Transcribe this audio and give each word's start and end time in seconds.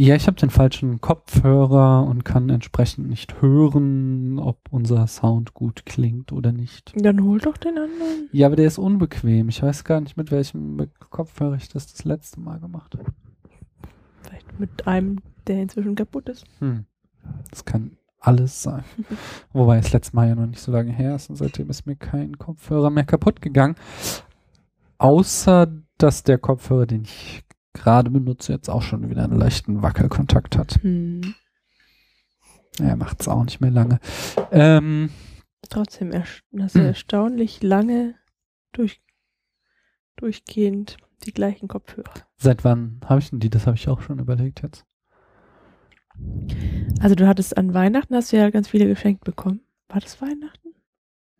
Ja, 0.00 0.14
ich 0.14 0.28
habe 0.28 0.36
den 0.36 0.50
falschen 0.50 1.00
Kopfhörer 1.00 2.06
und 2.06 2.24
kann 2.24 2.48
entsprechend 2.50 3.08
nicht 3.08 3.42
hören, 3.42 4.38
ob 4.38 4.60
unser 4.70 5.08
Sound 5.08 5.54
gut 5.54 5.86
klingt 5.86 6.30
oder 6.30 6.52
nicht. 6.52 6.92
Dann 6.94 7.24
hol 7.24 7.40
doch 7.40 7.56
den 7.56 7.76
anderen. 7.76 8.28
Ja, 8.30 8.46
aber 8.46 8.54
der 8.54 8.68
ist 8.68 8.78
unbequem. 8.78 9.48
Ich 9.48 9.60
weiß 9.60 9.82
gar 9.82 10.00
nicht, 10.00 10.16
mit 10.16 10.30
welchem 10.30 10.88
Kopfhörer 11.10 11.56
ich 11.56 11.68
das 11.68 11.88
das 11.88 12.04
letzte 12.04 12.38
Mal 12.38 12.60
gemacht 12.60 12.96
habe. 12.96 13.10
Vielleicht 14.22 14.60
mit 14.60 14.86
einem, 14.86 15.16
der 15.48 15.62
inzwischen 15.62 15.96
kaputt 15.96 16.28
ist. 16.28 16.44
Hm. 16.60 16.84
Das 17.50 17.64
kann 17.64 17.96
alles 18.20 18.62
sein. 18.62 18.84
Wobei 19.52 19.78
das 19.78 19.92
letzte 19.92 20.14
Mal 20.14 20.28
ja 20.28 20.36
noch 20.36 20.46
nicht 20.46 20.60
so 20.60 20.70
lange 20.70 20.92
her 20.92 21.16
ist 21.16 21.28
und 21.28 21.34
seitdem 21.34 21.70
ist 21.70 21.86
mir 21.86 21.96
kein 21.96 22.38
Kopfhörer 22.38 22.90
mehr 22.90 23.02
kaputt 23.02 23.42
gegangen. 23.42 23.74
Außer, 24.98 25.66
dass 25.96 26.22
der 26.22 26.38
Kopfhörer, 26.38 26.86
den 26.86 27.02
ich 27.02 27.42
gerade 27.72 28.10
benutze, 28.10 28.52
jetzt 28.52 28.68
auch 28.68 28.82
schon 28.82 29.08
wieder 29.10 29.24
einen 29.24 29.38
leichten 29.38 29.82
Wackelkontakt 29.82 30.56
hat. 30.56 30.82
Hm. 30.82 31.34
Er 32.80 32.96
macht's 32.96 33.28
auch 33.28 33.44
nicht 33.44 33.60
mehr 33.60 33.70
lange. 33.70 33.98
Ähm, 34.52 35.10
Trotzdem 35.68 36.12
erst 36.12 36.42
hast 36.58 36.76
du 36.76 36.80
erstaunlich 36.80 37.62
lange 37.62 38.14
durch, 38.72 39.02
durchgehend 40.16 40.96
die 41.24 41.32
gleichen 41.32 41.66
Kopfhörer. 41.68 42.12
seit 42.36 42.64
wann 42.64 43.00
habe 43.04 43.20
ich 43.20 43.30
denn 43.30 43.40
die? 43.40 43.50
Das 43.50 43.66
habe 43.66 43.76
ich 43.76 43.88
auch 43.88 44.00
schon 44.00 44.20
überlegt 44.20 44.62
jetzt. 44.62 44.84
Also 47.00 47.14
du 47.14 47.26
hattest 47.26 47.56
an 47.56 47.74
Weihnachten 47.74 48.14
hast 48.14 48.32
du 48.32 48.36
ja 48.36 48.50
ganz 48.50 48.68
viele 48.68 48.86
geschenkt 48.86 49.24
bekommen. 49.24 49.60
War 49.88 50.00
das 50.00 50.20
Weihnachten? 50.22 50.67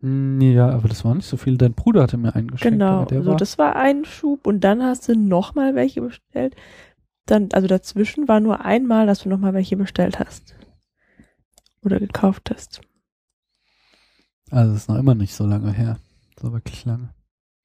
Hm, 0.01 0.39
Ja, 0.41 0.69
aber 0.69 0.87
das 0.87 1.03
war 1.03 1.13
nicht 1.15 1.27
so 1.27 1.37
viel. 1.37 1.57
Dein 1.57 1.73
Bruder 1.73 2.03
hatte 2.03 2.17
mir 2.17 2.35
einen 2.35 2.51
geschenkt. 2.51 2.73
genau. 2.73 3.03
Also 3.05 3.35
das 3.35 3.57
war 3.57 3.75
ein 3.75 4.05
Schub 4.05 4.47
und 4.47 4.61
dann 4.61 4.81
hast 4.83 5.07
du 5.07 5.15
nochmal 5.15 5.75
welche 5.75 6.01
bestellt. 6.01 6.55
Dann, 7.25 7.49
also 7.53 7.67
dazwischen 7.67 8.27
war 8.27 8.39
nur 8.39 8.65
einmal, 8.65 9.05
dass 9.05 9.19
du 9.19 9.29
nochmal 9.29 9.53
welche 9.53 9.77
bestellt 9.77 10.19
hast. 10.19 10.55
Oder 11.83 11.99
gekauft 11.99 12.49
hast. 12.53 12.81
also 14.51 14.73
das 14.73 14.81
ist 14.83 14.89
noch 14.89 14.97
immer 14.97 15.15
nicht 15.15 15.33
so 15.33 15.45
lange 15.45 15.71
her. 15.71 15.99
So 16.41 16.51
wirklich 16.51 16.85
lange. 16.85 17.13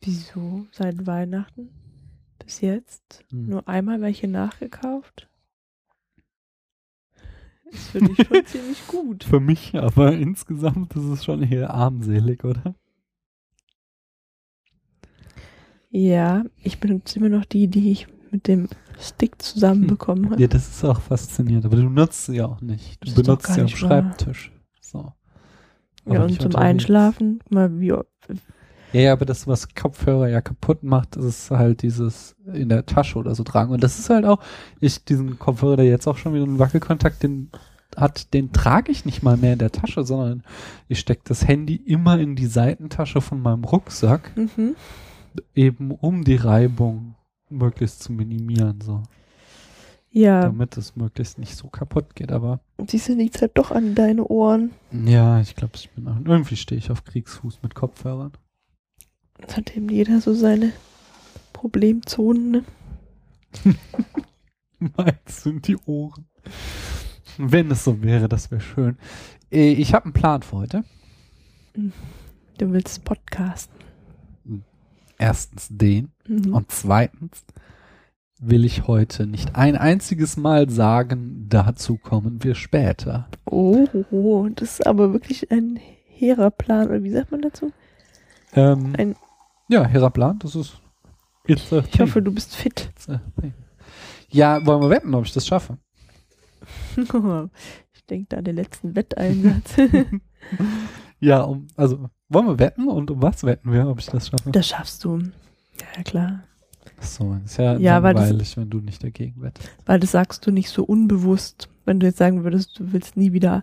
Wieso? 0.00 0.66
Seit 0.72 1.06
Weihnachten? 1.06 1.70
Bis 2.44 2.60
jetzt? 2.60 3.24
Hm. 3.30 3.46
Nur 3.48 3.68
einmal 3.68 4.00
welche 4.00 4.28
nachgekauft? 4.28 5.28
Ist 7.75 7.89
für 7.91 8.00
dich 8.00 8.27
schon 8.27 8.47
ziemlich 8.47 8.86
gut. 8.86 9.25
Für 9.25 9.41
mich, 9.41 9.75
aber 9.75 10.12
insgesamt 10.12 10.94
ist 10.94 11.05
es 11.05 11.25
schon 11.25 11.42
eher 11.42 11.75
armselig, 11.75 12.44
oder? 12.44 12.75
Ja, 15.91 16.45
ich 16.62 16.80
benutze 16.80 17.19
immer 17.19 17.28
noch 17.28 17.45
die, 17.45 17.69
die 17.69 17.92
ich 17.92 18.06
mit 18.30 18.48
dem 18.48 18.69
Stick 18.98 19.41
zusammenbekommen 19.41 20.30
habe. 20.30 20.42
Ja, 20.42 20.48
das 20.48 20.69
ist 20.69 20.84
auch 20.84 21.00
faszinierend, 21.00 21.64
aber 21.67 21.77
du 21.77 21.89
nutzt 21.89 22.27
sie 22.27 22.36
ja 22.36 22.47
auch 22.47 22.61
nicht. 22.61 23.00
Du 23.00 23.06
Das 23.06 23.14
benutzt 23.14 23.52
sie 23.52 23.61
am. 23.61 23.69
Schreibtisch. 23.69 24.52
So. 24.80 25.12
Ja, 26.06 26.25
und 26.25 26.41
zum. 26.41 26.56
Einschlafen, 26.56 27.41
mal 27.48 27.78
wie, 27.80 27.95
Ja, 28.94 29.00
ja, 29.00 29.12
aber 29.12 29.24
das, 29.24 29.48
was 29.48 29.74
Kopfhörer 29.74 30.28
ja 30.28 30.40
kaputt 30.40 30.84
macht, 30.84 31.16
ist 31.16 31.50
halt 31.50 31.82
dieses 31.82 32.36
in 32.46 32.68
der 32.68 32.86
Tasche 32.86 33.18
oder 33.18 33.34
so 33.34 33.42
tragen. 33.42 33.72
Und 33.72 33.82
das 33.82 33.98
ist 33.98 34.08
halt 34.08 34.24
auch, 34.24 34.38
ich, 34.78 35.04
diesen 35.04 35.36
Kopfhörer, 35.36 35.78
der 35.78 35.86
jetzt 35.86 36.06
auch 36.06 36.16
schon 36.16 36.32
wieder 36.32 36.44
einen 36.44 36.60
Wackelkontakt 36.60 37.24
den 37.24 37.50
hat, 37.96 38.32
den 38.34 38.52
trage 38.52 38.92
ich 38.92 39.04
nicht 39.04 39.24
mal 39.24 39.36
mehr 39.36 39.54
in 39.54 39.58
der 39.58 39.72
Tasche, 39.72 40.04
sondern 40.04 40.44
ich 40.86 41.00
stecke 41.00 41.22
das 41.24 41.46
Handy 41.46 41.74
immer 41.74 42.20
in 42.20 42.36
die 42.36 42.46
Seitentasche 42.46 43.20
von 43.20 43.42
meinem 43.42 43.64
Rucksack, 43.64 44.36
mhm. 44.36 44.76
eben 45.56 45.90
um 45.90 46.22
die 46.22 46.36
Reibung 46.36 47.16
möglichst 47.50 48.02
zu 48.02 48.12
minimieren, 48.12 48.80
so, 48.80 49.02
ja, 50.10 50.42
damit 50.42 50.76
es 50.76 50.94
möglichst 50.94 51.38
nicht 51.38 51.56
so 51.56 51.68
kaputt 51.68 52.14
geht. 52.14 52.30
Aber 52.30 52.60
siehst 52.86 53.08
du, 53.08 53.14
liegt 53.14 53.40
halt 53.40 53.52
doch 53.58 53.72
an 53.72 53.96
deine 53.96 54.24
Ohren. 54.24 54.70
ja, 54.92 55.40
ich 55.40 55.56
glaube, 55.56 55.74
ich 55.74 55.90
bin 55.90 56.06
auch, 56.08 56.16
irgendwie 56.24 56.56
stehe 56.56 56.78
ich 56.78 56.90
auf 56.90 57.04
Kriegsfuß 57.04 57.60
mit 57.62 57.74
Kopfhörern. 57.74 58.32
Das 59.40 59.56
hat 59.56 59.77
eben 59.77 59.89
jeder 59.89 60.20
so 60.20 60.34
seine 60.34 60.72
Problemzonen. 61.52 62.50
Ne? 62.50 62.64
Meins 64.96 65.42
sind 65.42 65.67
die 65.68 65.77
Ohren. 65.86 66.27
Wenn 67.39 67.70
es 67.70 67.84
so 67.84 68.02
wäre, 68.02 68.28
das 68.28 68.50
wäre 68.50 68.61
schön. 68.61 68.96
Äh, 69.50 69.72
Ich 69.72 69.95
habe 69.95 70.06
einen 70.06 70.12
Plan 70.12 70.42
für 70.42 70.56
heute. 70.58 70.84
Du 71.74 72.72
willst 72.72 73.05
podcasten. 73.05 73.74
Erstens 75.18 75.68
den 75.70 76.11
Mhm. 76.27 76.55
und 76.55 76.70
zweitens 76.72 77.45
will 78.40 78.64
ich 78.64 78.86
heute 78.86 79.27
nicht 79.27 79.55
ein 79.56 79.77
einziges 79.77 80.36
Mal 80.36 80.68
sagen, 80.70 81.46
dazu 81.48 81.96
kommen 81.98 82.42
wir 82.42 82.55
später. 82.55 83.28
Oh, 83.46 84.48
das 84.55 84.72
ist 84.80 84.86
aber 84.86 85.12
wirklich 85.12 85.51
ein 85.51 85.78
hehrer 86.06 86.51
Plan. 86.51 86.89
Oder 86.89 87.02
wie 87.05 87.11
sagt 87.11 87.30
man 87.30 87.42
dazu? 87.42 87.72
Ähm, 88.54 88.94
Ein- 88.96 89.16
ja, 89.68 89.84
Hera 89.86 90.10
Plan, 90.10 90.38
das 90.38 90.54
ist 90.54 90.80
it's 91.46 91.72
a 91.72 91.82
Ich 91.92 92.00
hoffe, 92.00 92.22
du 92.22 92.32
bist 92.32 92.54
fit. 92.56 92.90
Ja, 94.30 94.64
wollen 94.66 94.82
wir 94.82 94.90
wetten, 94.90 95.14
ob 95.14 95.24
ich 95.24 95.32
das 95.32 95.46
schaffe? 95.46 95.78
ich 97.92 98.04
denke 98.06 98.26
da 98.30 98.36
an 98.38 98.44
den 98.44 98.56
letzten 98.56 98.94
Wetteinsatz. 98.96 99.76
Ja, 101.20 101.40
um, 101.42 101.68
also 101.76 102.10
wollen 102.28 102.46
wir 102.46 102.58
wetten 102.58 102.86
und 102.88 103.10
um 103.10 103.22
was 103.22 103.44
wetten 103.44 103.72
wir, 103.72 103.88
ob 103.88 103.98
ich 103.98 104.06
das 104.06 104.28
schaffe? 104.28 104.50
das 104.50 104.66
schaffst 104.68 105.02
du. 105.04 105.18
Ja, 105.96 106.02
klar. 106.02 106.42
so, 107.00 107.38
ist 107.42 107.56
ja, 107.56 107.78
Ja, 107.78 108.02
weil 108.02 108.12
das- 108.12 108.24
langweilig, 108.28 108.56
wenn 108.58 108.68
du 108.68 108.80
nicht 108.80 109.02
dagegen 109.02 109.40
wettest. 109.40 109.70
Weil 109.86 110.00
das 110.00 110.10
sagst 110.10 110.46
du 110.46 110.50
nicht 110.50 110.68
so 110.68 110.84
unbewusst. 110.84 111.70
Wenn 111.86 111.98
du 111.98 112.06
jetzt 112.06 112.18
sagen 112.18 112.44
würdest, 112.44 112.78
du 112.78 112.92
willst 112.92 113.16
nie 113.16 113.32
wieder, 113.32 113.60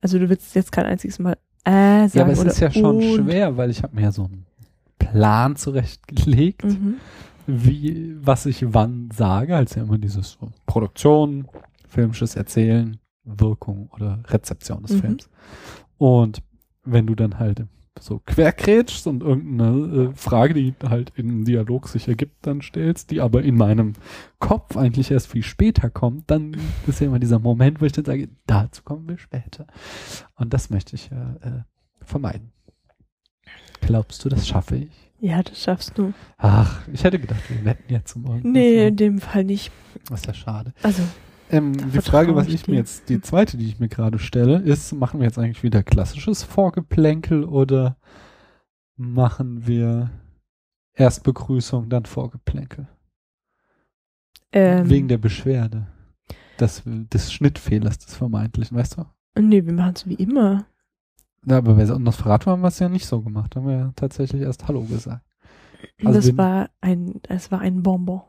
also 0.00 0.18
du 0.18 0.28
willst 0.28 0.56
jetzt 0.56 0.72
kein 0.72 0.86
einziges 0.86 1.20
Mal 1.20 1.38
äh 1.68 2.08
sagen 2.08 2.10
Ja, 2.14 2.22
aber 2.24 2.32
es 2.32 2.44
ist 2.44 2.60
ja 2.60 2.70
schon 2.70 3.00
schwer, 3.02 3.56
weil 3.56 3.70
ich 3.70 3.82
habe 3.82 3.94
mir 3.94 4.02
ja 4.02 4.12
so 4.12 4.24
einen 4.24 4.46
Plan 4.98 5.56
zurechtgelegt, 5.56 6.64
Mhm. 6.64 6.94
wie 7.46 8.16
was 8.20 8.46
ich 8.46 8.64
wann 8.74 9.10
sage, 9.12 9.56
als 9.56 9.74
ja 9.74 9.82
immer 9.82 9.98
dieses 9.98 10.32
so 10.32 10.48
Produktion, 10.66 11.46
filmisches 11.88 12.34
Erzählen, 12.36 12.98
Wirkung 13.24 13.88
oder 13.92 14.18
Rezeption 14.28 14.82
des 14.82 14.92
Mhm. 14.92 15.00
Films. 15.00 15.30
Und 15.98 16.42
wenn 16.84 17.06
du 17.06 17.14
dann 17.14 17.38
halt 17.38 17.64
so 18.00 18.20
querkrätschst 18.26 19.06
und 19.06 19.22
irgendeine 19.22 20.10
äh, 20.10 20.14
Frage, 20.14 20.54
die 20.54 20.74
halt 20.82 21.12
im 21.16 21.44
Dialog 21.44 21.88
sich 21.88 22.08
ergibt, 22.08 22.46
dann 22.46 22.62
stellst, 22.62 23.10
die 23.10 23.20
aber 23.20 23.42
in 23.42 23.56
meinem 23.56 23.94
Kopf 24.38 24.76
eigentlich 24.76 25.10
erst 25.10 25.28
viel 25.28 25.42
später 25.42 25.90
kommt, 25.90 26.30
dann 26.30 26.56
ist 26.86 27.00
ja 27.00 27.06
immer 27.06 27.18
dieser 27.18 27.38
Moment, 27.38 27.80
wo 27.80 27.84
ich 27.84 27.92
dann 27.92 28.04
sage, 28.04 28.28
dazu 28.46 28.82
kommen 28.82 29.08
wir 29.08 29.18
später. 29.18 29.66
Und 30.36 30.54
das 30.54 30.70
möchte 30.70 30.94
ich 30.96 31.10
ja 31.10 31.36
äh, 31.40 31.62
vermeiden. 32.04 32.52
Glaubst 33.80 34.24
du, 34.24 34.28
das 34.28 34.46
schaffe 34.46 34.76
ich? 34.76 35.08
Ja, 35.20 35.42
das 35.42 35.62
schaffst 35.62 35.98
du. 35.98 36.12
Ach, 36.36 36.86
ich 36.92 37.02
hätte 37.02 37.18
gedacht, 37.18 37.42
wir 37.48 37.64
wetten 37.64 37.92
jetzt 37.92 38.14
um 38.14 38.24
irgendwas. 38.24 38.52
Nee, 38.52 38.86
in 38.88 38.96
dem 38.96 39.18
Fall 39.18 39.44
nicht. 39.44 39.72
Das 40.08 40.20
ist 40.20 40.26
ja 40.26 40.34
schade. 40.34 40.72
Also, 40.82 41.02
Ähm, 41.50 41.76
Da 41.76 41.86
die 41.86 42.00
Frage, 42.00 42.34
was 42.34 42.48
ich 42.48 42.68
mir 42.68 42.76
jetzt, 42.76 43.08
die 43.08 43.20
zweite, 43.20 43.56
die 43.56 43.66
ich 43.68 43.78
mir 43.78 43.88
gerade 43.88 44.18
stelle, 44.18 44.58
ist, 44.58 44.92
machen 44.92 45.20
wir 45.20 45.26
jetzt 45.26 45.38
eigentlich 45.38 45.62
wieder 45.62 45.82
klassisches 45.82 46.42
Vorgeplänkel 46.42 47.44
oder 47.44 47.96
machen 48.96 49.66
wir 49.66 50.10
erst 50.94 51.22
Begrüßung, 51.22 51.88
dann 51.88 52.04
Vorgeplänkel? 52.04 52.88
ähm, 54.52 54.88
Wegen 54.88 55.08
der 55.08 55.18
Beschwerde. 55.18 55.86
Das, 56.56 56.82
des 56.84 57.32
Schnittfehlers 57.32 57.98
des 57.98 58.14
vermeintlichen, 58.16 58.76
weißt 58.76 58.98
du? 58.98 59.04
nee, 59.38 59.64
wir 59.64 59.72
machen 59.72 59.92
es 59.94 60.06
wie 60.06 60.14
immer. 60.14 60.66
Ja, 61.46 61.58
aber 61.58 61.74
bei 61.74 61.84
Nosferatu 61.84 62.50
haben 62.50 62.62
wir 62.62 62.68
es 62.68 62.80
ja 62.80 62.88
nicht 62.88 63.06
so 63.06 63.22
gemacht. 63.22 63.54
Haben 63.54 63.66
wir 63.68 63.76
ja 63.76 63.92
tatsächlich 63.94 64.42
erst 64.42 64.66
Hallo 64.66 64.82
gesagt. 64.82 65.24
Also 66.04 66.20
das 66.20 66.36
war 66.36 66.70
ein, 66.80 67.20
es 67.28 67.52
war 67.52 67.60
ein 67.60 67.82
Bonbon. 67.82 68.22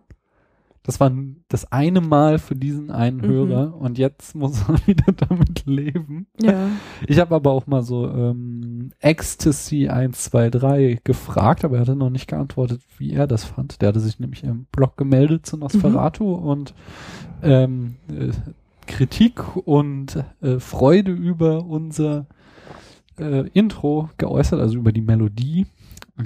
Das 0.83 0.99
war 0.99 1.11
das 1.49 1.71
eine 1.71 2.01
Mal 2.01 2.39
für 2.39 2.55
diesen 2.55 2.89
einen 2.89 3.17
Mhm. 3.17 3.25
Hörer 3.25 3.75
und 3.75 3.97
jetzt 3.97 4.33
muss 4.35 4.61
er 4.67 4.75
wieder 4.87 5.11
damit 5.13 5.65
leben. 5.65 6.27
Ja. 6.41 6.69
Ich 7.07 7.19
habe 7.19 7.35
aber 7.35 7.51
auch 7.51 7.67
mal 7.67 7.83
so 7.83 8.07
ähm, 8.07 8.91
Ecstasy 8.99 9.87
123 9.89 11.03
gefragt, 11.03 11.65
aber 11.65 11.75
er 11.77 11.81
hatte 11.81 11.95
noch 11.95 12.09
nicht 12.09 12.27
geantwortet, 12.27 12.81
wie 12.97 13.13
er 13.13 13.27
das 13.27 13.43
fand. 13.43 13.81
Der 13.81 13.89
hatte 13.89 13.99
sich 13.99 14.19
nämlich 14.19 14.43
im 14.43 14.65
Blog 14.71 14.97
gemeldet 14.97 15.45
zu 15.45 15.57
Nosferatu 15.57 16.33
und 16.33 16.73
ähm, 17.43 17.95
äh, 18.09 18.31
Kritik 18.87 19.55
und 19.67 20.23
äh, 20.41 20.59
Freude 20.59 21.11
über 21.11 21.65
unser 21.65 22.25
äh, 23.19 23.47
Intro 23.49 24.09
geäußert, 24.17 24.59
also 24.59 24.77
über 24.77 24.91
die 24.91 25.01
Melodie. 25.01 25.67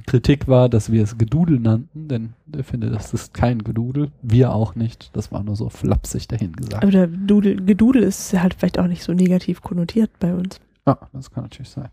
Kritik 0.05 0.47
war, 0.47 0.69
dass 0.69 0.91
wir 0.91 1.03
es 1.03 1.17
Gedudel 1.17 1.59
nannten, 1.59 2.07
denn 2.07 2.33
er 2.51 2.63
findet, 2.63 2.93
das 2.93 3.13
ist 3.13 3.33
kein 3.33 3.63
Gedudel. 3.63 4.11
Wir 4.21 4.53
auch 4.53 4.75
nicht. 4.75 5.09
Das 5.15 5.31
war 5.31 5.43
nur 5.43 5.55
so 5.55 5.69
flapsig 5.69 6.27
dahingesagt. 6.27 6.83
Aber 6.83 6.91
der 6.91 7.07
Dudel, 7.07 7.63
Gedudel 7.63 8.03
ist 8.03 8.33
halt 8.33 8.55
vielleicht 8.55 8.79
auch 8.79 8.87
nicht 8.87 9.03
so 9.03 9.13
negativ 9.13 9.61
konnotiert 9.61 10.11
bei 10.19 10.33
uns. 10.33 10.59
Ja, 10.85 10.97
das 11.13 11.31
kann 11.31 11.43
natürlich 11.43 11.69
sein. 11.69 11.89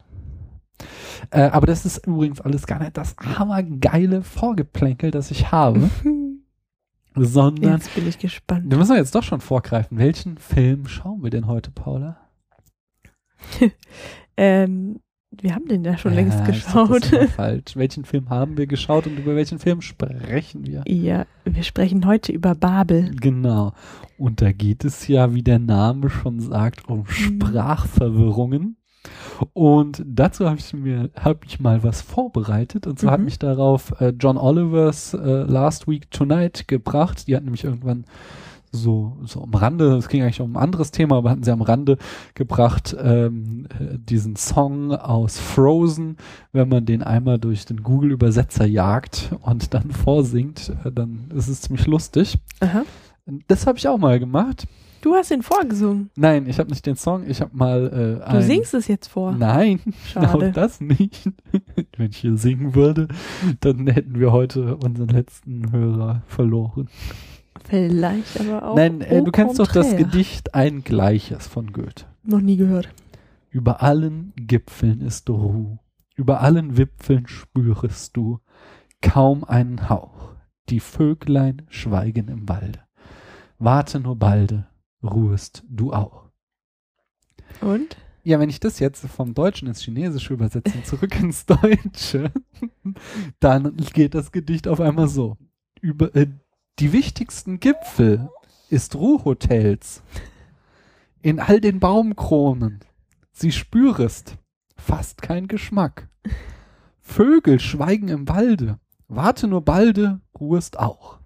Äh, 1.30 1.42
aber 1.42 1.66
das 1.66 1.84
ist 1.84 2.06
übrigens 2.06 2.40
alles 2.40 2.66
gar 2.66 2.80
nicht 2.80 2.96
das 2.96 3.14
hammergeile 3.18 4.22
Vorgeplänkel, 4.22 5.10
das 5.10 5.30
ich 5.30 5.52
habe. 5.52 5.90
sondern 7.14 7.74
Jetzt 7.74 7.94
bin 7.94 8.08
ich 8.08 8.18
gespannt. 8.18 8.70
wir 8.70 8.78
müssen 8.78 8.96
jetzt 8.96 9.14
doch 9.14 9.22
schon 9.22 9.40
vorgreifen. 9.40 9.98
Welchen 9.98 10.38
Film 10.38 10.86
schauen 10.86 11.22
wir 11.22 11.30
denn 11.30 11.46
heute, 11.46 11.70
Paula? 11.70 12.16
Ähm, 14.36 15.00
wir 15.30 15.54
haben 15.54 15.66
den 15.68 15.84
ja 15.84 15.96
schon 15.96 16.14
längst 16.14 16.38
Ja, 16.40 16.46
das 16.46 16.64
geschaut. 16.64 17.12
immer 17.12 17.28
falsch. 17.28 17.76
Welchen 17.76 18.04
Film 18.04 18.28
haben 18.30 18.56
wir 18.56 18.66
geschaut 18.66 19.06
und 19.06 19.16
über 19.18 19.36
welchen 19.36 19.58
Film 19.58 19.80
sprechen 19.80 20.66
wir? 20.66 20.82
ja, 20.86 21.24
wir 21.44 21.62
sprechen 21.62 22.04
heute 22.06 22.32
über 22.32 22.54
Babel. 22.54 23.10
Genau. 23.20 23.72
Und 24.18 24.42
da 24.42 24.52
geht 24.52 24.84
es 24.84 25.06
ja, 25.08 25.32
wie 25.34 25.42
der 25.42 25.58
Name 25.60 26.10
schon 26.10 26.40
sagt, 26.40 26.88
um 26.88 27.06
Sprachverwirrungen. 27.06 28.76
Und 29.54 30.02
dazu 30.06 30.46
habe 30.46 30.58
ich 30.58 30.72
mir, 30.74 31.08
habe 31.18 31.40
ich 31.46 31.58
mal 31.60 31.82
was 31.82 32.02
vorbereitet. 32.02 32.86
Und 32.86 32.98
zwar 32.98 33.12
hat 33.12 33.20
Mhm. 33.20 33.24
mich 33.24 33.38
darauf 33.38 33.98
äh, 34.00 34.12
John 34.18 34.36
Olivers 34.36 35.14
äh, 35.14 35.18
Last 35.44 35.88
Week 35.88 36.10
Tonight 36.10 36.68
gebracht. 36.68 37.26
Die 37.26 37.34
hat 37.34 37.44
nämlich 37.44 37.64
irgendwann 37.64 38.04
so, 38.72 39.16
so 39.24 39.42
am 39.42 39.54
Rande, 39.54 39.96
es 39.96 40.08
ging 40.08 40.22
eigentlich 40.22 40.40
um 40.40 40.56
ein 40.56 40.62
anderes 40.62 40.90
Thema, 40.90 41.16
aber 41.16 41.30
hatten 41.30 41.42
sie 41.42 41.52
am 41.52 41.62
Rande 41.62 41.98
gebracht, 42.34 42.96
ähm, 42.98 43.66
äh, 43.78 43.98
diesen 43.98 44.36
Song 44.36 44.92
aus 44.92 45.38
Frozen, 45.38 46.16
wenn 46.52 46.68
man 46.68 46.86
den 46.86 47.02
einmal 47.02 47.38
durch 47.38 47.64
den 47.64 47.82
Google-Übersetzer 47.82 48.66
jagt 48.66 49.30
und 49.40 49.74
dann 49.74 49.90
vorsingt, 49.90 50.72
äh, 50.84 50.92
dann 50.92 51.30
ist 51.34 51.48
es 51.48 51.62
ziemlich 51.62 51.86
lustig. 51.86 52.38
Aha. 52.60 52.84
Das 53.48 53.66
habe 53.66 53.78
ich 53.78 53.86
auch 53.88 53.98
mal 53.98 54.18
gemacht. 54.18 54.66
Du 55.02 55.14
hast 55.14 55.30
ihn 55.30 55.42
vorgesungen. 55.42 56.10
Nein, 56.14 56.46
ich 56.46 56.58
habe 56.58 56.68
nicht 56.68 56.84
den 56.84 56.96
Song, 56.96 57.28
ich 57.28 57.40
habe 57.40 57.56
mal 57.56 57.86
äh, 57.86 58.30
Du 58.30 58.36
ein, 58.36 58.42
singst 58.42 58.74
es 58.74 58.86
jetzt 58.86 59.06
vor. 59.08 59.32
Nein, 59.32 59.80
genau 60.14 60.26
Schade. 60.26 60.52
das 60.52 60.80
nicht. 60.80 61.30
Wenn 61.96 62.10
ich 62.10 62.18
hier 62.18 62.36
singen 62.36 62.74
würde, 62.74 63.08
dann 63.60 63.86
hätten 63.86 64.20
wir 64.20 64.30
heute 64.30 64.76
unseren 64.76 65.08
letzten 65.08 65.72
Hörer 65.72 66.22
verloren. 66.26 66.88
Vielleicht 67.70 68.40
aber 68.40 68.64
auch. 68.64 68.76
Nein, 68.76 69.00
äh, 69.00 69.22
du 69.22 69.30
kennst 69.30 69.60
doch 69.60 69.70
das. 69.70 69.96
Gedicht 69.96 70.54
Ein 70.54 70.82
Gleiches 70.82 71.46
von 71.46 71.72
Goethe. 71.72 72.04
Noch 72.24 72.40
nie 72.40 72.56
gehört. 72.56 72.88
Über 73.48 73.82
allen 73.82 74.32
Gipfeln 74.36 75.00
ist 75.00 75.30
Ruh, 75.30 75.78
über 76.16 76.40
allen 76.40 76.76
Wipfeln 76.76 77.26
spürest 77.26 78.16
du 78.16 78.40
kaum 79.00 79.44
einen 79.44 79.88
Hauch. 79.88 80.34
Die 80.68 80.80
Vöglein 80.80 81.62
schweigen 81.68 82.28
im 82.28 82.48
Walde. 82.48 82.80
Warte 83.58 84.00
nur 84.00 84.16
balde, 84.16 84.66
ruhest 85.02 85.64
du 85.68 85.92
auch. 85.92 86.28
Und? 87.60 87.96
Ja, 88.22 88.38
wenn 88.38 88.50
ich 88.50 88.60
das 88.60 88.80
jetzt 88.80 89.06
vom 89.06 89.32
Deutschen 89.32 89.66
ins 89.66 89.80
Chinesische 89.80 90.34
übersetze 90.34 90.76
und 90.76 90.86
zurück 90.86 91.18
ins 91.20 91.46
Deutsche, 91.46 92.32
dann 93.40 93.76
geht 93.94 94.14
das 94.14 94.32
Gedicht 94.32 94.68
auf 94.68 94.80
einmal 94.80 95.08
so. 95.08 95.36
Über 95.80 96.14
äh, 96.14 96.26
die 96.80 96.92
wichtigsten 96.92 97.60
Gipfel 97.60 98.30
ist 98.70 98.94
Ruhhotels. 98.96 100.02
In 101.22 101.38
all 101.38 101.60
den 101.60 101.78
Baumkronen. 101.80 102.80
Sie 103.32 103.52
spürest 103.52 104.36
fast 104.76 105.20
kein 105.20 105.46
Geschmack. 105.48 106.08
Vögel 107.02 107.60
schweigen 107.60 108.08
im 108.08 108.28
Walde. 108.28 108.78
Warte 109.08 109.46
nur 109.46 109.60
balde, 109.62 110.20
ruhest 110.38 110.78
auch. 110.78 111.18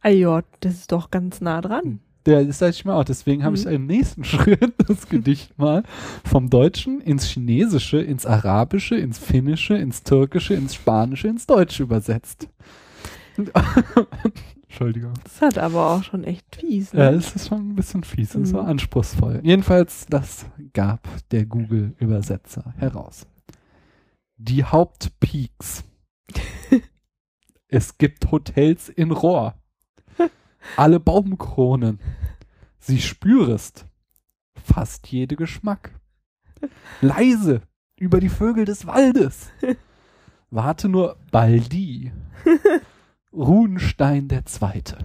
Ah 0.00 0.08
ja, 0.08 0.42
das 0.60 0.74
ist 0.74 0.92
doch 0.92 1.10
ganz 1.10 1.40
nah 1.40 1.60
dran. 1.60 2.00
Der 2.24 2.40
ist 2.40 2.58
sag 2.58 2.70
ich 2.70 2.84
mal 2.84 2.98
auch. 2.98 3.04
Deswegen 3.04 3.44
habe 3.44 3.56
ich 3.56 3.64
Mhm. 3.66 3.72
im 3.72 3.86
nächsten 3.86 4.24
Schritt 4.24 4.74
das 4.88 5.08
Gedicht 5.08 5.56
mal 5.58 5.84
vom 6.24 6.50
Deutschen 6.50 7.00
ins 7.00 7.26
Chinesische, 7.26 7.98
ins 7.98 8.26
Arabische, 8.26 8.96
ins 8.96 9.18
Finnische, 9.18 9.76
ins 9.76 10.02
Türkische, 10.02 10.54
ins 10.54 10.74
Spanische, 10.74 11.28
ins 11.28 11.46
Deutsche 11.46 11.84
übersetzt. 11.84 12.48
Entschuldigung. 14.76 15.14
Das 15.24 15.40
hat 15.40 15.56
aber 15.56 15.90
auch 15.92 16.02
schon 16.02 16.22
echt 16.22 16.54
fies. 16.56 16.92
Ja, 16.92 17.10
Ne? 17.10 17.16
es 17.16 17.34
ist 17.34 17.48
schon 17.48 17.70
ein 17.70 17.76
bisschen 17.76 18.04
fies 18.04 18.34
und 18.36 18.44
so 18.44 18.60
Mhm. 18.60 18.68
anspruchsvoll. 18.68 19.40
Jedenfalls, 19.42 20.04
das 20.10 20.44
gab 20.74 21.08
der 21.30 21.46
Google-Übersetzer 21.46 22.74
heraus. 22.76 23.26
Die 24.36 24.64
Hauptpeaks. 24.64 25.82
es 27.68 27.96
gibt 27.96 28.30
Hotels 28.30 28.90
in 28.90 29.12
Rohr. 29.12 29.54
Alle 30.76 31.00
Baumkronen. 31.00 31.98
Sie 32.78 33.00
spürest 33.00 33.86
fast 34.62 35.06
jede 35.06 35.36
Geschmack. 35.36 35.98
Leise 37.00 37.62
über 37.98 38.20
die 38.20 38.28
Vögel 38.28 38.66
des 38.66 38.86
Waldes. 38.86 39.48
Warte 40.50 40.90
nur 40.90 41.16
Baldi. 41.30 42.12
Ruhenstein 43.36 44.28
der 44.28 44.46
Zweite. 44.46 44.98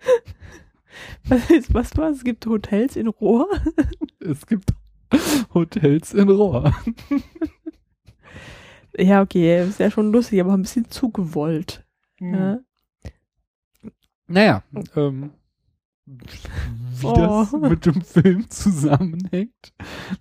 Was, 1.24 1.50
ist, 1.50 1.72
was 1.74 1.96
war? 1.96 2.10
Es 2.10 2.24
gibt 2.24 2.44
Hotels 2.46 2.96
in 2.96 3.08
Rohr? 3.08 3.48
Es 4.20 4.46
gibt 4.46 4.72
Hotels 5.54 6.12
in 6.14 6.28
Rohr. 6.28 6.74
Ja, 9.00 9.22
okay, 9.22 9.62
ist 9.64 9.78
ja 9.78 9.90
schon 9.92 10.10
lustig, 10.10 10.40
aber 10.40 10.54
ein 10.54 10.62
bisschen 10.62 10.90
zu 10.90 11.10
gewollt. 11.10 11.84
Hm. 12.18 12.34
Ja? 12.34 12.58
Naja, 14.26 14.62
ähm, 14.96 15.30
wie 16.06 17.06
Oh. 17.06 17.12
das 17.14 17.52
mit 17.52 17.86
dem 17.86 18.00
Film 18.02 18.50
zusammenhängt, 18.50 19.72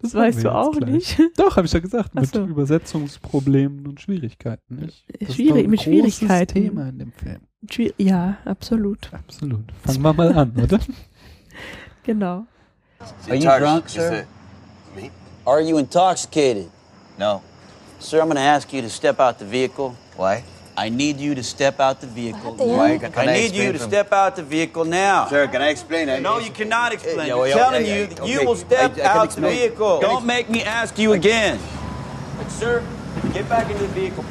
Das 0.02 0.14
weißt 0.14 0.44
du 0.44 0.54
auch 0.54 0.74
gleich. 0.78 0.92
nicht. 1.18 1.20
Doch, 1.38 1.56
habe 1.58 1.66
ich 1.66 1.74
ja 1.74 1.80
gesagt, 1.80 2.12
Ach 2.16 2.22
mit 2.22 2.30
so. 2.32 2.46
Übersetzungsproblemen 2.46 3.88
und 3.88 4.00
Schwierigkeiten. 4.00 4.76
Nicht? 4.76 5.06
Das 5.22 5.30
ist 5.30 5.36
Schwierig- 5.36 5.50
doch 5.50 5.56
ein 5.64 5.70
mit 5.72 5.80
großes 5.80 5.84
Schwierigkeiten. 6.18 6.54
Thema 6.54 6.90
in 6.90 7.00
dem 7.00 7.12
Film. 7.14 7.47
Schwier- 7.66 7.94
Ja, 7.98 8.38
absolut. 8.46 9.10
Absolut. 9.14 9.66
Fangen 9.84 10.02
wir 10.04 10.14
mal 10.14 10.32
an, 10.38 10.54
oder? 10.62 10.80
Genau. 12.04 12.46
Are 13.28 13.36
you 13.36 13.42
drunk, 13.60 13.90
sir? 13.90 14.26
Me? 14.96 15.10
Are 15.46 15.60
you 15.62 15.78
intoxicated? 15.78 16.70
No. 17.20 17.42
Sir, 18.00 18.20
I'm 18.22 18.28
going 18.28 18.38
to 18.38 18.42
ask 18.42 18.72
you 18.72 18.82
to 18.82 18.90
step 18.90 19.20
out 19.20 19.40
the 19.40 19.46
vehicle. 19.46 19.94
Why? 20.16 20.44
I 20.78 20.88
need 20.90 21.20
you 21.20 21.36
to 21.36 21.44
step 21.44 21.80
out 21.82 22.00
the 22.00 22.08
vehicle. 22.08 22.56
Why? 22.56 22.98
Can, 22.98 23.12
I 23.16 23.24
I 23.24 23.26
need 23.34 23.52
you 23.54 23.74
to 23.74 23.80
from- 23.80 23.90
step 23.90 24.14
out 24.14 24.36
the 24.38 24.44
vehicle 24.44 24.86
now. 24.86 25.28
Sir, 25.28 25.48
can 25.48 25.62
I 25.62 25.70
explain? 25.70 26.08
I- 26.10 26.20
No, 26.20 26.38
you 26.40 26.52
cannot 26.52 26.94
explain. 26.94 27.28
Yeah, 27.28 27.36
I'm 27.42 27.52
telling 27.52 27.86
you 27.86 28.06
that 28.08 28.26
you 28.28 28.46
will 28.46 28.56
step 28.56 28.98
I- 28.98 29.02
I 29.02 29.18
out 29.18 29.32
the 29.32 29.42
vehicle. 29.42 30.00
Don't 30.00 30.26
make 30.26 30.48
me 30.50 30.64
ask 30.64 30.98
you 30.98 31.12
again. 31.14 31.60
But, 32.38 32.50
sir, 32.52 32.82
get 33.34 33.50
back 33.50 33.70
into 33.70 33.84
the 33.84 33.94
vehicle 33.94 34.24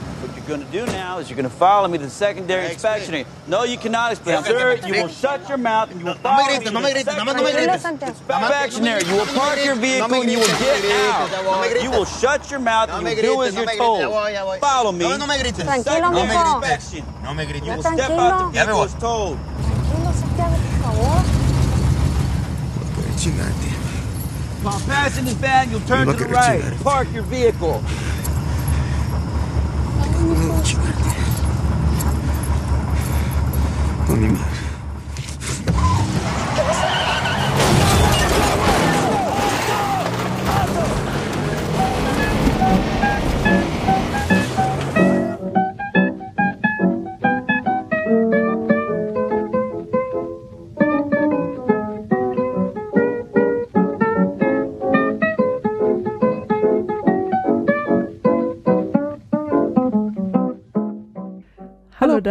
you're 0.47 0.57
going 0.57 0.67
to 0.67 0.73
do 0.73 0.87
now 0.87 1.19
is 1.19 1.29
you're 1.29 1.37
going 1.37 1.49
to 1.49 1.55
follow 1.55 1.89
me 1.89 1.99
to 1.99 2.05
the 2.05 2.11
secondary 2.11 2.71
inspection. 2.71 3.15
Explain. 3.15 3.37
No, 3.49 3.65
you 3.65 3.77
cannot 3.79 4.13
explain. 4.13 4.45
Sir, 4.45 4.79
you 4.87 4.93
will 5.03 5.09
shut 5.09 5.49
your 5.49 5.59
mouth 5.59 5.91
and 5.91 6.01
you 6.01 6.07
will 6.07 6.15
follow 6.15 6.47
me 6.47 6.65
to 6.65 6.71
the 6.71 7.03
secondary 7.05 7.67
inspectionary. 7.67 9.07
You 9.09 9.17
will 9.17 9.27
park 9.27 9.65
your 9.65 9.75
vehicle 9.75 10.15
and 10.15 10.31
you 10.31 10.39
will 10.39 10.47
get 10.47 10.85
out. 10.85 11.83
You 11.83 11.91
will 11.91 12.05
shut 12.05 12.51
your 12.51 12.61
mouth 12.61 12.91
and 12.91 13.07
you 13.07 13.15
will 13.17 13.23
do 13.23 13.43
as 13.43 13.55
you're 13.57 13.67
told. 13.77 14.03
Follow 14.61 14.93
me 14.93 15.05
to 15.05 15.19
the 15.19 15.83
secondary 15.83 16.21
inspection. 16.55 17.05
You 17.65 17.73
will 17.73 17.83
step 17.83 18.11
out 18.11 18.53
the 18.53 18.65
vehicle 18.65 18.83
as 18.83 18.95
told. 18.95 19.39
While 24.63 24.81
passing 24.81 25.25
this 25.25 25.35
van, 25.35 25.71
you'll 25.71 25.81
turn 25.81 26.07
to 26.07 26.13
the 26.13 26.27
right. 26.27 26.63
Park 26.83 27.13
your 27.13 27.23
vehicle. 27.25 27.83
Понимаю. 34.07 34.56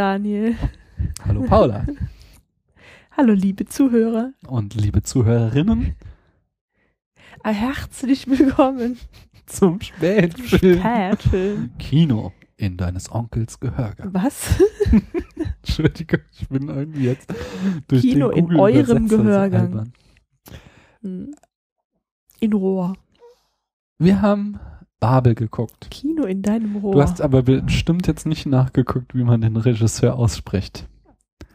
Daniel. 0.05 0.55
Hallo 1.25 1.41
Paula. 1.45 1.83
Hallo 3.17 3.33
liebe 3.33 3.65
Zuhörer. 3.65 4.33
Und 4.45 4.75
liebe 4.75 5.01
Zuhörerinnen 5.01 5.95
Ah, 7.41 7.49
Herzlich 7.49 8.27
willkommen. 8.29 8.99
zum 9.47 9.81
Spätfilm. 9.81 10.77
Spätfilm. 10.79 11.71
Kino 11.79 12.33
in 12.55 12.77
deines 12.77 13.11
Onkels 13.11 13.59
Gehörgang. 13.59 14.13
Was? 14.13 14.63
Entschuldigung, 15.63 16.19
ich 16.39 16.49
bin 16.49 16.69
irgendwie 16.69 17.05
jetzt 17.05 17.33
durch 17.87 18.03
Kino 18.03 18.29
den 18.29 18.37
in 18.37 18.43
Google 18.45 18.59
eurem 18.59 18.75
Übersetzer 18.81 19.09
so 19.09 19.23
Gehörgang. 19.23 19.61
albern. 19.61 19.93
Hm. 21.01 21.35
In 22.41 22.53
Rohr. 22.53 22.93
Wir 23.97 24.21
haben 24.21 24.59
Babel 25.05 25.35
geguckt. 25.35 25.87
Kino 25.91 26.23
in 26.23 26.41
deinem 26.41 26.77
Rohr. 26.77 26.93
Du 26.93 27.01
hast 27.03 27.21
aber 27.21 27.43
bestimmt 27.43 28.07
jetzt 28.07 28.25
nicht 28.25 28.47
nachgeguckt, 28.47 29.13
wie 29.13 29.23
man 29.23 29.39
den 29.39 29.55
Regisseur 29.55 30.15
ausspricht. 30.15 30.87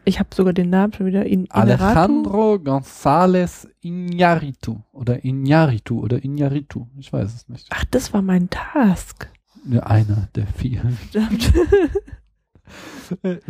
Ich 0.05 0.19
habe 0.19 0.29
sogar 0.33 0.53
den 0.53 0.69
Namen 0.69 0.93
schon 0.93 1.05
wieder 1.05 1.25
in. 1.25 1.51
Alejandro 1.51 2.53
González 2.55 3.67
Iñárritu 3.83 4.79
oder 4.93 5.25
Iñárritu 5.25 5.99
oder 5.99 6.17
Iñárritu. 6.19 6.87
Ich 6.97 7.11
weiß 7.11 7.35
es 7.35 7.49
nicht. 7.49 7.67
Ach, 7.71 7.83
das 7.91 8.13
war 8.13 8.21
mein 8.21 8.49
Task. 8.49 9.29
Ja, 9.69 9.81
einer 9.81 10.29
der 10.33 10.47
vielen. 10.47 10.97
Verdammt. 11.11 11.53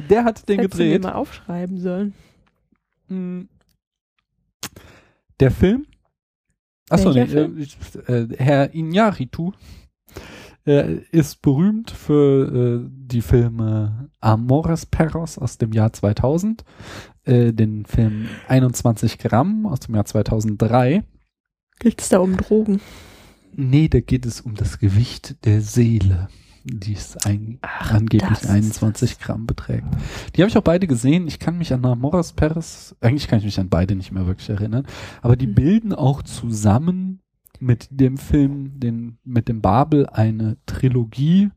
Der 0.09 0.23
hat 0.23 0.49
den 0.49 0.61
Hättest 0.61 0.79
du 0.79 0.83
gedreht. 0.83 1.03
mal 1.03 1.13
aufschreiben 1.13 1.77
sollen. 1.77 2.15
Mm. 3.07 3.41
Der 5.39 5.51
Film? 5.51 5.85
Achso, 6.89 7.13
nee, 7.13 7.21
äh, 7.21 7.67
äh, 8.07 8.27
Herr 8.35 8.73
Iñárritu 8.73 9.53
äh, 10.65 10.97
ist 11.11 11.41
berühmt 11.41 11.91
für 11.91 12.83
äh, 12.83 12.89
die 12.91 13.21
Filme 13.21 14.09
Amores 14.19 14.85
Perros 14.85 15.37
aus 15.37 15.57
dem 15.57 15.71
Jahr 15.71 15.93
2000, 15.93 16.63
äh, 17.23 17.53
den 17.53 17.85
Film 17.85 18.27
21 18.47 19.17
Gramm 19.17 19.65
aus 19.65 19.81
dem 19.81 19.95
Jahr 19.95 20.05
2003. 20.05 21.03
Geht's 21.79 22.09
da 22.09 22.19
um 22.19 22.37
Drogen? 22.37 22.79
Nee, 23.53 23.87
da 23.89 23.99
geht 23.99 24.25
es 24.25 24.41
um 24.41 24.55
das 24.55 24.79
Gewicht 24.79 25.43
der 25.45 25.61
Seele, 25.61 26.29
die 26.63 26.93
es 26.93 27.17
ein, 27.25 27.57
Ach, 27.61 27.91
angeblich 27.93 28.29
das 28.29 28.43
ist 28.43 28.49
21 28.49 29.19
Gramm 29.19 29.45
beträgt. 29.47 29.87
Die 30.35 30.41
habe 30.41 30.49
ich 30.49 30.57
auch 30.57 30.63
beide 30.63 30.87
gesehen. 30.87 31.27
Ich 31.27 31.39
kann 31.39 31.57
mich 31.57 31.73
an 31.73 31.83
Amoras 31.83 32.33
Perez, 32.33 32.95
eigentlich 33.01 33.27
kann 33.27 33.39
ich 33.39 33.45
mich 33.45 33.59
an 33.59 33.69
beide 33.69 33.95
nicht 33.95 34.11
mehr 34.11 34.27
wirklich 34.27 34.49
erinnern, 34.49 34.85
aber 35.21 35.35
die 35.35 35.47
Hm. 35.47 35.55
bilden 35.55 35.93
auch 35.93 36.21
zusammen 36.21 37.20
mit 37.61 37.87
dem 37.91 38.17
Film, 38.17 38.79
den, 38.79 39.17
mit 39.23 39.47
dem 39.47 39.61
Babel 39.61 40.07
eine 40.07 40.57
Trilogie, 40.65 41.49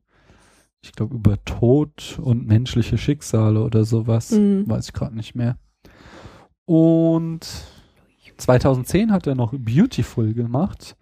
ich 0.82 0.92
glaube 0.92 1.14
über 1.14 1.42
Tod 1.44 2.18
und 2.22 2.46
menschliche 2.46 2.98
Schicksale 2.98 3.62
oder 3.62 3.84
sowas, 3.84 4.30
Mhm. 4.32 4.68
weiß 4.68 4.86
ich 4.88 4.92
gerade 4.92 5.16
nicht 5.16 5.34
mehr. 5.34 5.56
Und 6.66 7.46
2010 8.36 9.12
hat 9.12 9.26
er 9.26 9.34
noch 9.34 9.52
Beautiful 9.52 10.34
gemacht. 10.34 10.96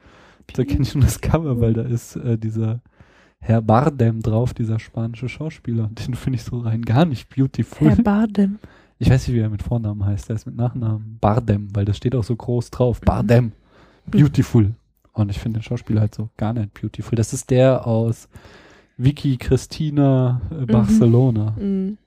Da 0.55 0.65
kenne 0.65 0.83
ich 0.83 0.95
nur 0.95 1.05
das 1.05 1.21
Cover, 1.21 1.61
weil 1.61 1.73
da 1.73 1.83
ist 1.83 2.17
äh, 2.17 2.37
dieser 2.37 2.81
Herr 3.41 3.63
Bardem 3.63 4.21
drauf, 4.21 4.55
dieser 4.55 4.79
spanische 4.79 5.29
Schauspieler. 5.29 5.89
Den 6.07 6.15
finde 6.15 6.37
ich 6.37 6.43
so 6.45 6.59
rein 6.61 6.83
gar 6.83 7.05
nicht 7.05 7.29
beautiful. 7.35 7.89
Herr 7.89 8.03
Bardem. 8.03 8.59
ich 8.99 9.09
weiß 9.11 9.27
nicht, 9.27 9.37
wie 9.37 9.41
er 9.41 9.49
mit 9.51 9.63
Vornamen 9.63 10.05
heißt. 10.05 10.29
Der 10.29 10.37
ist 10.37 10.47
mit 10.47 10.57
Nachnamen 10.57 11.19
Bardem, 11.21 11.69
weil 11.75 11.85
das 11.85 11.97
steht 11.97 12.15
auch 12.15 12.25
so 12.25 12.37
groß 12.37 12.71
drauf. 12.71 13.01
Bardem. 13.01 13.53
Beautiful. 14.07 14.75
Und 15.13 15.31
ich 15.31 15.39
finde 15.39 15.61
den 15.61 15.65
Schauspieler 15.65 16.01
halt 16.01 16.15
so 16.15 16.31
gar 16.37 16.53
nicht 16.53 16.73
beautiful. 16.75 17.17
Das 17.17 17.33
ist 17.33 17.51
der 17.51 17.87
aus 17.87 18.29
Vicky 18.97 19.37
Christina 19.37 20.41
äh, 20.51 20.65
Barcelona. 20.67 21.55
Mhm. 21.59 21.99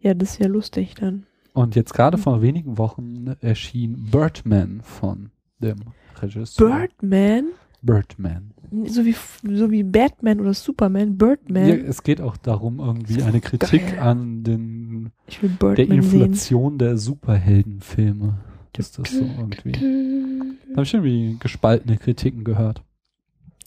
Ja, 0.00 0.14
das 0.14 0.32
ist 0.32 0.40
ja 0.40 0.46
lustig 0.46 0.94
dann. 0.94 1.26
Und 1.52 1.74
jetzt 1.74 1.94
gerade 1.94 2.18
vor 2.18 2.42
wenigen 2.42 2.76
Wochen 2.78 3.34
erschien 3.40 4.08
Birdman 4.10 4.82
von 4.82 5.30
dem 5.58 5.78
Regisseur. 6.20 6.68
Birdman, 6.68 7.46
Birdman. 7.80 8.52
so 8.86 9.04
wie, 9.06 9.14
so 9.42 9.70
wie 9.70 9.82
Batman 9.82 10.40
oder 10.40 10.52
Superman, 10.52 11.16
Birdman. 11.16 11.66
Ja, 11.66 11.74
es 11.76 12.02
geht 12.02 12.20
auch 12.20 12.36
darum, 12.36 12.78
irgendwie 12.78 13.22
eine 13.22 13.40
Kritik 13.40 13.86
geil. 13.86 13.98
an 14.00 14.44
den, 14.44 15.12
der 15.42 15.48
Birdman 15.48 16.02
sehen. 16.02 16.22
Inflation 16.22 16.78
der 16.78 16.98
Superheldenfilme. 16.98 18.38
Ist 18.78 18.98
das 18.98 19.10
so 19.10 19.20
irgendwie? 19.38 19.72
Da 19.72 20.72
habe 20.76 20.82
ich 20.82 20.94
irgendwie 20.94 21.36
gespaltene 21.40 21.96
Kritiken 21.98 22.44
gehört. 22.44 22.82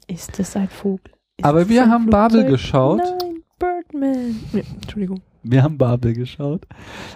Ist 0.08 0.38
das 0.40 0.56
ein 0.56 0.70
Vogel? 0.70 1.12
Ist 1.38 1.46
Aber 1.46 1.70
wir 1.70 1.90
haben 1.90 2.10
Babel 2.10 2.42
Flugzeug? 2.46 2.52
geschaut. 2.52 2.98
Nein, 3.22 3.44
Birdman. 3.58 4.36
Ja, 4.54 4.62
Entschuldigung. 4.82 5.22
Wir 5.42 5.64
haben 5.64 5.78
Babel 5.78 6.14
geschaut. 6.14 6.68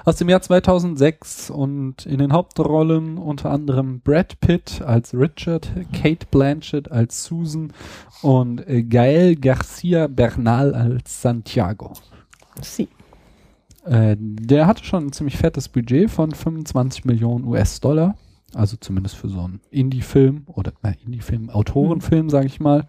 Aus 0.05 0.15
dem 0.15 0.29
Jahr 0.29 0.41
2006 0.41 1.50
und 1.50 2.05
in 2.05 2.19
den 2.19 2.31
Hauptrollen 2.31 3.17
unter 3.17 3.51
anderem 3.51 4.00
Brad 4.00 4.39
Pitt 4.39 4.81
als 4.81 5.13
Richard, 5.13 5.69
Kate 5.91 6.25
Blanchett 6.31 6.89
als 6.89 7.25
Susan 7.25 7.73
und 8.21 8.63
Gael 8.65 9.35
Garcia 9.35 10.07
Bernal 10.07 10.73
als 10.73 11.21
Santiago. 11.21 11.93
Sie. 12.62 12.88
Äh, 13.85 14.15
der 14.19 14.67
hatte 14.67 14.83
schon 14.83 15.07
ein 15.07 15.11
ziemlich 15.11 15.37
fettes 15.37 15.69
Budget 15.69 16.09
von 16.09 16.31
25 16.31 17.05
Millionen 17.05 17.45
US-Dollar. 17.45 18.15
Also 18.53 18.77
zumindest 18.77 19.15
für 19.15 19.29
so 19.29 19.39
einen 19.41 19.61
Indie-Film 19.71 20.43
oder 20.47 20.73
äh, 20.83 20.93
Indie-Film, 21.05 21.49
Autorenfilm, 21.49 22.29
sage 22.29 22.45
ich 22.45 22.59
mal, 22.59 22.87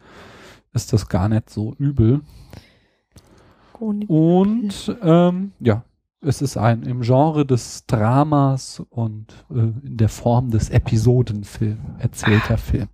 ist 0.72 0.92
das 0.92 1.08
gar 1.08 1.28
nicht 1.28 1.48
so 1.50 1.74
übel. 1.78 2.20
Und 3.80 4.96
ähm, 5.02 5.52
ja, 5.60 5.84
es 6.20 6.40
ist 6.42 6.56
ein 6.56 6.82
im 6.84 7.00
Genre 7.02 7.44
des 7.44 7.86
Dramas 7.86 8.82
und 8.90 9.44
äh, 9.50 9.58
in 9.86 9.96
der 9.96 10.08
Form 10.08 10.50
des 10.50 10.70
Episodenfilm 10.70 11.78
erzählter 11.98 12.56
Film. 12.56 12.88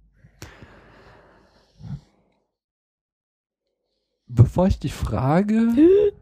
Bevor 4.26 4.68
ich 4.68 4.78
die 4.78 4.88
Frage, 4.90 5.68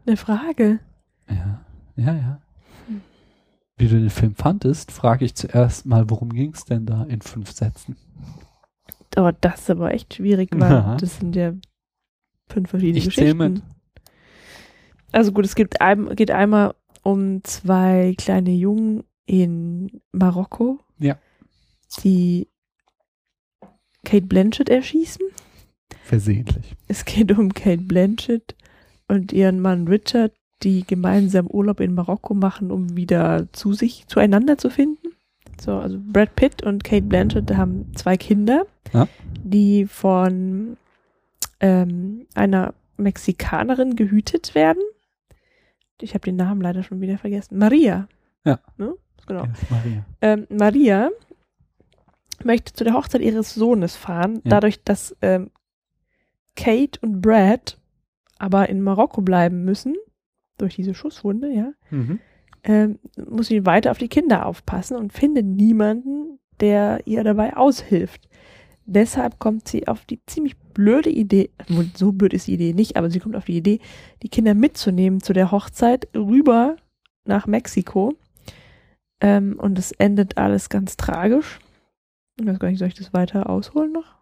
Eine 0.05 0.17
Frage. 0.17 0.79
ja, 1.29 1.61
ja, 1.99 2.13
ja, 2.15 2.41
wie 3.77 3.87
du 3.87 3.99
den 3.99 4.09
Film 4.09 4.35
fandest, 4.35 4.91
frage 4.91 5.23
ich 5.25 5.35
zuerst 5.35 5.85
mal, 5.85 6.09
worum 6.09 6.33
ging 6.33 6.53
es 6.53 6.65
denn 6.65 6.85
da 6.85 7.03
in 7.03 7.21
fünf 7.21 7.51
Sätzen? 7.51 7.95
Oh, 9.17 9.31
das 9.41 9.61
ist 9.61 9.69
aber 9.69 9.93
echt 9.93 10.13
schwierig, 10.15 10.49
weil 10.53 10.69
Ja. 10.71 10.97
das 10.97 11.17
sind 11.17 11.35
ja 11.35 11.53
fünf 12.49 12.69
verschiedene 12.69 12.97
Ich 12.97 13.05
Geschichten. 13.05 13.37
mit. 13.37 13.61
Also 15.11 15.31
gut, 15.31 15.45
es 15.45 15.55
gibt 15.55 15.81
ein, 15.81 16.15
geht 16.15 16.29
einmal 16.31 16.75
um 17.03 17.43
zwei 17.43 18.13
kleine 18.17 18.51
Jungen 18.51 19.03
in 19.25 20.01
Marokko, 20.11 20.79
Ja. 20.99 21.17
die 22.03 22.47
Kate 24.05 24.25
Blanchett 24.27 24.69
erschießen. 24.69 25.21
Versehentlich. 26.03 26.75
Es 26.87 27.05
geht 27.05 27.31
um 27.37 27.53
Kate 27.53 27.81
Blanchett 27.83 28.55
und 29.07 29.31
ihren 29.31 29.59
Mann 29.59 29.87
Richard, 29.87 30.33
die 30.63 30.85
gemeinsam 30.85 31.47
Urlaub 31.47 31.79
in 31.79 31.93
Marokko 31.93 32.33
machen, 32.33 32.71
um 32.71 32.95
wieder 32.95 33.47
zu 33.53 33.73
sich, 33.73 34.05
zueinander 34.07 34.57
zu 34.57 34.69
finden. 34.69 35.07
So, 35.59 35.73
also 35.73 35.97
Brad 36.01 36.35
Pitt 36.35 36.63
und 36.63 36.83
Kate 36.83 37.01
Blanchett 37.05 37.55
haben 37.55 37.91
zwei 37.95 38.17
Kinder, 38.17 38.65
Ja. 38.93 39.07
die 39.43 39.85
von 39.85 40.77
ähm, 41.59 42.25
einer 42.33 42.73
Mexikanerin 42.97 43.95
gehütet 43.95 44.55
werden. 44.55 44.81
Ich 46.01 46.13
habe 46.13 46.23
den 46.25 46.37
Namen 46.37 46.61
leider 46.61 46.83
schon 46.83 47.01
wieder 47.01 47.17
vergessen. 47.17 47.57
Maria. 47.57 48.07
Ja. 48.45 48.59
Ne? 48.77 48.95
Genau. 49.27 49.43
Ja, 49.43 49.51
Maria. 49.69 50.05
Ähm, 50.21 50.47
Maria 50.49 51.09
möchte 52.43 52.71
zu 52.73 52.85
der 52.85 52.93
Hochzeit 52.93 53.21
ihres 53.21 53.53
Sohnes 53.53 53.95
fahren, 53.97 54.35
Ja. 54.45 54.51
dadurch, 54.51 54.81
dass 54.83 55.15
ähm, 55.21 55.51
Kate 56.55 56.99
und 57.01 57.21
Brad 57.21 57.77
aber 58.37 58.69
in 58.69 58.81
Marokko 58.81 59.21
bleiben 59.21 59.65
müssen, 59.65 59.95
durch 60.61 60.75
diese 60.75 60.93
Schusswunde, 60.93 61.51
ja, 61.53 61.71
Mhm. 61.91 62.19
ähm, 62.63 62.99
muss 63.29 63.47
sie 63.47 63.65
weiter 63.65 63.91
auf 63.91 63.97
die 63.97 64.07
Kinder 64.09 64.45
aufpassen 64.45 64.97
und 64.97 65.13
findet 65.13 65.45
niemanden, 65.45 66.39
der 66.59 67.01
ihr 67.05 67.23
dabei 67.23 67.55
aushilft. 67.57 68.27
Deshalb 68.85 69.37
kommt 69.39 69.67
sie 69.67 69.87
auf 69.87 70.05
die 70.05 70.19
ziemlich 70.25 70.57
blöde 70.57 71.09
Idee, 71.09 71.51
so 71.95 72.11
blöd 72.11 72.33
ist 72.33 72.47
die 72.47 72.53
Idee 72.55 72.73
nicht, 72.73 72.97
aber 72.97 73.09
sie 73.11 73.19
kommt 73.19 73.35
auf 73.35 73.45
die 73.45 73.57
Idee, 73.57 73.79
die 74.23 74.29
Kinder 74.29 74.53
mitzunehmen 74.55 75.21
zu 75.21 75.31
der 75.33 75.51
Hochzeit 75.51 76.07
rüber 76.15 76.75
nach 77.25 77.45
Mexiko. 77.47 78.15
Ähm, 79.21 79.59
und 79.59 79.77
es 79.77 79.91
endet 79.91 80.37
alles 80.37 80.69
ganz 80.69 80.97
tragisch. 80.97 81.59
Ich 82.39 82.45
weiß 82.47 82.57
gar 82.59 82.69
nicht, 82.69 82.79
soll 82.79 82.87
ich 82.87 82.93
das 82.95 83.13
weiter 83.13 83.49
ausholen 83.49 83.91
noch? 83.91 84.15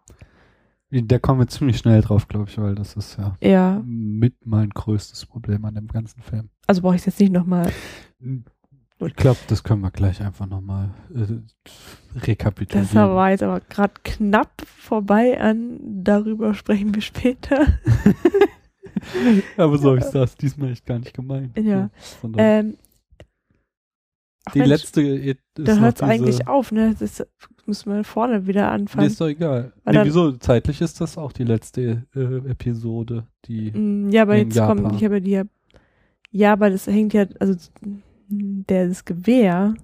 Da 0.90 1.18
kommen 1.18 1.40
wir 1.40 1.48
ziemlich 1.48 1.76
schnell 1.78 2.00
drauf, 2.00 2.28
glaube 2.28 2.48
ich, 2.48 2.56
weil 2.58 2.74
das 2.74 2.96
ist 2.96 3.18
ja 3.18 3.36
Ja, 3.42 3.82
mit 3.84 4.34
mein 4.46 4.70
größtes 4.70 5.26
Problem 5.26 5.64
an 5.66 5.74
dem 5.74 5.86
ganzen 5.88 6.22
Film. 6.22 6.48
also 6.66 6.80
brauche 6.80 6.94
ich 6.94 7.02
es 7.02 7.06
jetzt 7.06 7.20
nicht 7.20 7.32
nochmal. 7.32 7.70
Ich 9.00 9.14
glaube, 9.14 9.38
das 9.48 9.62
können 9.62 9.82
wir 9.82 9.90
gleich 9.92 10.20
einfach 10.22 10.46
nochmal 10.46 10.90
äh, 11.14 12.18
rekapitulieren. 12.18 12.88
Das 12.92 12.94
war 12.94 13.30
jetzt 13.30 13.42
aber 13.42 13.60
gerade 13.60 13.94
knapp 14.02 14.62
vorbei 14.66 15.38
an, 15.40 15.78
darüber 16.02 16.54
sprechen 16.54 16.94
wir 16.94 17.02
später. 17.02 17.66
Aber 19.56 19.78
so 19.78 19.90
habe 19.90 19.98
ich 19.98 20.06
das 20.06 20.36
diesmal 20.36 20.72
echt 20.72 20.84
gar 20.84 20.98
nicht 20.98 21.14
gemeint. 21.14 21.56
Ja. 21.56 21.90
Ähm, 22.36 22.76
die 24.52 24.58
Mensch, 24.58 24.68
letzte 24.70 25.02
ist 25.02 25.38
Da 25.54 25.76
hört 25.76 25.96
es 25.96 26.02
eigentlich 26.02 26.48
auf, 26.48 26.72
ne? 26.72 26.96
Das 26.98 27.24
müssen 27.68 27.92
wir 27.92 28.02
vorne 28.04 28.46
wieder 28.46 28.62
Nee, 28.66 28.74
anfangen. 28.74 29.06
ist 29.06 29.20
doch 29.20 29.28
egal. 29.28 29.72
Nee, 29.84 30.00
wieso? 30.04 30.32
Zeitlich 30.32 30.80
ist 30.80 31.00
das 31.00 31.16
auch 31.18 31.32
die 31.32 31.44
letzte 31.44 32.06
äh, 32.16 32.50
Episode, 32.50 33.26
die. 33.44 33.70
Mm, 33.72 34.10
ja, 34.10 34.22
aber 34.22 34.36
jetzt 34.36 34.56
Japan. 34.56 34.82
kommt, 34.82 34.96
ich 34.96 35.04
habe 35.04 35.14
ja 35.16 35.20
die 35.20 35.30
ja, 35.30 35.42
ja, 36.30 36.52
aber 36.52 36.70
das 36.70 36.86
hängt 36.86 37.14
ja, 37.14 37.26
also 37.38 37.54
der 38.28 38.88
das 38.88 39.04
Gewehr, 39.04 39.74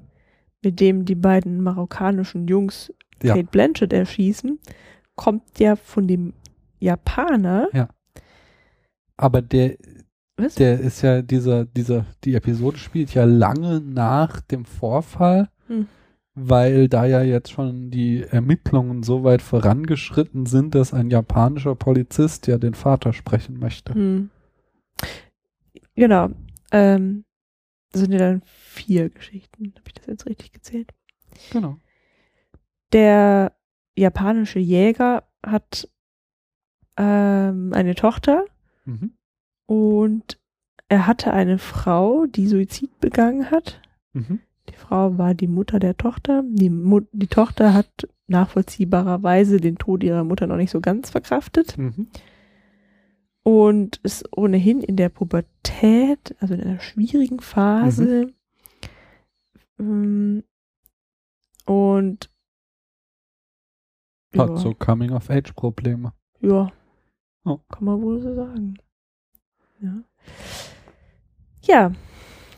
mit 0.62 0.80
dem 0.80 1.04
die 1.04 1.14
beiden 1.14 1.60
marokkanischen 1.62 2.46
Jungs 2.48 2.92
Ja. 3.22 3.34
Kate 3.34 3.48
Blanchett 3.50 3.92
erschießen, 3.92 4.58
kommt 5.16 5.58
ja 5.58 5.76
von 5.76 6.06
dem 6.08 6.32
Japaner. 6.80 7.68
Aber 9.16 9.40
der 9.42 9.76
Was? 10.36 10.56
Der 10.56 10.80
ist 10.80 11.02
ja 11.02 11.22
dieser, 11.22 11.64
dieser, 11.64 12.04
die 12.24 12.34
Episode 12.34 12.76
spielt 12.78 13.14
ja 13.14 13.24
lange 13.24 13.80
nach 13.80 14.40
dem 14.40 14.64
Vorfall, 14.64 15.48
Hm. 15.68 15.86
Weil 16.34 16.88
da 16.88 17.04
ja 17.06 17.22
jetzt 17.22 17.52
schon 17.52 17.90
die 17.90 18.22
Ermittlungen 18.22 19.02
so 19.02 19.22
weit 19.24 19.42
vorangeschritten 19.42 20.46
sind, 20.46 20.74
dass 20.74 20.92
ein 20.92 21.10
japanischer 21.10 21.74
Polizist 21.74 22.46
ja 22.46 22.58
den 22.58 22.74
Vater 22.74 23.12
sprechen 23.12 23.58
möchte. 23.58 23.94
Hm. 23.94 24.30
Genau. 25.94 26.30
Ähm, 26.72 27.24
das 27.92 28.02
sind 28.02 28.12
ja 28.12 28.18
dann 28.18 28.42
vier 28.44 29.10
Geschichten. 29.10 29.72
Habe 29.76 29.84
ich 29.86 29.92
das 29.94 30.06
jetzt 30.06 30.26
richtig 30.26 30.52
gezählt? 30.52 30.90
Genau. 31.52 31.76
Der 32.92 33.52
japanische 33.96 34.58
Jäger 34.58 35.24
hat 35.44 35.88
ähm, 36.96 37.72
eine 37.72 37.94
Tochter 37.94 38.44
Mhm. 38.86 39.14
und 39.66 40.38
er 40.88 41.06
hatte 41.06 41.32
eine 41.32 41.58
Frau, 41.58 42.26
die 42.26 42.46
Suizid 42.46 43.00
begangen 43.00 43.50
hat. 43.50 43.80
Mhm. 44.12 44.40
Die 44.70 44.74
Frau 44.76 45.18
war 45.18 45.34
die 45.34 45.46
Mutter 45.48 45.78
der 45.78 45.96
Tochter. 45.96 46.42
Die, 46.46 46.70
Mut 46.70 47.06
die 47.12 47.26
Tochter 47.26 47.74
hat 47.74 48.08
nachvollziehbarerweise 48.26 49.58
den 49.58 49.76
Tod 49.76 50.02
ihrer 50.02 50.24
Mutter 50.24 50.46
noch 50.46 50.56
nicht 50.56 50.70
so 50.70 50.80
ganz 50.80 51.10
verkraftet 51.10 51.76
Mhm. 51.76 52.08
und 53.42 53.96
ist 54.02 54.26
ohnehin 54.36 54.80
in 54.80 54.96
der 54.96 55.10
Pubertät, 55.10 56.34
also 56.40 56.54
in 56.54 56.62
einer 56.62 56.80
schwierigen 56.80 57.40
Phase. 57.40 58.32
Ähm, 59.78 60.44
Und 61.66 62.30
Hat 64.36 64.48
ja, 64.50 64.56
so 64.56 64.74
Coming-of-Age-Probleme. 64.74 66.12
ja, 66.40 66.70
Oh. 67.44 67.58
kann 67.70 67.84
man 67.84 68.00
wohl 68.02 68.20
so 68.20 68.34
sagen. 68.34 68.78
Ja, 69.80 70.02
ja 71.62 71.92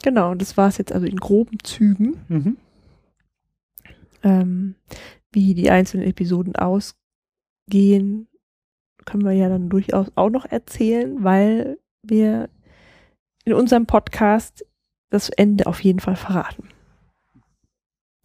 genau. 0.07 0.37
Das 0.37 0.57
war 0.57 0.69
es 0.69 0.79
jetzt 0.79 0.93
also 0.93 1.05
in 1.05 1.17
groben 1.17 1.59
Zügen. 1.65 2.17
Mhm. 2.29 2.57
Ähm, 4.23 4.75
wie 5.33 5.53
die 5.55 5.69
einzelnen 5.69 6.07
Episoden 6.07 6.55
ausgehen, 6.55 8.29
können 9.05 9.25
wir 9.25 9.33
ja 9.33 9.49
dann 9.49 9.69
durchaus 9.69 10.13
auch 10.15 10.31
noch 10.31 10.45
erzählen, 10.47 11.25
weil 11.25 11.79
wir 12.03 12.49
in 13.45 13.53
unserem 13.53 13.87
Podcast 13.87 14.65
das 15.11 15.29
Ende 15.29 15.67
auf 15.67 15.81
jeden 15.81 15.99
Fall 16.01 16.17
verraten. 16.17 16.69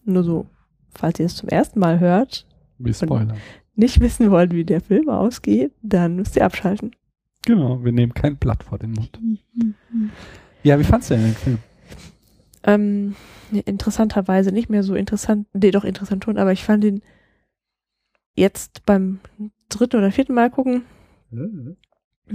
Nur 0.05 0.23
so, 0.23 0.45
falls 0.89 1.19
ihr 1.19 1.25
es 1.25 1.35
zum 1.35 1.49
ersten 1.49 1.79
Mal 1.79 1.99
hört, 1.99 2.47
Spoiler. 2.91 3.35
nicht 3.75 3.99
wissen 4.01 4.29
wollt, 4.29 4.53
wie 4.53 4.65
der 4.65 4.81
Film 4.81 5.09
ausgeht, 5.09 5.73
dann 5.81 6.15
müsst 6.15 6.35
ihr 6.35 6.45
abschalten. 6.45 6.95
Genau, 7.43 7.83
wir 7.83 7.91
nehmen 7.91 8.13
kein 8.13 8.37
Blatt 8.37 8.63
vor 8.63 8.77
den 8.77 8.91
Mund. 8.91 9.19
Ja, 10.63 10.77
wie 10.77 10.83
fandst 10.83 11.09
du 11.09 11.15
denn 11.15 11.23
den 11.23 11.33
Film? 11.33 11.57
Ähm, 12.63 13.15
interessanterweise 13.65 14.51
nicht 14.51 14.69
mehr 14.69 14.83
so 14.83 14.95
interessant, 14.95 15.47
nee, 15.53 15.71
doch 15.71 15.83
interessant 15.83 16.23
schon, 16.23 16.37
aber 16.37 16.51
ich 16.51 16.63
fand 16.63 16.83
ihn 16.83 17.01
jetzt 18.35 18.85
beim 18.85 19.19
dritten 19.69 19.97
oder 19.97 20.11
vierten 20.11 20.33
Mal 20.33 20.49
gucken, 20.51 20.83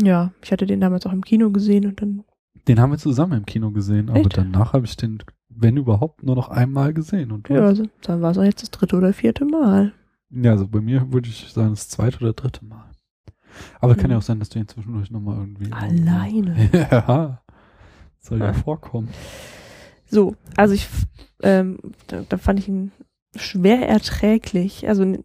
ja, 0.02 0.32
ich 0.42 0.52
hatte 0.52 0.66
den 0.66 0.80
damals 0.80 1.06
auch 1.06 1.12
im 1.12 1.24
Kino 1.24 1.50
gesehen 1.50 1.86
und 1.86 2.00
dann, 2.02 2.24
Den 2.68 2.80
haben 2.80 2.90
wir 2.90 2.98
zusammen 2.98 3.38
im 3.38 3.46
Kino 3.46 3.70
gesehen, 3.70 4.10
aber 4.10 4.20
Echt? 4.20 4.36
danach 4.36 4.72
habe 4.72 4.84
ich 4.86 4.96
den, 4.96 5.18
wenn 5.48 5.76
überhaupt, 5.76 6.22
nur 6.22 6.34
noch 6.34 6.48
einmal 6.48 6.92
gesehen. 6.92 7.30
Und 7.32 7.48
ja, 7.48 7.60
also, 7.64 7.84
dann 8.02 8.20
war 8.20 8.32
es 8.32 8.38
auch 8.38 8.42
jetzt 8.44 8.62
das 8.62 8.70
dritte 8.70 8.96
oder 8.96 9.12
vierte 9.12 9.44
Mal. 9.44 9.92
ja, 10.30 10.50
also 10.50 10.66
bei 10.66 10.80
mir 10.80 11.12
würde 11.12 11.28
ich 11.28 11.48
sagen, 11.52 11.70
das 11.70 11.88
zweite 11.88 12.18
oder 12.18 12.32
dritte 12.32 12.64
Mal. 12.64 12.90
Aber 13.80 13.94
kann 13.94 14.10
ja 14.10 14.16
Mhm. 14.16 14.20
auch 14.20 14.24
sein, 14.24 14.38
dass 14.38 14.48
du 14.50 14.58
ihn 14.58 14.68
zwischendurch 14.68 15.10
nochmal 15.10 15.38
irgendwie. 15.38 15.72
Alleine. 15.72 16.68
ja. 16.90 17.42
Soll 18.20 18.40
ja 18.40 18.48
Ah. 18.50 18.52
vorkommen. 18.54 19.08
So, 20.08 20.36
also 20.56 20.74
ich, 20.74 20.88
ähm, 21.42 21.78
da, 22.06 22.24
da 22.28 22.36
fand 22.38 22.58
ich 22.58 22.68
ihn 22.68 22.92
schwer 23.34 23.86
erträglich, 23.88 24.88
also 24.88 25.04
Mhm. 25.04 25.24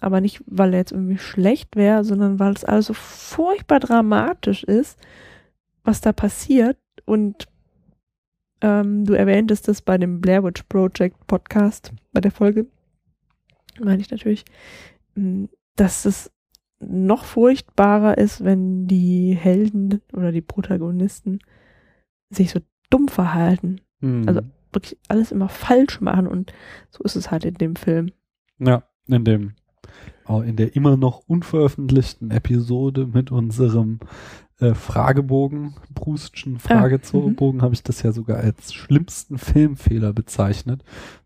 aber 0.00 0.20
nicht, 0.20 0.42
weil 0.46 0.74
er 0.74 0.80
jetzt 0.80 0.92
irgendwie 0.92 1.18
schlecht 1.18 1.74
wäre, 1.76 2.04
sondern 2.04 2.38
weil 2.38 2.52
es 2.52 2.64
alles 2.64 2.86
so 2.86 2.94
furchtbar 2.94 3.80
dramatisch 3.80 4.62
ist, 4.64 4.98
was 5.82 6.00
da 6.00 6.12
passiert. 6.12 6.76
Und 7.06 7.46
ähm, 8.60 9.04
du 9.04 9.14
erwähntest 9.14 9.68
das 9.68 9.80
bei 9.80 9.96
dem 9.96 10.20
Blair 10.20 10.44
Witch 10.44 10.64
Project 10.64 11.26
Podcast, 11.26 11.92
bei 12.12 12.20
der 12.20 12.32
Folge, 12.32 12.66
meine 13.80 14.00
ich 14.02 14.10
natürlich, 14.10 14.44
dass 15.76 16.04
es 16.04 16.30
noch 16.80 17.24
furchtbarer 17.24 18.18
ist, 18.18 18.44
wenn 18.44 18.86
die 18.86 19.34
Helden 19.34 20.02
oder 20.12 20.30
die 20.32 20.42
Protagonisten 20.42 21.38
sich 22.30 22.50
so 22.50 22.60
dumm 22.90 23.08
verhalten, 23.08 23.80
Mhm. 24.00 24.28
Also- 24.28 24.40
wirklich 24.72 24.98
alles 25.08 25.32
immer 25.32 25.48
falsch 25.48 26.02
machen 26.02 26.26
und 26.26 26.52
so 26.90 27.02
ist 27.04 27.16
es 27.16 27.30
halt 27.30 27.46
in 27.46 27.54
dem 27.54 27.76
Film. 27.76 28.10
Ja, 28.58 28.82
in 29.06 29.24
dem, 29.24 29.52
auch 30.26 30.42
in 30.42 30.56
der 30.56 30.76
immer 30.76 30.98
noch 30.98 31.22
unveröffentlichten 31.26 32.30
Episode 32.30 33.06
mit 33.06 33.30
unserem 33.30 34.00
äh, 34.58 34.74
Fragebogen, 34.74 35.74
Proustschen 35.94 36.58
Fragebogen, 36.58 37.62
habe 37.62 37.74
ich 37.74 37.82
das 37.84 38.02
ja 38.02 38.12
sogar 38.12 38.38
als 38.38 38.74
schlimmsten 38.74 39.38
Filmfehler 39.38 40.12
bezeichnet. 40.12 40.82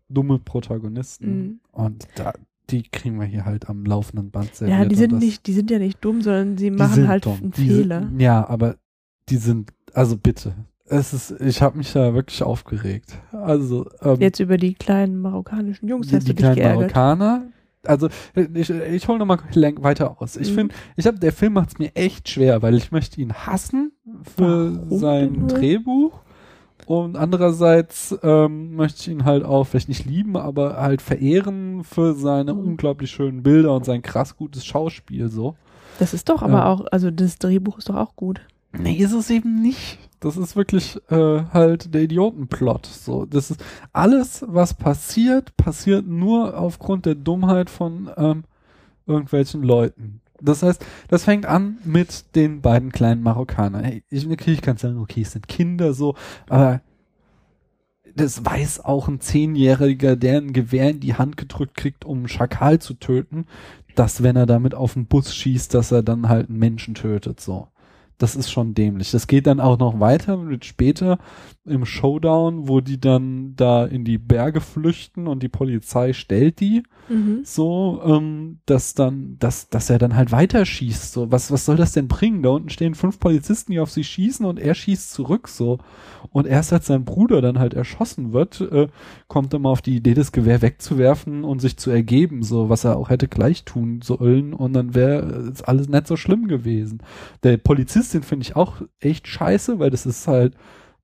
Dumme 0.07 0.39
Protagonisten. 0.39 1.39
Mhm. 1.39 1.59
Und 1.71 2.07
da, 2.15 2.33
die 2.69 2.83
kriegen 2.83 3.19
wir 3.19 3.25
hier 3.25 3.43
halt 3.45 3.69
am 3.69 3.85
laufenden 3.85 4.31
Band 4.31 4.55
serviert. 4.55 4.79
Ja, 4.79 4.85
die 4.85 4.95
sind 4.95 5.13
nicht, 5.13 5.47
die 5.47 5.53
sind 5.53 5.71
ja 5.71 5.79
nicht 5.79 6.03
dumm, 6.03 6.21
sondern 6.21 6.57
sie 6.57 6.71
machen 6.71 7.07
halt 7.07 7.25
dumm. 7.25 7.37
einen 7.41 7.51
Die 7.51 7.67
Fehler. 7.67 8.01
Sind, 8.01 8.19
ja, 8.21 8.47
aber 8.47 8.77
die 9.29 9.37
sind, 9.37 9.71
also 9.93 10.15
bitte. 10.17 10.53
Es 10.93 11.13
ist, 11.13 11.31
ich 11.39 11.61
habe 11.61 11.77
mich 11.77 11.93
da 11.93 12.13
wirklich 12.13 12.43
aufgeregt. 12.43 13.17
Also, 13.31 13.87
ähm, 14.01 14.17
Jetzt 14.19 14.41
über 14.41 14.57
die 14.57 14.73
kleinen 14.73 15.19
marokkanischen 15.21 15.87
Jungs 15.87 16.07
die, 16.09 16.17
hast 16.17 16.23
die 16.27 16.33
du 16.33 16.35
dich 16.35 16.41
kleinen 16.43 16.55
geärgert. 16.55 16.79
Marokkaner. 16.93 17.43
Also 17.83 18.09
ich, 18.53 18.69
ich 18.69 19.07
hole 19.07 19.17
nochmal 19.17 19.39
weiter 19.79 20.21
aus. 20.21 20.35
Ich 20.35 20.51
Mhm. 20.51 20.55
finde, 20.55 20.75
ich 20.97 21.07
habe 21.07 21.17
der 21.17 21.31
Film 21.31 21.53
macht 21.53 21.69
es 21.69 21.79
mir 21.79 21.95
echt 21.95 22.29
schwer, 22.29 22.61
weil 22.61 22.75
ich 22.75 22.91
möchte 22.91 23.19
ihn 23.21 23.33
hassen 23.33 23.93
für 24.35 24.75
Warum 24.75 24.99
sein? 24.99 25.47
Drehbuch 25.47 26.19
und 26.85 27.15
andererseits 27.15 28.15
ähm, 28.21 28.75
möchte 28.75 28.99
ich 28.99 29.07
ihn 29.07 29.23
halt 29.25 29.43
auch 29.45 29.63
vielleicht 29.63 29.87
nicht 29.89 30.05
lieben, 30.05 30.35
aber 30.37 30.77
halt 30.77 31.01
verehren 31.01 31.83
für 31.85 32.13
seine 32.13 32.53
Mhm. 32.53 32.59
unglaublich 32.71 33.09
schönen 33.11 33.41
Bilder 33.43 33.73
und 33.73 33.85
sein 33.85 34.01
krass 34.01 34.35
gutes 34.35 34.65
Schauspiel 34.65 35.29
so. 35.29 35.55
Das 35.99 36.13
ist 36.13 36.29
doch 36.29 36.41
aber 36.43 36.53
Ja. 36.59 36.65
auch, 36.67 36.85
also 36.91 37.09
das 37.11 37.39
Drehbuch 37.39 37.77
ist 37.79 37.89
doch 37.89 37.95
auch 37.95 38.15
gut. 38.15 38.41
Nee, 38.73 38.95
ist 38.95 39.13
es 39.13 39.29
eben 39.29 39.61
nicht. 39.61 39.99
Das 40.19 40.37
ist 40.37 40.55
wirklich 40.55 40.97
äh, 41.09 41.43
halt 41.51 41.93
der 41.93 42.03
Idiotenplot. 42.03 42.85
So, 42.85 43.25
das 43.25 43.51
ist 43.51 43.63
alles, 43.91 44.45
was 44.47 44.75
passiert, 44.75 45.57
passiert 45.57 46.05
nur 46.07 46.57
aufgrund 46.57 47.05
der 47.05 47.15
Dummheit 47.15 47.69
von 47.69 48.09
ähm, 48.17 48.43
irgendwelchen 49.07 49.63
Leuten. 49.63 50.21
Das 50.39 50.63
heißt, 50.63 50.85
das 51.07 51.23
fängt 51.23 51.45
an 51.45 51.77
mit 51.83 52.35
den 52.35 52.61
beiden 52.61 52.91
kleinen 52.91 53.23
Marokkanern. 53.23 53.83
Hey, 53.83 54.03
ich, 54.09 54.27
natürlich 54.27 54.61
kann 54.61 54.77
sagen, 54.77 54.99
okay, 54.99 55.21
es 55.21 55.31
sind 55.31 55.47
Kinder 55.47 55.93
so, 55.93 56.15
aber 56.49 56.81
das 58.15 58.45
weiß 58.45 58.81
auch 58.81 59.07
ein 59.07 59.21
Zehnjähriger, 59.21 60.15
der 60.15 60.37
ein 60.37 60.53
Gewehr 60.53 60.89
in 60.89 60.99
die 60.99 61.15
Hand 61.15 61.37
gedrückt 61.37 61.75
kriegt, 61.75 62.05
um 62.05 62.19
einen 62.19 62.27
Schakal 62.27 62.79
zu 62.79 62.95
töten, 62.95 63.45
dass 63.95 64.23
wenn 64.23 64.35
er 64.35 64.45
damit 64.45 64.75
auf 64.75 64.93
den 64.93 65.05
Bus 65.07 65.33
schießt, 65.35 65.73
dass 65.73 65.91
er 65.91 66.03
dann 66.03 66.29
halt 66.29 66.49
einen 66.49 66.59
Menschen 66.59 66.95
tötet, 66.95 67.39
so. 67.39 67.67
Das 68.21 68.35
ist 68.35 68.51
schon 68.51 68.75
dämlich. 68.75 69.09
Das 69.09 69.25
geht 69.25 69.47
dann 69.47 69.59
auch 69.59 69.79
noch 69.79 69.99
weiter 69.99 70.37
mit 70.37 70.63
später 70.63 71.17
im 71.63 71.85
Showdown, 71.85 72.67
wo 72.67 72.81
die 72.81 72.99
dann 72.99 73.55
da 73.55 73.85
in 73.85 74.03
die 74.03 74.17
Berge 74.17 74.61
flüchten 74.61 75.27
und 75.27 75.43
die 75.43 75.49
Polizei 75.49 76.13
stellt 76.13 76.59
die 76.59 76.83
Mhm. 77.07 77.41
so, 77.43 78.01
ähm, 78.05 78.59
dass 78.65 78.93
dann, 78.93 79.35
dass, 79.37 79.69
dass 79.69 79.89
er 79.89 79.97
dann 79.99 80.15
halt 80.15 80.31
weiterschießt. 80.31 81.11
So, 81.11 81.31
was, 81.31 81.51
was 81.51 81.65
soll 81.65 81.75
das 81.75 81.91
denn 81.91 82.07
bringen? 82.07 82.41
Da 82.41 82.49
unten 82.49 82.69
stehen 82.69 82.95
fünf 82.95 83.19
Polizisten, 83.19 83.73
die 83.73 83.79
auf 83.79 83.91
sie 83.91 84.03
schießen 84.03 84.45
und 84.45 84.59
er 84.59 84.73
schießt 84.73 85.11
zurück 85.11 85.49
so. 85.49 85.79
Und 86.31 86.47
erst 86.47 86.71
als 86.71 86.87
sein 86.87 87.03
Bruder 87.05 87.41
dann 87.41 87.59
halt 87.59 87.73
erschossen 87.73 88.33
wird, 88.33 88.61
äh, 88.61 88.87
kommt 89.27 89.53
er 89.53 89.59
mal 89.59 89.71
auf 89.71 89.81
die 89.81 89.97
Idee, 89.97 90.13
das 90.13 90.31
Gewehr 90.31 90.61
wegzuwerfen 90.61 91.43
und 91.43 91.59
sich 91.59 91.75
zu 91.77 91.91
ergeben, 91.91 92.43
so 92.43 92.69
was 92.69 92.85
er 92.85 92.97
auch 92.97 93.09
hätte 93.09 93.27
gleich 93.27 93.65
tun 93.65 94.01
sollen. 94.01 94.53
Und 94.53 94.73
dann 94.73 94.95
wäre 94.95 95.51
es 95.53 95.61
alles 95.63 95.89
nicht 95.89 96.07
so 96.07 96.15
schlimm 96.15 96.47
gewesen. 96.47 97.03
Der 97.43 97.57
Polizist, 97.57 98.13
den 98.13 98.23
finde 98.23 98.43
ich 98.43 98.55
auch 98.55 98.81
echt 98.99 99.27
scheiße, 99.27 99.79
weil 99.79 99.89
das 99.89 100.05
ist 100.05 100.27
halt 100.27 100.55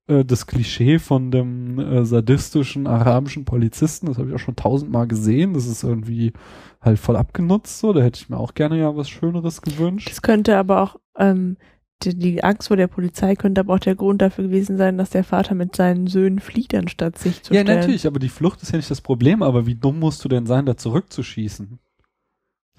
äh, 0.07 0.23
das 0.25 0.47
Klischee 0.47 0.99
von 0.99 1.31
dem 1.31 1.79
äh, 1.79 2.05
sadistischen 2.05 2.87
arabischen 2.87 3.45
Polizisten. 3.45 4.07
Das 4.07 4.17
habe 4.17 4.29
ich 4.29 4.35
auch 4.35 4.39
schon 4.39 4.55
tausendmal 4.55 5.07
gesehen. 5.07 5.53
Das 5.53 5.65
ist 5.67 5.83
irgendwie 5.83 6.33
halt 6.81 6.99
voll 6.99 7.15
abgenutzt. 7.15 7.79
So, 7.79 7.93
da 7.93 8.01
hätte 8.01 8.19
ich 8.21 8.29
mir 8.29 8.37
auch 8.37 8.53
gerne 8.53 8.77
ja 8.79 8.95
was 8.95 9.09
Schöneres 9.09 9.61
gewünscht. 9.61 10.09
Das 10.09 10.21
könnte 10.21 10.57
aber 10.57 10.81
auch, 10.81 10.95
ähm, 11.17 11.57
die, 12.03 12.15
die 12.17 12.43
Angst 12.43 12.67
vor 12.67 12.77
der 12.77 12.85
Polizei 12.87 13.35
könnte 13.35 13.61
aber 13.61 13.73
auch 13.73 13.79
der 13.79 13.95
Grund 13.95 14.21
dafür 14.21 14.43
gewesen 14.45 14.77
sein, 14.77 14.97
dass 14.99 15.09
der 15.09 15.23
Vater 15.23 15.55
mit 15.55 15.75
seinen 15.75 16.05
Söhnen 16.05 16.39
flieht, 16.39 16.75
anstatt 16.75 17.17
sich 17.17 17.41
zu 17.41 17.53
Ja, 17.55 17.61
stellen. 17.61 17.79
natürlich, 17.79 18.05
aber 18.05 18.19
die 18.19 18.29
Flucht 18.29 18.61
ist 18.61 18.71
ja 18.71 18.77
nicht 18.77 18.91
das 18.91 19.01
Problem. 19.01 19.41
Aber 19.41 19.65
wie 19.65 19.73
dumm 19.75 19.97
musst 19.99 20.23
du 20.23 20.29
denn 20.29 20.45
sein, 20.45 20.65
da 20.67 20.77
zurückzuschießen? 20.77 21.79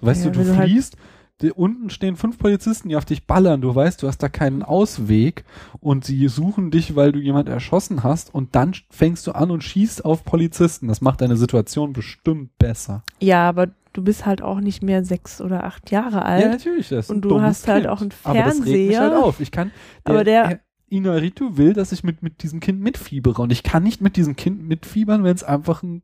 Weißt 0.01 0.23
Ja, 0.23 0.31
du, 0.31 0.43
du 0.43 0.55
halt- 0.55 0.69
fliehst, 0.69 0.95
die, 1.41 1.51
unten 1.51 1.89
stehen 1.89 2.15
fünf 2.17 2.37
Polizisten, 2.37 2.89
die 2.89 2.95
auf 2.95 3.05
dich 3.05 3.25
ballern. 3.25 3.61
Du 3.61 3.73
weißt, 3.73 4.03
du 4.03 4.07
hast 4.07 4.17
da 4.19 4.29
keinen 4.29 4.61
Ausweg 4.63 5.45
und 5.79 6.03
sie 6.05 6.27
suchen 6.27 6.69
dich, 6.71 6.95
weil 6.95 7.11
du 7.11 7.19
jemand 7.19 7.47
erschossen 7.49 8.03
hast 8.03 8.33
und 8.33 8.55
dann 8.55 8.73
fängst 8.89 9.25
du 9.27 9.31
an 9.31 9.49
und 9.51 9.63
schießt 9.63 10.03
auf 10.03 10.23
Polizisten. 10.25 10.87
Das 10.89 11.01
macht 11.01 11.21
deine 11.21 11.37
Situation 11.37 11.93
bestimmt 11.93 12.57
besser. 12.57 13.03
Ja, 13.21 13.47
aber 13.47 13.67
du 13.93 14.03
bist 14.03 14.25
halt 14.25 14.41
auch 14.41 14.59
nicht 14.59 14.83
mehr 14.83 15.03
sechs 15.05 15.39
oder 15.41 15.63
acht 15.63 15.91
Jahre 15.91 16.23
alt. 16.23 16.43
ja, 16.43 16.49
natürlich. 16.49 16.89
Das 16.89 17.05
ist 17.05 17.09
und 17.11 17.21
du 17.21 17.41
hast 17.41 17.67
halt 17.67 17.83
Kind. 17.83 17.93
auch 17.93 18.01
einen 18.01 18.11
Aber 18.23 18.39
das 18.39 18.55
regt 18.57 18.65
mich 18.65 18.73
Fernseher. 18.95 19.01
halt 19.01 19.13
auf. 19.23 19.39
Ich 19.39 19.51
kann, 19.51 19.71
Aber 20.03 20.23
der- 20.23 20.43
er- 20.43 20.59
Inaritu 20.91 21.55
will, 21.55 21.73
dass 21.73 21.91
ich 21.91 22.03
mit, 22.03 22.23
mit 22.23 22.41
diesem 22.41 22.59
Kind 22.59 22.81
mitfiebere 22.81 23.41
und 23.43 23.51
ich 23.51 23.61
kann 23.61 23.83
nicht 23.83 24.01
mit 24.01 24.15
diesem 24.15 24.35
Kind 24.35 24.67
mitfiebern, 24.67 25.23
wenn 25.23 25.35
es 25.35 25.43
einfach 25.43 25.83
ein 25.83 26.01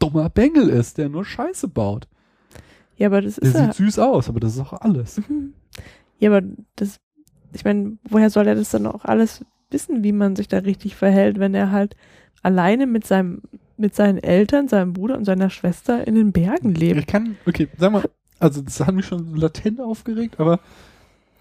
dummer 0.00 0.28
Bengel 0.28 0.68
ist, 0.68 0.98
der 0.98 1.08
nur 1.08 1.24
Scheiße 1.24 1.68
baut. 1.68 2.08
Ja, 2.96 3.08
aber 3.08 3.22
das 3.22 3.36
Der 3.36 3.48
ist 3.48 3.54
ja. 3.54 3.64
sieht 3.66 3.74
süß 3.74 3.98
aus, 3.98 4.28
aber 4.28 4.40
das 4.40 4.54
ist 4.54 4.60
auch 4.60 4.72
alles. 4.72 5.20
Mhm. 5.28 5.52
Ja, 6.18 6.30
aber 6.30 6.46
das, 6.76 6.98
ich 7.52 7.64
meine, 7.64 7.98
woher 8.08 8.30
soll 8.30 8.46
er 8.46 8.54
das 8.54 8.70
dann 8.70 8.86
auch 8.86 9.04
alles 9.04 9.44
wissen, 9.70 10.02
wie 10.02 10.12
man 10.12 10.36
sich 10.36 10.48
da 10.48 10.58
richtig 10.58 10.96
verhält, 10.96 11.38
wenn 11.38 11.54
er 11.54 11.70
halt 11.70 11.96
alleine 12.42 12.86
mit 12.86 13.06
seinem, 13.06 13.42
mit 13.76 13.94
seinen 13.94 14.18
Eltern, 14.18 14.68
seinem 14.68 14.92
Bruder 14.92 15.16
und 15.16 15.24
seiner 15.24 15.50
Schwester 15.50 16.06
in 16.06 16.14
den 16.14 16.32
Bergen 16.32 16.74
lebt? 16.74 17.00
Ich 17.00 17.06
kann, 17.06 17.36
okay, 17.46 17.68
sag 17.76 17.92
mal, 17.92 18.04
also 18.38 18.62
das 18.62 18.80
hat 18.80 18.94
mich 18.94 19.06
schon 19.06 19.34
latent 19.36 19.80
aufgeregt, 19.80 20.40
aber 20.40 20.60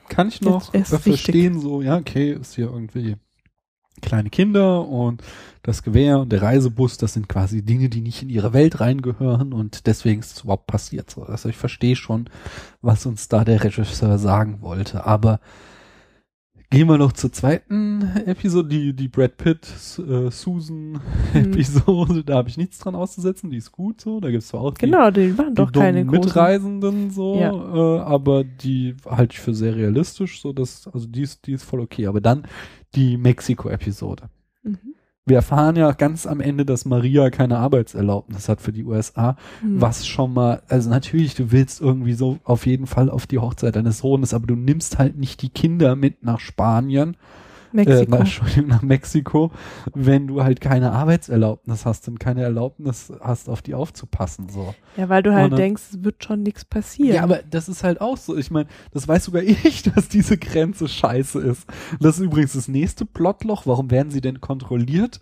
kann 0.10 0.28
ich 0.28 0.42
noch 0.42 0.72
verstehen, 0.72 1.60
so, 1.60 1.82
ja, 1.82 1.98
okay, 1.98 2.34
ist 2.34 2.56
hier 2.56 2.66
irgendwie 2.66 3.16
kleine 4.02 4.30
Kinder 4.30 4.88
und 4.88 5.22
das 5.64 5.82
Gewehr 5.82 6.20
und 6.20 6.32
der 6.32 6.42
Reisebus, 6.44 6.98
das 6.98 7.14
sind 7.14 7.28
quasi 7.28 7.64
Dinge, 7.64 7.90
die 7.90 8.02
nicht 8.02 8.22
in 8.22 8.30
ihre 8.30 8.54
Welt 8.54 8.80
reingehören 8.80 9.52
und 9.54 9.88
deswegen 9.88 10.20
ist 10.20 10.38
es 10.38 10.44
überhaupt 10.44 10.68
passiert. 10.68 11.10
So. 11.10 11.24
Also 11.24 11.50
ich 11.50 11.58
verstehe 11.58 11.96
schon, 11.96 12.30
was 12.82 13.06
uns 13.06 13.28
da 13.30 13.44
der 13.44 13.64
Regisseur 13.64 14.18
sagen 14.20 14.62
wollte, 14.62 15.06
aber 15.06 15.40
gehen 16.72 16.88
wir 16.90 16.98
noch 16.98 17.14
zur 17.14 17.32
zweiten 17.32 18.02
Episode, 18.26 18.68
die, 18.68 18.94
die 18.94 19.08
Brad 19.08 19.38
Pitt, 19.38 19.68
äh, 20.00 20.30
Susan 20.30 21.00
Mhm. 21.34 21.54
Episode, 21.54 22.24
da 22.24 22.36
habe 22.36 22.50
ich 22.50 22.58
nichts 22.58 22.80
dran 22.80 22.96
auszusetzen, 22.96 23.50
die 23.50 23.58
ist 23.58 23.72
gut 23.72 24.02
so, 24.02 24.20
da 24.20 24.30
gibt's 24.32 24.48
zwar 24.48 24.62
auch 24.62 24.74
die 24.74 24.86
Genau, 24.86 25.10
die 25.12 25.38
waren 25.38 25.54
doch 25.56 25.72
die 25.72 25.80
keine 25.80 26.06
großen. 26.06 26.22
Mitreisenden 26.26 27.12
so, 27.12 27.36
Ja. 27.40 27.52
äh, 27.52 28.00
aber 28.02 28.44
die 28.44 28.96
halte 29.06 29.34
ich 29.34 29.40
für 29.40 29.54
sehr 29.54 29.76
realistisch, 29.76 30.42
so 30.42 30.54
dass, 30.54 30.88
also 30.88 31.08
die 31.08 31.22
ist, 31.22 31.46
die 31.48 31.54
ist 31.54 31.64
voll 31.64 31.80
okay. 31.82 32.08
Aber 32.08 32.20
dann 32.22 32.44
die 32.96 33.18
Mexiko-Episode. 33.18 34.24
Mhm. 34.64 34.78
Wir 35.28 35.38
erfahren 35.38 35.76
ja 35.76 35.92
ganz 35.92 36.28
am 36.28 36.40
Ende, 36.40 36.66
dass 36.66 36.86
Maria 36.86 37.32
keine 37.32 37.58
Arbeitserlaubnis 37.58 38.48
hat 38.48 38.62
für 38.62 38.72
die 38.72 38.84
USA, 38.84 39.36
Mhm. 39.64 39.82
was 39.82 40.06
schon 40.06 40.34
mal, 40.34 40.62
also 40.68 40.90
natürlich, 40.92 41.34
du 41.34 41.52
willst 41.52 41.82
irgendwie 41.82 42.14
so 42.14 42.38
auf 42.44 42.68
jeden 42.68 42.86
Fall 42.86 43.10
auf 43.10 43.26
die 43.26 43.40
Hochzeit 43.40 43.76
deines 43.76 43.98
Sohnes, 44.00 44.36
aber 44.36 44.46
du 44.46 44.56
nimmst 44.56 45.00
halt 45.00 45.18
nicht 45.18 45.42
die 45.42 45.50
Kinder 45.50 45.96
mit 45.96 46.24
nach 46.24 46.40
Spanien, 46.40 47.18
Mexiko. 47.76 48.12
nach, 48.12 48.20
Entschuldigung, 48.20 48.68
nach 48.68 48.82
Mexiko, 48.82 49.52
wenn 49.94 50.28
du 50.28 50.44
halt 50.44 50.62
keine 50.62 50.92
Arbeitserlaubnis 50.92 51.86
hast 51.86 52.08
und 52.08 52.20
keine 52.20 52.44
Erlaubnis 52.44 53.12
hast, 53.22 53.50
auf 53.50 53.62
die 53.62 53.74
aufzupassen, 53.74 54.50
so. 54.50 54.74
ja, 54.98 55.10
weil 55.10 55.24
du 55.24 55.34
halt 55.34 55.52
Und, 55.52 55.60
äh, 55.60 55.62
denkst, 55.62 55.84
es 55.92 56.04
wird 56.04 56.24
schon 56.24 56.44
nichts 56.44 56.66
passieren. 56.66 57.16
Ja, 57.16 57.24
aber 57.24 57.40
das 57.50 57.70
ist 57.70 57.84
halt 57.84 58.02
auch 58.02 58.18
so. 58.18 58.38
Ich 58.38 58.52
meine, 58.52 58.68
das 58.92 59.08
weiß 59.08 59.26
sogar 59.26 59.44
ich, 59.44 59.84
dass 59.84 60.08
diese 60.08 60.38
Grenze 60.38 60.88
scheiße 60.88 61.40
ist. 61.40 61.66
Das 62.00 62.18
ist 62.18 62.24
übrigens 62.24 62.54
das 62.54 62.68
nächste 62.68 63.06
Plotloch. 63.06 63.66
Warum 63.66 63.92
werden 63.92 64.12
sie 64.12 64.22
denn 64.22 64.42
kontrolliert, 64.42 65.22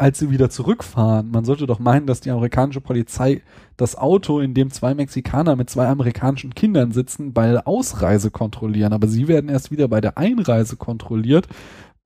als 0.00 0.18
sie 0.18 0.30
wieder 0.30 0.48
zurückfahren? 0.48 1.30
Man 1.30 1.44
sollte 1.44 1.66
doch 1.66 1.78
meinen, 1.78 2.06
dass 2.06 2.20
die 2.20 2.30
amerikanische 2.30 2.80
Polizei 2.80 3.42
das 3.76 3.96
Auto, 3.96 4.40
in 4.40 4.54
dem 4.54 4.70
zwei 4.70 4.94
Mexikaner 4.94 5.56
mit 5.56 5.68
zwei 5.68 5.88
amerikanischen 5.88 6.54
Kindern 6.54 6.92
sitzen, 6.92 7.32
bei 7.32 7.52
der 7.52 7.68
Ausreise 7.68 8.30
kontrollieren. 8.30 8.92
Aber 8.92 9.08
sie 9.08 9.28
werden 9.28 9.50
erst 9.50 9.70
wieder 9.70 9.88
bei 9.88 10.00
der 10.00 10.16
Einreise 10.16 10.76
kontrolliert, 10.76 11.48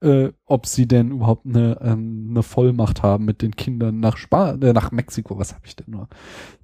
äh, 0.01 0.33
ob 0.45 0.67
sie 0.67 0.89
denn 0.89 1.13
überhaupt 1.13 1.47
eine, 1.47 1.79
ähm, 1.83 2.27
eine 2.31 2.43
Vollmacht 2.43 3.03
haben, 3.03 3.25
mit 3.25 3.43
den 3.43 3.55
Kindern 3.55 4.01
nach 4.01 4.17
Spa 4.17 4.53
äh, 4.53 4.73
nach 4.73 4.91
Mexiko, 4.91 5.39
was 5.39 5.55
habe 5.55 5.67
ich 5.67 5.77
denn 5.77 5.93
nur, 5.93 6.09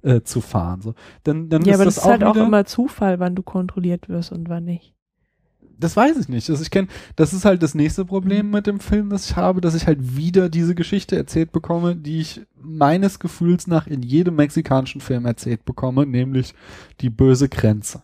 äh, 0.01 0.21
zu 0.21 0.41
fahren. 0.41 0.81
So. 0.81 0.95
Dann, 1.23 1.49
dann 1.49 1.63
ja, 1.63 1.71
ist 1.71 1.75
aber 1.75 1.85
das, 1.85 1.95
das 1.95 2.03
ist 2.03 2.09
halt 2.09 2.23
auch 2.23 2.35
immer 2.35 2.65
Zufall, 2.65 3.19
wann 3.19 3.35
du 3.35 3.41
kontrolliert 3.41 4.09
wirst 4.09 4.31
und 4.31 4.49
wann 4.49 4.65
nicht. 4.65 4.93
Das 5.81 5.97
weiß 5.97 6.17
ich 6.17 6.29
nicht. 6.29 6.49
Also 6.49 6.61
ich 6.61 6.71
kenne, 6.71 6.87
das 7.15 7.33
ist 7.33 7.43
halt 7.43 7.63
das 7.63 7.75
nächste 7.75 8.05
Problem 8.05 8.51
mit 8.51 8.67
dem 8.67 8.79
Film, 8.79 9.09
das 9.09 9.29
ich 9.29 9.35
habe, 9.35 9.61
dass 9.61 9.75
ich 9.75 9.87
halt 9.87 10.15
wieder 10.15 10.47
diese 10.47 10.75
Geschichte 10.75 11.15
erzählt 11.15 11.51
bekomme, 11.51 11.95
die 11.95 12.21
ich 12.21 12.41
meines 12.61 13.19
Gefühls 13.19 13.67
nach 13.67 13.87
in 13.87 14.03
jedem 14.03 14.35
mexikanischen 14.35 15.01
Film 15.01 15.25
erzählt 15.25 15.65
bekomme, 15.65 16.05
nämlich 16.05 16.53
die 17.01 17.09
böse 17.09 17.49
Grenze. 17.49 18.03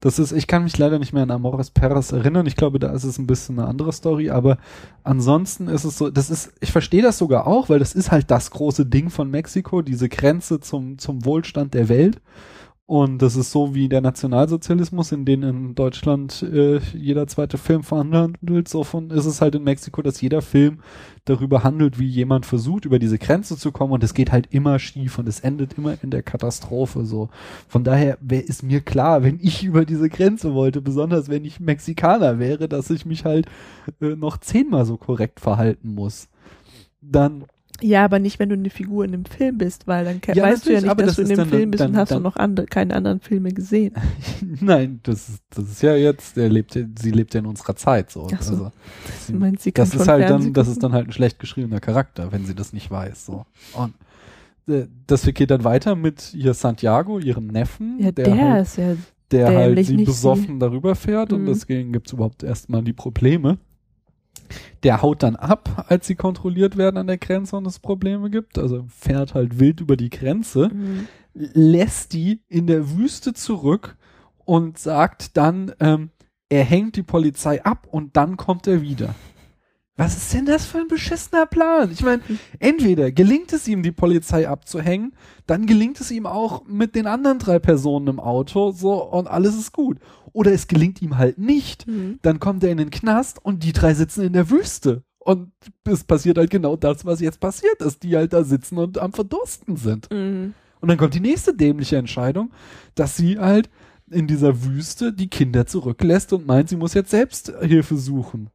Das 0.00 0.18
ist, 0.18 0.32
ich 0.32 0.46
kann 0.46 0.64
mich 0.64 0.78
leider 0.78 0.98
nicht 0.98 1.12
mehr 1.12 1.24
an 1.24 1.30
Amores 1.30 1.70
Perras 1.70 2.12
erinnern. 2.12 2.46
Ich 2.46 2.56
glaube, 2.56 2.78
da 2.78 2.90
ist 2.92 3.04
es 3.04 3.18
ein 3.18 3.26
bisschen 3.26 3.58
eine 3.58 3.68
andere 3.68 3.92
Story, 3.92 4.30
aber 4.30 4.56
ansonsten 5.04 5.68
ist 5.68 5.84
es 5.84 5.98
so, 5.98 6.08
das 6.08 6.30
ist, 6.30 6.54
ich 6.60 6.72
verstehe 6.72 7.02
das 7.02 7.18
sogar 7.18 7.46
auch, 7.46 7.68
weil 7.68 7.78
das 7.78 7.92
ist 7.92 8.10
halt 8.10 8.30
das 8.30 8.50
große 8.50 8.86
Ding 8.86 9.10
von 9.10 9.30
Mexiko, 9.30 9.82
diese 9.82 10.08
Grenze 10.08 10.58
zum, 10.60 10.96
zum 10.96 11.26
Wohlstand 11.26 11.74
der 11.74 11.90
Welt. 11.90 12.22
Und 12.90 13.22
das 13.22 13.36
ist 13.36 13.52
so 13.52 13.72
wie 13.72 13.88
der 13.88 14.00
Nationalsozialismus, 14.00 15.12
in 15.12 15.24
den 15.24 15.44
in 15.44 15.76
Deutschland 15.76 16.42
äh, 16.42 16.80
jeder 16.92 17.28
zweite 17.28 17.56
Film 17.56 17.84
verhandelt. 17.84 18.66
So 18.66 18.82
von 18.82 19.10
ist 19.10 19.26
es 19.26 19.40
halt 19.40 19.54
in 19.54 19.62
Mexiko, 19.62 20.02
dass 20.02 20.20
jeder 20.20 20.42
Film 20.42 20.80
darüber 21.24 21.62
handelt, 21.62 22.00
wie 22.00 22.08
jemand 22.08 22.46
versucht, 22.46 22.86
über 22.86 22.98
diese 22.98 23.16
Grenze 23.16 23.56
zu 23.56 23.70
kommen. 23.70 23.92
Und 23.92 24.02
es 24.02 24.12
geht 24.12 24.32
halt 24.32 24.48
immer 24.50 24.80
schief 24.80 25.20
und 25.20 25.28
es 25.28 25.38
endet 25.38 25.78
immer 25.78 26.02
in 26.02 26.10
der 26.10 26.24
Katastrophe. 26.24 27.04
So 27.04 27.28
von 27.68 27.84
daher 27.84 28.18
wer 28.20 28.44
ist 28.48 28.64
mir 28.64 28.80
klar, 28.80 29.22
wenn 29.22 29.38
ich 29.40 29.62
über 29.62 29.84
diese 29.84 30.08
Grenze 30.08 30.52
wollte, 30.54 30.80
besonders 30.80 31.28
wenn 31.28 31.44
ich 31.44 31.60
Mexikaner 31.60 32.40
wäre, 32.40 32.68
dass 32.68 32.90
ich 32.90 33.06
mich 33.06 33.24
halt 33.24 33.46
äh, 34.00 34.16
noch 34.16 34.38
zehnmal 34.38 34.84
so 34.84 34.96
korrekt 34.96 35.38
verhalten 35.38 35.94
muss. 35.94 36.26
Dann 37.00 37.44
Ja, 37.82 38.04
aber 38.04 38.18
nicht, 38.18 38.38
wenn 38.38 38.48
du 38.48 38.54
eine 38.54 38.70
Figur 38.70 39.04
in 39.04 39.14
einem 39.14 39.24
Film 39.24 39.58
bist, 39.58 39.86
weil 39.86 40.04
dann 40.04 40.20
Ja, 40.34 40.42
weißt 40.44 40.66
du 40.66 40.72
ja 40.72 40.80
nicht, 40.80 41.00
dass 41.00 41.06
das 41.06 41.16
du 41.16 41.22
in 41.22 41.28
dem 41.38 41.48
Film 41.48 41.70
bist 41.70 41.80
dann- 41.80 41.90
und 41.92 41.96
hast 41.96 42.10
dann- 42.10 42.18
du 42.18 42.24
noch 42.24 42.36
andere, 42.36 42.66
keine 42.66 42.94
anderen 42.94 43.20
Filme 43.20 43.50
gesehen. 43.52 43.94
Nein, 44.60 45.00
das 45.02 45.28
ist, 45.28 45.42
das 45.50 45.64
ist 45.70 45.82
ja 45.82 45.94
jetzt, 45.96 46.36
der 46.36 46.48
lebt, 46.48 46.74
ja- 46.74 46.84
sie 46.98 47.10
lebt 47.10 47.34
ja 47.34 47.40
in 47.40 47.46
unserer 47.46 47.76
Zeit 47.76 48.10
so. 48.10 48.28
Ach 48.34 48.42
so. 48.42 48.52
Also, 48.52 48.72
Du 49.28 49.36
meinst, 49.38 49.62
sie 49.64 49.72
das 49.72 49.94
ist 49.94 50.08
halt 50.08 50.26
Fernsehen 50.26 50.52
dann, 50.52 50.64
das 50.64 50.68
ist 50.68 50.82
dann 50.82 50.92
halt 50.92 51.08
ein 51.08 51.12
schlecht 51.12 51.38
geschriebener 51.38 51.80
Charakter, 51.80 52.32
wenn 52.32 52.44
sie 52.46 52.54
das 52.54 52.72
nicht 52.72 52.90
weiß. 52.90 53.26
So. 53.26 53.44
Und 53.74 53.94
äh, 54.72 54.86
das 55.06 55.24
geht 55.24 55.50
dann 55.50 55.64
weiter 55.64 55.96
mit 55.96 56.34
ihr 56.34 56.54
Santiago, 56.54 57.18
ihrem 57.18 57.46
Neffen, 57.48 57.96
Ja, 58.00 58.12
der, 58.12 58.24
der, 58.26 58.50
halt, 58.50 58.62
ist 58.66 58.76
ja, 58.78 58.96
der 59.30 59.46
halt 59.48 59.86
sie 59.86 59.96
besoffen 59.96 60.58
darüber 60.60 60.94
fährt 60.94 61.32
und 61.32 61.42
Mhm. 61.42 61.46
deswegen 61.46 61.92
gibt's 61.92 62.12
überhaupt 62.12 62.42
erstmal 62.42 62.82
die 62.82 62.92
Probleme. 62.92 63.58
Der 64.82 65.02
haut 65.02 65.22
dann 65.22 65.36
ab, 65.36 65.84
als 65.88 66.06
sie 66.06 66.14
kontrolliert 66.14 66.76
werden 66.76 66.96
an 66.96 67.06
der 67.06 67.18
Grenze 67.18 67.56
und 67.56 67.66
es 67.66 67.78
Probleme 67.78 68.30
gibt. 68.30 68.58
Also 68.58 68.86
fährt 68.88 69.34
halt 69.34 69.58
wild 69.58 69.80
über 69.80 69.96
die 69.96 70.10
Grenze 70.10 70.70
Mhm. 70.72 71.08
lässt 71.34 72.12
die 72.12 72.40
in 72.48 72.66
der 72.66 72.96
Wüste 72.96 73.32
zurück 73.34 73.96
und 74.44 74.78
sagt 74.78 75.36
dann, 75.36 75.72
ähm, 75.80 76.10
er 76.48 76.64
hängt 76.64 76.96
die 76.96 77.04
Polizei 77.04 77.64
ab 77.64 77.86
und 77.90 78.16
dann 78.16 78.36
kommt 78.36 78.66
er 78.66 78.82
wieder. 78.82 79.14
Was 80.00 80.16
ist 80.16 80.32
denn 80.32 80.46
das 80.46 80.64
für 80.64 80.78
ein 80.78 80.88
beschissener 80.88 81.44
Plan? 81.44 81.90
Ich 81.92 82.02
meine, 82.02 82.22
entweder 82.58 83.12
gelingt 83.12 83.52
es 83.52 83.68
ihm, 83.68 83.82
die 83.82 83.92
Polizei 83.92 84.48
abzuhängen, 84.48 85.12
dann 85.46 85.66
gelingt 85.66 86.00
es 86.00 86.10
ihm 86.10 86.24
auch 86.24 86.64
mit 86.66 86.94
den 86.94 87.06
anderen 87.06 87.38
drei 87.38 87.58
Personen 87.58 88.06
im 88.06 88.18
Auto, 88.18 88.72
so, 88.72 89.04
und 89.04 89.28
alles 89.28 89.54
ist 89.56 89.74
gut. 89.74 89.98
Oder 90.32 90.52
es 90.52 90.68
gelingt 90.68 91.02
ihm 91.02 91.18
halt 91.18 91.36
nicht. 91.36 91.86
Mhm. 91.86 92.18
Dann 92.22 92.40
kommt 92.40 92.64
er 92.64 92.70
in 92.70 92.78
den 92.78 92.88
Knast 92.88 93.44
und 93.44 93.62
die 93.62 93.74
drei 93.74 93.92
sitzen 93.92 94.24
in 94.24 94.32
der 94.32 94.48
Wüste. 94.48 95.02
Und 95.18 95.52
es 95.84 96.02
passiert 96.04 96.38
halt 96.38 96.48
genau 96.48 96.76
das, 96.76 97.04
was 97.04 97.20
jetzt 97.20 97.38
passiert 97.38 97.82
ist, 97.82 98.02
die 98.02 98.16
halt 98.16 98.32
da 98.32 98.42
sitzen 98.42 98.78
und 98.78 98.96
am 98.96 99.12
Verdursten 99.12 99.76
sind. 99.76 100.10
Mhm. 100.10 100.54
Und 100.80 100.88
dann 100.88 100.96
kommt 100.96 101.12
die 101.12 101.20
nächste 101.20 101.54
dämliche 101.54 101.98
Entscheidung, 101.98 102.52
dass 102.94 103.18
sie 103.18 103.38
halt 103.38 103.68
in 104.10 104.26
dieser 104.26 104.64
Wüste 104.64 105.12
die 105.12 105.28
Kinder 105.28 105.66
zurücklässt 105.66 106.32
und 106.32 106.46
meint, 106.46 106.70
sie 106.70 106.76
muss 106.76 106.94
jetzt 106.94 107.10
selbst 107.10 107.52
Hilfe 107.60 107.98
suchen. 107.98 108.48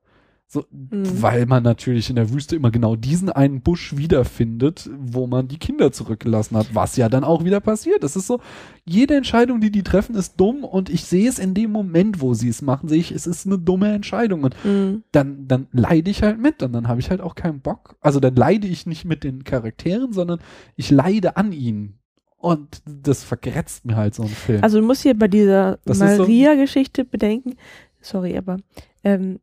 So, 0.48 0.64
Mhm. 0.72 1.22
weil 1.24 1.48
man 1.48 1.64
natürlich 1.64 2.10
in 2.12 2.16
der 2.18 2.32
Wüste 2.32 2.56
immer 2.56 2.70
genau 2.70 2.96
diesen 2.96 3.30
einen 3.30 3.62
Busch 3.62 3.98
wiederfindet, 3.98 4.88
wo 4.96 5.26
man 5.26 5.48
die 5.48 5.58
Kinder 5.58 5.92
zurückgelassen 5.92 6.56
hat, 6.56 6.74
was 6.76 6.98
ja 6.98 7.10
dann 7.10 7.24
auch 7.24 7.44
wieder 7.44 7.60
passiert. 7.60 8.04
Das 8.04 8.16
ist 8.16 8.28
so, 8.28 8.40
jede 8.86 9.16
Entscheidung, 9.16 9.60
die 9.60 9.72
die 9.72 9.82
treffen, 9.82 10.16
ist 10.16 10.40
dumm 10.40 10.64
und 10.64 10.90
ich 10.92 11.04
sehe 11.06 11.28
es 11.28 11.40
in 11.40 11.56
dem 11.56 11.72
Moment, 11.72 12.22
wo 12.22 12.36
sie 12.36 12.48
es 12.50 12.62
machen, 12.62 12.88
sehe 12.88 13.00
ich, 13.00 13.12
es 13.12 13.26
ist 13.26 13.48
eine 13.48 13.58
dumme 13.58 13.92
Entscheidung 13.92 14.44
und 14.44 14.56
Mhm. 14.64 15.04
dann, 15.12 15.48
dann 15.48 15.68
leide 15.72 16.12
ich 16.12 16.22
halt 16.22 16.40
mit 16.40 16.62
und 16.62 16.74
dann 16.74 16.88
habe 16.88 17.00
ich 17.00 17.10
halt 17.10 17.22
auch 17.22 17.34
keinen 17.34 17.62
Bock. 17.62 17.96
Also 18.00 18.20
dann 18.20 18.36
leide 18.36 18.68
ich 18.68 18.86
nicht 18.86 19.04
mit 19.04 19.24
den 19.24 19.44
Charakteren, 19.46 20.14
sondern 20.14 20.40
ich 20.76 20.92
leide 20.92 21.38
an 21.38 21.54
ihnen. 21.54 21.98
Und 22.38 22.84
das 22.86 23.24
vergrätzt 23.24 23.86
mir 23.86 23.96
halt 23.96 24.14
so 24.14 24.22
ein 24.22 24.30
Film. 24.30 24.64
Also 24.64 24.80
du 24.80 24.86
musst 24.86 25.02
hier 25.02 25.18
bei 25.18 25.28
dieser 25.28 25.80
ist 25.86 25.98
so- 25.98 26.06
Maria-Geschichte 26.06 27.04
bedenken, 27.04 27.56
sorry, 28.00 28.38
aber 28.38 28.58
ähm, 29.04 29.40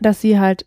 dass 0.00 0.20
sie 0.20 0.38
halt 0.38 0.66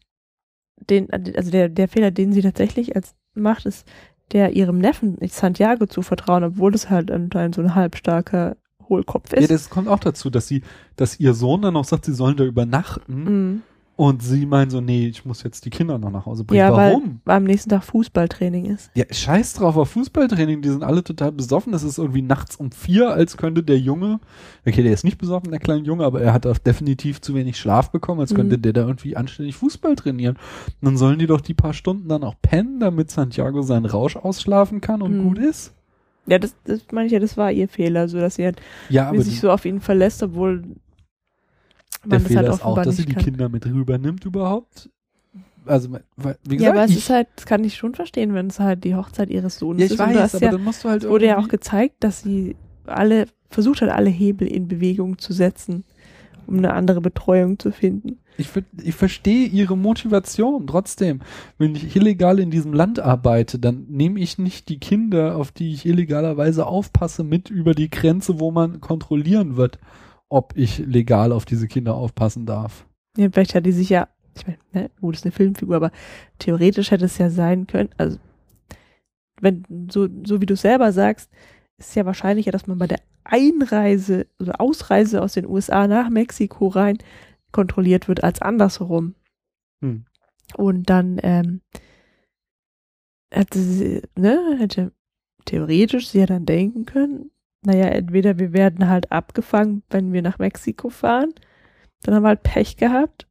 den, 0.90 1.10
also 1.12 1.52
der, 1.52 1.70
der 1.70 1.88
Fehler, 1.88 2.12
den 2.12 2.34
sie 2.34 2.42
tatsächlich 2.42 2.96
als 2.96 3.16
macht, 3.34 3.66
ist, 3.66 3.88
der 4.32 4.54
ihrem 4.54 4.78
Neffen 4.78 5.18
Santiago 5.28 5.86
zu 5.86 6.02
vertrauen, 6.02 6.44
obwohl 6.44 6.74
es 6.74 6.90
halt 6.90 7.12
anscheinend 7.12 7.56
so 7.56 7.62
ein 7.62 7.76
halbstarker 7.76 8.56
Hohlkopf 8.88 9.32
Ja, 9.34 9.40
ist. 9.40 9.52
das 9.52 9.70
kommt 9.70 9.88
auch 9.88 10.00
dazu, 10.00 10.30
dass 10.30 10.48
sie, 10.48 10.64
dass 10.96 11.20
ihr 11.20 11.34
Sohn 11.34 11.62
dann 11.62 11.74
noch 11.74 11.86
sagt, 11.86 12.06
sie 12.06 12.14
sollen 12.14 12.38
da 12.38 12.44
übernachten 12.46 13.24
Mhm. 13.24 13.62
Und 14.04 14.24
sie 14.24 14.48
meinen 14.48 14.72
so, 14.72 14.82
nee, 14.82 15.06
ich 15.06 15.26
muss 15.26 15.44
jetzt 15.44 15.64
die 15.64 15.70
Kinder 15.70 16.00
noch 16.00 16.10
nach 16.10 16.26
Hause 16.26 16.44
bringen. 16.44 16.58
Ja, 16.58 16.72
Warum? 16.76 17.22
weil 17.24 17.38
am 17.38 17.44
nächsten 17.44 17.70
Tag 17.70 17.84
Fußballtraining 17.84 18.66
ist. 18.66 18.90
Ja, 18.96 19.06
scheiß 19.12 19.54
drauf 19.54 19.78
auf 19.78 19.92
Fußballtraining, 19.92 20.64
die 20.64 20.70
sind 20.70 20.84
alle 20.84 21.04
total 21.04 21.32
besoffen. 21.32 21.72
Es 21.76 21.84
ist 21.84 22.00
irgendwie 22.00 22.24
nachts 22.24 22.56
um 22.56 22.72
vier, 22.72 23.12
als 23.12 23.38
könnte 23.38 23.62
der 23.62 23.78
Junge, 23.78 24.20
okay, 24.66 24.82
der 24.82 24.92
ist 24.94 25.04
nicht 25.04 25.20
besoffen, 25.20 25.52
der 25.52 25.60
kleine 25.60 25.84
Junge, 25.84 26.04
aber 26.04 26.20
er 26.20 26.34
hat 26.34 26.48
auch 26.48 26.58
definitiv 26.58 27.22
zu 27.22 27.36
wenig 27.36 27.58
Schlaf 27.60 27.92
bekommen, 27.92 28.22
als 28.22 28.34
könnte 28.34 28.58
Mhm. 28.58 28.62
der 28.64 28.74
da 28.74 28.82
irgendwie 28.88 29.16
anständig 29.16 29.56
Fußball 29.58 29.96
trainieren. 29.96 30.36
Und 30.82 30.86
dann 30.86 30.98
sollen 30.98 31.20
die 31.20 31.28
doch 31.28 31.42
die 31.42 31.54
paar 31.54 31.74
Stunden 31.74 32.10
dann 32.10 32.24
auch 32.24 32.36
pennen, 32.42 32.80
damit 32.80 33.12
Santiago 33.12 33.62
seinen 33.62 33.86
Rausch 33.86 34.16
ausschlafen 34.16 34.82
kann 34.82 35.04
und 35.04 35.20
Mhm. 35.20 35.24
gut 35.28 35.38
ist. 35.38 35.74
Ja, 36.26 36.40
das, 36.40 36.56
das 36.64 36.82
meine 36.92 37.06
ich 37.06 37.12
ja, 37.14 37.20
das 37.20 37.38
war 37.38 37.52
ihr 37.52 37.68
Fehler, 37.68 38.08
so 38.08 38.18
dass 38.20 38.34
sie 38.36 38.46
halt 38.46 38.60
Ja, 38.90 39.14
sich 39.22 39.40
so 39.40 39.52
auf 39.52 39.64
ihn 39.66 39.80
verlässt, 39.80 40.24
obwohl 40.24 40.64
der 42.04 42.20
man 42.20 42.24
das 42.24 42.28
Fehler 42.28 42.42
halt 42.44 42.54
ist 42.54 42.66
auch, 42.66 42.82
dass 42.82 42.98
sie 42.98 43.06
die 43.06 43.14
kann. 43.14 43.24
Kinder 43.24 43.50
mit 43.50 43.66
rübernimmt 43.66 44.26
überhaupt. 44.26 44.90
Also, 45.66 45.90
wie 45.92 46.56
Ja, 46.60 46.72
gesagt, 46.72 46.72
aber 46.72 46.84
es 46.86 46.96
ist 46.96 47.10
halt, 47.10 47.28
das 47.36 47.46
kann 47.46 47.64
ich 47.64 47.76
schon 47.76 47.94
verstehen, 47.94 48.34
wenn 48.34 48.48
es 48.48 48.60
halt 48.60 48.84
die 48.84 48.96
Hochzeit 48.96 49.30
ihres 49.30 49.60
Sohnes 49.60 49.80
ja, 49.82 49.86
ich 49.86 49.92
ist. 49.92 50.00
weiß, 50.00 50.36
aber 50.36 50.46
ja, 50.46 50.52
dann 50.52 50.64
musst 50.64 50.84
du 50.84 50.90
halt 50.90 51.04
es 51.04 51.10
wurde 51.10 51.28
ja 51.28 51.38
auch 51.38 51.48
gezeigt, 51.48 51.98
dass 52.00 52.22
sie 52.22 52.56
alle, 52.86 53.28
versucht 53.50 53.82
hat, 53.82 53.90
alle 53.90 54.10
Hebel 54.10 54.48
in 54.48 54.68
Bewegung 54.68 55.20
zu 55.20 55.34
setzen, 55.34 55.84
um 56.48 56.58
eine 56.58 56.74
andere 56.74 57.00
Betreuung 57.02 57.60
zu 57.60 57.72
finden. 57.72 58.18
Ich, 58.38 58.50
ich 58.82 58.96
verstehe 58.96 59.48
ihre 59.48 59.78
Motivation. 59.78 60.66
Trotzdem, 60.66 61.22
wenn 61.60 61.76
ich 61.76 61.96
illegal 61.96 62.40
in 62.40 62.50
diesem 62.50 62.74
Land 62.74 63.00
arbeite, 63.00 63.60
dann 63.60 63.86
nehme 63.88 64.20
ich 64.20 64.40
nicht 64.40 64.68
die 64.70 64.80
Kinder, 64.80 65.36
auf 65.38 65.52
die 65.52 65.74
ich 65.74 65.86
illegalerweise 65.86 66.66
aufpasse, 66.66 67.24
mit 67.24 67.52
über 67.52 67.76
die 67.76 67.92
Grenze, 67.92 68.40
wo 68.40 68.50
man 68.50 68.82
kontrollieren 68.82 69.58
wird, 69.58 69.78
ob 70.32 70.54
ich 70.56 70.80
legal 70.80 71.32
auf 71.34 71.46
diese 71.46 71.68
Kinder 71.68 71.96
aufpassen 71.96 72.46
darf. 72.46 72.88
Ja, 73.18 73.30
vielleicht 73.32 73.54
hat 73.54 73.66
die 73.66 73.74
sich 73.74 73.90
ja, 73.90 74.08
ich 74.36 74.48
meine, 74.48 74.60
ne, 74.72 74.92
gut, 75.02 75.16
ist 75.16 75.26
eine 75.26 75.34
Filmfigur, 75.34 75.76
aber 75.76 75.92
theoretisch 76.40 76.92
hätte 76.92 77.06
es 77.06 77.18
ja 77.18 77.30
sein 77.30 77.68
können, 77.68 77.90
also 77.98 78.18
wenn, 79.42 79.66
so, 79.92 80.08
so 80.24 80.40
wie 80.40 80.46
du 80.46 80.56
selber 80.56 80.94
sagst, 80.94 81.30
ist 81.78 81.90
es 81.90 81.96
ja 81.96 82.06
wahrscheinlicher, 82.06 82.52
dass 82.52 82.68
man 82.68 82.78
bei 82.78 82.88
der 82.88 83.02
Einreise 83.24 84.28
oder 84.40 84.62
Ausreise 84.62 85.22
aus 85.22 85.34
den 85.34 85.48
USA 85.48 85.88
nach 85.88 86.10
Mexiko 86.10 86.68
rein 86.68 86.98
kontrolliert 87.52 88.08
wird 88.08 88.24
als 88.24 88.42
andersherum. 88.42 89.16
Hm. 89.82 90.06
Und 90.56 90.90
dann 90.90 91.20
ähm, 91.24 91.62
hätte 93.32 93.60
sie, 93.60 94.02
ne, 94.16 94.56
hätte 94.60 94.94
theoretisch 95.46 96.10
sie 96.10 96.20
ja 96.20 96.26
dann 96.26 96.46
denken 96.46 96.86
können, 96.86 97.31
naja, 97.64 97.86
entweder 97.86 98.40
wir 98.40 98.54
werden 98.54 98.90
halt 98.90 99.12
abgefangen, 99.12 99.84
wenn 99.90 100.14
wir 100.14 100.22
nach 100.22 100.40
Mexiko 100.40 100.90
fahren, 100.90 101.34
dann 102.04 102.16
haben 102.16 102.24
wir 102.24 102.30
halt 102.30 102.44
Pech 102.44 102.78
gehabt 102.78 103.28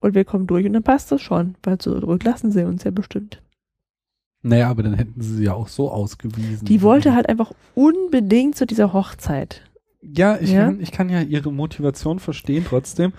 und 0.00 0.14
wir 0.14 0.24
kommen 0.24 0.46
durch 0.46 0.66
und 0.66 0.74
dann 0.74 0.82
passt 0.82 1.10
das 1.10 1.20
schon, 1.20 1.56
weil 1.62 1.78
zurücklassen 1.78 2.52
sie 2.52 2.64
uns 2.64 2.84
ja 2.84 2.90
bestimmt. 2.90 3.42
Naja, 4.42 4.68
aber 4.68 4.82
dann 4.82 4.94
hätten 4.94 5.20
sie 5.20 5.36
sie 5.36 5.44
ja 5.44 5.54
auch 5.54 5.68
so 5.68 5.90
ausgewiesen. 5.90 6.66
Die 6.66 6.82
wollte 6.82 7.14
halt 7.14 7.28
einfach 7.28 7.52
unbedingt 7.74 8.56
zu 8.56 8.66
dieser 8.66 8.92
Hochzeit. 8.92 9.62
Ja, 10.02 10.36
ich, 10.38 10.50
Ja? 10.50 10.66
Kann, 10.66 10.80
ich 10.80 10.92
kann 10.92 11.08
ja 11.08 11.22
ihre 11.22 11.50
Motivation 11.50 12.18
verstehen, 12.18 12.64
trotzdem 12.68 13.14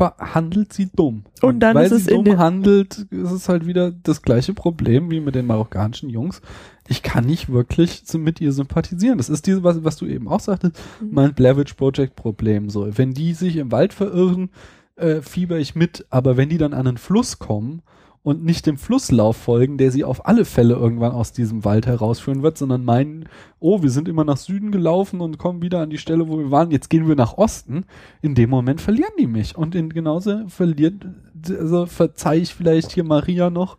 handelt 0.00 0.72
sie 0.72 0.88
dumm. 0.94 1.24
Und 1.42 1.60
dann 1.60 1.74
weil 1.74 1.86
ist 1.86 1.92
es 1.92 2.04
sie 2.04 2.14
in 2.14 2.24
dumm 2.24 2.38
handelt, 2.38 3.06
ist 3.10 3.30
es 3.30 3.48
halt 3.48 3.66
wieder 3.66 3.90
das 3.90 4.22
gleiche 4.22 4.54
Problem 4.54 5.10
wie 5.10 5.20
mit 5.20 5.34
den 5.34 5.46
marokkanischen 5.46 6.10
Jungs. 6.10 6.40
Ich 6.88 7.02
kann 7.02 7.24
nicht 7.24 7.50
wirklich 7.50 8.02
mit 8.14 8.40
ihr 8.40 8.52
sympathisieren. 8.52 9.18
Das 9.18 9.28
ist 9.30 9.46
diese, 9.46 9.62
was, 9.64 9.84
was 9.84 9.96
du 9.96 10.06
eben 10.06 10.28
auch 10.28 10.40
sagtest, 10.40 10.76
Mhm. 11.00 11.08
mein 11.12 11.34
Blair 11.34 11.56
Witch 11.56 11.74
Project 11.74 12.16
Problem. 12.16 12.68
So, 12.70 12.86
wenn 12.98 13.14
die 13.14 13.32
sich 13.32 13.56
im 13.56 13.72
Wald 13.72 13.92
verirren, 13.94 14.50
äh, 14.96 15.22
fieber 15.22 15.58
ich 15.58 15.74
mit. 15.74 16.06
Aber 16.10 16.36
wenn 16.36 16.48
die 16.48 16.58
dann 16.58 16.74
an 16.74 16.86
einen 16.86 16.98
Fluss 16.98 17.38
kommen 17.38 17.82
und 18.24 18.42
nicht 18.42 18.64
dem 18.64 18.78
Flusslauf 18.78 19.36
folgen, 19.36 19.76
der 19.76 19.92
sie 19.92 20.02
auf 20.02 20.26
alle 20.26 20.46
Fälle 20.46 20.74
irgendwann 20.74 21.12
aus 21.12 21.32
diesem 21.32 21.62
Wald 21.62 21.86
herausführen 21.86 22.42
wird, 22.42 22.56
sondern 22.56 22.82
meinen, 22.82 23.28
oh, 23.60 23.82
wir 23.82 23.90
sind 23.90 24.08
immer 24.08 24.24
nach 24.24 24.38
Süden 24.38 24.72
gelaufen 24.72 25.20
und 25.20 25.36
kommen 25.36 25.60
wieder 25.60 25.80
an 25.80 25.90
die 25.90 25.98
Stelle, 25.98 26.26
wo 26.26 26.38
wir 26.38 26.50
waren, 26.50 26.70
jetzt 26.70 26.88
gehen 26.88 27.06
wir 27.06 27.16
nach 27.16 27.36
Osten, 27.36 27.84
in 28.22 28.34
dem 28.34 28.48
Moment 28.48 28.80
verlieren 28.80 29.12
die 29.20 29.26
mich. 29.26 29.56
Und 29.58 29.74
in, 29.74 29.90
genauso 29.90 30.48
verliert, 30.48 31.06
also 31.50 31.84
verzeih 31.84 32.38
ich 32.38 32.54
vielleicht 32.54 32.92
hier 32.92 33.04
Maria 33.04 33.50
noch, 33.50 33.76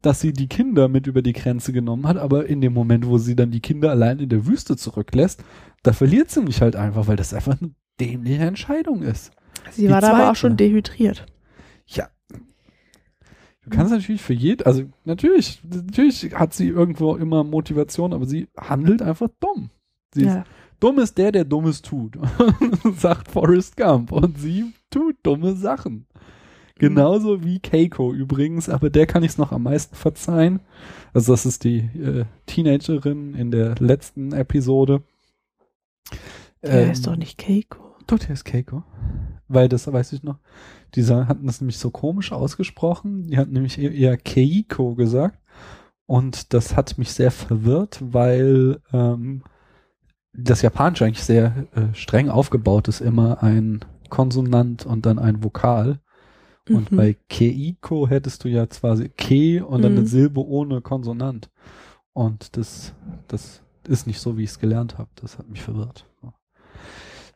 dass 0.00 0.20
sie 0.20 0.32
die 0.32 0.46
Kinder 0.46 0.86
mit 0.86 1.08
über 1.08 1.20
die 1.20 1.32
Grenze 1.32 1.72
genommen 1.72 2.06
hat, 2.06 2.18
aber 2.18 2.46
in 2.46 2.60
dem 2.60 2.74
Moment, 2.74 3.04
wo 3.04 3.18
sie 3.18 3.34
dann 3.34 3.50
die 3.50 3.60
Kinder 3.60 3.90
allein 3.90 4.20
in 4.20 4.28
der 4.28 4.46
Wüste 4.46 4.76
zurücklässt, 4.76 5.42
da 5.82 5.92
verliert 5.92 6.30
sie 6.30 6.42
mich 6.42 6.62
halt 6.62 6.76
einfach, 6.76 7.08
weil 7.08 7.16
das 7.16 7.34
einfach 7.34 7.60
eine 7.60 7.72
dämliche 8.00 8.44
Entscheidung 8.44 9.02
ist. 9.02 9.32
Sie 9.72 9.82
die 9.82 9.90
war 9.90 10.00
da 10.00 10.12
aber 10.12 10.30
auch 10.30 10.36
schon 10.36 10.56
dehydriert. 10.56 11.26
Ja. 11.84 12.08
Du 13.68 13.76
kannst 13.76 13.92
natürlich 13.92 14.22
für 14.22 14.32
jeden, 14.34 14.64
also 14.66 14.84
natürlich, 15.04 15.60
natürlich 15.64 16.34
hat 16.34 16.54
sie 16.54 16.68
irgendwo 16.68 17.16
immer 17.16 17.44
Motivation, 17.44 18.12
aber 18.12 18.24
sie 18.26 18.48
handelt 18.56 19.02
einfach 19.02 19.28
dumm. 19.40 19.70
Sie 20.14 20.22
ist, 20.22 20.26
Ja. 20.34 20.44
dumm 20.80 20.98
ist 20.98 21.18
der, 21.18 21.32
der 21.32 21.44
Dummes 21.44 21.82
tut, 21.82 22.18
sagt 22.96 23.30
Forrest 23.30 23.76
Gump. 23.76 24.12
Und 24.12 24.38
sie 24.38 24.72
tut 24.90 25.16
dumme 25.22 25.54
Sachen. 25.54 26.06
Genauso 26.80 27.42
wie 27.44 27.58
Keiko 27.58 28.12
übrigens, 28.14 28.68
aber 28.68 28.88
der 28.88 29.06
kann 29.06 29.24
ich 29.24 29.32
es 29.32 29.38
noch 29.38 29.50
am 29.50 29.64
meisten 29.64 29.96
verzeihen. 29.96 30.60
Also 31.12 31.32
das 31.32 31.44
ist 31.44 31.64
die 31.64 31.78
äh, 31.78 32.24
Teenagerin 32.46 33.34
in 33.34 33.50
der 33.50 33.74
letzten 33.80 34.32
Episode. 34.32 35.02
Der 36.62 36.84
Ähm, 36.84 36.90
ist 36.92 37.06
doch 37.06 37.16
nicht 37.16 37.36
Keiko. 37.36 37.96
Doch, 38.06 38.18
der 38.20 38.30
ist 38.30 38.44
Keiko. 38.44 38.84
Weil 39.48 39.68
das 39.68 39.90
weiß 39.92 40.12
ich 40.12 40.22
noch. 40.22 40.38
Die 40.94 41.04
hatten 41.04 41.46
das 41.46 41.60
nämlich 41.60 41.78
so 41.78 41.90
komisch 41.90 42.32
ausgesprochen. 42.32 43.24
Die 43.28 43.36
hatten 43.38 43.52
nämlich 43.52 43.78
eher, 43.78 43.92
eher 43.92 44.16
Keiko 44.16 44.94
gesagt. 44.94 45.38
Und 46.06 46.54
das 46.54 46.74
hat 46.76 46.96
mich 46.98 47.12
sehr 47.12 47.30
verwirrt, 47.30 47.98
weil 48.00 48.80
ähm, 48.92 49.42
das 50.32 50.62
Japanische 50.62 51.04
eigentlich 51.04 51.24
sehr 51.24 51.66
äh, 51.74 51.94
streng 51.94 52.30
aufgebaut 52.30 52.88
ist. 52.88 53.00
Immer 53.00 53.42
ein 53.42 53.80
Konsonant 54.08 54.86
und 54.86 55.04
dann 55.04 55.18
ein 55.18 55.42
Vokal. 55.44 56.00
Und 56.68 56.90
Mhm. 56.92 56.96
bei 56.96 57.16
Keiko 57.28 58.08
hättest 58.08 58.44
du 58.44 58.48
ja 58.48 58.68
zwar 58.68 58.96
Ke 58.96 59.64
und 59.64 59.82
dann 59.82 59.92
Mhm. 59.92 59.98
eine 59.98 60.06
Silbe 60.06 60.46
ohne 60.46 60.80
Konsonant. 60.80 61.50
Und 62.14 62.56
das, 62.56 62.94
das 63.28 63.62
ist 63.86 64.06
nicht 64.06 64.20
so, 64.20 64.36
wie 64.36 64.44
ich 64.44 64.50
es 64.50 64.58
gelernt 64.58 64.98
habe. 64.98 65.10
Das 65.16 65.38
hat 65.38 65.48
mich 65.48 65.62
verwirrt. 65.62 66.07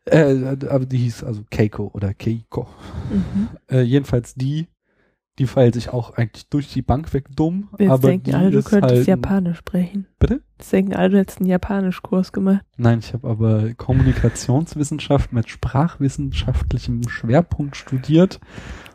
Äh, 0.05 0.57
aber 0.69 0.87
die 0.87 0.99
hieß 0.99 1.25
also 1.25 1.45
Keiko 1.51 1.91
oder 1.95 2.13
Keiko. 2.15 2.69
Mhm. 3.11 3.49
Äh, 3.71 3.83
jedenfalls 3.83 4.35
die, 4.35 4.67
die 5.39 5.47
verhält 5.47 5.75
sich 5.75 5.91
auch 5.91 6.17
eigentlich 6.17 6.49
durch 6.49 6.73
die 6.73 6.83
Bank 6.83 7.13
weg 7.15 7.27
dumm. 7.35 7.69
Jetzt 7.79 7.91
aber 7.91 8.09
denken 8.09 8.35
alle, 8.35 8.51
du 8.51 8.63
könntest 8.63 8.95
halt, 8.95 9.07
Japanisch 9.07 9.59
sprechen. 9.59 10.07
Bitte? 10.19 10.43
Jetzt 10.59 10.73
denken 10.73 10.95
alle, 10.95 11.11
du 11.11 11.19
hättest 11.19 11.41
einen 11.41 11.49
Japanischkurs 11.49 12.33
gemacht. 12.33 12.65
Nein, 12.77 12.99
ich 12.99 13.13
habe 13.13 13.29
aber 13.29 13.75
Kommunikationswissenschaft 13.75 15.33
mit 15.33 15.49
sprachwissenschaftlichem 15.49 17.09
Schwerpunkt 17.09 17.77
studiert 17.77 18.41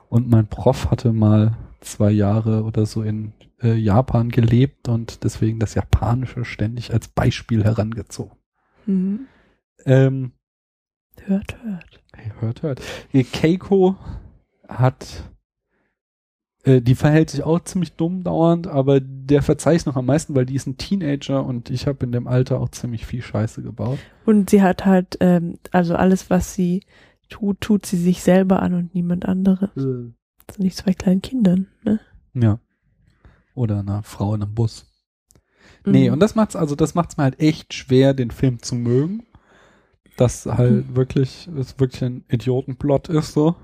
und 0.10 0.30
mein 0.30 0.48
Prof 0.48 0.92
hatte 0.92 1.14
mal 1.14 1.58
zwei 1.80 2.12
Jahre 2.12 2.64
oder 2.64 2.86
so 2.86 3.02
in 3.02 3.34
äh, 3.62 3.74
Japan 3.76 4.30
gelebt 4.30 4.88
und 4.90 5.24
deswegen 5.24 5.60
das 5.60 5.74
Japanische 5.74 6.46
ständig 6.46 6.94
als 6.94 7.08
Beispiel 7.08 7.64
herangezogen. 7.64 8.38
Mhm. 8.86 9.28
Ähm, 9.86 10.34
Hört, 11.28 11.58
hört. 11.64 12.00
Hört, 12.40 12.64
hört. 12.64 12.82
Die 13.14 13.24
Keiko 13.24 13.96
hat, 14.68 15.24
äh, 16.64 16.82
die 16.82 16.96
verhält 16.96 17.30
sich 17.30 17.44
auch 17.44 17.60
ziemlich 17.62 17.94
dumm 17.94 18.24
dauernd, 18.24 18.68
aber 18.68 19.00
der 19.02 19.42
verzeih 19.42 19.76
ich 19.76 19.86
noch 19.86 19.96
am 19.96 20.06
meisten, 20.06 20.36
weil 20.36 20.46
die 20.46 20.56
ist 20.56 20.68
ein 20.68 20.78
Teenager 20.78 21.46
und 21.46 21.70
ich 21.70 21.86
habe 21.88 22.06
in 22.06 22.12
dem 22.12 22.28
Alter 22.28 22.60
auch 22.60 22.70
ziemlich 22.70 23.06
viel 23.06 23.22
Scheiße 23.22 23.62
gebaut. 23.62 24.00
Und 24.26 24.50
sie 24.50 24.62
hat 24.62 24.86
halt, 24.86 25.18
ähm, 25.20 25.60
also 25.72 25.96
alles, 25.96 26.30
was 26.30 26.54
sie 26.54 26.84
tut, 27.30 27.60
tut 27.62 27.86
sie 27.86 27.98
sich 27.98 28.22
selber 28.24 28.62
an 28.62 28.74
und 28.74 28.96
niemand 28.96 29.26
andere. 29.26 29.72
Das 29.76 29.84
sind 29.84 30.16
nicht 30.60 30.78
zwei 30.78 30.94
kleinen 30.94 31.22
Kindern, 31.22 31.68
ne? 31.84 32.00
Ja. 32.34 32.60
Oder 33.54 33.80
einer 33.80 34.04
Frau 34.04 34.34
in 34.36 34.44
einem 34.44 34.54
Bus. 34.54 34.86
Nee, 35.86 36.08
Mhm. 36.08 36.14
und 36.14 36.20
das 36.22 36.36
macht's, 36.36 36.56
also 36.56 36.76
das 36.76 36.96
macht's 36.96 37.18
mir 37.18 37.24
halt 37.24 37.40
echt 37.40 37.74
schwer, 37.74 38.14
den 38.14 38.32
Film 38.32 38.62
zu 38.62 38.76
mögen. 38.76 39.24
Das 40.18 40.46
halt 40.46 40.96
wirklich, 40.96 41.48
es 41.58 41.80
wirklich 41.80 42.04
ein 42.04 42.26
Idiotenplot 42.28 43.10
ist, 43.10 43.34
so. 43.34 43.56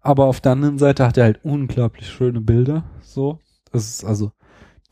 Aber 0.00 0.26
auf 0.26 0.40
der 0.40 0.52
anderen 0.52 0.78
Seite 0.78 1.06
hat 1.06 1.16
er 1.16 1.24
halt 1.24 1.40
unglaublich 1.44 2.08
schöne 2.08 2.40
Bilder, 2.40 2.84
so. 3.00 3.38
Das 3.72 3.88
ist 3.88 4.04
also, 4.04 4.32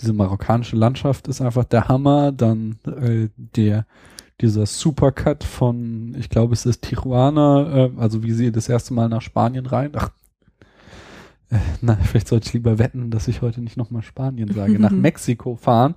diese 0.00 0.12
marokkanische 0.12 0.76
Landschaft 0.76 1.28
ist 1.28 1.40
einfach 1.40 1.64
der 1.64 1.88
Hammer, 1.88 2.32
dann, 2.32 2.78
äh, 2.86 3.28
der, 3.36 3.86
dieser 4.40 4.66
Supercut 4.66 5.44
von, 5.44 6.14
ich 6.18 6.28
glaube, 6.28 6.52
es 6.52 6.66
ist 6.66 6.82
Tijuana, 6.82 7.86
äh, 7.86 7.90
also 7.96 8.22
wie 8.22 8.32
sie 8.32 8.52
das 8.52 8.68
erste 8.68 8.94
Mal 8.94 9.08
nach 9.08 9.22
Spanien 9.22 9.66
rein, 9.66 9.92
ach, 9.96 10.10
äh, 11.50 11.58
na, 11.80 11.96
vielleicht 11.96 12.28
sollte 12.28 12.48
ich 12.48 12.52
lieber 12.52 12.78
wetten, 12.78 13.10
dass 13.10 13.28
ich 13.28 13.42
heute 13.42 13.60
nicht 13.60 13.76
nochmal 13.76 14.02
Spanien 14.02 14.52
sage, 14.52 14.78
nach 14.78 14.90
Mexiko 14.92 15.56
fahren, 15.56 15.94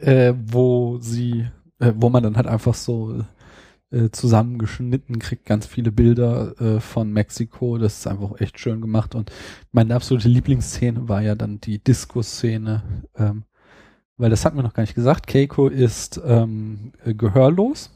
äh, 0.00 0.34
wo 0.36 0.98
sie, 0.98 1.46
äh, 1.78 1.92
wo 1.94 2.08
man 2.08 2.22
dann 2.22 2.36
halt 2.36 2.46
einfach 2.46 2.74
so 2.74 3.24
äh, 3.90 4.10
zusammengeschnitten, 4.10 5.18
kriegt 5.18 5.46
ganz 5.46 5.66
viele 5.66 5.92
Bilder 5.92 6.60
äh, 6.60 6.80
von 6.80 7.12
Mexiko. 7.12 7.78
Das 7.78 7.98
ist 7.98 8.06
einfach 8.06 8.40
echt 8.40 8.58
schön 8.58 8.80
gemacht. 8.80 9.14
Und 9.14 9.32
meine 9.72 9.94
absolute 9.94 10.28
Lieblingsszene 10.28 11.08
war 11.08 11.22
ja 11.22 11.34
dann 11.34 11.60
die 11.60 11.78
Disco-Szene, 11.78 12.82
ähm, 13.16 13.44
weil 14.16 14.30
das 14.30 14.44
hat 14.44 14.54
mir 14.54 14.62
noch 14.62 14.74
gar 14.74 14.82
nicht 14.82 14.94
gesagt. 14.94 15.26
Keiko 15.26 15.68
ist 15.68 16.20
ähm, 16.24 16.92
äh, 17.04 17.14
gehörlos. 17.14 17.90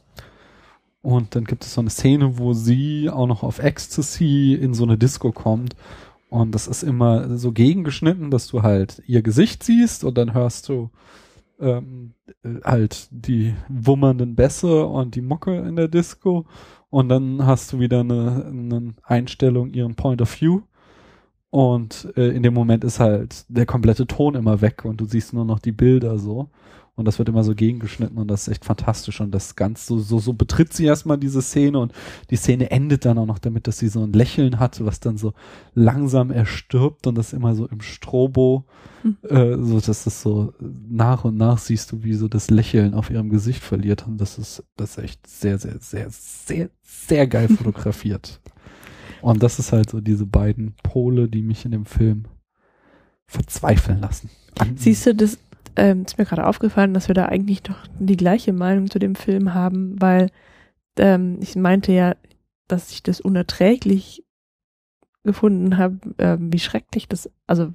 Und 1.03 1.35
dann 1.35 1.45
gibt 1.45 1.65
es 1.65 1.75
so 1.75 1.81
eine 1.81 1.91
Szene, 1.91 2.39
wo 2.39 2.53
sie 2.53 3.11
auch 3.11 3.27
noch 3.27 3.43
auf 3.43 3.59
Ecstasy 3.59 4.55
in 4.55 4.73
so 4.73 4.85
eine 4.85 4.97
Disco 4.97 5.33
kommt. 5.33 5.75
Und 6.31 6.55
das 6.55 6.69
ist 6.69 6.83
immer 6.83 7.37
so 7.37 7.53
gegengeschnitten, 7.53 8.31
dass 8.31 8.47
du 8.47 8.63
halt 8.63 9.03
ihr 9.07 9.21
Gesicht 9.21 9.63
siehst 9.65 10.05
und 10.05 10.17
dann 10.17 10.33
hörst 10.33 10.69
du 10.69 10.91
ähm, 11.63 12.15
äh, 12.43 12.61
halt 12.65 13.09
die 13.11 13.55
wummernden 13.69 14.35
Bässe 14.35 14.87
und 14.87 15.15
die 15.15 15.23
Mucke 15.23 15.57
in 15.57 15.77
der 15.77 15.89
Disco. 15.89 16.47
Und 16.91 17.09
dann 17.09 17.47
hast 17.47 17.73
du 17.73 17.81
wieder 17.81 18.01
eine, 18.01 18.45
eine 18.47 18.95
Einstellung 19.03 19.73
ihren 19.73 19.95
Point 19.95 20.21
of 20.21 20.41
View. 20.41 20.63
Und 21.51 22.13
äh, 22.17 22.29
in 22.29 22.43
dem 22.43 22.55
Moment 22.55 22.83
ist 22.85 22.99
halt 22.99 23.45
der 23.49 23.67
komplette 23.67 24.07
Ton 24.07 24.35
immer 24.35 24.61
weg 24.61 24.85
und 24.85 25.01
du 25.01 25.05
siehst 25.05 25.35
nur 25.35 25.45
noch 25.45 25.59
die 25.59 25.73
Bilder 25.73 26.19
so. 26.19 26.49
Und 26.95 27.07
das 27.07 27.19
wird 27.19 27.29
immer 27.31 27.43
so 27.43 27.55
gegengeschnitten 27.55 28.19
und 28.19 28.29
das 28.29 28.43
ist 28.43 28.49
echt 28.49 28.65
fantastisch. 28.67 29.21
Und 29.21 29.31
das 29.31 29.57
ganz 29.57 29.87
so, 29.87 29.99
so, 29.99 30.19
so 30.19 30.35
betritt 30.35 30.75
sie 30.75 30.85
erstmal 30.85 31.17
diese 31.17 31.41
Szene 31.41 31.79
und 31.79 31.93
die 32.31 32.37
Szene 32.37 32.71
endet 32.71 33.07
dann 33.07 33.17
auch 33.17 33.27
noch 33.27 33.39
damit, 33.39 33.67
dass 33.67 33.79
sie 33.79 33.89
so 33.89 34.05
ein 34.05 34.13
Lächeln 34.13 34.59
hat, 34.59 34.85
was 34.85 35.01
dann 35.01 35.17
so 35.17 35.33
langsam 35.75 36.31
erstirbt 36.31 37.07
und 37.07 37.17
das 37.17 37.33
immer 37.33 37.55
so 37.55 37.67
im 37.67 37.81
Strobo, 37.81 38.67
Hm. 39.03 39.17
äh, 39.29 39.57
so 39.63 39.81
dass 39.81 40.05
das 40.05 40.23
so 40.23 40.55
nach 40.61 41.25
und 41.25 41.37
nach 41.37 41.59
siehst 41.59 41.93
du, 41.93 42.05
wie 42.05 42.15
so 42.15 42.29
das 42.29 42.51
Lächeln 42.51 42.95
auf 42.95 43.11
ihrem 43.11 43.31
Gesicht 43.31 43.63
verliert. 43.63 44.07
Und 44.07 44.19
das 44.19 44.39
ist, 44.39 44.65
das 44.77 44.97
ist 44.97 45.05
echt 45.05 45.27
sehr, 45.27 45.59
sehr, 45.59 45.79
sehr, 45.81 46.07
sehr, 46.11 46.71
sehr 46.83 47.27
geil 47.27 47.49
fotografiert. 47.57 48.41
Und 49.21 49.43
das 49.43 49.59
ist 49.59 49.73
halt 49.73 49.91
so 49.91 50.01
diese 50.01 50.27
beiden 50.27 50.75
Pole, 50.83 51.29
die 51.29 51.43
mich 51.43 51.65
in 51.65 51.73
dem 51.73 51.85
Film 51.85 52.25
verzweifeln 53.27 54.01
lassen. 54.01 54.31
Siehst 54.77 55.07
du, 55.07 55.15
das 55.15 55.39
ähm, 55.77 56.03
ist 56.03 56.19
mir 56.19 56.25
gerade 56.25 56.47
aufgefallen, 56.47 56.95
dass 56.95 57.09
wir 57.09 57.15
da 57.15 57.27
eigentlich 57.27 57.63
doch 57.63 57.77
die 57.99 58.17
gleiche 58.17 58.53
Meinung 58.53 58.91
zu 58.91 58.99
dem 58.99 59.15
Film 59.15 59.55
haben, 59.55 60.01
weil 60.01 60.31
ähm, 60.99 61.39
ich 61.41 61.57
meinte 61.57 61.93
ja, 61.93 62.15
dass 62.69 62.91
ich 62.93 63.03
das 63.03 63.21
unerträglich 63.21 64.25
gefunden 65.25 65.77
habe, 65.77 65.99
ähm, 66.19 66.53
wie 66.53 66.59
schrecklich 66.59 67.09
das, 67.09 67.31
also 67.47 67.73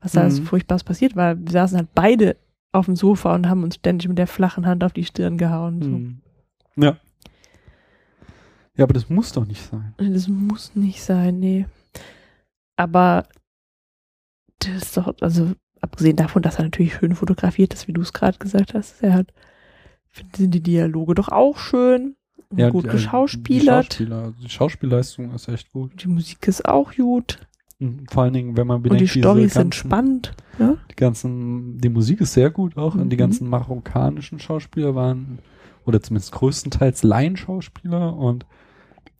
was 0.00 0.12
da 0.12 0.24
Mhm. 0.28 0.44
Furchtbares 0.44 0.84
passiert 0.84 1.16
war. 1.16 1.38
Wir 1.38 1.50
saßen 1.50 1.76
halt 1.76 1.88
beide 1.94 2.36
auf 2.72 2.86
dem 2.86 2.96
Sofa 2.96 3.34
und 3.34 3.48
haben 3.48 3.62
uns 3.62 3.74
ständig 3.76 4.08
mit 4.08 4.18
der 4.18 4.26
flachen 4.26 4.66
Hand 4.66 4.84
auf 4.84 4.92
die 4.92 5.04
Stirn 5.04 5.36
gehauen. 5.38 5.82
So. 5.82 5.88
Hm. 5.88 6.20
Ja. 6.76 6.96
Ja, 8.76 8.84
aber 8.84 8.94
das 8.94 9.10
muss 9.10 9.32
doch 9.32 9.44
nicht 9.44 9.62
sein. 9.62 9.94
Das 9.98 10.28
muss 10.28 10.74
nicht 10.74 11.02
sein, 11.02 11.38
nee. 11.38 11.66
Aber 12.76 13.26
das 14.60 14.82
ist 14.82 14.96
doch, 14.96 15.14
also 15.20 15.52
abgesehen 15.80 16.16
davon, 16.16 16.42
dass 16.42 16.56
er 16.56 16.64
natürlich 16.64 16.94
schön 16.94 17.14
fotografiert 17.14 17.74
ist, 17.74 17.88
wie 17.88 17.92
du 17.92 18.00
es 18.02 18.12
gerade 18.12 18.38
gesagt 18.38 18.74
hast, 18.74 19.02
er 19.02 19.14
hat, 19.14 19.26
sind 20.36 20.54
die 20.54 20.62
Dialoge 20.62 21.14
doch 21.14 21.28
auch 21.28 21.58
schön, 21.58 22.16
und 22.48 22.58
Ja, 22.58 22.70
gut 22.70 22.84
die- 22.84 22.88
äh, 22.88 22.92
geschauspielert, 22.92 23.98
Die, 24.00 24.04
Schauspieler, 24.06 24.34
die 24.42 24.48
Schauspielleistung 24.48 25.34
ist 25.34 25.48
echt 25.48 25.70
gut. 25.72 26.02
die 26.02 26.08
Musik 26.08 26.46
ist 26.48 26.66
auch 26.68 26.92
gut 26.94 27.38
Mhm. 27.82 28.04
Vor 28.10 28.24
allen 28.24 28.34
Dingen, 28.34 28.56
wenn 28.58 28.66
man 28.66 28.76
und 28.76 28.82
bedenkt, 28.82 29.00
die 29.00 29.06
diese 29.06 29.20
Storys 29.20 29.54
sind 29.54 29.62
ganzen- 29.70 29.72
spannend. 29.72 30.34
Ja? 30.58 30.76
Die 30.90 30.96
ganzen, 30.96 31.78
die 31.78 31.88
Musik 31.88 32.20
ist 32.20 32.34
sehr 32.34 32.50
gut 32.50 32.76
auch 32.76 32.94
und 32.94 33.08
die 33.08 33.16
Mhm. 33.16 33.20
ganzen 33.20 33.48
marokkanischen 33.48 34.38
Schauspieler 34.38 34.94
waren, 34.94 35.38
oder 35.86 36.02
zumindest 36.02 36.32
größtenteils 36.32 37.02
Laienschauspieler 37.04 38.14
und 38.14 38.44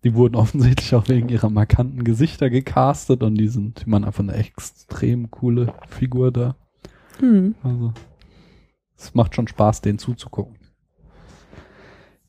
die 0.05 0.15
wurden 0.15 0.35
offensichtlich 0.37 0.95
auch 0.95 1.09
wegen 1.09 1.29
ihrer 1.29 1.51
markanten 1.51 2.05
Gesichter 2.05 2.51
gecastet 2.51 3.23
und 3.23 3.35
die 3.37 3.49
sind, 3.49 3.85
die 3.85 3.93
waren 3.93 4.05
einfach 4.05 4.23
eine 4.23 4.35
extrem 4.35 5.31
coole 5.31 5.73
Figur 5.89 6.33
da. 6.33 6.57
Hm. 7.19 7.55
Also, 7.63 7.93
es 8.97 9.15
macht 9.15 9.35
schon 9.35 9.49
Spaß, 9.49 9.81
denen 9.81 9.99
zuzugucken. 9.99 10.57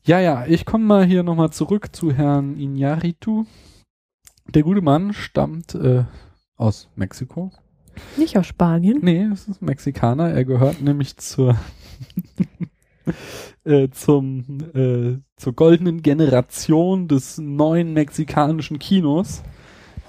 Ja, 0.04 0.18
ja, 0.20 0.46
ich 0.46 0.66
komme 0.66 0.84
mal 0.84 1.04
hier 1.04 1.22
nochmal 1.22 1.50
zurück 1.50 1.94
zu 1.94 2.12
Herrn 2.12 2.56
Iñárritu. 2.56 3.46
Der 4.48 4.62
gute 4.62 4.82
Mann 4.82 5.12
stammt 5.12 5.74
äh, 5.76 6.04
aus 6.56 6.88
Mexiko. 6.96 7.52
Nicht 8.16 8.36
aus 8.36 8.46
Spanien. 8.46 8.98
Nee, 9.02 9.28
es 9.32 9.46
ist 9.46 9.62
ein 9.62 9.66
Mexikaner. 9.66 10.30
Er 10.30 10.44
gehört 10.44 10.80
nämlich 10.80 11.16
zur 11.18 11.56
äh, 13.64 13.88
zum 13.90 14.44
äh, 14.74 15.18
zur 15.36 15.52
goldenen 15.54 16.02
Generation 16.02 17.08
des 17.08 17.38
neuen 17.38 17.92
mexikanischen 17.92 18.78
Kinos. 18.78 19.42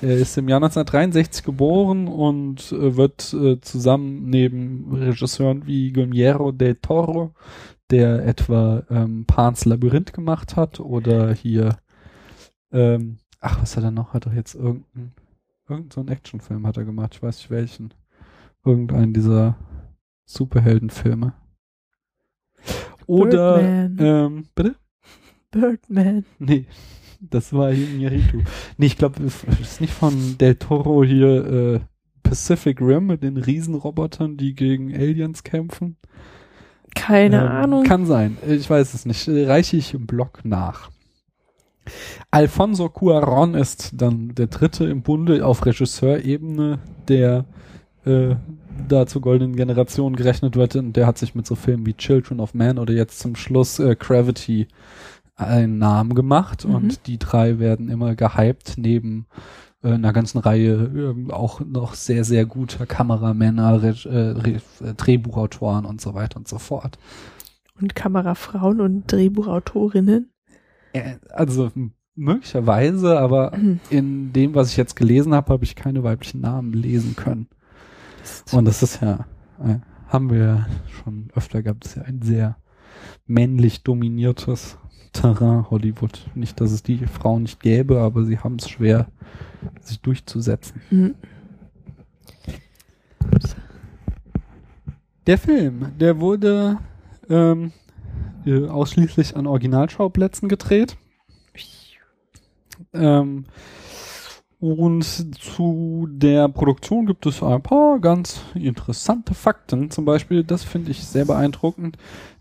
Er 0.02 0.18
ist 0.18 0.38
im 0.38 0.50
Jahr 0.50 0.58
1963 0.58 1.46
geboren 1.46 2.08
und 2.08 2.72
äh, 2.74 2.98
wird 2.98 3.34
äh, 3.34 3.62
zusammen 3.62 4.30
neben 4.30 4.94
Regisseuren 4.94 5.66
wie 5.66 5.94
Guillermo 5.94 6.52
del 6.52 6.76
Toro, 6.76 7.34
der 7.90 8.26
etwa 8.26 8.84
ähm, 8.90 9.26
Pan's 9.26 9.64
Labyrinth 9.64 10.12
gemacht 10.12 10.58
hat, 10.58 10.80
oder 10.82 11.34
hier, 11.34 11.78
ähm, 12.72 13.18
ach, 13.40 13.62
was 13.62 13.78
hat 13.78 13.86
er 13.86 13.92
noch? 13.92 14.14
Hat 14.14 14.26
er 14.26 14.34
jetzt 14.34 14.56
irgendeinen 14.56 15.14
einen 15.96 16.08
Actionfilm 16.10 16.68
hat 16.68 16.78
er 16.78 16.86
gemacht, 16.86 17.16
ich 17.16 17.22
weiß 17.22 17.38
nicht 17.38 17.50
welchen. 17.50 17.94
Irgendeinen 18.66 19.14
dieser 19.14 19.58
Superheldenfilme. 20.26 21.34
Oder, 23.06 23.58
Birdman. 23.60 23.98
ähm, 24.00 24.46
bitte? 24.56 24.76
Birdman. 25.52 26.26
Nee, 26.40 26.66
das 27.20 27.54
war 27.54 27.72
hier 27.72 27.88
Iñárritu. 27.88 28.42
Nee, 28.78 28.86
ich 28.88 28.98
glaube, 28.98 29.24
es 29.24 29.44
ist 29.62 29.82
nicht 29.82 29.94
von 29.94 30.38
Del 30.38 30.56
Toro 30.56 31.04
hier 31.04 31.46
äh, 31.46 31.80
Pacific 32.24 32.82
Rim 32.82 33.08
mit 33.08 33.24
den 33.24 33.38
Riesenrobotern, 33.38 34.38
die 34.38 34.56
gegen 34.56 34.94
Aliens 34.94 35.44
kämpfen. 35.44 35.98
Keine 36.96 37.42
Ähm, 37.42 37.48
Ahnung. 37.48 37.84
Kann 37.86 38.06
sein. 38.06 38.38
Ich 38.48 38.70
weiß 38.70 38.94
es 38.94 39.06
nicht. 39.06 39.28
Äh, 39.28 39.46
Reiche 39.48 39.78
ich 39.78 39.94
im 39.94 40.06
Blog 40.06 40.40
nach. 40.44 40.90
Alfonso 42.32 42.88
Cuaron 42.90 43.56
ist 43.56 43.92
dann 44.02 44.34
der 44.36 44.48
dritte 44.48 44.86
im 44.86 45.02
Bunde 45.02 45.46
auf 45.46 45.66
Regisseurebene, 45.66 46.80
der 47.10 47.46
äh, 48.06 48.36
da 48.88 49.06
zur 49.06 49.22
goldenen 49.22 49.56
Generation 49.56 50.16
gerechnet 50.16 50.56
wird 50.56 50.76
und 50.76 50.94
der 50.96 51.08
hat 51.08 51.18
sich 51.18 51.36
mit 51.36 51.46
so 51.46 51.56
Filmen 51.56 51.86
wie 51.86 51.94
Children 51.94 52.40
of 52.40 52.54
Man 52.54 52.78
oder 52.80 52.94
jetzt 52.94 53.20
zum 53.20 53.36
Schluss 53.36 53.80
äh, 53.80 53.96
Gravity 53.98 54.68
einen 55.36 55.78
Namen 55.80 56.14
gemacht 56.16 56.66
Mhm. 56.66 56.76
und 56.76 57.08
die 57.08 57.18
drei 57.18 57.60
werden 57.60 57.90
immer 57.90 58.16
gehypt 58.16 58.74
neben 58.78 59.26
äh, 59.84 59.92
einer 59.94 60.14
ganzen 60.14 60.38
Reihe 60.40 60.74
ähm, 60.96 61.32
auch 61.32 61.60
noch 61.62 61.94
sehr, 61.96 62.24
sehr 62.24 62.46
guter 62.46 62.86
Kameramänner, 62.86 63.82
Reg 63.84 64.06
äh, 64.06 64.10
Re 64.30 64.62
äh, 64.84 64.94
Drehbuchautoren 64.96 65.86
und 65.86 66.02
so 66.02 66.14
weiter 66.14 66.38
und 66.38 66.48
so 66.48 66.60
fort. 66.60 66.98
Und 67.82 67.96
Kamerafrauen 67.96 68.80
und 68.82 69.12
Drehbuchautorinnen. 69.12 70.30
Äh, 70.94 71.16
Also 71.32 71.72
möglicherweise, 72.16 73.20
aber 73.20 73.52
Mhm. 73.58 73.80
in 73.90 74.34
dem, 74.34 74.54
was 74.56 74.70
ich 74.72 74.78
jetzt 74.78 74.96
gelesen 74.96 75.34
habe, 75.34 75.52
habe 75.52 75.64
ich 75.64 75.76
keine 75.76 76.04
weiblichen 76.04 76.42
Namen 76.42 76.74
lesen 76.74 77.16
können. 77.16 77.48
Und 78.52 78.66
das 78.66 78.84
ist 78.84 79.02
ja, 79.02 79.26
äh, 79.60 79.80
haben 80.08 80.30
wir 80.30 80.38
ja 80.38 80.68
schon 80.88 81.30
öfter 81.36 81.62
gehabt, 81.62 81.86
das 81.86 81.92
ist 81.92 81.98
ja 81.98 82.04
ein 82.04 82.22
sehr 82.22 82.58
männlich 83.26 83.84
dominiertes 83.84 84.78
Terrain 85.14 85.70
Hollywood. 85.70 86.30
Nicht, 86.36 86.60
dass 86.60 86.72
es 86.72 86.84
die 86.84 87.06
Frauen 87.06 87.44
nicht 87.44 87.60
gäbe, 87.62 88.00
aber 88.00 88.26
sie 88.26 88.40
haben 88.40 88.56
es 88.56 88.70
schwer, 88.70 89.08
sich 89.82 90.02
durchzusetzen. 90.02 90.82
Mhm. 90.90 91.16
Der 95.26 95.38
Film, 95.38 95.94
der 96.00 96.20
wurde 96.20 96.78
ähm, 97.30 97.72
äh, 98.46 98.68
ausschließlich 98.68 99.38
an 99.38 99.48
Originalschauplätzen 99.48 100.50
gedreht. 100.50 100.98
Ähm, 102.92 103.46
und 104.64 105.04
zu 105.04 106.08
der 106.10 106.48
Produktion 106.48 107.06
gibt 107.06 107.26
es 107.26 107.44
ein 107.44 107.62
paar 107.62 108.00
ganz 108.00 108.40
interessante 108.56 109.34
Fakten. 109.34 109.92
Zum 109.92 110.06
Beispiel, 110.06 110.46
das 110.46 110.64
finde 110.64 110.92
ich 110.92 111.04
sehr 111.06 111.26
beeindruckend. 111.26 111.98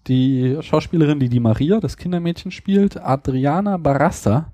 Die 0.07 0.57
Schauspielerin, 0.61 1.18
die 1.18 1.29
die 1.29 1.41
Maria, 1.41 1.81
das 1.81 1.97
Kindermädchen 1.97 2.53
spielt, 2.53 2.97
Adriana 2.97 3.77
Barraza, 3.77 4.53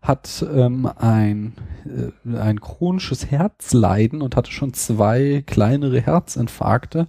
hat 0.00 0.46
ähm, 0.48 0.88
ein, 0.96 1.54
äh, 1.86 2.36
ein 2.36 2.60
chronisches 2.60 3.28
Herzleiden 3.28 4.22
und 4.22 4.36
hatte 4.36 4.52
schon 4.52 4.72
zwei 4.72 5.42
kleinere 5.44 6.00
Herzinfarkte. 6.00 7.08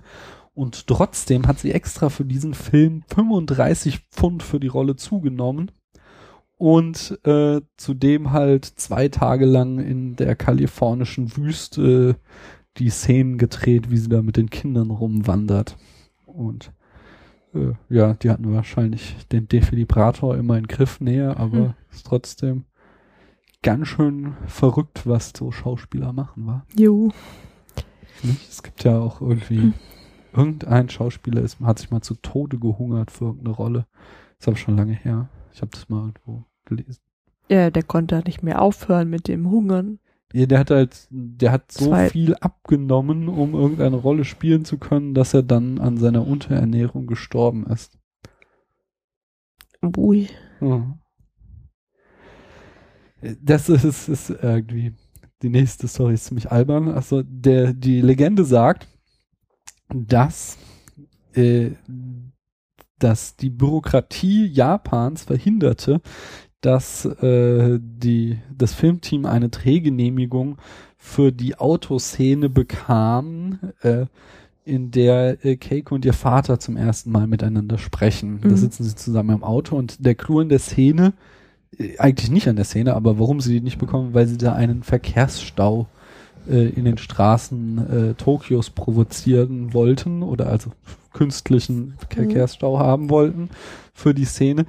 Und 0.55 0.87
trotzdem 0.87 1.45
hat 1.45 1.59
sie 1.59 1.71
extra 1.71 2.09
für 2.09 2.25
diesen 2.25 2.55
Film 2.55 3.03
35 3.13 3.99
Pfund 4.09 4.41
für 4.41 4.59
die 4.59 4.69
Rolle 4.69 4.95
zugenommen 4.95 5.69
und 6.59 7.17
äh, 7.23 7.61
zudem 7.77 8.31
halt 8.31 8.65
zwei 8.65 9.07
Tage 9.07 9.45
lang 9.45 9.79
in 9.79 10.17
der 10.17 10.35
kalifornischen 10.35 11.37
Wüste 11.37 12.17
die 12.77 12.89
Szenen 12.89 13.37
gedreht, 13.37 13.89
wie 13.89 13.97
sie 13.97 14.09
da 14.09 14.21
mit 14.21 14.35
den 14.35 14.49
Kindern 14.49 14.91
rumwandert. 14.91 15.77
Und 16.25 16.73
äh, 17.55 17.71
ja, 17.87 18.13
die 18.13 18.29
hatten 18.29 18.53
wahrscheinlich 18.53 19.15
den 19.31 19.47
Defibrillator 19.47 20.35
immer 20.35 20.57
in 20.57 20.67
Griffnähe, 20.67 21.37
aber 21.37 21.57
Hm. 21.57 21.73
ist 21.91 22.05
trotzdem 22.05 22.65
ganz 23.63 23.87
schön 23.87 24.33
verrückt, 24.45 25.07
was 25.07 25.31
so 25.35 25.51
Schauspieler 25.51 26.11
machen, 26.11 26.45
war. 26.45 26.65
Jo. 26.77 27.09
Nicht? 28.21 28.49
Es 28.49 28.63
gibt 28.63 28.83
ja 28.83 28.99
auch 28.99 29.21
irgendwie 29.21 29.61
Hm. 29.61 29.73
irgendein 30.33 30.89
Schauspieler 30.89 31.41
ist, 31.41 31.61
hat 31.61 31.79
sich 31.79 31.89
mal 31.89 32.01
zu 32.01 32.15
Tode 32.15 32.59
gehungert 32.59 33.11
für 33.11 33.25
irgendeine 33.27 33.55
Rolle. 33.55 33.87
Ist 34.37 34.49
aber 34.49 34.57
schon 34.57 34.75
lange 34.75 34.93
her. 34.93 35.29
Ich 35.53 35.61
habe 35.61 35.71
das 35.71 35.87
mal 35.87 35.99
irgendwo 36.01 36.43
gelesen. 36.69 37.01
Ja, 37.49 37.69
der 37.71 37.83
konnte 37.83 38.21
nicht 38.25 38.43
mehr 38.43 38.61
aufhören 38.61 39.09
mit 39.09 39.27
dem 39.27 39.49
Hungern. 39.49 39.99
Ja, 40.31 40.45
der 40.45 40.59
hat 40.59 40.69
halt, 40.69 41.07
der 41.09 41.51
hat 41.51 41.71
so 41.71 41.87
Zwei- 41.87 42.09
viel 42.09 42.35
abgenommen, 42.35 43.27
um 43.27 43.55
irgendeine 43.55 43.95
Rolle 43.95 44.23
spielen 44.25 44.63
zu 44.63 44.77
können, 44.77 45.15
dass 45.15 45.33
er 45.33 45.41
dann 45.41 45.79
an 45.79 45.97
seiner 45.97 46.25
Unterernährung 46.27 47.07
gestorben 47.07 47.65
ist. 47.65 47.97
Ui. 49.97 50.29
Ja. 50.61 50.97
Das 53.41 53.69
ist, 53.69 54.07
ist 54.07 54.29
irgendwie, 54.29 54.93
die 55.41 55.49
nächste 55.49 55.87
Story 55.87 56.13
ist 56.13 56.25
ziemlich 56.25 56.51
albern. 56.51 56.89
Also 56.89 57.23
der, 57.23 57.73
die 57.73 58.01
Legende 58.01 58.45
sagt, 58.45 58.87
dass, 59.89 60.57
äh, 61.33 61.71
dass 62.99 63.35
die 63.35 63.49
Bürokratie 63.49 64.45
Japans 64.45 65.23
verhinderte, 65.23 66.01
dass 66.61 67.05
äh, 67.05 67.79
die, 67.81 68.39
das 68.57 68.73
Filmteam 68.73 69.25
eine 69.25 69.49
Drehgenehmigung 69.49 70.57
für 70.97 71.31
die 71.31 71.57
Autoszene 71.57 72.49
bekam, 72.49 73.59
äh, 73.81 74.05
in 74.65 74.91
der 74.91 75.43
äh, 75.45 75.55
Keiko 75.55 75.95
und 75.95 76.05
ihr 76.05 76.13
Vater 76.13 76.59
zum 76.59 76.77
ersten 76.77 77.11
Mal 77.11 77.25
miteinander 77.27 77.77
sprechen. 77.77 78.41
Da 78.41 78.49
Mhm. 78.49 78.57
sitzen 78.57 78.83
sie 78.83 78.95
zusammen 78.95 79.37
im 79.37 79.43
Auto 79.43 79.75
und 79.75 80.05
der 80.05 80.15
Clou 80.15 80.41
in 80.41 80.49
der 80.49 80.59
Szene, 80.59 81.13
äh, 81.77 81.97
eigentlich 81.97 82.29
nicht 82.29 82.47
an 82.47 82.55
der 82.55 82.65
Szene, 82.65 82.93
aber 82.95 83.17
warum 83.19 83.39
sie 83.41 83.53
die 83.53 83.61
nicht 83.61 83.79
bekommen, 83.79 84.13
weil 84.13 84.27
sie 84.27 84.37
da 84.37 84.53
einen 84.53 84.83
Verkehrsstau 84.83 85.87
äh, 86.47 86.67
in 86.69 86.85
den 86.85 86.97
Straßen 86.97 88.11
äh, 88.11 88.13
Tokios 88.15 88.69
provozieren 88.69 89.73
wollten 89.73 90.21
oder 90.23 90.47
also 90.47 90.71
künstlichen 91.13 91.95
Verkehrsstau 92.09 92.77
haben 92.77 93.09
wollten 93.09 93.49
für 93.93 94.13
die 94.13 94.25
Szene. 94.25 94.65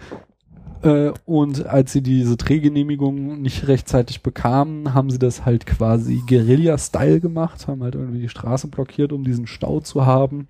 Äh, 0.82 1.12
und 1.26 1.66
als 1.66 1.92
sie 1.92 2.02
diese 2.02 2.36
Drehgenehmigung 2.36 3.42
nicht 3.42 3.68
rechtzeitig 3.68 4.22
bekamen, 4.22 4.94
haben 4.94 5.10
sie 5.10 5.18
das 5.18 5.44
halt 5.44 5.66
quasi 5.66 6.22
Guerilla-Style 6.26 7.20
gemacht, 7.20 7.68
haben 7.68 7.82
halt 7.82 7.94
irgendwie 7.94 8.20
die 8.20 8.28
Straße 8.28 8.68
blockiert, 8.68 9.12
um 9.12 9.24
diesen 9.24 9.46
Stau 9.46 9.80
zu 9.80 10.06
haben 10.06 10.48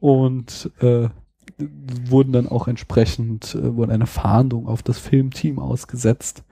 und 0.00 0.70
äh, 0.80 1.08
wurden 1.58 2.32
dann 2.32 2.48
auch 2.48 2.68
entsprechend, 2.68 3.54
äh, 3.54 3.76
wurde 3.76 3.92
eine 3.92 4.06
Fahndung 4.06 4.66
auf 4.66 4.82
das 4.82 4.98
Filmteam 4.98 5.58
ausgesetzt. 5.58 6.44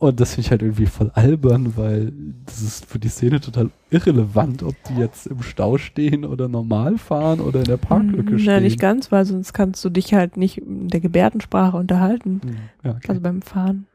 Und 0.00 0.18
das 0.18 0.30
finde 0.34 0.46
ich 0.46 0.50
halt 0.50 0.62
irgendwie 0.62 0.86
voll 0.86 1.10
albern, 1.14 1.76
weil 1.76 2.10
das 2.46 2.62
ist 2.62 2.86
für 2.86 2.98
die 2.98 3.10
Szene 3.10 3.38
total 3.38 3.68
irrelevant, 3.90 4.62
ob 4.62 4.74
die 4.88 4.94
jetzt 4.94 5.26
im 5.26 5.42
Stau 5.42 5.76
stehen 5.76 6.24
oder 6.24 6.48
normal 6.48 6.96
fahren 6.96 7.38
oder 7.38 7.58
in 7.58 7.66
der 7.66 7.76
Parklücke 7.76 8.38
stehen. 8.38 8.46
Nein, 8.54 8.62
nicht 8.62 8.80
ganz, 8.80 9.12
weil 9.12 9.26
sonst 9.26 9.52
kannst 9.52 9.84
du 9.84 9.90
dich 9.90 10.14
halt 10.14 10.38
nicht 10.38 10.56
in 10.56 10.88
der 10.88 11.00
Gebärdensprache 11.00 11.76
unterhalten. 11.76 12.40
Ja, 12.82 12.92
okay. 12.92 13.08
Also 13.08 13.20
beim 13.20 13.42
Fahren. 13.42 13.86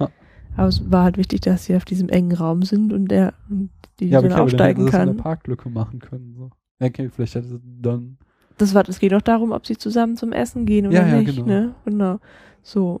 Ja. 0.00 0.08
Aber 0.56 0.68
es 0.68 0.90
war 0.90 1.04
halt 1.04 1.18
wichtig, 1.18 1.42
dass 1.42 1.66
sie 1.66 1.76
auf 1.76 1.84
diesem 1.84 2.08
engen 2.08 2.32
Raum 2.32 2.62
sind 2.62 2.90
und 2.90 3.08
der 3.08 3.34
und 3.50 3.68
die 4.00 4.08
ja, 4.08 4.22
dann 4.22 4.30
dann 4.30 4.40
aufsteigen 4.40 4.86
das 4.86 4.94
in 4.94 4.98
kann. 5.00 5.16
der 5.16 5.22
Parklücke 5.22 5.68
machen 5.68 5.98
können. 5.98 6.34
So. 6.34 6.50
Okay, 6.80 7.10
vielleicht 7.14 7.34
hätte 7.34 7.60
dann. 7.62 8.16
Das 8.56 8.72
war, 8.72 8.88
es 8.88 8.98
geht 8.98 9.12
doch 9.12 9.20
darum, 9.20 9.52
ob 9.52 9.66
sie 9.66 9.76
zusammen 9.76 10.16
zum 10.16 10.32
Essen 10.32 10.64
gehen 10.64 10.86
oder 10.86 10.96
Ja, 10.96 11.08
ja, 11.08 11.20
nicht. 11.20 11.36
genau. 11.36 11.46
Ne? 11.46 11.74
Genau. 11.84 12.20
So. 12.62 13.00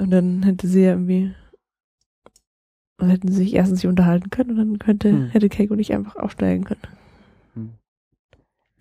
Und 0.00 0.10
dann 0.10 0.42
hätte 0.42 0.66
sie 0.66 0.82
ja 0.82 0.90
irgendwie. 0.92 1.34
Dann 2.96 3.10
hätten 3.10 3.28
sie 3.28 3.38
sich 3.44 3.54
erstens 3.54 3.78
nicht 3.82 3.88
unterhalten 3.88 4.30
können 4.30 4.50
und 4.50 4.56
dann 4.56 4.78
könnte, 4.78 5.10
Hm. 5.10 5.28
hätte 5.30 5.48
Keiko 5.48 5.74
nicht 5.74 5.92
einfach 5.92 6.16
aufsteigen 6.16 6.64
können. 6.64 6.80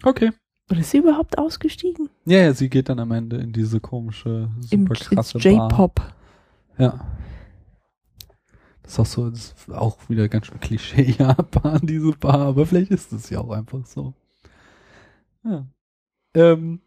Okay. 0.03 0.31
Oder 0.69 0.79
ist 0.79 0.91
sie 0.91 0.99
überhaupt 0.99 1.37
ausgestiegen? 1.37 2.09
Ja, 2.25 2.39
ja, 2.39 2.53
sie 2.53 2.69
geht 2.69 2.89
dann 2.89 2.99
am 2.99 3.11
Ende 3.11 3.37
in 3.37 3.51
diese 3.51 3.79
komische, 3.79 4.49
Im 4.69 4.87
super 4.87 4.95
ins 4.95 5.09
krasse. 5.09 5.37
J-Pop. 5.39 6.01
Ja. 6.77 7.05
Das 8.83 8.93
ist 8.93 8.99
auch 8.99 9.05
so, 9.05 9.29
das 9.29 9.51
ist 9.53 9.71
auch 9.71 9.97
wieder 10.09 10.29
ganz 10.29 10.47
schön 10.47 10.59
Klischee 10.59 11.15
Japan, 11.17 11.81
diese 11.83 12.11
Bar, 12.13 12.39
aber 12.39 12.65
vielleicht 12.65 12.91
ist 12.91 13.11
es 13.11 13.29
ja 13.29 13.39
auch 13.39 13.51
einfach 13.51 13.85
so. 13.85 14.13
Ja. 15.43 15.67
Ähm, 16.33 16.81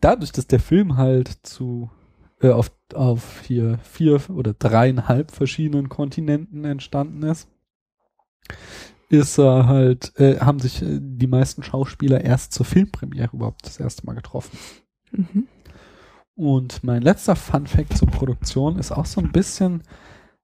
dadurch, 0.00 0.30
dass 0.32 0.46
der 0.46 0.60
Film 0.60 0.96
halt 0.96 1.28
zu 1.42 1.90
äh, 2.40 2.50
auf, 2.50 2.70
auf 2.94 3.42
hier 3.42 3.78
vier 3.82 4.20
oder 4.30 4.54
dreieinhalb 4.54 5.30
verschiedenen 5.30 5.88
Kontinenten 5.88 6.64
entstanden 6.64 7.22
ist, 7.22 7.48
ist 9.08 9.38
er 9.38 9.66
halt, 9.66 10.12
äh, 10.18 10.38
haben 10.38 10.58
sich 10.58 10.82
äh, 10.82 10.98
die 11.00 11.26
meisten 11.26 11.62
Schauspieler 11.62 12.22
erst 12.22 12.52
zur 12.52 12.66
Filmpremiere 12.66 13.30
überhaupt 13.34 13.66
das 13.66 13.80
erste 13.80 14.04
Mal 14.06 14.14
getroffen. 14.14 14.58
Mhm. 15.10 15.48
Und 16.34 16.84
mein 16.84 17.02
letzter 17.02 17.34
Fun 17.34 17.66
Fact 17.66 17.96
zur 17.96 18.08
Produktion 18.08 18.78
ist 18.78 18.92
auch 18.92 19.06
so 19.06 19.20
ein 19.20 19.32
bisschen 19.32 19.82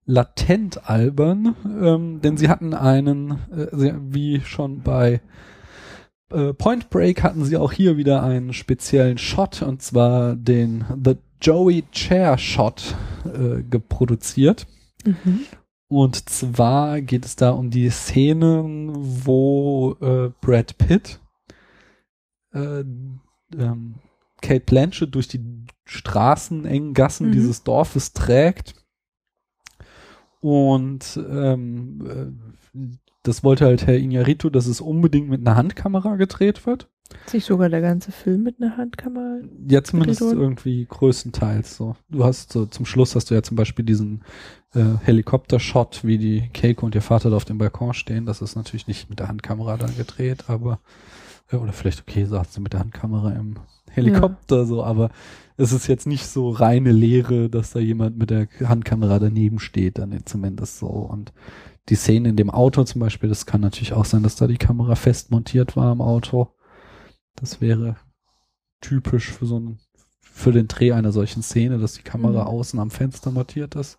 latent 0.06 0.90
albern, 0.90 1.54
ähm, 1.64 2.20
denn 2.20 2.36
sie 2.36 2.48
hatten 2.48 2.74
einen, 2.74 3.38
äh, 3.52 3.94
wie 4.00 4.40
schon 4.40 4.82
bei 4.82 5.20
äh, 6.30 6.52
Point 6.52 6.90
Break 6.90 7.22
hatten 7.22 7.44
sie 7.44 7.56
auch 7.56 7.72
hier 7.72 7.96
wieder 7.96 8.22
einen 8.22 8.52
speziellen 8.52 9.18
Shot 9.18 9.62
und 9.62 9.82
zwar 9.82 10.34
den 10.34 10.84
The 11.02 11.16
Joey 11.44 11.84
Chair 11.92 12.38
Shot 12.38 12.96
äh, 13.26 13.62
geproduziert. 13.62 14.66
Mhm. 15.04 15.40
Und 15.88 16.28
zwar 16.30 17.02
geht 17.02 17.26
es 17.26 17.36
da 17.36 17.50
um 17.50 17.68
die 17.70 17.90
Szenen, 17.90 18.90
wo 18.94 19.94
äh, 20.00 20.30
Brad 20.40 20.78
Pitt 20.78 21.20
äh, 22.54 22.80
ähm, 22.80 23.96
Kate 24.40 24.64
Blanchett 24.64 25.14
durch 25.14 25.28
die 25.28 25.40
Straßen, 25.84 26.64
engen 26.64 26.94
Gassen 26.94 27.28
Mhm. 27.28 27.32
dieses 27.32 27.62
Dorfes 27.62 28.14
trägt. 28.14 28.74
Und 30.44 31.18
ähm, 31.26 32.34
äh, 32.74 32.78
das 33.22 33.44
wollte 33.44 33.64
halt 33.64 33.86
Herr 33.86 33.94
Iñárritu, 33.94 34.50
dass 34.50 34.66
es 34.66 34.82
unbedingt 34.82 35.30
mit 35.30 35.40
einer 35.40 35.56
Handkamera 35.56 36.16
gedreht 36.16 36.66
wird. 36.66 36.90
Ist 37.24 37.32
nicht 37.32 37.46
sogar 37.46 37.70
der 37.70 37.80
ganze 37.80 38.12
Film 38.12 38.42
mit 38.42 38.60
einer 38.60 38.76
Handkamera? 38.76 39.38
Ja, 39.66 39.82
zumindest 39.82 40.20
irgendwie 40.20 40.84
größtenteils 40.84 41.74
so. 41.78 41.96
Du 42.10 42.24
hast 42.24 42.52
so, 42.52 42.66
zum 42.66 42.84
Schluss 42.84 43.14
hast 43.14 43.30
du 43.30 43.34
ja 43.34 43.42
zum 43.42 43.56
Beispiel 43.56 43.86
diesen 43.86 44.22
äh, 44.74 44.84
Helikopter-Shot, 45.02 46.04
wie 46.04 46.18
die 46.18 46.50
Keiko 46.52 46.84
und 46.84 46.94
ihr 46.94 47.00
Vater 47.00 47.30
da 47.30 47.36
auf 47.36 47.46
dem 47.46 47.56
Balkon 47.56 47.94
stehen. 47.94 48.26
Das 48.26 48.42
ist 48.42 48.54
natürlich 48.54 48.86
nicht 48.86 49.08
mit 49.08 49.20
der 49.20 49.28
Handkamera 49.28 49.78
dann 49.78 49.96
gedreht, 49.96 50.50
aber 50.50 50.78
äh, 51.50 51.56
oder 51.56 51.72
vielleicht 51.72 52.02
okay, 52.02 52.26
sagst 52.26 52.54
du 52.54 52.60
mit 52.60 52.74
der 52.74 52.80
Handkamera 52.80 53.32
im 53.32 53.60
Helikopter 53.94 54.66
so, 54.66 54.82
aber 54.84 55.10
es 55.56 55.72
ist 55.72 55.86
jetzt 55.86 56.06
nicht 56.06 56.26
so 56.26 56.50
reine 56.50 56.92
Leere, 56.92 57.48
dass 57.48 57.72
da 57.72 57.78
jemand 57.78 58.18
mit 58.18 58.30
der 58.30 58.48
Handkamera 58.64 59.18
daneben 59.18 59.58
steht, 59.60 59.98
dann 59.98 60.18
zumindest 60.24 60.78
so. 60.78 60.88
Und 60.88 61.32
die 61.88 61.94
Szene 61.94 62.30
in 62.30 62.36
dem 62.36 62.50
Auto 62.50 62.82
zum 62.84 63.00
Beispiel, 63.00 63.28
das 63.28 63.46
kann 63.46 63.60
natürlich 63.60 63.92
auch 63.92 64.04
sein, 64.04 64.22
dass 64.22 64.36
da 64.36 64.46
die 64.46 64.56
Kamera 64.56 64.94
fest 64.94 65.30
montiert 65.30 65.76
war 65.76 65.92
im 65.92 66.00
Auto. 66.00 66.48
Das 67.36 67.60
wäre 67.60 67.96
typisch 68.80 69.30
für 69.30 69.46
so 69.46 69.56
einen, 69.56 69.78
für 70.20 70.52
den 70.52 70.66
Dreh 70.66 70.92
einer 70.92 71.12
solchen 71.12 71.42
Szene, 71.42 71.78
dass 71.78 71.94
die 71.94 72.02
Kamera 72.02 72.42
Mhm. 72.42 72.48
außen 72.48 72.80
am 72.80 72.90
Fenster 72.90 73.30
montiert 73.30 73.76
ist. 73.76 73.98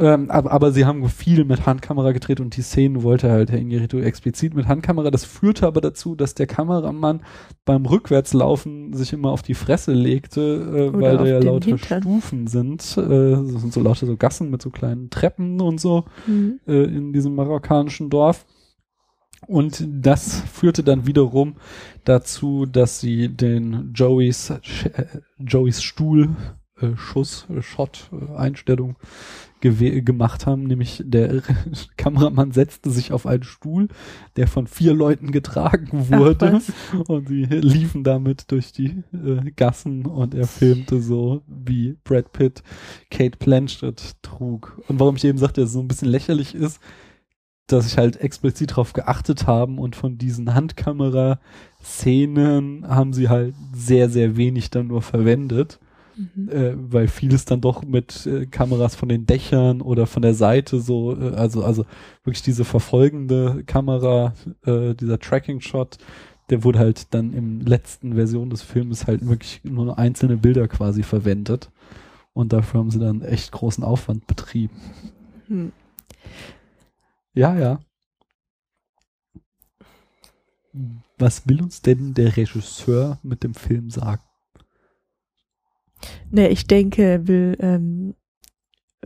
Ähm, 0.00 0.30
aber, 0.30 0.50
aber 0.50 0.72
sie 0.72 0.86
haben 0.86 1.06
viel 1.10 1.44
mit 1.44 1.66
Handkamera 1.66 2.12
gedreht 2.12 2.40
und 2.40 2.56
die 2.56 2.62
Szenen 2.62 3.02
wollte 3.02 3.30
halt 3.30 3.50
Herr 3.50 3.58
Ingerito 3.58 3.98
explizit 3.98 4.54
mit 4.54 4.66
Handkamera. 4.66 5.10
Das 5.10 5.26
führte 5.26 5.66
aber 5.66 5.82
dazu, 5.82 6.14
dass 6.14 6.34
der 6.34 6.46
Kameramann 6.46 7.20
beim 7.66 7.84
Rückwärtslaufen 7.84 8.94
sich 8.94 9.12
immer 9.12 9.30
auf 9.30 9.42
die 9.42 9.52
Fresse 9.54 9.92
legte, 9.92 10.90
äh, 10.94 10.98
weil 10.98 11.18
da 11.18 11.26
ja 11.26 11.38
lauter 11.38 11.66
Hintern. 11.76 12.00
Stufen 12.02 12.46
sind. 12.46 12.96
Äh, 12.96 13.32
das 13.32 13.60
sind 13.60 13.74
so 13.74 13.82
lauter 13.82 14.06
so 14.06 14.16
Gassen 14.16 14.50
mit 14.50 14.62
so 14.62 14.70
kleinen 14.70 15.10
Treppen 15.10 15.60
und 15.60 15.78
so 15.80 16.06
Mhm. 16.26 16.60
äh, 16.66 16.84
in 16.84 17.12
diesem 17.12 17.34
marokkanischen 17.34 18.08
Dorf. 18.08 18.46
Und 19.46 19.86
das 19.90 20.42
führte 20.52 20.82
dann 20.82 21.06
wiederum 21.06 21.56
dazu, 22.04 22.66
dass 22.66 23.00
sie 23.00 23.28
den 23.28 23.92
Joeys, 23.94 24.50
äh, 24.50 24.58
Joeys 25.38 25.82
Stuhl, 25.82 26.30
äh, 26.80 26.96
Schuss, 26.96 27.46
Shot, 27.60 28.10
äh, 28.12 28.34
Einstellung 28.36 28.96
gemacht 29.60 30.46
haben, 30.46 30.64
nämlich 30.64 31.02
der 31.04 31.42
Kameramann 31.96 32.52
setzte 32.52 32.90
sich 32.90 33.12
auf 33.12 33.26
einen 33.26 33.42
Stuhl, 33.42 33.88
der 34.36 34.46
von 34.46 34.66
vier 34.66 34.94
Leuten 34.94 35.32
getragen 35.32 36.06
Ach, 36.10 36.18
wurde 36.18 36.52
was? 36.52 36.72
und 37.08 37.28
sie 37.28 37.44
liefen 37.44 38.04
damit 38.04 38.50
durch 38.50 38.72
die 38.72 39.02
äh, 39.12 39.50
Gassen 39.56 40.06
und 40.06 40.34
er 40.34 40.46
filmte 40.46 41.00
so, 41.00 41.42
wie 41.46 41.96
Brad 42.04 42.32
Pitt 42.32 42.62
Kate 43.10 43.38
Blanchett 43.38 44.14
trug. 44.22 44.80
Und 44.88 45.00
warum 45.00 45.16
ich 45.16 45.24
eben 45.24 45.38
sagte, 45.38 45.60
dass 45.60 45.70
es 45.70 45.74
so 45.74 45.80
ein 45.80 45.88
bisschen 45.88 46.08
lächerlich 46.08 46.54
ist, 46.54 46.80
dass 47.72 47.86
ich 47.86 47.96
halt 47.98 48.20
explizit 48.20 48.72
darauf 48.72 48.92
geachtet 48.92 49.46
haben 49.46 49.78
und 49.78 49.94
von 49.96 50.18
diesen 50.18 50.54
Handkamera-Szenen 50.54 52.86
haben 52.88 53.12
sie 53.12 53.28
halt 53.28 53.54
sehr, 53.72 54.10
sehr 54.10 54.36
wenig 54.36 54.70
dann 54.70 54.88
nur 54.88 55.02
verwendet, 55.02 55.78
Mhm. 56.20 56.48
äh, 56.50 56.74
weil 56.76 57.08
vieles 57.08 57.46
dann 57.46 57.60
doch 57.60 57.82
mit 57.82 58.26
äh, 58.26 58.46
Kameras 58.46 58.94
von 58.94 59.08
den 59.08 59.24
Dächern 59.26 59.80
oder 59.80 60.06
von 60.06 60.22
der 60.22 60.34
Seite 60.34 60.80
so, 60.80 61.16
äh, 61.18 61.34
also, 61.34 61.64
also 61.64 61.86
wirklich 62.24 62.42
diese 62.42 62.64
verfolgende 62.64 63.64
Kamera, 63.64 64.34
äh, 64.66 64.94
dieser 64.94 65.18
Tracking-Shot, 65.18 65.98
der 66.50 66.64
wurde 66.64 66.78
halt 66.78 67.14
dann 67.14 67.32
im 67.32 67.60
letzten 67.60 68.14
Version 68.14 68.50
des 68.50 68.62
Filmes 68.62 69.06
halt 69.06 69.26
wirklich 69.26 69.60
nur 69.64 69.98
einzelne 69.98 70.36
Bilder 70.36 70.68
quasi 70.68 71.02
verwendet. 71.02 71.70
Und 72.32 72.52
dafür 72.52 72.80
haben 72.80 72.90
sie 72.90 72.98
dann 72.98 73.22
echt 73.22 73.52
großen 73.52 73.82
Aufwand 73.82 74.26
betrieben. 74.26 74.76
Hm. 75.46 75.72
Ja, 77.34 77.56
ja. 77.56 77.80
Was 81.18 81.48
will 81.48 81.62
uns 81.62 81.82
denn 81.82 82.14
der 82.14 82.36
Regisseur 82.36 83.18
mit 83.22 83.42
dem 83.42 83.54
Film 83.54 83.90
sagen? 83.90 84.22
Ne, 86.30 86.48
ich 86.48 86.66
denke, 86.66 87.02
er 87.02 87.28
will 87.28 87.56
ähm, 87.60 88.14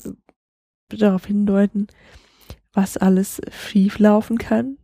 äh, 0.03 0.11
darauf 0.91 1.27
hindeuten, 1.27 1.87
was 2.73 2.97
alles 2.97 3.41
schief 3.51 3.99
laufen 3.99 4.39
kann, 4.39 4.79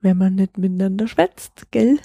wenn 0.00 0.16
man 0.18 0.34
nicht 0.34 0.58
miteinander 0.58 1.08
schwätzt, 1.08 1.70
gell? 1.70 1.98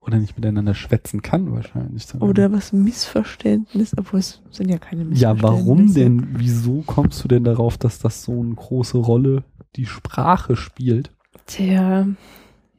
Oder 0.00 0.18
nicht 0.18 0.36
miteinander 0.36 0.74
schwätzen 0.74 1.20
kann 1.22 1.50
wahrscheinlich. 1.52 2.06
sondern- 2.06 2.28
Oder 2.30 2.52
was 2.52 2.72
Missverständnis, 2.72 3.92
obwohl 3.98 4.20
es 4.20 4.40
sind 4.50 4.68
ja 4.70 4.78
keine 4.78 5.02
Ja, 5.02 5.34
Missverständnisse. 5.34 5.42
warum 5.66 5.94
denn? 5.94 6.28
Wieso 6.38 6.82
kommst 6.86 7.24
du 7.24 7.28
denn 7.28 7.42
darauf, 7.44 7.76
dass 7.76 7.98
das 7.98 8.22
so 8.22 8.40
eine 8.40 8.54
große 8.54 8.98
Rolle 8.98 9.42
die 9.74 9.86
Sprache 9.86 10.54
spielt? 10.56 11.10
Tja, 11.46 12.06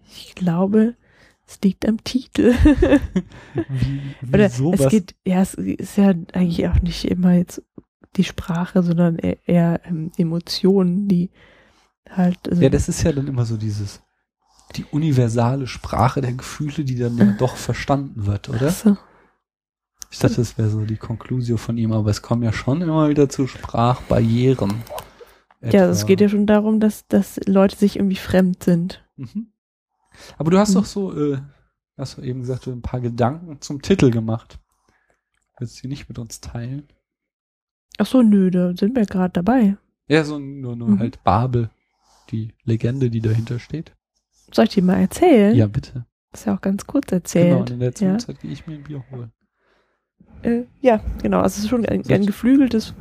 ich 0.09 0.35
glaube, 0.35 0.95
es 1.47 1.59
liegt 1.63 1.87
am 1.87 2.03
Titel. 2.03 2.53
Wie, 3.69 4.01
Oder 4.33 4.51
wieso 4.51 4.73
es 4.73 4.79
was? 4.81 4.89
geht, 4.91 5.15
ja, 5.25 5.41
es 5.41 5.53
ist 5.53 5.97
ja 5.97 6.09
eigentlich 6.33 6.67
auch 6.67 6.81
nicht 6.81 7.05
immer 7.05 7.33
jetzt 7.33 7.61
die 8.15 8.23
Sprache, 8.23 8.83
sondern 8.83 9.17
eher, 9.17 9.37
eher 9.47 9.81
ähm, 9.85 10.11
Emotionen, 10.17 11.07
die 11.07 11.29
halt. 12.09 12.37
Also, 12.49 12.61
ja, 12.61 12.69
das 12.69 12.89
ist 12.89 13.03
ja 13.03 13.11
dann 13.11 13.27
immer 13.27 13.45
so 13.45 13.57
dieses, 13.57 14.01
die 14.75 14.85
universale 14.91 15.67
Sprache 15.67 16.21
der 16.21 16.33
Gefühle, 16.33 16.83
die 16.83 16.97
dann 16.97 17.17
ja 17.17 17.25
doch 17.37 17.55
verstanden 17.55 18.25
wird, 18.25 18.49
oder? 18.49 18.67
Achso. 18.67 18.97
Ich 20.09 20.19
dachte, 20.19 20.35
das 20.37 20.57
wäre 20.57 20.69
so 20.69 20.85
die 20.85 20.95
Conclusio 20.95 21.57
von 21.57 21.77
ihm, 21.77 21.91
aber 21.91 22.09
es 22.09 22.21
kommen 22.21 22.41
ja 22.43 22.53
schon 22.53 22.81
immer 22.81 23.09
wieder 23.09 23.27
zu 23.27 23.45
Sprachbarrieren. 23.45 24.83
Ja, 25.61 25.67
Etwa- 25.67 25.89
es 25.89 26.05
geht 26.05 26.21
ja 26.21 26.29
schon 26.29 26.45
darum, 26.45 26.79
dass, 26.79 27.07
dass 27.07 27.39
Leute 27.45 27.75
sich 27.75 27.97
irgendwie 27.97 28.15
fremd 28.15 28.63
sind. 28.63 29.03
Mhm. 29.17 29.47
Aber 30.37 30.51
du 30.51 30.57
hast 30.57 30.69
Mhm. 30.71 30.73
doch 30.75 30.85
so, 30.85 31.17
äh, 31.33 31.37
hast 31.97 32.17
du 32.17 32.21
eben 32.21 32.41
gesagt, 32.41 32.65
du 32.65 32.71
ein 32.71 32.81
paar 32.81 33.01
Gedanken 33.01 33.59
zum 33.61 33.81
Titel 33.81 34.11
gemacht. 34.11 34.59
Willst 35.59 35.77
du 35.77 35.81
die 35.83 35.87
nicht 35.87 36.07
mit 36.09 36.19
uns 36.19 36.39
teilen? 36.41 36.87
Ach 37.97 38.05
so, 38.05 38.21
nö, 38.21 38.51
da 38.51 38.75
sind 38.75 38.95
wir 38.95 39.05
gerade 39.05 39.33
dabei. 39.33 39.77
Ja, 40.07 40.23
so 40.23 40.37
nur, 40.39 40.75
nur 40.75 40.89
Mhm. 40.89 40.99
halt 40.99 41.23
Babel, 41.23 41.69
die 42.29 42.53
Legende, 42.63 43.09
die 43.09 43.21
dahinter 43.21 43.59
steht. 43.59 43.93
Soll 44.53 44.65
ich 44.65 44.71
dir 44.75 44.83
mal 44.83 44.99
erzählen? 44.99 45.55
Ja, 45.55 45.67
bitte. 45.67 46.05
Ist 46.33 46.45
ja 46.45 46.55
auch 46.55 46.61
ganz 46.61 46.85
kurz 46.85 47.07
Genau, 47.07 47.17
erzählt. 47.17 47.59
und 47.59 47.69
in 47.71 47.79
der 47.79 47.89
ja. 47.89 47.95
Zwischenzeit 47.95 48.39
gehe 48.39 48.51
ich 48.51 48.67
mir 48.67 48.75
ein 48.75 48.83
Bier 48.83 49.03
holen. 49.11 49.31
Äh, 50.43 50.63
ja, 50.81 51.01
genau. 51.23 51.39
Also 51.41 51.57
es 51.57 51.63
ist 51.63 51.69
schon 51.69 51.85
ein, 51.85 52.05
ein 52.09 52.25
geflügeltes, 52.25 52.93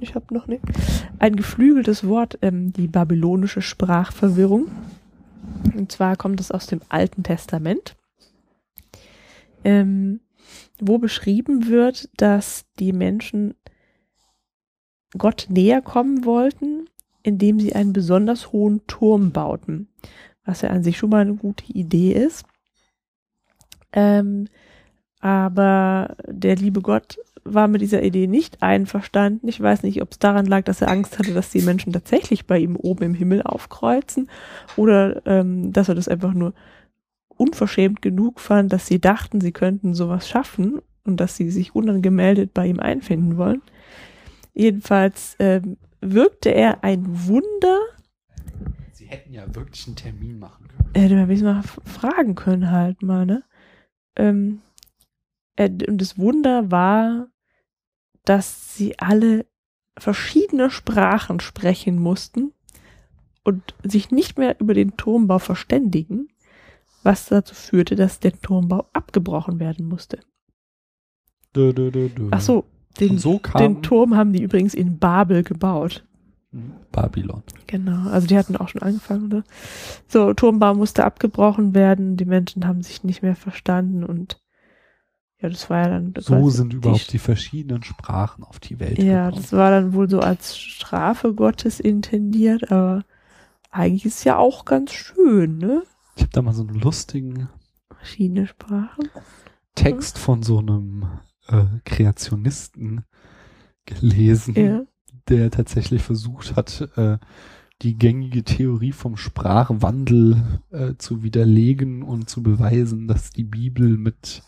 ich 0.00 0.14
habe 0.14 0.32
noch 0.32 0.46
nicht, 0.46 0.62
ein 1.18 1.36
geflügeltes 1.36 2.06
Wort, 2.06 2.38
ähm, 2.40 2.72
die 2.72 2.88
babylonische 2.88 3.60
Sprachverwirrung. 3.60 4.68
Und 5.74 5.92
zwar 5.92 6.16
kommt 6.16 6.40
es 6.40 6.50
aus 6.50 6.66
dem 6.66 6.80
Alten 6.88 7.22
Testament, 7.22 7.96
ähm, 9.64 10.20
wo 10.80 10.98
beschrieben 10.98 11.68
wird, 11.68 12.08
dass 12.16 12.64
die 12.78 12.92
Menschen 12.92 13.54
Gott 15.16 15.46
näher 15.48 15.82
kommen 15.82 16.24
wollten, 16.24 16.88
indem 17.22 17.60
sie 17.60 17.74
einen 17.74 17.92
besonders 17.92 18.52
hohen 18.52 18.86
Turm 18.86 19.32
bauten, 19.32 19.88
was 20.44 20.62
ja 20.62 20.70
an 20.70 20.82
sich 20.82 20.98
schon 20.98 21.10
mal 21.10 21.20
eine 21.20 21.36
gute 21.36 21.70
Idee 21.72 22.12
ist. 22.12 22.44
Ähm, 23.92 24.48
aber 25.20 26.16
der 26.26 26.56
liebe 26.56 26.80
Gott 26.80 27.18
war 27.44 27.68
mit 27.68 27.80
dieser 27.80 28.02
Idee 28.02 28.26
nicht 28.26 28.62
einverstanden. 28.62 29.48
Ich 29.48 29.60
weiß 29.60 29.82
nicht, 29.82 30.02
ob 30.02 30.12
es 30.12 30.18
daran 30.18 30.46
lag, 30.46 30.64
dass 30.64 30.80
er 30.80 30.90
Angst 30.90 31.18
hatte, 31.18 31.34
dass 31.34 31.50
die 31.50 31.62
Menschen 31.62 31.92
tatsächlich 31.92 32.46
bei 32.46 32.58
ihm 32.58 32.76
oben 32.76 33.04
im 33.04 33.14
Himmel 33.14 33.42
aufkreuzen 33.42 34.30
oder 34.76 35.24
ähm, 35.26 35.72
dass 35.72 35.88
er 35.88 35.94
das 35.94 36.08
einfach 36.08 36.34
nur 36.34 36.54
unverschämt 37.28 38.02
genug 38.02 38.40
fand, 38.40 38.72
dass 38.72 38.86
sie 38.86 39.00
dachten, 39.00 39.40
sie 39.40 39.52
könnten 39.52 39.94
sowas 39.94 40.28
schaffen 40.28 40.80
und 41.04 41.18
dass 41.18 41.36
sie 41.36 41.50
sich 41.50 41.74
unangemeldet 41.74 42.54
bei 42.54 42.66
ihm 42.66 42.78
einfinden 42.78 43.36
wollen. 43.36 43.62
Jedenfalls 44.54 45.36
ähm, 45.38 45.76
wirkte 46.00 46.50
er 46.50 46.84
ein 46.84 47.04
Wunder. 47.26 47.80
Sie 48.92 49.06
hätten 49.06 49.32
ja 49.32 49.52
wirklich 49.54 49.86
einen 49.86 49.96
Termin 49.96 50.38
machen 50.38 50.68
können. 50.68 50.90
Hätte 50.94 51.14
man 51.16 51.28
wenigstens 51.28 51.54
mal 51.54 51.62
fragen 51.84 52.34
können 52.34 52.70
halt 52.70 53.02
mal, 53.02 53.26
ne? 53.26 53.42
Ähm, 54.16 54.60
äh, 54.66 54.71
und 55.58 55.98
das 55.98 56.18
Wunder 56.18 56.70
war, 56.70 57.28
dass 58.24 58.74
sie 58.74 58.98
alle 58.98 59.46
verschiedene 59.98 60.70
Sprachen 60.70 61.40
sprechen 61.40 61.98
mussten 61.98 62.52
und 63.44 63.74
sich 63.82 64.10
nicht 64.10 64.38
mehr 64.38 64.58
über 64.60 64.74
den 64.74 64.96
Turmbau 64.96 65.38
verständigen, 65.38 66.28
was 67.02 67.26
dazu 67.26 67.54
führte, 67.54 67.96
dass 67.96 68.20
der 68.20 68.32
Turmbau 68.40 68.86
abgebrochen 68.92 69.58
werden 69.60 69.88
musste. 69.88 70.20
Dö, 71.54 71.72
dö, 71.72 71.90
dö, 71.90 72.08
dö. 72.08 72.28
Ach 72.30 72.40
so, 72.40 72.64
den, 73.00 73.18
so 73.18 73.40
den 73.58 73.82
Turm 73.82 74.16
haben 74.16 74.32
die 74.32 74.42
übrigens 74.42 74.74
in 74.74 74.98
Babel 74.98 75.42
gebaut. 75.42 76.06
Babylon. 76.92 77.42
Genau, 77.66 78.10
also 78.10 78.26
die 78.26 78.36
hatten 78.36 78.56
auch 78.56 78.68
schon 78.68 78.82
angefangen, 78.82 79.26
oder? 79.26 79.44
So, 80.06 80.34
Turmbau 80.34 80.74
musste 80.74 81.04
abgebrochen 81.04 81.74
werden, 81.74 82.18
die 82.18 82.26
Menschen 82.26 82.66
haben 82.66 82.82
sich 82.82 83.04
nicht 83.04 83.22
mehr 83.22 83.36
verstanden 83.36 84.04
und 84.04 84.41
ja, 85.42 85.48
das 85.48 85.68
war 85.68 85.78
ja 85.82 85.88
dann. 85.88 86.14
So 86.18 86.48
sind 86.50 86.72
überhaupt 86.72 87.12
die 87.12 87.18
verschiedenen 87.18 87.82
Sprachen 87.82 88.44
auf 88.44 88.60
die 88.60 88.78
Welt 88.80 88.98
Ja, 88.98 89.26
gekommen. 89.26 89.42
das 89.42 89.52
war 89.52 89.70
dann 89.70 89.92
wohl 89.92 90.08
so 90.08 90.20
als 90.20 90.56
Strafe 90.58 91.34
Gottes 91.34 91.80
intendiert, 91.80 92.70
aber 92.70 93.04
eigentlich 93.70 94.04
ist 94.06 94.18
es 94.18 94.24
ja 94.24 94.36
auch 94.36 94.64
ganz 94.64 94.92
schön, 94.92 95.58
ne? 95.58 95.82
Ich 96.16 96.22
habe 96.22 96.32
da 96.32 96.42
mal 96.42 96.52
so 96.54 96.62
einen 96.62 96.78
lustigen 96.78 97.48
Verschiedene 97.96 98.46
Sprachen. 98.46 99.08
Text 99.74 100.18
von 100.18 100.42
so 100.42 100.58
einem 100.58 101.06
äh, 101.48 101.64
Kreationisten 101.84 103.04
gelesen, 103.86 104.54
Ja. 104.54 104.82
der 105.28 105.50
tatsächlich 105.50 106.02
versucht 106.02 106.56
hat, 106.56 106.88
äh, 106.96 107.18
die 107.80 107.94
gängige 107.96 108.44
Theorie 108.44 108.92
vom 108.92 109.16
Sprachwandel 109.16 110.60
äh, 110.70 110.94
zu 110.98 111.22
widerlegen 111.22 112.02
und 112.02 112.28
zu 112.28 112.42
beweisen, 112.42 113.08
dass 113.08 113.30
die 113.30 113.44
Bibel 113.44 113.96
mit 113.98 114.42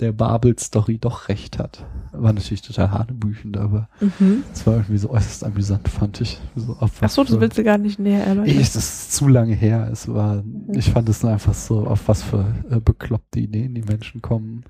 der 0.00 0.12
Babel-Story 0.12 0.98
doch 0.98 1.28
recht 1.28 1.58
hat. 1.58 1.84
War 2.12 2.32
natürlich 2.32 2.62
total 2.62 2.90
hanebüchend, 2.90 3.56
aber 3.56 3.88
Mhm. 4.00 4.42
es 4.52 4.66
war 4.66 4.74
irgendwie 4.74 4.98
so 4.98 5.10
äußerst 5.10 5.44
amüsant, 5.44 5.88
fand 5.88 6.20
ich. 6.20 6.40
So, 6.56 6.76
Ach 6.80 7.08
so, 7.10 7.22
das 7.24 7.38
willst 7.38 7.58
du 7.58 7.64
gar 7.64 7.78
nicht 7.78 7.98
näher 7.98 8.24
erläutern. 8.26 8.50
ich, 8.50 8.72
das 8.72 8.76
ist 8.76 9.12
zu 9.12 9.28
lange 9.28 9.54
her. 9.54 9.88
Es 9.92 10.08
war, 10.08 10.42
ich 10.72 10.90
fand 10.90 11.08
es 11.08 11.22
nur 11.22 11.32
einfach 11.32 11.54
so, 11.54 11.86
auf 11.86 12.08
was 12.08 12.22
für 12.22 12.44
äh, 12.70 12.80
bekloppte 12.80 13.38
Ideen 13.40 13.74
die 13.74 13.82
Menschen 13.82 14.20
kommen. 14.22 14.64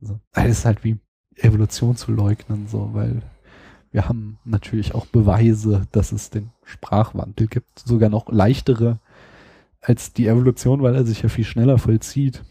So. 0.00 0.18
Also, 0.32 0.50
Es 0.50 0.58
ist 0.58 0.64
halt 0.64 0.82
wie 0.84 0.98
Evolution 1.36 1.96
zu 1.96 2.12
leugnen, 2.12 2.66
so, 2.66 2.90
weil 2.92 3.22
wir 3.92 4.08
haben 4.08 4.38
natürlich 4.44 4.94
auch 4.94 5.06
Beweise, 5.06 5.86
dass 5.92 6.12
es 6.12 6.30
den 6.30 6.50
Sprachwandel 6.64 7.46
gibt. 7.46 7.78
Sogar 7.78 8.08
noch 8.10 8.30
leichtere 8.30 8.98
als 9.80 10.12
die 10.12 10.26
Evolution, 10.26 10.82
weil 10.82 10.94
er 10.94 11.04
sich 11.04 11.22
ja 11.22 11.28
viel 11.28 11.44
schneller 11.44 11.78
vollzieht. 11.78 12.42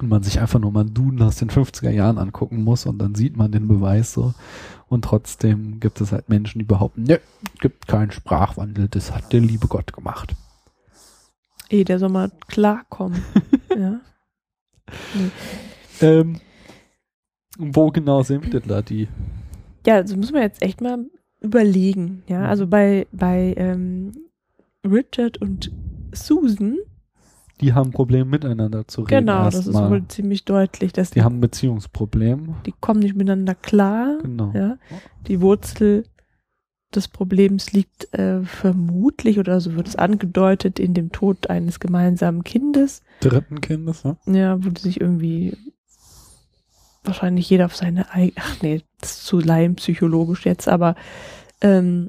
Und 0.00 0.08
man 0.08 0.22
sich 0.22 0.40
einfach 0.40 0.58
nur 0.58 0.72
mal 0.72 0.80
einen 0.80 0.94
Duden 0.94 1.22
aus 1.22 1.36
den 1.36 1.50
50er 1.50 1.90
Jahren 1.90 2.16
angucken 2.16 2.64
muss 2.64 2.86
und 2.86 2.98
dann 2.98 3.14
sieht 3.14 3.36
man 3.36 3.52
den 3.52 3.68
Beweis 3.68 4.12
so. 4.12 4.34
Und 4.88 5.04
trotzdem 5.04 5.78
gibt 5.78 6.00
es 6.00 6.10
halt 6.10 6.28
Menschen, 6.28 6.58
die 6.58 6.64
behaupten, 6.64 7.02
ne, 7.02 7.20
gibt 7.60 7.86
keinen 7.86 8.10
Sprachwandel, 8.10 8.88
das 8.88 9.14
hat 9.14 9.32
der 9.32 9.40
liebe 9.40 9.68
Gott 9.68 9.92
gemacht. 9.92 10.34
Eh, 11.68 11.84
der 11.84 11.98
soll 11.98 12.08
mal 12.08 12.32
klarkommen. 12.48 13.22
ja. 13.76 14.00
Ähm, 16.00 16.40
wo 17.58 17.90
genau 17.90 18.22
sind 18.22 18.52
denn 18.52 18.62
da 18.66 18.82
die? 18.82 19.06
Ja, 19.86 20.02
das 20.02 20.16
muss 20.16 20.32
man 20.32 20.42
jetzt 20.42 20.62
echt 20.62 20.80
mal 20.80 21.06
überlegen. 21.40 22.22
Ja, 22.26 22.46
also 22.46 22.66
bei, 22.66 23.06
bei 23.12 23.54
ähm, 23.56 24.12
Richard 24.84 25.38
und 25.38 25.70
Susan, 26.12 26.78
Die 27.60 27.74
haben 27.74 27.90
Probleme 27.90 28.24
miteinander 28.24 28.86
zu 28.88 29.02
reden. 29.02 29.20
genau, 29.26 29.44
das 29.44 29.66
ist 29.66 29.74
wohl 29.74 30.06
ziemlich 30.08 30.44
deutlich, 30.44 30.92
dass 30.92 31.10
Die 31.10 31.14
die, 31.20 31.22
haben 31.24 31.36
ein 31.36 31.40
Beziehungsproblem. 31.40 32.54
die 32.66 32.72
kommen 32.80 33.00
nicht 33.00 33.14
miteinander 33.14 33.54
klar. 33.54 34.18
Genau. 34.22 34.52
Ja, 34.54 34.78
die 35.26 35.40
Wurzel 35.40 36.04
des 36.94 37.06
Problems 37.08 37.72
liegt 37.72 38.12
äh, 38.18 38.42
vermutlich 38.42 39.38
oder 39.38 39.60
so 39.60 39.76
wird 39.76 39.86
es 39.88 39.94
angedeutet 39.96 40.80
in 40.80 40.92
dem 40.94 41.12
Tod 41.12 41.48
eines 41.48 41.78
gemeinsamen 41.78 42.42
Kindes. 42.42 43.02
Dritten 43.20 43.60
Kindes, 43.60 44.02
ne? 44.04 44.16
Ja, 44.26 44.56
wo 44.64 44.70
die 44.70 44.80
sich 44.80 45.00
irgendwie 45.00 45.56
wahrscheinlich 47.04 47.48
jeder 47.48 47.66
auf 47.66 47.76
seine 47.76 48.10
eigene, 48.10 48.32
ach 48.40 48.56
nee, 48.62 48.82
das 49.00 49.12
ist 49.12 49.26
zu 49.26 49.38
laienpsychologisch 49.38 50.44
jetzt, 50.46 50.68
aber 50.68 50.96
ähm, 51.60 52.08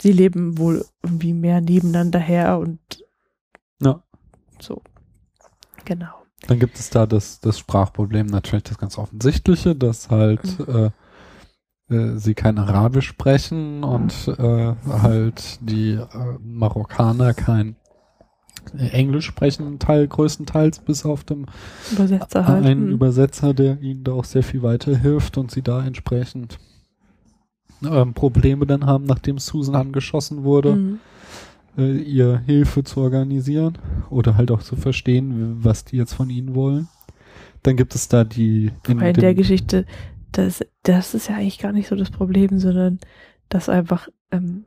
sie 0.00 0.12
leben 0.12 0.58
wohl 0.58 0.84
irgendwie 1.02 1.32
mehr 1.34 1.60
nebeneinander 1.60 2.18
her 2.18 2.58
und 2.58 2.78
Ja. 3.82 4.02
So. 4.62 4.82
Genau. 5.84 6.12
Dann 6.46 6.58
gibt 6.58 6.78
es 6.78 6.90
da 6.90 7.06
das, 7.06 7.40
das 7.40 7.58
Sprachproblem 7.58 8.26
natürlich 8.26 8.64
das 8.64 8.78
ganz 8.78 8.98
offensichtliche, 8.98 9.74
dass 9.74 10.10
halt 10.10 10.40
äh, 10.68 10.90
äh, 11.94 12.16
sie 12.16 12.34
kein 12.34 12.58
Arabisch 12.58 13.08
sprechen 13.08 13.82
und 13.82 14.28
äh, 14.28 14.74
halt 14.88 15.58
die 15.60 15.92
äh, 15.94 16.06
Marokkaner 16.42 17.34
kein 17.34 17.76
Englisch 18.76 19.26
sprechen, 19.26 19.78
Teil 19.78 20.06
größtenteils 20.06 20.80
bis 20.80 21.04
auf 21.06 21.24
dem 21.24 21.46
Übersetzer 21.90 22.46
halt. 22.46 22.66
einen 22.66 22.86
hm. 22.86 22.92
Übersetzer, 22.92 23.54
der 23.54 23.80
ihnen 23.80 24.04
da 24.04 24.12
auch 24.12 24.24
sehr 24.24 24.42
viel 24.42 24.62
weiterhilft 24.62 25.38
und 25.38 25.50
sie 25.50 25.62
da 25.62 25.84
entsprechend 25.84 26.58
ähm, 27.82 28.12
Probleme 28.14 28.66
dann 28.66 28.84
haben, 28.84 29.04
nachdem 29.04 29.38
Susan 29.38 29.74
angeschossen 29.74 30.44
wurde, 30.44 30.76
Mhm. 30.76 31.00
Äh, 31.78 31.98
ihr 31.98 32.38
Hilfe 32.44 32.84
zu 32.84 33.00
organisieren 33.00 33.78
oder 34.10 34.36
halt 34.36 34.50
auch 34.50 34.62
zu 34.62 34.76
verstehen, 34.76 35.64
was 35.64 35.84
die 35.84 35.96
jetzt 35.96 36.14
von 36.14 36.30
ihnen 36.30 36.54
wollen. 36.54 36.88
Dann 37.62 37.76
gibt 37.76 37.94
es 37.94 38.08
da 38.08 38.24
die 38.24 38.72
in 38.86 39.00
in 39.00 39.14
der 39.14 39.34
Geschichte, 39.34 39.86
das, 40.32 40.64
das 40.82 41.14
ist 41.14 41.28
ja 41.28 41.36
eigentlich 41.36 41.58
gar 41.58 41.72
nicht 41.72 41.88
so 41.88 41.96
das 41.96 42.10
Problem, 42.10 42.58
sondern 42.58 42.98
dass 43.48 43.68
einfach 43.68 44.08
ähm, 44.30 44.64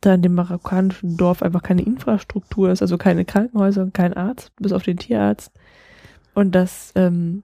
da 0.00 0.14
in 0.14 0.22
dem 0.22 0.34
marokkanischen 0.34 1.16
Dorf 1.16 1.42
einfach 1.42 1.62
keine 1.62 1.82
Infrastruktur 1.82 2.70
ist, 2.70 2.82
also 2.82 2.98
keine 2.98 3.24
Krankenhäuser 3.24 3.82
und 3.82 3.94
kein 3.94 4.14
Arzt, 4.14 4.52
bis 4.56 4.72
auf 4.72 4.82
den 4.82 4.98
Tierarzt. 4.98 5.52
Und 6.34 6.54
dass 6.54 6.92
ähm, 6.94 7.42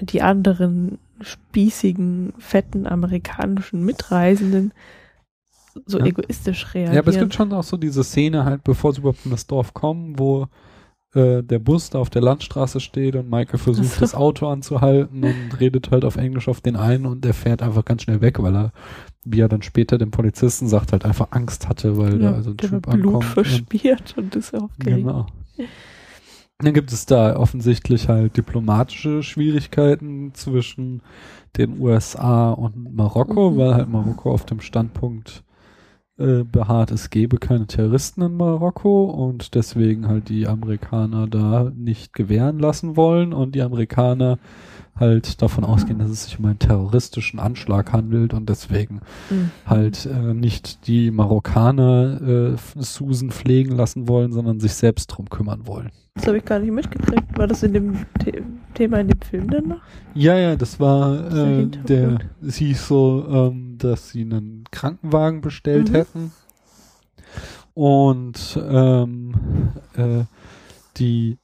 die 0.00 0.22
anderen 0.22 0.98
spießigen, 1.20 2.32
fetten 2.38 2.86
amerikanischen 2.86 3.84
Mitreisenden 3.84 4.72
so 5.86 5.98
Ja. 5.98 6.06
egoistisch 6.06 6.74
reagieren. 6.74 6.94
Ja, 6.94 7.00
aber 7.00 7.10
es 7.10 7.18
gibt 7.18 7.34
schon 7.34 7.52
auch 7.52 7.62
so 7.64 7.76
diese 7.76 8.02
Szene 8.04 8.44
halt, 8.44 8.64
bevor 8.64 8.92
sie 8.92 9.00
überhaupt 9.00 9.24
in 9.24 9.30
das 9.30 9.46
Dorf 9.46 9.74
kommen, 9.74 10.18
wo 10.18 10.46
äh, 11.14 11.42
der 11.42 11.58
Bus 11.58 11.90
da 11.90 11.98
auf 11.98 12.08
der 12.10 12.22
Landstraße 12.22 12.78
steht 12.78 13.16
und 13.16 13.28
Michael 13.28 13.58
versucht, 13.58 13.88
so. 13.94 14.00
das 14.00 14.14
Auto 14.14 14.46
anzuhalten 14.46 15.24
und 15.24 15.58
redet 15.58 15.90
halt 15.90 16.04
auf 16.04 16.16
Englisch 16.16 16.46
auf 16.46 16.60
den 16.60 16.76
einen 16.76 17.04
und 17.04 17.24
der 17.24 17.34
fährt 17.34 17.62
einfach 17.62 17.84
ganz 17.84 18.02
schnell 18.02 18.20
weg, 18.20 18.40
weil 18.40 18.54
er, 18.54 18.72
wie 19.24 19.40
er 19.40 19.48
dann 19.48 19.62
später 19.62 19.98
dem 19.98 20.12
Polizisten 20.12 20.68
sagt, 20.68 20.92
halt 20.92 21.04
einfach 21.04 21.28
Angst 21.32 21.68
hatte, 21.68 21.96
weil 21.98 22.22
ja, 22.22 22.30
da 22.30 22.36
also 22.36 22.50
ein 22.50 22.56
Typ 22.58 22.70
Blut 22.70 22.88
ankommt. 22.88 23.14
und- 23.16 23.24
verspielt 23.24 24.14
und 24.16 24.36
ist 24.36 24.54
aufgeregt. 24.54 24.98
Genau. 24.98 25.26
Dann 26.58 26.74
gibt 26.74 26.92
es 26.92 27.06
da 27.06 27.36
offensichtlich 27.36 28.08
halt 28.08 28.36
diplomatische 28.36 29.22
Schwierigkeiten 29.22 30.32
zwischen 30.34 31.00
den 31.56 31.80
USA 31.80 32.52
und 32.52 32.94
Marokko, 32.94 33.50
Mhm. 33.50 33.56
weil 33.56 33.74
halt 33.74 33.88
Marokko 33.88 34.30
auf 34.30 34.44
dem 34.44 34.60
Standpunkt 34.60 35.42
äh, 36.20 36.44
beharrt, 36.44 36.90
es 36.90 37.10
gebe 37.10 37.38
keine 37.38 37.66
Terroristen 37.66 38.22
in 38.22 38.36
Marokko 38.36 39.04
und 39.04 39.54
deswegen 39.54 40.06
halt 40.08 40.28
die 40.28 40.46
Amerikaner 40.46 41.26
da 41.26 41.70
nicht 41.74 42.12
gewähren 42.12 42.58
lassen 42.58 42.96
wollen 42.96 43.32
und 43.32 43.54
die 43.54 43.62
Amerikaner 43.62 44.38
halt 44.96 45.40
davon 45.40 45.64
ausgehen, 45.64 45.98
dass 45.98 46.10
es 46.10 46.24
sich 46.24 46.38
um 46.38 46.44
einen 46.44 46.58
terroristischen 46.58 47.40
Anschlag 47.40 47.92
handelt 47.92 48.34
und 48.34 48.48
deswegen 48.50 49.00
Mhm. 49.30 49.50
halt 49.64 50.04
äh, 50.06 50.34
nicht 50.34 50.86
die 50.88 51.10
Marokkaner 51.10 52.20
äh, 52.20 52.56
Susan 52.82 53.30
pflegen 53.30 53.74
lassen 53.76 54.08
wollen, 54.08 54.32
sondern 54.32 54.60
sich 54.60 54.74
selbst 54.74 55.06
drum 55.06 55.30
kümmern 55.30 55.66
wollen. 55.66 55.88
Das 56.16 56.26
habe 56.26 56.38
ich 56.38 56.44
gar 56.44 56.58
nicht 56.58 56.72
mitgekriegt. 56.72 57.38
War 57.38 57.46
das 57.46 57.62
in 57.62 57.72
dem 57.72 57.94
The 58.24 58.42
Thema 58.74 58.98
in 59.00 59.08
dem 59.08 59.20
Film 59.22 59.48
dann 59.48 59.68
noch? 59.68 59.80
Ja, 60.14 60.36
ja, 60.36 60.54
das 60.56 60.78
war 60.78 61.16
der 61.16 61.44
äh, 61.46 61.56
Hintergrund. 61.60 61.88
der, 61.88 62.18
es 62.48 62.56
hieß 62.56 62.88
so, 62.88 63.24
ähm, 63.30 63.69
dass 63.84 64.10
sie 64.10 64.22
einen 64.22 64.64
Krankenwagen 64.70 65.40
bestellt 65.40 65.90
Mhm. 65.90 65.94
hätten. 65.94 66.32
Und 67.74 68.58
ähm, 68.62 69.32
äh, 69.96 70.24
die 70.96 71.38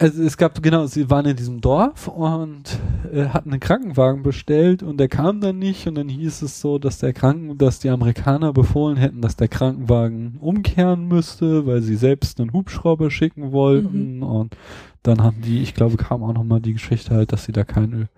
also 0.00 0.22
es 0.22 0.36
gab 0.36 0.62
genau, 0.62 0.86
sie 0.86 1.10
waren 1.10 1.26
in 1.26 1.34
diesem 1.36 1.60
Dorf 1.60 2.06
und 2.06 2.78
äh, 3.12 3.24
hatten 3.30 3.50
einen 3.50 3.58
Krankenwagen 3.58 4.22
bestellt 4.22 4.84
und 4.84 4.98
der 4.98 5.08
kam 5.08 5.40
dann 5.40 5.58
nicht 5.58 5.88
und 5.88 5.96
dann 5.96 6.08
hieß 6.08 6.42
es 6.42 6.60
so, 6.60 6.78
dass 6.78 6.98
der 6.98 7.12
Kranken, 7.12 7.58
dass 7.58 7.80
die 7.80 7.90
Amerikaner 7.90 8.52
befohlen 8.52 8.96
hätten, 8.96 9.20
dass 9.22 9.34
der 9.34 9.48
Krankenwagen 9.48 10.36
umkehren 10.38 11.08
müsste, 11.08 11.66
weil 11.66 11.82
sie 11.82 11.96
selbst 11.96 12.40
einen 12.40 12.52
Hubschrauber 12.52 13.10
schicken 13.10 13.50
wollten. 13.50 14.22
Und 14.22 14.56
dann 15.02 15.20
haben 15.20 15.40
die, 15.42 15.62
ich 15.62 15.74
glaube, 15.74 15.96
kam 15.96 16.22
auch 16.22 16.32
nochmal 16.32 16.60
die 16.60 16.74
Geschichte 16.74 17.12
halt, 17.12 17.32
dass 17.32 17.42
sie 17.44 17.52
da 17.52 17.64
keine 17.64 18.08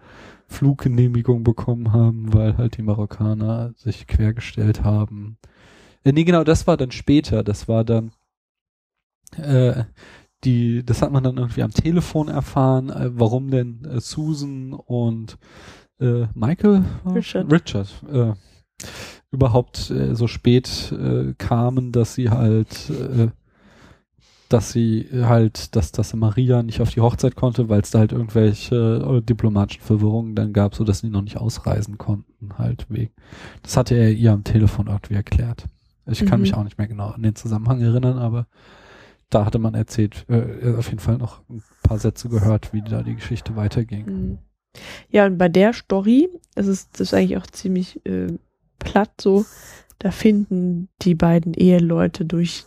Fluggenehmigung 0.51 1.45
bekommen 1.45 1.93
haben, 1.93 2.33
weil 2.35 2.57
halt 2.59 2.77
die 2.77 2.83
Marokkaner 2.83 3.73
sich 3.77 4.07
quergestellt 4.07 4.83
haben. 4.83 5.39
Äh, 6.05 6.13
nee, 6.13 6.25
genau, 6.25 6.45
das 6.45 6.67
war 6.67 6.77
dann 6.77 6.91
später, 6.91 7.43
das 7.43 7.69
war 7.69 7.85
dann 7.85 8.13
äh, 9.37 9.85
die, 10.45 10.85
das 10.85 11.03
hat 11.03 11.13
man 11.13 11.23
dann 11.23 11.37
irgendwie 11.37 11.63
am 11.63 11.71
Telefon 11.71 12.29
erfahren, 12.29 12.91
äh, 12.91 13.11
warum 13.13 13.51
denn 13.51 13.85
äh, 13.85 14.01
Susan 14.01 14.73
und 14.73 15.39
äh, 16.01 16.27
Michael 16.35 16.85
Richard. 17.07 17.53
Richard 17.53 17.89
äh, 18.11 18.33
überhaupt 19.31 19.91
äh, 19.91 20.17
so 20.17 20.27
spät 20.27 20.93
äh, 20.93 21.35
kamen, 21.39 21.93
dass 21.93 22.15
sie 22.15 22.31
halt 22.31 22.91
äh, 22.91 23.29
dass 24.53 24.73
sie 24.73 25.09
halt, 25.13 25.75
dass, 25.77 25.93
dass 25.93 26.13
Maria 26.15 26.63
nicht 26.63 26.81
auf 26.81 26.91
die 26.91 27.01
Hochzeit 27.01 27.37
konnte, 27.37 27.69
weil 27.69 27.81
es 27.81 27.91
da 27.91 28.01
halt 28.01 28.13
irgendwelche 28.13 28.77
äh, 28.77 29.23
diplomatischen 29.23 29.83
Verwirrungen 29.83 30.35
dann 30.35 30.53
gab, 30.53 30.75
so 30.75 30.85
dass 30.85 30.99
sie 31.01 31.09
noch 31.09 31.23
nicht 31.23 31.39
ausreisen 31.39 31.99
konnten, 31.99 32.59
halt 32.59 32.87
wegen. 32.89 33.13
Das 33.63 33.77
hatte 33.77 33.95
er 33.95 34.11
ihr 34.13 34.33
am 34.33 34.45
Telefon 34.45 34.89
irgendwie 34.89 35.15
erklärt. 35.15 35.67
Ich 36.07 36.27
kann 36.27 36.41
Mhm. 36.41 36.43
mich 36.43 36.55
auch 36.55 36.65
nicht 36.65 36.79
mehr 36.79 36.89
genau 36.89 37.11
an 37.11 37.23
den 37.23 37.37
Zusammenhang 37.37 37.81
erinnern, 37.81 38.19
aber 38.19 38.47
da 39.31 39.45
hatte 39.47 39.59
man 39.61 39.75
erzählt, 39.75 40.27
äh, 40.29 40.75
auf 40.77 40.89
jeden 40.89 40.99
Fall 40.99 41.19
noch 41.19 41.41
ein 41.49 41.63
paar 41.85 41.99
Sätze 41.99 42.29
gehört, 42.29 42.73
wie 42.73 42.83
da 42.83 43.03
die 43.03 43.15
Geschichte 43.15 43.55
weiterging. 43.57 44.07
Mhm. 44.07 44.39
Ja, 45.11 45.27
und 45.27 45.39
bei 45.39 45.49
der 45.49 45.73
Story, 45.73 46.29
das 46.55 46.67
ist 46.67 46.91
das 46.95 47.01
ist 47.09 47.15
eigentlich 47.15 47.37
auch 47.37 47.47
ziemlich 47.47 48.05
äh, 48.07 48.27
platt 48.81 49.11
so, 49.21 49.45
da 50.01 50.11
finden 50.11 50.89
die 51.03 51.15
beiden 51.15 51.55
Eheleute 51.55 52.25
durch 52.25 52.65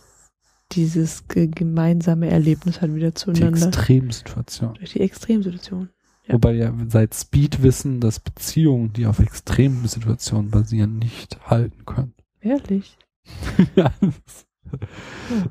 dieses 0.72 1.28
ge 1.28 1.46
gemeinsame 1.46 2.28
Erlebnis 2.28 2.80
halt 2.80 2.94
wieder 2.94 3.10
Die 3.10 3.14
zueinander. 3.14 3.68
Extremsituation. 3.68 4.74
durch 4.74 4.92
die 4.92 5.00
Extremsituation. 5.00 5.90
Ja. 6.26 6.34
Wobei 6.34 6.54
ja 6.54 6.72
seit 6.88 7.14
Speed 7.14 7.62
wissen, 7.62 8.00
dass 8.00 8.18
Beziehungen, 8.18 8.92
die 8.92 9.06
auf 9.06 9.18
extremen 9.18 9.86
Situationen 9.86 10.50
basieren, 10.50 10.98
nicht 10.98 11.38
halten 11.48 11.84
können. 11.84 12.14
Ehrlich. 12.40 12.96
ja, 13.76 13.92
das, 14.00 14.46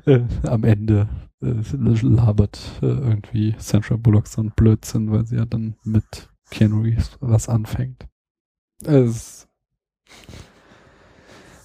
äh, 0.06 0.20
am 0.42 0.64
Ende 0.64 1.08
äh, 1.42 1.54
labert 2.02 2.58
äh, 2.82 2.86
irgendwie 2.86 3.54
Sandra 3.58 3.96
Bullock 3.96 4.26
so 4.26 4.42
ein 4.42 4.52
Blödsinn, 4.54 5.10
weil 5.10 5.26
sie 5.26 5.36
ja 5.36 5.44
dann 5.44 5.76
mit 5.84 6.28
Keanu 6.50 6.82
Reeves 6.82 7.16
was 7.20 7.48
anfängt. 7.48 8.06
Es 8.82 9.48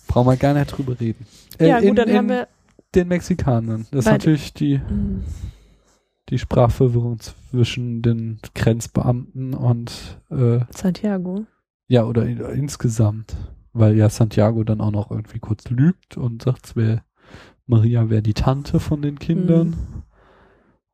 brauchen 0.07 0.27
wir 0.27 0.37
gar 0.37 0.53
nicht 0.53 0.67
drüber 0.67 0.99
reden. 0.99 1.25
Äh, 1.57 1.67
ja, 1.67 1.77
in, 1.79 1.89
gut, 1.89 1.97
dann 1.97 2.09
in 2.09 2.17
haben 2.17 2.29
wir. 2.29 2.47
Den 2.95 3.07
Mexikanern. 3.07 3.85
Das 3.91 3.99
ist 3.99 4.05
Bei- 4.05 4.11
natürlich 4.11 4.53
die, 4.53 4.79
Mhm. 4.79 5.23
die 6.29 6.39
Sprachverwirrung 6.39 7.19
zwischen 7.19 8.01
den 8.01 8.39
Grenzbeamten 8.55 9.53
und 9.53 10.19
äh, 10.29 10.59
Santiago. 10.71 11.45
ja, 11.87 12.03
oder 12.05 12.25
in, 12.25 12.39
insgesamt. 12.39 13.35
Weil 13.71 13.95
ja 13.95 14.09
Santiago 14.09 14.63
dann 14.63 14.81
auch 14.81 14.91
noch 14.91 15.11
irgendwie 15.11 15.39
kurz 15.39 15.69
lügt 15.69 16.17
und 16.17 16.41
sagt, 16.43 16.65
es 16.65 16.75
wäre 16.75 17.03
Maria 17.67 18.09
wäre 18.09 18.23
die 18.23 18.33
Tante 18.33 18.79
von 18.79 19.01
den 19.03 19.19
Kindern. 19.19 19.75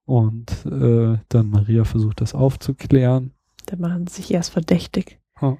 Und 0.03 0.65
äh, 0.65 1.17
dann 1.29 1.49
Maria 1.49 1.83
versucht 1.85 2.19
das 2.21 2.35
aufzuklären. 2.35 3.31
Da 3.65 3.77
machen 3.77 4.05
sie 4.07 4.17
sich 4.17 4.33
erst 4.33 4.51
verdächtig. 4.51 5.19
Ja. 5.41 5.57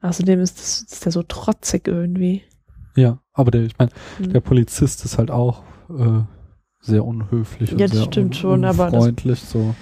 Außerdem 0.00 0.40
ist, 0.40 0.58
das, 0.58 0.82
ist 0.90 1.04
der 1.04 1.12
so 1.12 1.22
trotzig 1.22 1.86
irgendwie. 1.86 2.42
Ja, 2.98 3.22
aber 3.32 3.50
der, 3.52 3.62
ich 3.62 3.78
meine, 3.78 3.92
Mhm. 4.18 4.32
der 4.32 4.40
Polizist 4.40 5.04
ist 5.04 5.18
halt 5.18 5.30
auch 5.30 5.62
äh, 5.88 6.22
sehr 6.80 7.04
unhöflich 7.04 7.72
und 7.72 7.78
Ja, 7.78 7.86
das 7.86 7.96
sehr 7.96 8.06
stimmt 8.06 8.34
schon, 8.36 8.64
aber 8.64 8.86
das- 8.86 8.94
unfreundlich. 8.94 9.40
so. 9.40 9.74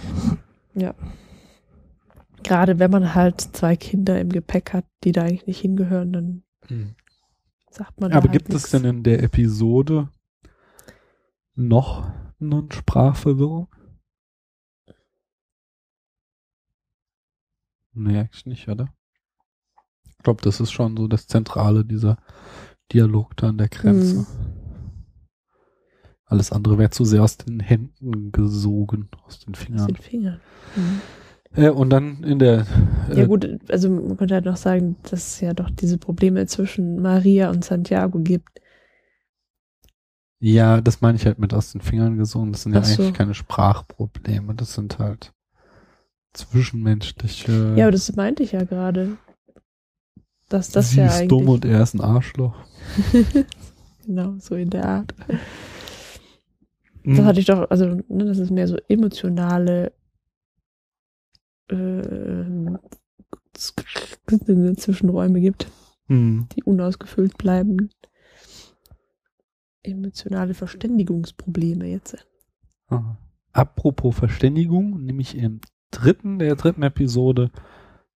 Gerade 2.43 2.79
wenn 2.79 2.91
man 2.91 3.15
halt 3.15 3.41
zwei 3.41 3.75
Kinder 3.75 4.21
im 4.21 4.29
Gepäck 4.29 4.73
hat, 4.73 4.85
die 5.03 5.13
da 5.13 5.23
eigentlich 5.23 5.47
nicht 5.47 5.61
hingehören, 5.61 6.13
dann 6.13 6.43
sagt 7.71 8.01
man 8.01 8.13
Aber 8.13 8.25
halt 8.29 8.33
gibt 8.33 8.51
nix. 8.51 8.65
es 8.65 8.71
denn 8.71 8.85
in 8.85 9.03
der 9.03 9.23
Episode 9.23 10.11
noch 11.55 12.11
eine 12.39 12.67
Sprachverwirrung? 12.71 13.69
Nee, 17.95 18.19
eigentlich 18.19 18.47
nicht, 18.47 18.69
oder? 18.69 18.93
Ich 20.11 20.19
glaube, 20.19 20.43
das 20.43 20.61
ist 20.61 20.71
schon 20.73 20.97
so 20.97 21.09
das 21.09 21.27
Zentrale, 21.27 21.85
dieser 21.85 22.19
Dialog 22.93 23.37
da 23.37 23.49
an 23.49 23.59
der 23.59 23.69
Grenze. 23.69 24.21
Mhm. 24.21 24.27
Alles 26.25 26.51
andere 26.51 26.79
wäre 26.79 26.91
zu 26.91 27.05
sehr 27.05 27.23
aus 27.23 27.37
den 27.37 27.61
Händen 27.61 28.33
gesogen, 28.33 29.09
aus 29.25 29.41
den 29.41 29.55
Aus 29.55 29.61
Fingern. 29.61 29.87
den 29.87 29.97
Fingern. 29.97 30.41
Mhm. 30.75 31.01
Äh, 31.57 31.71
und 31.71 31.91
dann 31.91 32.23
in 32.25 32.39
der 32.39 32.67
äh, 33.11 33.21
Ja 33.21 33.27
gut, 33.27 33.49
also 33.71 33.89
man 33.89 34.17
könnte 34.17 34.35
halt 34.35 34.45
noch 34.45 34.57
sagen, 34.57 34.97
dass 35.05 35.35
es 35.35 35.41
ja 35.41 35.55
doch 35.55 35.71
diese 35.71 35.99
Probleme 35.99 36.47
zwischen 36.47 37.01
Maria 37.01 37.51
und 37.51 37.65
Santiago 37.65 38.19
gibt. 38.19 38.61
Ja, 40.39 40.81
das 40.81 41.01
meine 41.01 41.17
ich 41.17 41.25
halt 41.25 41.39
mit 41.39 41.55
aus 41.55 41.73
den 41.73 41.81
Fingern 41.81 42.19
gesogen. 42.19 42.53
Das 42.53 42.63
sind 42.63 42.75
ja 42.75 42.83
so. 42.83 43.03
eigentlich 43.03 43.15
keine 43.15 43.35
Sprachprobleme. 43.35 44.55
Das 44.55 44.75
sind 44.75 44.99
halt 44.99 45.33
zwischenmenschliche. 46.35 47.75
Ja, 47.77 47.87
aber 47.87 47.93
das 47.93 48.15
meinte 48.17 48.43
ich 48.43 48.53
ja 48.53 48.65
gerade. 48.65 49.17
Dass 50.49 50.71
das 50.71 50.91
sie 50.91 50.99
ja 50.99 51.07
ist 51.07 51.15
eigentlich. 51.15 51.29
dumm 51.29 51.49
und 51.49 51.65
er 51.65 51.83
ist 51.83 51.95
ein 51.95 52.01
Arschloch. 52.01 52.55
genau, 54.07 54.37
so 54.39 54.55
in 54.55 54.71
der 54.71 54.85
Art. 54.85 55.15
Hm. 57.03 57.17
Das 57.17 57.25
hatte 57.25 57.41
ich 57.41 57.47
doch, 57.47 57.71
also, 57.71 57.87
ne, 58.09 58.25
dass 58.25 58.39
es 58.39 58.51
mehr 58.51 58.69
so 58.69 58.77
emotionale 58.89 59.93
ähm, 61.71 62.79
Zwischenräume 63.55 65.41
gibt, 65.41 65.71
Hm. 66.09 66.47
die 66.55 66.63
unausgefüllt 66.63 67.37
bleiben. 67.39 67.91
Emotionale 69.83 70.55
Verständigungsprobleme 70.55 71.87
jetzt. 71.87 72.27
Ah. 72.89 73.17
Apropos 73.53 74.17
Verständigung, 74.17 75.05
nämlich 75.05 75.37
im 75.37 75.61
dritten, 75.91 76.39
der 76.39 76.57
dritten 76.57 76.83
Episode 76.83 77.51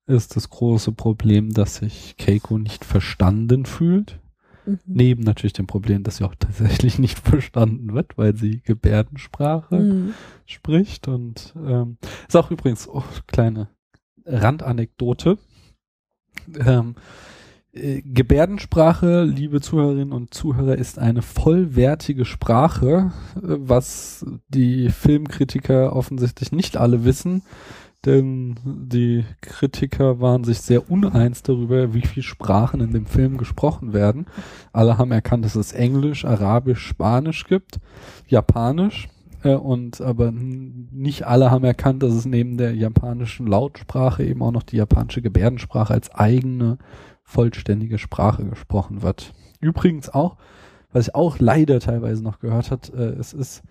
ist 0.06 0.36
das 0.36 0.50
große 0.50 0.92
Problem, 0.92 1.50
dass 1.50 1.76
sich 1.76 2.16
Keiko 2.16 2.58
nicht 2.58 2.84
verstanden 2.84 3.64
fühlt. 3.64 4.20
Mhm. 4.66 4.78
Neben 4.86 5.22
natürlich 5.22 5.52
dem 5.52 5.66
Problem, 5.66 6.02
dass 6.02 6.16
sie 6.18 6.24
auch 6.24 6.34
tatsächlich 6.38 6.98
nicht 6.98 7.18
verstanden 7.18 7.94
wird, 7.94 8.16
weil 8.18 8.36
sie 8.36 8.60
Gebärdensprache 8.62 9.76
Mhm. 9.76 10.14
spricht. 10.46 11.08
Und 11.08 11.54
ähm, 11.56 11.96
ist 12.28 12.36
auch 12.36 12.50
übrigens 12.50 12.88
oh, 12.88 13.04
kleine 13.26 13.68
Randanekdote. 14.26 15.38
Ähm, 16.58 16.94
äh, 17.72 18.02
Gebärdensprache, 18.02 19.22
liebe 19.24 19.60
Zuhörerinnen 19.60 20.12
und 20.12 20.34
Zuhörer, 20.34 20.76
ist 20.76 20.98
eine 20.98 21.22
vollwertige 21.22 22.24
Sprache, 22.24 23.12
äh, 23.36 23.40
was 23.42 24.26
die 24.48 24.88
Filmkritiker 24.90 25.94
offensichtlich 25.94 26.50
nicht 26.52 26.76
alle 26.76 27.04
wissen. 27.04 27.42
Denn 28.06 28.56
die 28.64 29.24
Kritiker 29.42 30.20
waren 30.20 30.44
sich 30.44 30.60
sehr 30.60 30.90
uneins 30.90 31.42
darüber, 31.42 31.92
wie 31.92 32.00
viele 32.00 32.24
Sprachen 32.24 32.80
in 32.80 32.92
dem 32.92 33.04
Film 33.04 33.36
gesprochen 33.36 33.92
werden. 33.92 34.26
Alle 34.72 34.96
haben 34.96 35.12
erkannt, 35.12 35.44
dass 35.44 35.54
es 35.54 35.72
Englisch, 35.72 36.24
Arabisch, 36.24 36.86
Spanisch 36.86 37.44
gibt, 37.44 37.78
Japanisch. 38.26 39.08
Äh, 39.42 39.54
und 39.54 40.00
aber 40.00 40.32
nicht 40.32 41.26
alle 41.26 41.50
haben 41.50 41.64
erkannt, 41.64 42.02
dass 42.02 42.14
es 42.14 42.24
neben 42.24 42.56
der 42.56 42.74
japanischen 42.74 43.46
Lautsprache 43.46 44.24
eben 44.24 44.42
auch 44.42 44.52
noch 44.52 44.62
die 44.62 44.76
japanische 44.76 45.22
Gebärdensprache 45.22 45.92
als 45.92 46.10
eigene 46.10 46.78
vollständige 47.22 47.98
Sprache 47.98 48.44
gesprochen 48.44 49.02
wird. 49.02 49.32
Übrigens 49.60 50.08
auch, 50.08 50.36
was 50.92 51.08
ich 51.08 51.14
auch 51.14 51.38
leider 51.38 51.80
teilweise 51.80 52.22
noch 52.22 52.40
gehört 52.40 52.70
hat, 52.70 52.92
äh, 52.94 53.10
es 53.10 53.32
ist 53.32 53.62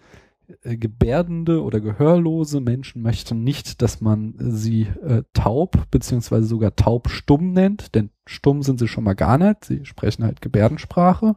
äh, 0.63 0.77
gebärdende 0.77 1.63
oder 1.63 1.79
gehörlose 1.79 2.59
Menschen 2.59 3.01
möchten 3.01 3.43
nicht, 3.43 3.81
dass 3.81 4.01
man 4.01 4.35
sie 4.37 4.83
äh, 5.03 5.23
taub 5.33 5.89
beziehungsweise 5.91 6.47
sogar 6.47 6.75
taubstumm 6.75 7.53
nennt, 7.53 7.95
denn 7.95 8.09
stumm 8.25 8.63
sind 8.63 8.79
sie 8.79 8.87
schon 8.87 9.03
mal 9.03 9.15
gar 9.15 9.37
nicht. 9.37 9.65
Sie 9.65 9.85
sprechen 9.85 10.23
halt 10.23 10.41
Gebärdensprache 10.41 11.35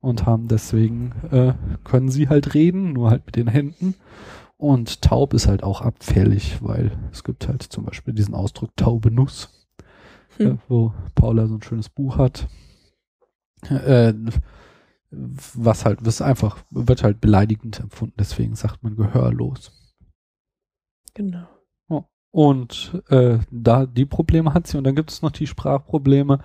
und 0.00 0.26
haben 0.26 0.48
deswegen 0.48 1.12
äh, 1.30 1.54
können 1.84 2.08
sie 2.08 2.28
halt 2.28 2.54
reden, 2.54 2.92
nur 2.92 3.10
halt 3.10 3.26
mit 3.26 3.36
den 3.36 3.48
Händen. 3.48 3.94
Und 4.56 5.02
taub 5.02 5.34
ist 5.34 5.46
halt 5.46 5.62
auch 5.62 5.82
abfällig, 5.82 6.58
weil 6.60 6.92
es 7.12 7.22
gibt 7.22 7.46
halt 7.46 7.62
zum 7.62 7.84
Beispiel 7.84 8.12
diesen 8.14 8.34
Ausdruck 8.34 8.70
taube 8.76 9.10
Nuss, 9.10 9.54
Hm. 10.36 10.46
äh, 10.46 10.56
wo 10.68 10.92
Paula 11.14 11.46
so 11.46 11.54
ein 11.54 11.62
schönes 11.62 11.88
Buch 11.88 12.18
hat. 12.18 12.48
Äh, 13.70 14.14
was 15.10 15.84
halt, 15.84 16.00
was 16.02 16.20
einfach, 16.20 16.58
wird 16.70 17.02
halt 17.02 17.20
beleidigend 17.20 17.80
empfunden, 17.80 18.14
deswegen 18.18 18.54
sagt 18.54 18.82
man 18.82 18.96
gehörlos. 18.96 19.72
Genau. 21.14 21.48
Und 22.30 23.02
äh, 23.08 23.38
da 23.50 23.86
die 23.86 24.04
Probleme 24.04 24.52
hat 24.52 24.66
sie 24.66 24.76
und 24.76 24.84
dann 24.84 24.94
gibt 24.94 25.10
es 25.10 25.22
noch 25.22 25.30
die 25.30 25.46
Sprachprobleme 25.46 26.40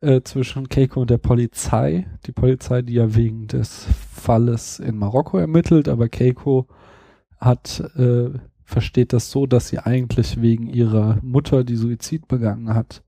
äh, 0.00 0.22
zwischen 0.22 0.68
Keiko 0.68 1.02
und 1.02 1.10
der 1.10 1.18
Polizei. 1.18 2.06
Die 2.26 2.32
Polizei, 2.32 2.82
die 2.82 2.94
ja 2.94 3.14
wegen 3.14 3.46
des 3.46 3.86
Falles 4.10 4.78
in 4.78 4.96
Marokko 4.96 5.38
ermittelt, 5.38 5.88
aber 5.88 6.08
Keiko 6.08 6.66
hat 7.38 7.80
äh, 7.96 8.30
versteht 8.64 9.12
das 9.12 9.30
so, 9.30 9.46
dass 9.46 9.68
sie 9.68 9.78
eigentlich 9.78 10.40
wegen 10.40 10.66
ihrer 10.68 11.18
Mutter, 11.22 11.64
die 11.64 11.76
Suizid 11.76 12.28
begangen 12.28 12.74
hat, 12.74 13.02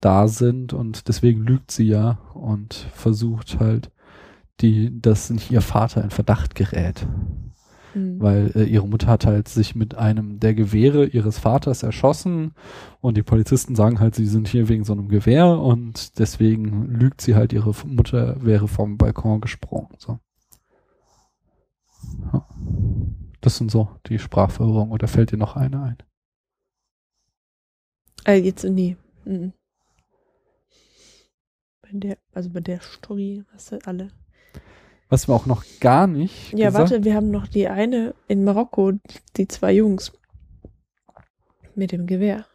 da 0.00 0.28
sind 0.28 0.72
und 0.72 1.08
deswegen 1.08 1.42
lügt 1.42 1.70
sie 1.70 1.86
ja 1.86 2.18
und 2.34 2.74
versucht 2.74 3.60
halt 3.60 3.90
die, 4.62 5.00
dass 5.00 5.30
nicht 5.30 5.50
ihr 5.50 5.60
Vater 5.60 6.02
in 6.02 6.10
Verdacht 6.10 6.54
gerät 6.54 7.06
Mhm. 7.94 8.20
weil 8.20 8.52
äh, 8.54 8.64
ihre 8.64 8.86
Mutter 8.86 9.06
hat 9.08 9.26
halt 9.26 9.48
sich 9.48 9.74
mit 9.74 9.94
einem 9.94 10.38
der 10.40 10.54
Gewehre 10.54 11.06
ihres 11.06 11.38
Vaters 11.38 11.82
erschossen 11.82 12.54
und 13.00 13.16
die 13.16 13.22
Polizisten 13.22 13.74
sagen 13.74 14.00
halt, 14.00 14.14
sie 14.14 14.26
sind 14.26 14.48
hier 14.48 14.68
wegen 14.68 14.84
so 14.84 14.92
einem 14.92 15.08
Gewehr 15.08 15.58
und 15.58 16.18
deswegen 16.18 16.86
lügt 16.86 17.20
sie 17.20 17.34
halt, 17.34 17.52
ihre 17.52 17.74
Mutter 17.86 18.42
wäre 18.44 18.68
vom 18.68 18.96
Balkon 18.96 19.40
gesprungen. 19.40 19.88
So. 19.98 20.18
Ja. 22.32 22.46
Das 23.40 23.56
sind 23.56 23.70
so 23.70 23.88
die 24.06 24.18
Sprachverwirrungen. 24.18 24.92
Oder 24.92 25.08
fällt 25.08 25.32
dir 25.32 25.38
noch 25.38 25.56
eine 25.56 25.82
ein? 25.82 25.96
Äh, 28.26 28.34
jetzt, 28.34 28.64
nee. 28.64 28.96
Mhm. 29.24 29.52
Bei 31.80 31.88
der, 31.92 32.18
also 32.32 32.50
bei 32.50 32.60
der 32.60 32.80
Story 32.80 33.44
hast 33.52 33.72
du 33.72 33.78
alle. 33.86 34.08
Was 35.10 35.28
wir 35.28 35.34
auch 35.34 35.46
noch 35.46 35.64
gar 35.80 36.06
nicht 36.06 36.52
Ja, 36.52 36.68
gesagt 36.68 36.92
warte, 36.92 37.04
wir 37.04 37.14
haben 37.14 37.30
noch 37.30 37.48
die 37.48 37.68
eine 37.68 38.14
in 38.28 38.44
Marokko, 38.44 38.92
die 39.36 39.48
zwei 39.48 39.72
Jungs 39.74 40.12
mit 41.74 41.92
dem 41.92 42.06
Gewehr. 42.06 42.46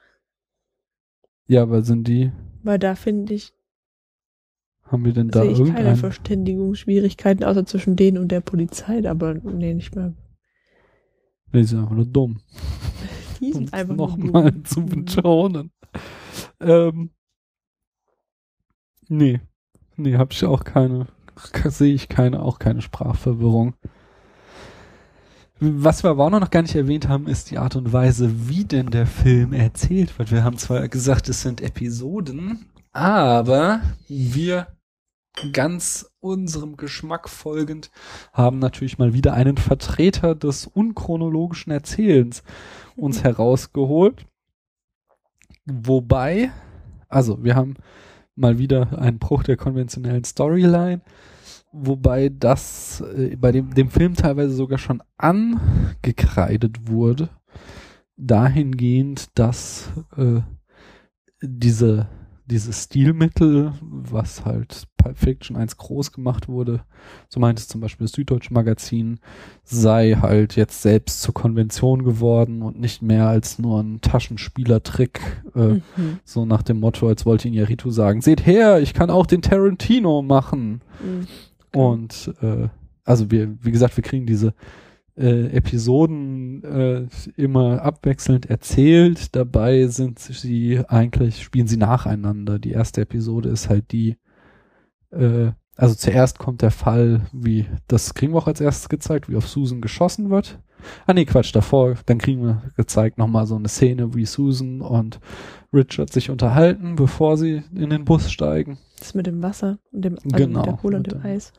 Ja, 1.47 1.63
aber 1.63 1.83
sind 1.83 2.07
die, 2.07 2.31
Weil 2.63 2.79
da 2.79 2.95
finde 2.95 3.33
ich, 3.33 3.53
haben 4.83 5.03
wir 5.03 5.13
denn 5.13 5.29
da 5.29 5.41
sehe 5.41 5.51
ich 5.51 5.73
keine? 5.73 5.95
Verständigungsschwierigkeiten, 5.95 7.43
außer 7.43 7.65
zwischen 7.65 7.95
denen 7.95 8.17
und 8.17 8.29
der 8.29 8.41
Polizei, 8.41 9.07
aber 9.07 9.33
nee, 9.33 9.73
nicht 9.73 9.95
mehr. 9.95 10.13
Nee, 11.51 11.61
die 11.61 11.63
sind 11.65 11.79
einfach 11.79 11.95
nur 11.95 12.05
dumm. 12.05 12.39
Die 13.41 13.47
um 13.47 13.53
sind 13.53 13.73
einfach 13.73 13.95
nur 13.95 14.17
nochmal 14.17 14.63
zu 14.63 14.85
betonen. 14.85 15.71
Ähm, 16.61 17.09
nee, 19.09 19.41
nee, 19.97 20.15
habe 20.15 20.31
ich 20.31 20.45
auch 20.45 20.63
keine, 20.63 21.07
sehe 21.65 21.93
ich 21.93 22.09
keine, 22.09 22.41
auch 22.41 22.59
keine 22.59 22.81
Sprachverwirrung. 22.81 23.75
Was 25.59 26.03
wir 26.03 26.09
aber 26.09 26.25
auch 26.25 26.29
noch 26.29 26.49
gar 26.49 26.61
nicht 26.61 26.75
erwähnt 26.75 27.07
haben, 27.07 27.27
ist 27.27 27.49
die 27.49 27.57
Art 27.57 27.77
und 27.77 27.93
Weise, 27.93 28.49
wie 28.49 28.65
denn 28.65 28.87
der 28.87 29.07
Film 29.07 29.53
erzählt 29.53 30.19
wird. 30.19 30.31
Wir 30.31 30.43
haben 30.43 30.57
zwar 30.57 30.87
gesagt, 30.89 31.29
es 31.29 31.41
sind 31.41 31.61
Episoden, 31.61 32.65
aber 32.91 33.81
wir 34.07 34.67
ganz 35.53 36.11
unserem 36.19 36.77
Geschmack 36.77 37.29
folgend 37.29 37.89
haben 38.33 38.59
natürlich 38.59 38.97
mal 38.97 39.13
wieder 39.13 39.33
einen 39.33 39.57
Vertreter 39.57 40.35
des 40.35 40.67
unchronologischen 40.67 41.71
Erzählens 41.71 42.43
uns 42.95 43.23
herausgeholt. 43.23 44.25
Wobei, 45.65 46.51
also 47.09 47.43
wir 47.43 47.55
haben 47.55 47.75
mal 48.35 48.57
wieder 48.57 48.99
einen 48.99 49.19
Bruch 49.19 49.43
der 49.43 49.57
konventionellen 49.57 50.23
Storyline, 50.23 51.01
wobei 51.71 52.29
das 52.29 53.01
äh, 53.01 53.35
bei 53.35 53.51
dem, 53.51 53.73
dem 53.73 53.89
Film 53.89 54.15
teilweise 54.15 54.53
sogar 54.53 54.77
schon 54.77 55.01
angekreidet 55.17 56.89
wurde, 56.89 57.29
dahingehend, 58.17 59.37
dass 59.37 59.91
äh, 60.17 60.41
diese 61.41 62.07
dieses 62.45 62.83
Stilmittel, 62.83 63.73
was 63.81 64.45
halt 64.45 64.87
Pulp 65.05 65.17
Fiction 65.19 65.55
1 65.55 65.77
groß 65.77 66.11
gemacht 66.11 66.47
wurde, 66.47 66.81
so 67.29 67.39
meint 67.39 67.59
es 67.59 67.67
zum 67.67 67.79
Beispiel 67.79 68.05
das 68.05 68.13
Süddeutsche 68.13 68.51
Magazin, 68.53 69.19
sei 69.63 70.17
halt 70.19 70.55
jetzt 70.55 70.81
selbst 70.81 71.21
zur 71.21 71.35
Konvention 71.35 72.03
geworden 72.03 72.63
und 72.63 72.79
nicht 72.79 73.03
mehr 73.03 73.27
als 73.27 73.59
nur 73.59 73.81
ein 73.83 74.01
Taschenspielertrick, 74.01 75.19
äh, 75.55 75.59
Mhm. 75.59 76.19
so 76.23 76.45
nach 76.45 76.63
dem 76.63 76.79
Motto, 76.79 77.07
als 77.07 77.25
wollte 77.25 77.47
Inarritu 77.47 77.91
sagen, 77.91 78.21
seht 78.21 78.47
her, 78.47 78.79
ich 78.81 78.95
kann 78.95 79.11
auch 79.11 79.27
den 79.27 79.43
Tarantino 79.43 80.23
machen. 80.23 80.81
Mhm. 81.03 81.79
Und 81.79 82.33
äh, 82.41 82.67
also 83.03 83.29
wir, 83.29 83.55
wie 83.61 83.71
gesagt, 83.71 83.95
wir 83.95 84.03
kriegen 84.03 84.25
diese 84.25 84.55
äh, 85.17 85.45
Episoden 85.55 86.63
äh, 86.63 87.07
immer 87.37 87.81
abwechselnd 87.83 88.49
erzählt. 88.49 89.35
Dabei 89.35 89.87
sind 89.87 90.19
sie 90.19 90.81
eigentlich, 90.87 91.41
spielen 91.43 91.67
sie 91.67 91.77
nacheinander. 91.77 92.59
Die 92.59 92.71
erste 92.71 93.01
Episode 93.01 93.49
ist 93.49 93.69
halt 93.69 93.91
die, 93.91 94.17
äh, 95.15 95.51
also 95.77 95.93
zuerst 95.95 96.39
kommt 96.39 96.61
der 96.61 96.71
Fall, 96.71 97.21
wie, 97.33 97.65
das 97.87 98.13
kriegen 98.13 98.33
wir 98.33 98.37
auch 98.37 98.47
als 98.47 98.61
erstes 98.61 98.87
gezeigt, 98.89 99.29
wie 99.29 99.35
auf 99.35 99.47
Susan 99.49 99.81
geschossen 99.81 100.29
wird. 100.29 100.59
Ah 101.07 101.13
nee, 101.13 101.25
Quatsch, 101.25 101.53
davor, 101.55 101.95
dann 102.05 102.17
kriegen 102.19 102.43
wir 102.43 102.61
gezeigt 102.77 103.17
nochmal 103.17 103.47
so 103.47 103.55
eine 103.55 103.67
Szene, 103.67 104.13
wie 104.13 104.25
Susan 104.25 104.81
und 104.81 105.19
Richard 105.73 106.13
sich 106.13 106.29
unterhalten, 106.29 106.95
bevor 106.95 107.37
sie 107.37 107.63
in 107.73 107.89
den 107.89 108.05
Bus 108.05 108.31
steigen. 108.31 108.77
Das 108.99 109.15
mit 109.15 109.25
dem 109.27 109.41
Wasser 109.43 109.79
und 109.91 110.05
dem 110.05 110.13
also 110.15 110.29
Genau, 110.29 110.59
mit 110.59 110.65
der 110.67 110.73
Cola 110.75 110.97
und 110.97 111.07
dem 111.11 111.21
dem- 111.21 111.25
Eis. 111.29 111.51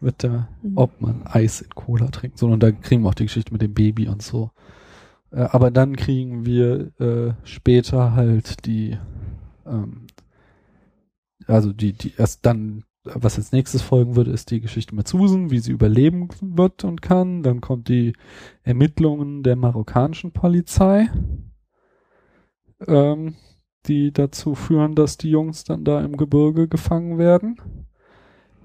Mit 0.00 0.22
der, 0.22 0.48
Mhm. 0.62 0.72
ob 0.76 1.00
man 1.00 1.22
Eis 1.24 1.60
in 1.60 1.70
Cola 1.70 2.08
trinkt. 2.08 2.38
So, 2.38 2.48
und 2.48 2.62
da 2.62 2.70
kriegen 2.70 3.02
wir 3.02 3.08
auch 3.08 3.14
die 3.14 3.24
Geschichte 3.24 3.52
mit 3.52 3.62
dem 3.62 3.74
Baby 3.74 4.08
und 4.08 4.22
so. 4.22 4.50
Äh, 5.30 5.40
aber 5.50 5.70
dann 5.70 5.96
kriegen 5.96 6.44
wir 6.44 6.90
äh, 7.00 7.32
später 7.44 8.14
halt 8.14 8.66
die, 8.66 8.98
ähm, 9.66 10.07
also 11.48 11.72
die, 11.72 11.92
die 11.92 12.12
erst 12.16 12.44
dann, 12.46 12.84
was 13.04 13.36
als 13.38 13.52
nächstes 13.52 13.82
folgen 13.82 14.16
würde, 14.16 14.30
ist 14.30 14.50
die 14.50 14.60
Geschichte 14.60 14.94
mit 14.94 15.08
Susan, 15.08 15.50
wie 15.50 15.60
sie 15.60 15.72
überleben 15.72 16.28
wird 16.40 16.84
und 16.84 17.02
kann. 17.02 17.42
Dann 17.42 17.60
kommt 17.60 17.88
die 17.88 18.12
Ermittlungen 18.62 19.42
der 19.42 19.56
marokkanischen 19.56 20.32
Polizei, 20.32 21.08
ähm, 22.86 23.34
die 23.86 24.12
dazu 24.12 24.54
führen, 24.54 24.94
dass 24.94 25.16
die 25.16 25.30
Jungs 25.30 25.64
dann 25.64 25.84
da 25.84 26.04
im 26.04 26.16
Gebirge 26.16 26.68
gefangen 26.68 27.18
werden. 27.18 27.56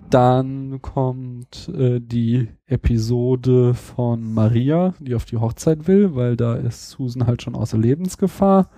Dann 0.09 0.81
kommt 0.81 1.69
äh, 1.69 2.01
die 2.01 2.49
Episode 2.65 3.73
von 3.73 4.34
Maria, 4.34 4.93
die 4.99 5.15
auf 5.15 5.25
die 5.25 5.38
Hochzeit 5.38 5.88
will, 5.88 6.15
weil 6.15 6.36
da 6.36 6.55
ist 6.55 6.89
Susan 6.89 7.25
halt 7.25 7.41
schon 7.41 7.55
außer 7.55 7.77
Lebensgefahr. 7.77 8.69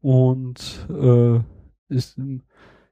Und 0.00 0.86
äh, 0.90 1.38
ich, 1.88 2.14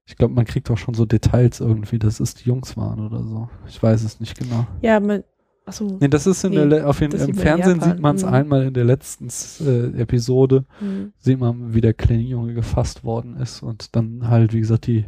ich 0.08 0.16
glaube, 0.16 0.32
man 0.34 0.46
kriegt 0.46 0.70
auch 0.70 0.78
schon 0.78 0.94
so 0.94 1.04
Details 1.04 1.60
irgendwie, 1.60 1.98
dass 1.98 2.18
es 2.18 2.34
die 2.34 2.48
Jungs 2.48 2.76
waren 2.78 2.98
oder 2.98 3.22
so. 3.22 3.48
Ich 3.68 3.80
weiß 3.82 4.02
es 4.04 4.20
nicht 4.20 4.38
genau. 4.38 4.66
Ja, 4.80 4.98
man, 5.00 5.22
achso. 5.66 5.98
Nee, 6.00 6.08
das 6.08 6.26
ist 6.26 6.42
in 6.44 6.54
Nee, 6.54 6.68
der 6.70 6.88
auf 6.88 7.02
jeden 7.02 7.12
im 7.20 7.34
Fernsehen 7.34 7.80
sieht 7.80 8.00
man 8.00 8.16
es 8.16 8.24
Mhm. 8.24 8.28
einmal 8.30 8.62
in 8.64 8.74
der 8.74 8.86
letzten 8.86 9.28
äh, 9.64 10.00
Episode 10.00 10.64
Hm. 10.78 11.12
sieht 11.18 11.38
man, 11.38 11.74
wie 11.74 11.82
der 11.82 11.92
kleine 11.92 12.22
Junge 12.22 12.54
gefasst 12.54 13.04
worden 13.04 13.36
ist 13.36 13.62
und 13.62 13.94
dann 13.96 14.28
halt, 14.28 14.54
wie 14.54 14.60
gesagt, 14.60 14.86
die 14.86 15.04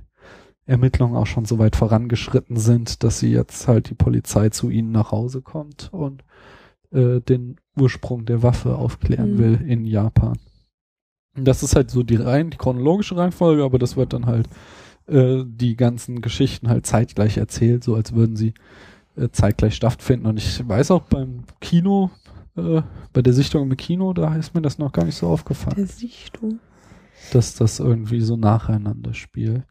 Ermittlungen 0.66 1.16
auch 1.16 1.26
schon 1.26 1.46
so 1.46 1.58
weit 1.58 1.76
vorangeschritten 1.76 2.56
sind, 2.58 3.02
dass 3.02 3.18
sie 3.20 3.32
jetzt 3.32 3.66
halt 3.68 3.88
die 3.88 3.94
Polizei 3.94 4.50
zu 4.50 4.68
ihnen 4.68 4.92
nach 4.92 5.12
Hause 5.12 5.40
kommt 5.40 5.88
und 5.92 6.24
äh, 6.92 7.20
den 7.20 7.56
Ursprung 7.74 8.26
der 8.26 8.42
Waffe 8.42 8.76
aufklären 8.76 9.32
Mhm. 9.32 9.38
will 9.38 9.60
in 9.66 9.86
Japan. 9.86 10.36
Das 11.36 11.62
ist 11.62 11.74
halt 11.76 11.90
so 11.90 12.02
die 12.02 12.16
rein, 12.16 12.50
die 12.50 12.56
chronologische 12.58 13.16
Reihenfolge, 13.16 13.64
aber 13.64 13.78
das 13.78 13.96
wird 13.96 14.12
dann 14.12 14.26
halt 14.26 14.48
äh, 15.10 15.44
die 15.46 15.76
ganzen 15.76 16.20
Geschichten 16.20 16.68
halt 16.68 16.86
zeitgleich 16.86 17.36
erzählt, 17.36 17.84
so 17.84 17.94
als 17.94 18.14
würden 18.14 18.36
sie 18.36 18.54
äh, 19.16 19.28
zeitgleich 19.32 19.74
stattfinden. 19.74 20.26
Und 20.26 20.36
ich 20.38 20.66
weiß 20.66 20.90
auch 20.92 21.02
beim 21.02 21.44
Kino, 21.60 22.10
äh, 22.56 22.82
bei 23.12 23.22
der 23.22 23.32
Sichtung 23.32 23.70
im 23.70 23.76
Kino, 23.76 24.12
da 24.12 24.34
ist 24.36 24.54
mir 24.54 24.62
das 24.62 24.78
noch 24.78 24.92
gar 24.92 25.04
nicht 25.04 25.16
so 25.16 25.26
aufgefallen 25.28 25.76
Der 25.76 25.86
Sichtung. 25.86 26.60
dass 27.32 27.54
das 27.54 27.80
irgendwie 27.80 28.20
so 28.20 28.36
nacheinander 28.36 29.14
spielt. 29.14 29.64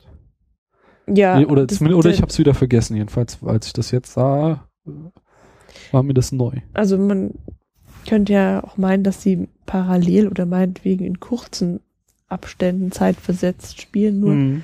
Ja. 1.08 1.40
Nee, 1.40 1.46
oder 1.46 1.66
das- 1.66 1.82
oder 1.82 2.02
der- 2.04 2.12
ich 2.12 2.22
habe 2.22 2.30
es 2.32 2.38
wieder 2.38 2.54
vergessen. 2.54 2.96
Jedenfalls, 2.96 3.42
als 3.44 3.68
ich 3.68 3.74
das 3.74 3.92
jetzt 3.92 4.14
sah, 4.14 4.68
war 5.92 6.04
mir 6.04 6.14
das 6.14 6.32
neu. 6.32 6.52
Also 6.74 6.98
man 6.98 7.34
könnte 8.08 8.34
ja 8.34 8.64
auch 8.64 8.78
meinen, 8.78 9.04
dass 9.04 9.22
sie 9.24 9.48
parallel 9.66 10.28
oder 10.28 10.46
meinetwegen 10.46 11.06
in 11.06 11.20
kurzen 11.20 11.80
Abständen 12.28 12.92
zeitversetzt 12.92 13.82
spielen. 13.82 14.20
Nur 14.20 14.34
Mhm. 14.34 14.64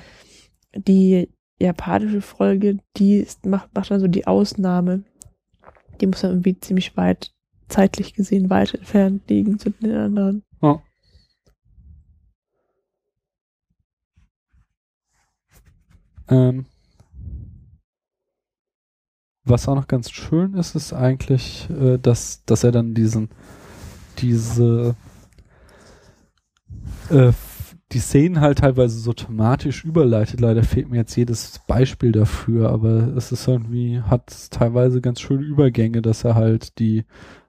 Die 0.76 1.28
japanische 1.58 2.20
Folge, 2.20 2.78
die 2.96 3.26
macht, 3.44 3.74
macht 3.74 3.90
dann 3.90 4.00
so 4.00 4.08
die 4.08 4.26
Ausnahme. 4.26 5.04
Die 6.00 6.06
muss 6.06 6.20
dann 6.20 6.32
irgendwie 6.32 6.58
ziemlich 6.60 6.96
weit, 6.96 7.32
zeitlich 7.68 8.14
gesehen, 8.14 8.50
weit 8.50 8.74
entfernt 8.74 9.28
liegen 9.28 9.58
zu 9.58 9.70
den 9.70 9.96
anderen. 9.96 10.42
Ja. 10.60 10.82
Ähm, 16.28 16.66
was 19.44 19.68
auch 19.68 19.76
noch 19.76 19.86
ganz 19.86 20.10
schön 20.10 20.54
ist, 20.54 20.74
ist 20.74 20.92
eigentlich, 20.92 21.70
äh, 21.70 21.98
dass, 21.98 22.44
dass 22.44 22.64
er 22.64 22.72
dann 22.72 22.94
diesen, 22.94 23.30
diese, 24.18 24.96
äh, 27.10 27.32
die 27.92 27.98
Szenen 27.98 28.40
halt 28.40 28.58
teilweise 28.58 28.98
so 28.98 29.12
thematisch 29.12 29.84
überleitet. 29.84 30.40
Leider 30.40 30.64
fehlt 30.64 30.90
mir 30.90 30.98
jetzt 30.98 31.16
jedes 31.16 31.60
Beispiel 31.66 32.12
dafür, 32.12 32.70
aber 32.70 33.16
es 33.16 33.30
ist 33.32 33.46
irgendwie, 33.46 34.00
hat 34.00 34.50
teilweise 34.50 35.00
ganz 35.00 35.20
schöne 35.20 35.44
Übergänge, 35.44 36.02
dass 36.02 36.24
er 36.24 36.34
halt 36.34 36.78
die 36.78 37.04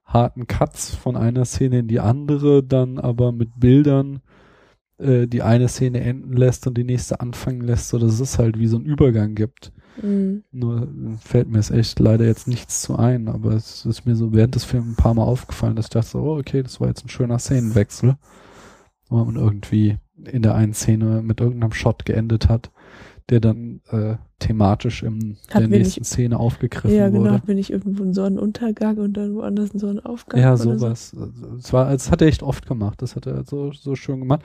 harten 0.06 0.48
Cuts 0.48 0.96
von 0.96 1.16
einer 1.16 1.46
Szene 1.46 1.80
in 1.80 1.88
die 1.88 2.00
andere 2.00 2.64
dann 2.64 2.98
aber 2.98 3.32
mit 3.32 3.60
Bildern 3.60 4.22
äh, 5.00 5.28
die 5.28 5.42
eine 5.42 5.68
Szene 5.68 6.02
enden 6.02 6.34
lässt 6.34 6.66
und 6.68 6.78
die 6.78 6.84
nächste 6.84 7.20
anfangen 7.20 7.62
lässt, 7.62 7.90
so 7.90 7.98
dass 8.00 8.20
es 8.20 8.40
halt 8.40 8.58
wie 8.58 8.68
so 8.68 8.78
einen 8.78 8.86
Übergang 8.86 9.36
gibt. 9.36 9.72
Mhm. 10.02 10.44
Nur 10.52 10.88
fällt 11.20 11.50
mir 11.50 11.60
es 11.60 11.72
echt 11.72 12.00
leider 12.00 12.26
jetzt 12.26 12.48
nichts 12.48 12.82
zu 12.82 12.96
ein, 12.96 13.28
aber 13.28 13.54
es 13.54 13.86
ist 13.86 14.06
mir 14.06 14.16
so 14.16 14.34
während 14.34 14.56
des 14.56 14.64
Films 14.64 14.88
ein 14.88 14.96
paar 14.96 15.14
Mal 15.14 15.24
aufgefallen, 15.24 15.76
dass 15.76 15.88
ich 15.88 15.92
dachte, 15.92 16.10
so, 16.10 16.20
oh, 16.22 16.38
okay, 16.38 16.64
das 16.64 16.80
war 16.80 16.88
jetzt 16.88 17.06
ein 17.06 17.10
schöner 17.10 17.40
Szenenwechsel. 17.40 18.18
Man 19.10 19.36
irgendwie 19.36 19.98
in 20.26 20.42
der 20.42 20.56
einen 20.56 20.74
Szene 20.74 21.22
mit 21.22 21.40
irgendeinem 21.42 21.72
Shot 21.74 22.06
geendet 22.06 22.50
hat, 22.50 22.72
der 23.30 23.40
dann 23.40 23.82
äh, 23.90 24.16
thematisch 24.40 25.04
in 25.04 25.38
Hat 25.52 25.62
der 25.62 25.68
nächsten 25.68 26.02
nicht- 26.02 26.06
Szene 26.06 26.40
aufgegriffen 26.40 26.96
Ja, 26.96 27.10
genau. 27.10 27.24
wurde. 27.32 27.42
Mir 27.46 27.56
nicht 27.56 27.70
irgendwo 27.72 28.04
einen 28.04 28.14
Sonnenuntergang 28.14 28.98
und 28.98 29.14
dann 29.18 29.36
woanders 29.36 29.72
einen 29.72 29.80
Sonnenaufgang? 29.80 30.40
Ja, 30.40 30.56
so? 30.58 30.78
sowas. 30.78 31.16
Es 31.58 31.74
war, 31.74 31.92
das 31.92 32.10
hat 32.12 32.22
er 32.22 32.28
echt 32.28 32.44
oft 32.44 32.66
gemacht. 32.68 33.02
Das 33.02 33.16
hat 33.16 33.26
er 33.26 33.44
so, 33.44 33.72
so 33.72 33.96
schön 33.96 34.20
gemacht. 34.20 34.42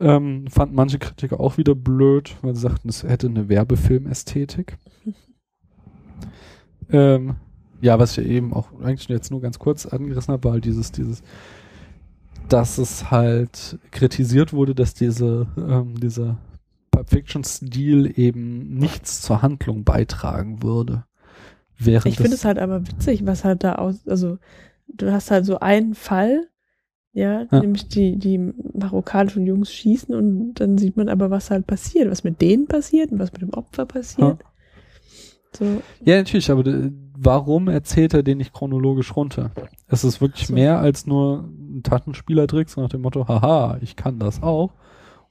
Ähm, 0.00 0.46
fanden 0.48 0.74
manche 0.74 0.98
Kritiker 0.98 1.38
auch 1.38 1.56
wieder 1.58 1.74
blöd, 1.74 2.34
weil 2.42 2.54
sie 2.54 2.62
sagten, 2.62 2.88
es 2.88 3.02
hätte 3.04 3.28
eine 3.28 3.48
Werbefilmästhetik. 3.48 4.76
ähm, 6.90 7.36
ja, 7.80 7.98
was 7.98 8.16
ich 8.18 8.26
eben 8.26 8.52
auch 8.52 8.68
eigentlich 8.80 9.08
jetzt 9.08 9.30
nur 9.30 9.40
ganz 9.40 9.58
kurz 9.58 9.86
angerissen 9.86 10.32
habe, 10.32 10.44
war 10.44 10.52
halt 10.52 10.64
dieses, 10.64 10.90
dieses, 10.92 11.22
dass 12.48 12.78
es 12.78 13.10
halt 13.10 13.78
kritisiert 13.90 14.52
wurde, 14.52 14.74
dass 14.74 14.94
diese, 14.94 15.46
ähm, 15.56 15.98
dieser 15.98 16.36
Pulp 16.90 17.10
Fiction 17.10 17.44
Stil 17.44 18.12
eben 18.18 18.74
nichts 18.78 19.22
zur 19.22 19.42
Handlung 19.42 19.84
beitragen 19.84 20.62
würde. 20.62 21.04
Während 21.78 22.06
Ich 22.06 22.16
finde 22.16 22.34
es 22.36 22.44
halt 22.44 22.58
aber 22.58 22.86
witzig, 22.86 23.26
was 23.26 23.44
halt 23.44 23.64
da 23.64 23.76
aus, 23.76 24.06
also 24.06 24.38
du 24.88 25.10
hast 25.12 25.30
halt 25.30 25.44
so 25.44 25.58
einen 25.58 25.94
Fall, 25.94 26.48
ja, 27.12 27.46
Ja. 27.50 27.60
nämlich 27.60 27.88
die, 27.88 28.16
die 28.16 28.38
marokkanischen 28.38 29.46
Jungs 29.46 29.72
schießen 29.72 30.14
und 30.14 30.54
dann 30.54 30.78
sieht 30.78 30.96
man 30.96 31.08
aber, 31.08 31.30
was 31.30 31.50
halt 31.50 31.66
passiert, 31.66 32.10
was 32.10 32.24
mit 32.24 32.40
denen 32.40 32.66
passiert 32.66 33.10
und 33.12 33.18
was 33.18 33.32
mit 33.32 33.42
dem 33.42 33.54
Opfer 33.54 33.86
passiert. 33.86 34.38
So, 35.56 35.82
Ja, 36.04 36.16
natürlich, 36.16 36.50
aber 36.50 36.64
warum 37.24 37.68
erzählt 37.68 38.14
er 38.14 38.22
den 38.22 38.38
nicht 38.38 38.52
chronologisch 38.52 39.14
runter? 39.16 39.50
Es 39.88 40.04
ist 40.04 40.20
wirklich 40.20 40.46
so. 40.48 40.54
mehr 40.54 40.78
als 40.78 41.06
nur 41.06 41.44
ein 41.44 41.82
Taschenspielertrick, 41.82 42.68
so 42.68 42.80
nach 42.80 42.88
dem 42.88 43.02
Motto, 43.02 43.26
haha, 43.28 43.78
ich 43.80 43.96
kann 43.96 44.18
das 44.18 44.42
auch. 44.42 44.72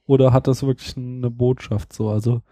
Oder 0.06 0.32
hat 0.32 0.46
das 0.46 0.62
wirklich 0.66 0.96
eine 0.96 1.30
Botschaft 1.30 1.92
so? 1.92 2.10
Also, 2.10 2.42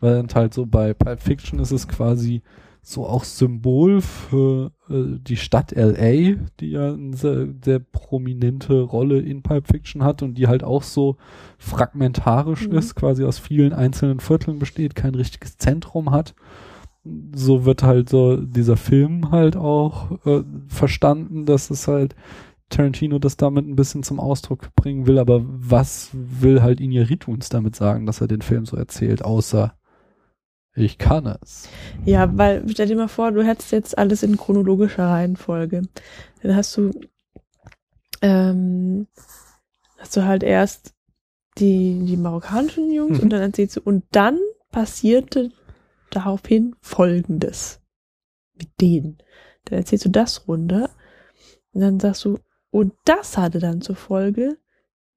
weil 0.00 0.14
dann 0.16 0.28
halt 0.34 0.54
so 0.54 0.66
bei 0.66 0.94
Pulp 0.94 1.20
Fiction 1.20 1.58
ist 1.58 1.72
es 1.72 1.88
quasi 1.88 2.42
so 2.84 3.06
auch 3.06 3.22
Symbol 3.22 4.00
für 4.00 4.72
äh, 4.90 5.18
die 5.20 5.36
Stadt 5.36 5.70
LA, 5.72 6.36
die 6.58 6.70
ja 6.70 6.92
eine 6.94 7.16
sehr, 7.16 7.48
sehr 7.64 7.78
prominente 7.78 8.80
Rolle 8.80 9.20
in 9.20 9.42
Pulp 9.42 9.68
Fiction 9.68 10.02
hat 10.02 10.22
und 10.22 10.34
die 10.34 10.48
halt 10.48 10.64
auch 10.64 10.82
so 10.82 11.16
fragmentarisch 11.58 12.68
Mhm. 12.68 12.74
ist, 12.78 12.94
quasi 12.96 13.24
aus 13.24 13.38
vielen 13.38 13.72
einzelnen 13.72 14.18
Vierteln 14.20 14.58
besteht, 14.58 14.94
kein 14.96 15.14
richtiges 15.14 15.56
Zentrum 15.58 16.10
hat 16.10 16.34
so 17.34 17.64
wird 17.64 17.82
halt 17.82 18.08
so 18.08 18.36
dieser 18.36 18.76
Film 18.76 19.30
halt 19.30 19.56
auch 19.56 20.24
äh, 20.24 20.42
verstanden, 20.68 21.46
dass 21.46 21.70
es 21.70 21.88
halt 21.88 22.14
Tarantino 22.68 23.18
das 23.18 23.36
damit 23.36 23.66
ein 23.66 23.76
bisschen 23.76 24.02
zum 24.02 24.18
Ausdruck 24.20 24.74
bringen 24.76 25.06
will, 25.06 25.18
aber 25.18 25.42
was 25.44 26.10
will 26.12 26.62
halt 26.62 26.80
Iñárritu 26.80 27.30
uns 27.30 27.48
damit 27.48 27.76
sagen, 27.76 28.06
dass 28.06 28.20
er 28.20 28.28
den 28.28 28.40
Film 28.42 28.64
so 28.64 28.76
erzählt, 28.76 29.24
außer 29.24 29.74
ich 30.74 30.96
kann 30.96 31.26
es. 31.42 31.68
ja, 32.06 32.34
weil 32.38 32.64
stell 32.70 32.86
dir 32.88 32.96
mal 32.96 33.08
vor, 33.08 33.30
du 33.30 33.44
hättest 33.44 33.72
jetzt 33.72 33.98
alles 33.98 34.22
in 34.22 34.38
chronologischer 34.38 35.06
Reihenfolge. 35.06 35.82
Dann 36.42 36.56
hast 36.56 36.74
du, 36.78 36.92
ähm, 38.22 39.06
hast 39.98 40.16
du 40.16 40.24
halt 40.24 40.42
erst 40.42 40.94
die, 41.58 42.02
die 42.06 42.16
marokkanischen 42.16 42.90
Jungs 42.90 43.18
Mhm. 43.18 43.24
und 43.24 43.30
dann 43.30 43.42
erzählst 43.42 43.76
du, 43.76 43.80
und 43.84 44.04
dann 44.12 44.38
passierte 44.70 45.50
daraufhin 46.16 46.76
Folgendes 46.80 47.80
mit 48.54 48.68
denen. 48.80 49.18
Dann 49.64 49.78
erzählst 49.78 50.04
du 50.04 50.10
das 50.10 50.48
runter 50.48 50.90
Und 51.72 51.80
dann 51.80 52.00
sagst 52.00 52.24
du, 52.24 52.38
und 52.70 52.94
das 53.04 53.36
hatte 53.38 53.58
dann 53.58 53.80
zur 53.80 53.96
Folge, 53.96 54.58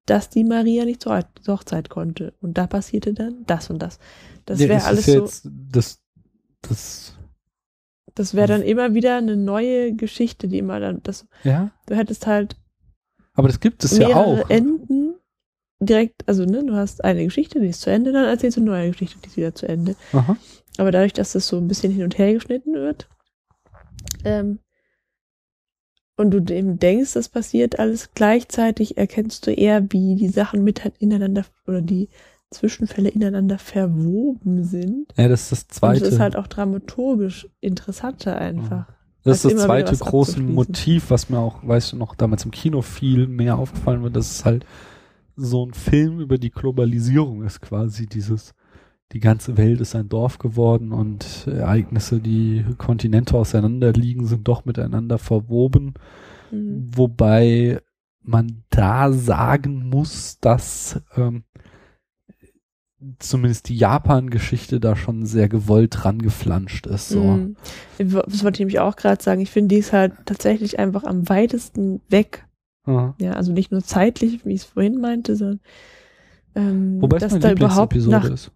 dass 0.06 0.30
die 0.30 0.44
Maria 0.44 0.84
nicht 0.84 1.02
zur 1.02 1.24
Hochzeit 1.48 1.90
konnte. 1.90 2.34
Und 2.40 2.58
da 2.58 2.66
passierte 2.66 3.12
dann 3.14 3.44
das 3.46 3.70
und 3.70 3.80
das. 3.80 3.98
Das 4.44 4.60
Ja, 4.60 4.68
wäre 4.68 4.84
alles 4.84 5.06
so, 5.06 5.20
das, 5.70 6.00
das, 6.62 7.16
das 8.14 8.34
wäre 8.34 8.46
dann 8.46 8.62
immer 8.62 8.94
wieder 8.94 9.16
eine 9.16 9.36
neue 9.36 9.94
Geschichte, 9.94 10.48
die 10.48 10.58
immer 10.58 10.80
dann, 10.80 11.02
das, 11.02 11.26
ja. 11.42 11.70
du 11.86 11.96
hättest 11.96 12.26
halt 12.26 12.56
Aber 13.34 13.48
das 13.48 13.60
gibt 13.60 13.84
es 13.84 13.98
ja 13.98 14.14
auch. 14.14 14.48
Enden 14.48 15.14
direkt, 15.80 16.26
also 16.28 16.44
ne, 16.44 16.64
du 16.64 16.74
hast 16.74 17.04
eine 17.04 17.24
Geschichte, 17.24 17.60
die 17.60 17.68
ist 17.68 17.80
zu 17.82 17.90
Ende, 17.90 18.12
dann 18.12 18.24
erzählst 18.24 18.56
du 18.56 18.62
eine 18.62 18.70
neue 18.70 18.90
Geschichte, 18.92 19.18
die 19.22 19.28
ist 19.28 19.36
wieder 19.36 19.54
zu 19.54 19.68
Ende. 19.68 19.96
Aha. 20.12 20.36
Aber 20.78 20.90
dadurch, 20.90 21.12
dass 21.12 21.32
das 21.32 21.46
so 21.46 21.56
ein 21.58 21.68
bisschen 21.68 21.92
hin 21.92 22.04
und 22.04 22.18
her 22.18 22.32
geschnitten 22.34 22.74
wird, 22.74 23.08
ähm, 24.24 24.58
und 26.16 26.30
du 26.30 26.38
eben 26.54 26.78
denkst, 26.78 27.12
das 27.12 27.28
passiert 27.28 27.78
alles 27.78 28.10
gleichzeitig, 28.14 28.96
erkennst 28.96 29.46
du 29.46 29.52
eher, 29.52 29.92
wie 29.92 30.16
die 30.16 30.28
Sachen 30.28 30.64
mit 30.64 30.82
ineinander 30.98 31.44
oder 31.66 31.82
die 31.82 32.08
Zwischenfälle 32.50 33.10
ineinander 33.10 33.58
verwoben 33.58 34.64
sind. 34.64 35.12
Ja, 35.16 35.28
das 35.28 35.52
ist 35.52 35.52
das 35.52 35.62
Und 35.62 35.72
zweite. 35.74 36.04
es 36.04 36.12
ist 36.14 36.20
halt 36.20 36.36
auch 36.36 36.46
dramaturgisch 36.46 37.48
interessanter 37.60 38.38
einfach. 38.38 38.86
Das 39.24 39.44
ist 39.44 39.54
das 39.54 39.64
zweite 39.64 39.96
große. 39.96 40.40
Motiv, 40.40 41.10
was 41.10 41.28
mir 41.28 41.38
auch, 41.38 41.66
weißt 41.66 41.92
du 41.92 41.96
noch, 41.96 42.14
damals 42.14 42.44
im 42.44 42.52
Kino 42.52 42.80
viel 42.80 43.26
mehr 43.26 43.58
aufgefallen 43.58 44.02
wird, 44.02 44.16
dass 44.16 44.30
es 44.30 44.44
halt 44.44 44.64
so 45.34 45.66
ein 45.66 45.74
Film 45.74 46.20
über 46.20 46.38
die 46.38 46.50
Globalisierung 46.50 47.42
ist 47.42 47.60
quasi 47.60 48.06
dieses, 48.06 48.54
die 49.12 49.20
ganze 49.20 49.56
Welt 49.56 49.80
ist 49.80 49.94
ein 49.94 50.08
Dorf 50.08 50.38
geworden 50.38 50.92
und 50.92 51.46
Ereignisse, 51.46 52.20
die 52.20 52.64
Kontinente 52.76 53.36
auseinanderliegen, 53.36 54.26
sind 54.26 54.46
doch 54.48 54.64
miteinander 54.64 55.18
verwoben, 55.18 55.94
Mhm. 56.50 56.90
wobei 56.94 57.80
man 58.22 58.64
da 58.70 59.12
sagen 59.12 59.88
muss, 59.88 60.38
dass 60.40 61.00
ähm, 61.16 61.44
zumindest 63.18 63.68
die 63.68 63.76
Japan-Geschichte 63.76 64.80
da 64.80 64.96
schon 64.96 65.26
sehr 65.26 65.48
gewollt 65.48 65.96
dran 66.02 66.20
geflanscht 66.20 66.86
ist. 66.86 67.08
So. 67.10 67.22
Mhm. 67.22 67.56
Das 67.98 68.42
wollte 68.42 68.56
ich 68.56 68.60
nämlich 68.60 68.80
auch 68.80 68.96
gerade 68.96 69.22
sagen. 69.22 69.40
Ich 69.40 69.50
finde, 69.50 69.74
die 69.74 69.80
ist 69.80 69.92
halt 69.92 70.12
tatsächlich 70.24 70.78
einfach 70.78 71.04
am 71.04 71.28
weitesten 71.28 72.00
weg. 72.08 72.46
Ja. 72.86 73.14
Ja, 73.20 73.32
also 73.32 73.52
nicht 73.52 73.70
nur 73.70 73.82
zeitlich, 73.82 74.44
wie 74.44 74.54
ich 74.54 74.62
es 74.62 74.64
vorhin 74.64 75.00
meinte, 75.00 75.36
sondern 75.36 75.60
ähm, 76.54 77.02
Wobei 77.02 77.16
es 77.18 77.22
dass 77.24 77.32
meine 77.32 77.42
da 77.42 77.52
überhaupt 77.52 77.94
nach, 78.06 78.30
ist. 78.30 78.50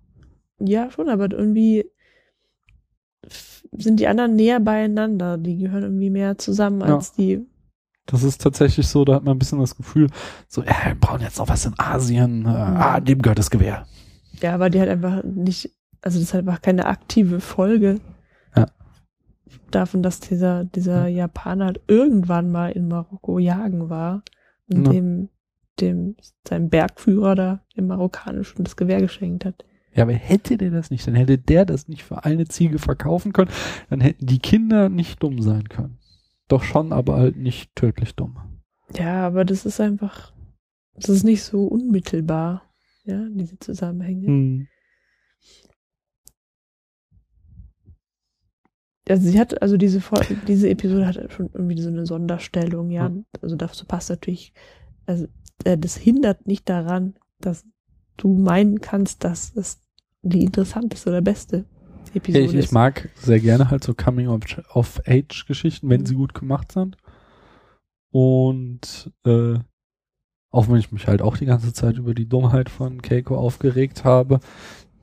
Ja 0.61 0.91
schon, 0.91 1.09
aber 1.09 1.31
irgendwie 1.31 1.87
sind 3.73 4.01
die 4.01 4.07
anderen 4.09 4.35
näher 4.37 4.61
beieinander. 4.61 5.39
Die 5.39 5.59
gehören 5.59 5.83
irgendwie 5.83 6.11
mehr 6.11 6.39
zusammen 6.39 6.81
Ja. 6.81 6.97
als 6.97 7.13
die. 7.13 7.47
Das 8.07 8.23
ist 8.25 8.41
tatsächlich 8.41 8.89
so, 8.89 9.05
da 9.05 9.15
hat 9.15 9.25
man 9.25 9.37
ein 9.37 9.39
bisschen 9.39 9.61
das 9.61 9.77
Gefühl, 9.77 10.09
so, 10.49 10.63
ja, 10.63 10.75
wir 10.87 10.95
brauchen 10.97 11.21
jetzt 11.21 11.39
noch 11.39 11.49
was 11.49 11.65
in 11.67 11.75
Asien. 11.79 12.45
Äh, 12.47 12.49
ah, 12.49 13.01
dem 13.01 13.23
gehört 13.23 13.39
das 13.39 13.51
Gewehr. 13.51 13.87
Ja, 14.43 14.55
aber 14.55 14.71
die 14.71 14.81
halt 14.81 14.89
einfach 14.91 15.23
nicht, 15.23 15.71
also 16.03 16.19
das 16.19 16.29
ist 16.29 16.35
halt 16.35 16.49
einfach 16.49 16.63
keine 16.63 16.87
aktive 16.87 17.41
Folge 17.41 18.01
Ja. 18.57 18.67
davon, 19.71 20.03
dass 20.03 20.19
dieser, 20.21 20.65
dieser 20.65 21.07
Japaner 21.07 21.67
halt 21.67 21.81
irgendwann 21.87 22.51
mal 22.51 22.73
in 22.73 22.89
Marokko 22.89 23.39
jagen 23.39 23.91
war 23.91 24.23
und 24.69 24.87
Ja. 24.87 24.93
dem, 24.93 25.29
dem, 25.79 26.17
seinem 26.49 26.69
Bergführer 26.69 27.35
da 27.35 27.61
im 27.75 27.87
Marokkanischen 27.87 28.65
das 28.65 28.77
Gewehr 28.77 29.01
geschenkt 29.01 29.45
hat. 29.45 29.65
Ja, 29.95 30.05
aber 30.05 30.12
hätte 30.12 30.57
der 30.57 30.70
das 30.70 30.91
nicht, 30.91 31.07
dann 31.07 31.14
hätte 31.14 31.38
der 31.38 31.64
das 31.64 31.88
nicht 31.88 32.05
für 32.05 32.24
eine 32.24 32.47
Ziege 32.47 32.78
verkaufen 32.78 33.32
können, 33.32 33.51
dann 33.88 34.01
hätten 34.01 34.26
die 34.26 34.38
Kinder 34.38 34.88
nicht 34.88 35.22
dumm 35.22 35.43
sein 35.43 35.68
können. 35.68 35.99
Doch 36.49 36.62
schon, 36.62 36.93
aber 36.93 37.16
halt 37.16 37.36
nicht 37.36 37.74
tödlich 37.74 38.14
dumm. 38.14 38.38
Ja, 38.97 39.26
aber 39.26 39.45
das 39.45 39.66
ist 39.66 39.80
einfach, 39.80 40.32
das 40.95 41.09
ist 41.09 41.24
nicht 41.24 41.43
so 41.43 41.64
unmittelbar, 41.64 42.72
ja, 43.05 43.24
diese 43.30 43.59
Zusammenhänge. 43.59 44.26
Hm. 44.26 44.68
Also 49.09 49.28
sie 49.28 49.41
hat, 49.41 49.61
also 49.61 49.76
diese 49.76 50.01
diese 50.47 50.70
Episode 50.70 51.07
hat 51.07 51.32
schon 51.32 51.51
irgendwie 51.53 51.80
so 51.80 51.88
eine 51.88 52.07
Sonderstellung, 52.07 52.91
ja. 52.91 53.11
Also 53.41 53.57
dazu 53.57 53.84
passt 53.84 54.11
natürlich, 54.11 54.53
also 55.07 55.26
äh, 55.64 55.76
das 55.76 55.97
hindert 55.97 56.47
nicht 56.47 56.68
daran, 56.68 57.14
dass 57.41 57.64
du 58.23 58.33
meinen 58.35 58.81
kannst, 58.81 59.25
dass 59.25 59.53
es 59.57 59.81
die 60.23 60.45
interessanteste 60.45 61.09
oder 61.11 61.21
beste 61.23 61.64
Episode 62.14 62.45
Ich, 62.45 62.53
ich 62.55 62.59
ist. 62.66 62.73
mag 62.73 63.09
sehr 63.16 63.41
gerne 63.41 63.71
halt 63.71 63.85
so 63.85 63.95
Coming-of-Age-Geschichten, 63.95 65.89
wenn 65.89 66.05
sie 66.07 66.14
gut 66.14 66.35
gemacht 66.35 66.73
sind. 66.73 66.97
Und 68.12 69.11
äh, 69.25 69.55
auch 70.51 70.68
wenn 70.68 70.77
ich 70.77 70.91
mich 70.93 71.07
halt 71.07 71.23
auch 71.23 71.37
die 71.37 71.47
ganze 71.47 71.73
Zeit 71.73 71.97
über 71.97 72.14
die 72.14 72.29
Dummheit 72.29 72.68
von 72.68 73.01
Keiko 73.03 73.37
aufgeregt 73.37 74.05
habe. 74.05 74.41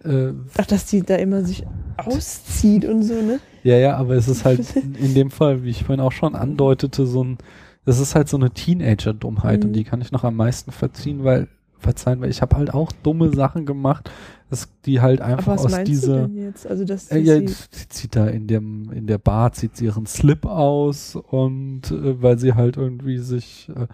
Äh, 0.03 0.33
Ach, 0.57 0.65
dass 0.65 0.85
die 0.87 1.01
da 1.03 1.15
immer 1.15 1.43
sich 1.43 1.65
auszieht 1.97 2.85
und 2.85 3.03
so, 3.03 3.13
ne? 3.15 3.39
ja, 3.63 3.77
ja, 3.77 3.95
aber 3.97 4.15
es 4.15 4.27
ist 4.27 4.45
halt 4.45 4.75
in, 4.75 4.95
in 4.99 5.13
dem 5.15 5.31
Fall, 5.31 5.63
wie 5.63 5.69
ich 5.69 5.83
vorhin 5.85 6.01
auch 6.03 6.11
schon 6.11 6.35
andeutete, 6.35 7.07
so 7.07 7.23
ein, 7.23 7.37
es 7.85 7.99
ist 7.99 8.13
halt 8.13 8.27
so 8.29 8.37
eine 8.37 8.51
Teenager-Dummheit 8.51 9.61
Mhm. 9.61 9.67
und 9.67 9.73
die 9.73 9.83
kann 9.85 10.01
ich 10.01 10.11
noch 10.11 10.23
am 10.25 10.35
meisten 10.35 10.71
verziehen, 10.71 11.23
weil 11.23 11.47
verzeihen, 11.79 12.21
weil 12.21 12.29
ich 12.29 12.41
habe 12.41 12.55
halt 12.57 12.73
auch 12.73 12.91
dumme 13.03 13.33
Sachen 13.33 13.65
gemacht, 13.65 14.09
dass 14.49 14.69
die 14.85 15.01
halt 15.01 15.21
einfach 15.21 15.57
aus 15.57 15.83
dieser? 15.83 16.29
Also 16.69 16.85
dass 16.85 17.11
Äh, 17.11 17.19
sie, 17.19 17.25
ja, 17.25 17.39
sie 17.39 17.89
zieht 17.89 18.15
da 18.15 18.27
in 18.27 18.47
dem 18.47 18.91
in 18.91 19.07
der 19.07 19.17
Bar 19.17 19.51
zieht 19.53 19.75
sie 19.75 19.85
ihren 19.85 20.05
Slip 20.05 20.45
aus 20.45 21.15
und 21.15 21.91
äh, 21.91 22.21
weil 22.21 22.37
sie 22.39 22.53
halt 22.53 22.77
irgendwie 22.77 23.17
sich 23.19 23.69
äh, 23.75 23.87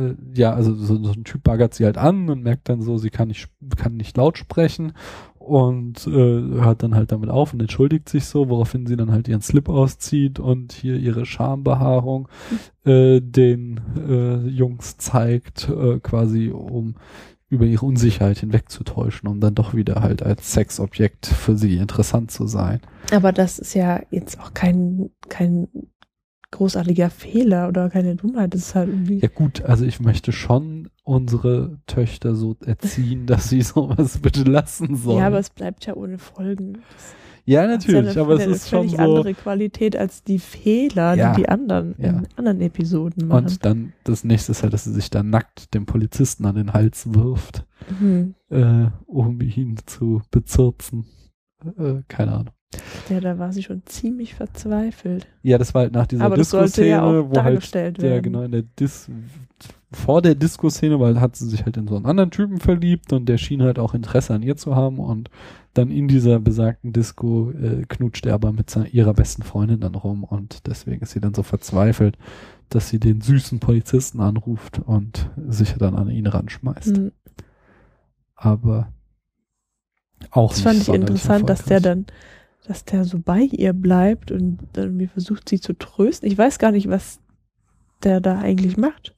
äh, 0.00 0.14
ja 0.34 0.52
also 0.54 0.74
so, 0.74 1.02
so 1.02 1.12
ein 1.12 1.24
Typ 1.24 1.42
baggert 1.42 1.74
sie 1.74 1.84
halt 1.84 1.98
an 1.98 2.28
und 2.30 2.42
merkt 2.42 2.68
dann 2.68 2.82
so 2.82 2.96
sie 2.98 3.10
kann 3.10 3.28
nicht 3.28 3.48
kann 3.76 3.96
nicht 3.96 4.16
laut 4.16 4.38
sprechen 4.38 4.92
und 5.48 6.06
äh, 6.06 6.10
hört 6.10 6.82
dann 6.82 6.94
halt 6.94 7.12
damit 7.12 7.30
auf 7.30 7.52
und 7.52 7.60
entschuldigt 7.60 8.08
sich 8.08 8.26
so 8.26 8.48
woraufhin 8.48 8.86
sie 8.86 8.96
dann 8.96 9.10
halt 9.10 9.28
ihren 9.28 9.40
Slip 9.40 9.68
auszieht 9.68 10.38
und 10.38 10.72
hier 10.72 10.96
ihre 10.96 11.26
Schambehaarung 11.26 12.28
äh, 12.84 13.20
den 13.20 13.80
äh, 14.08 14.48
Jungs 14.48 14.96
zeigt 14.98 15.68
äh, 15.68 15.98
quasi 16.00 16.50
um 16.50 16.96
über 17.50 17.64
ihre 17.64 17.86
Unsicherheit 17.86 18.38
hinwegzutäuschen, 18.38 19.28
um 19.28 19.40
dann 19.40 19.54
doch 19.54 19.72
wieder 19.72 20.02
halt 20.02 20.22
als 20.22 20.52
Sexobjekt 20.52 21.26
für 21.26 21.56
sie 21.56 21.78
interessant 21.78 22.30
zu 22.30 22.46
sein. 22.46 22.80
aber 23.10 23.32
das 23.32 23.58
ist 23.58 23.74
ja 23.74 24.02
jetzt 24.10 24.38
auch 24.38 24.52
kein, 24.52 25.10
kein 25.28 25.68
großartiger 26.50 27.10
Fehler 27.10 27.68
oder 27.68 27.90
keine 27.90 28.16
Dummheit. 28.16 28.54
Das 28.54 28.60
ist 28.62 28.74
halt 28.74 28.88
irgendwie. 28.88 29.18
Ja 29.18 29.28
gut, 29.28 29.62
also 29.62 29.84
ich 29.84 30.00
möchte 30.00 30.32
schon 30.32 30.88
unsere 31.04 31.78
Töchter 31.86 32.34
so 32.34 32.56
erziehen, 32.64 33.26
dass 33.26 33.48
sie 33.48 33.62
sowas 33.62 34.18
bitte 34.18 34.44
lassen 34.44 34.96
sollen. 34.96 35.18
Ja, 35.18 35.26
aber 35.26 35.38
es 35.38 35.50
bleibt 35.50 35.86
ja 35.86 35.94
ohne 35.94 36.18
Folgen. 36.18 36.74
Das 36.74 36.82
ja 37.44 37.62
ja 37.62 37.68
natürlich, 37.68 38.10
eine, 38.10 38.20
aber 38.20 38.34
es 38.34 38.46
ist 38.46 38.68
schon 38.68 38.80
völlig 38.90 38.96
so. 38.96 39.02
andere 39.02 39.32
Qualität 39.32 39.96
als 39.96 40.22
die 40.22 40.38
Fehler, 40.38 41.14
Ja, 41.14 41.32
die 41.32 41.42
die 41.42 41.48
anderen 41.48 41.94
ja. 41.96 42.10
in 42.10 42.26
anderen 42.36 42.60
Episoden 42.60 43.26
machen. 43.26 43.46
Und 43.46 43.64
dann 43.64 43.92
das 44.04 44.22
nächste 44.22 44.52
ist 44.52 44.62
halt, 44.62 44.74
dass 44.74 44.84
sie 44.84 44.92
sich 44.92 45.08
dann 45.08 45.30
nackt 45.30 45.72
dem 45.72 45.86
Polizisten 45.86 46.44
an 46.44 46.56
den 46.56 46.74
Hals 46.74 47.14
wirft, 47.14 47.64
Mhm. 48.00 48.34
äh, 48.50 48.88
um 49.06 49.40
ihn 49.40 49.78
zu 49.86 50.20
bezirzen. 50.30 51.06
Äh, 51.78 52.02
keine 52.08 52.32
Ahnung. 52.32 52.54
Ja, 53.08 53.20
da 53.20 53.38
war 53.38 53.52
sie 53.52 53.62
schon 53.62 53.82
ziemlich 53.86 54.34
verzweifelt. 54.34 55.26
Ja, 55.42 55.56
das 55.56 55.72
war 55.72 55.82
halt 55.82 55.92
nach 55.92 56.06
dieser 56.06 56.28
Disco-Szene, 56.30 56.88
ja 56.88 57.30
wo 57.30 57.42
halt 57.42 57.74
werden. 57.74 58.22
genau 58.22 58.42
in 58.42 58.52
der 58.52 58.62
Dis 58.62 59.08
vor 59.90 60.20
der 60.20 60.34
Disco-Szene, 60.34 61.00
weil 61.00 61.18
hat 61.18 61.36
sie 61.36 61.48
sich 61.48 61.64
halt 61.64 61.78
in 61.78 61.88
so 61.88 61.96
einen 61.96 62.04
anderen 62.04 62.30
Typen 62.30 62.60
verliebt 62.60 63.12
und 63.14 63.26
der 63.26 63.38
schien 63.38 63.62
halt 63.62 63.78
auch 63.78 63.94
Interesse 63.94 64.34
an 64.34 64.42
ihr 64.42 64.56
zu 64.56 64.76
haben 64.76 64.98
und 64.98 65.30
dann 65.72 65.90
in 65.90 66.08
dieser 66.08 66.40
besagten 66.40 66.92
Disco 66.92 67.52
äh, 67.52 67.84
knutscht 67.88 68.26
er 68.26 68.34
aber 68.34 68.52
mit 68.52 68.68
seiner, 68.68 68.88
ihrer 68.88 69.14
besten 69.14 69.42
Freundin 69.42 69.80
dann 69.80 69.94
rum 69.94 70.24
und 70.24 70.66
deswegen 70.66 71.00
ist 71.00 71.12
sie 71.12 71.20
dann 71.20 71.32
so 71.32 71.42
verzweifelt, 71.42 72.18
dass 72.68 72.90
sie 72.90 73.00
den 73.00 73.22
süßen 73.22 73.60
Polizisten 73.60 74.20
anruft 74.20 74.80
und 74.80 75.30
sich 75.48 75.72
dann 75.78 75.94
an 75.94 76.10
ihn 76.10 76.26
ranschmeißt. 76.26 76.98
Mhm. 76.98 77.12
Aber 78.34 78.92
auch 80.30 80.50
Das 80.50 80.58
nicht 80.58 80.64
fand 80.66 80.82
ich 80.82 80.88
interessant, 80.88 81.48
dass 81.48 81.64
der 81.64 81.80
dann, 81.80 82.06
dass 82.68 82.84
der 82.84 83.06
so 83.06 83.18
bei 83.18 83.40
ihr 83.40 83.72
bleibt 83.72 84.30
und 84.30 84.58
dann 84.74 84.84
irgendwie 84.84 85.06
versucht, 85.06 85.48
sie 85.48 85.58
zu 85.58 85.72
trösten. 85.72 86.30
Ich 86.30 86.36
weiß 86.36 86.58
gar 86.58 86.70
nicht, 86.70 86.90
was 86.90 87.18
der 88.02 88.20
da 88.20 88.38
eigentlich 88.40 88.76
macht. 88.76 89.16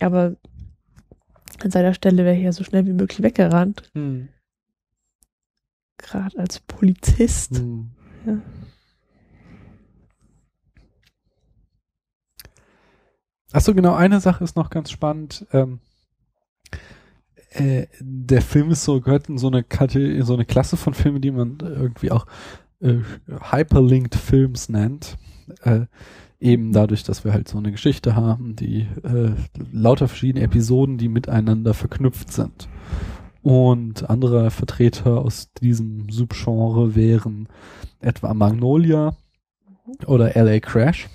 Aber 0.00 0.36
an 1.64 1.70
seiner 1.72 1.92
Stelle 1.92 2.24
wäre 2.24 2.36
ich 2.36 2.44
ja 2.44 2.52
so 2.52 2.62
schnell 2.62 2.86
wie 2.86 2.92
möglich 2.92 3.20
weggerannt. 3.20 3.90
Hm. 3.94 4.28
Gerade 5.98 6.38
als 6.38 6.60
Polizist. 6.60 7.58
Hm. 7.58 7.90
Ja. 8.26 8.40
Achso, 13.50 13.74
genau, 13.74 13.94
eine 13.94 14.20
Sache 14.20 14.44
ist 14.44 14.54
noch 14.54 14.70
ganz 14.70 14.92
spannend. 14.92 15.48
Ähm, 15.52 15.80
äh, 17.54 17.86
der 18.00 18.42
Film 18.42 18.70
ist 18.70 18.84
so, 18.84 19.00
gehört 19.00 19.28
in 19.28 19.38
so 19.38 19.48
eine, 19.48 19.62
Kate 19.62 20.22
so 20.22 20.34
eine 20.34 20.44
Klasse 20.44 20.76
von 20.76 20.94
Filmen, 20.94 21.20
die 21.20 21.30
man 21.30 21.58
irgendwie 21.60 22.10
auch 22.10 22.26
äh, 22.80 22.98
Hyperlinked 23.50 24.14
Films 24.14 24.68
nennt. 24.68 25.16
Äh, 25.62 25.86
Eben 26.44 26.72
dadurch, 26.72 27.04
dass 27.04 27.24
wir 27.24 27.32
halt 27.32 27.48
so 27.48 27.56
eine 27.56 27.72
Geschichte 27.72 28.16
haben, 28.16 28.54
die 28.54 28.86
äh, 29.02 29.30
lauter 29.72 30.08
verschiedene 30.08 30.44
Episoden, 30.44 30.98
die 30.98 31.08
miteinander 31.08 31.72
verknüpft 31.72 32.30
sind. 32.34 32.68
Und 33.40 34.10
andere 34.10 34.50
Vertreter 34.50 35.22
aus 35.22 35.54
diesem 35.54 36.10
Subgenre 36.10 36.94
wären 36.94 37.48
etwa 38.00 38.34
Magnolia 38.34 39.16
oder 40.06 40.34
LA 40.34 40.60
Crash. 40.60 41.08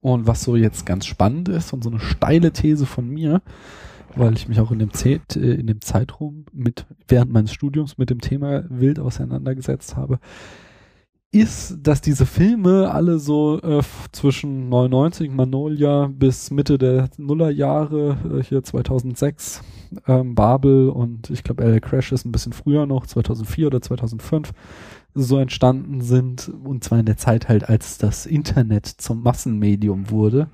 Und 0.00 0.26
was 0.26 0.42
so 0.42 0.56
jetzt 0.56 0.84
ganz 0.84 1.06
spannend 1.06 1.48
ist 1.48 1.72
und 1.72 1.84
so 1.84 1.90
eine 1.90 2.00
steile 2.00 2.52
These 2.52 2.84
von 2.84 3.08
mir, 3.08 3.40
weil 4.16 4.34
ich 4.34 4.48
mich 4.48 4.60
auch 4.60 4.70
in 4.70 4.78
dem, 4.78 4.92
Z 4.92 5.36
äh, 5.36 5.54
in 5.54 5.66
dem 5.66 5.80
Zeitraum 5.80 6.44
mit, 6.52 6.86
während 7.08 7.32
meines 7.32 7.52
Studiums 7.52 7.98
mit 7.98 8.10
dem 8.10 8.20
Thema 8.20 8.64
wild 8.68 8.98
auseinandergesetzt 8.98 9.96
habe, 9.96 10.18
ist, 11.32 11.78
dass 11.82 12.02
diese 12.02 12.26
Filme 12.26 12.90
alle 12.92 13.18
so 13.18 13.58
äh, 13.62 13.80
zwischen 14.12 14.68
99 14.68 15.30
Magnolia 15.30 16.08
bis 16.12 16.50
Mitte 16.50 16.76
der 16.76 17.08
Nullerjahre, 17.16 18.18
äh, 18.38 18.42
hier 18.42 18.62
2006, 18.62 19.62
ähm, 20.06 20.34
Babel 20.34 20.90
und 20.90 21.30
ich 21.30 21.42
glaube 21.42 21.64
LA 21.64 21.80
Crash 21.80 22.12
ist 22.12 22.26
ein 22.26 22.32
bisschen 22.32 22.52
früher 22.52 22.84
noch, 22.84 23.06
2004 23.06 23.66
oder 23.66 23.80
2005, 23.80 24.52
so 25.14 25.38
entstanden 25.38 26.02
sind. 26.02 26.50
Und 26.64 26.84
zwar 26.84 27.00
in 27.00 27.06
der 27.06 27.16
Zeit 27.16 27.48
halt, 27.48 27.66
als 27.66 27.96
das 27.96 28.26
Internet 28.26 28.86
zum 28.86 29.22
Massenmedium 29.22 30.10
wurde 30.10 30.48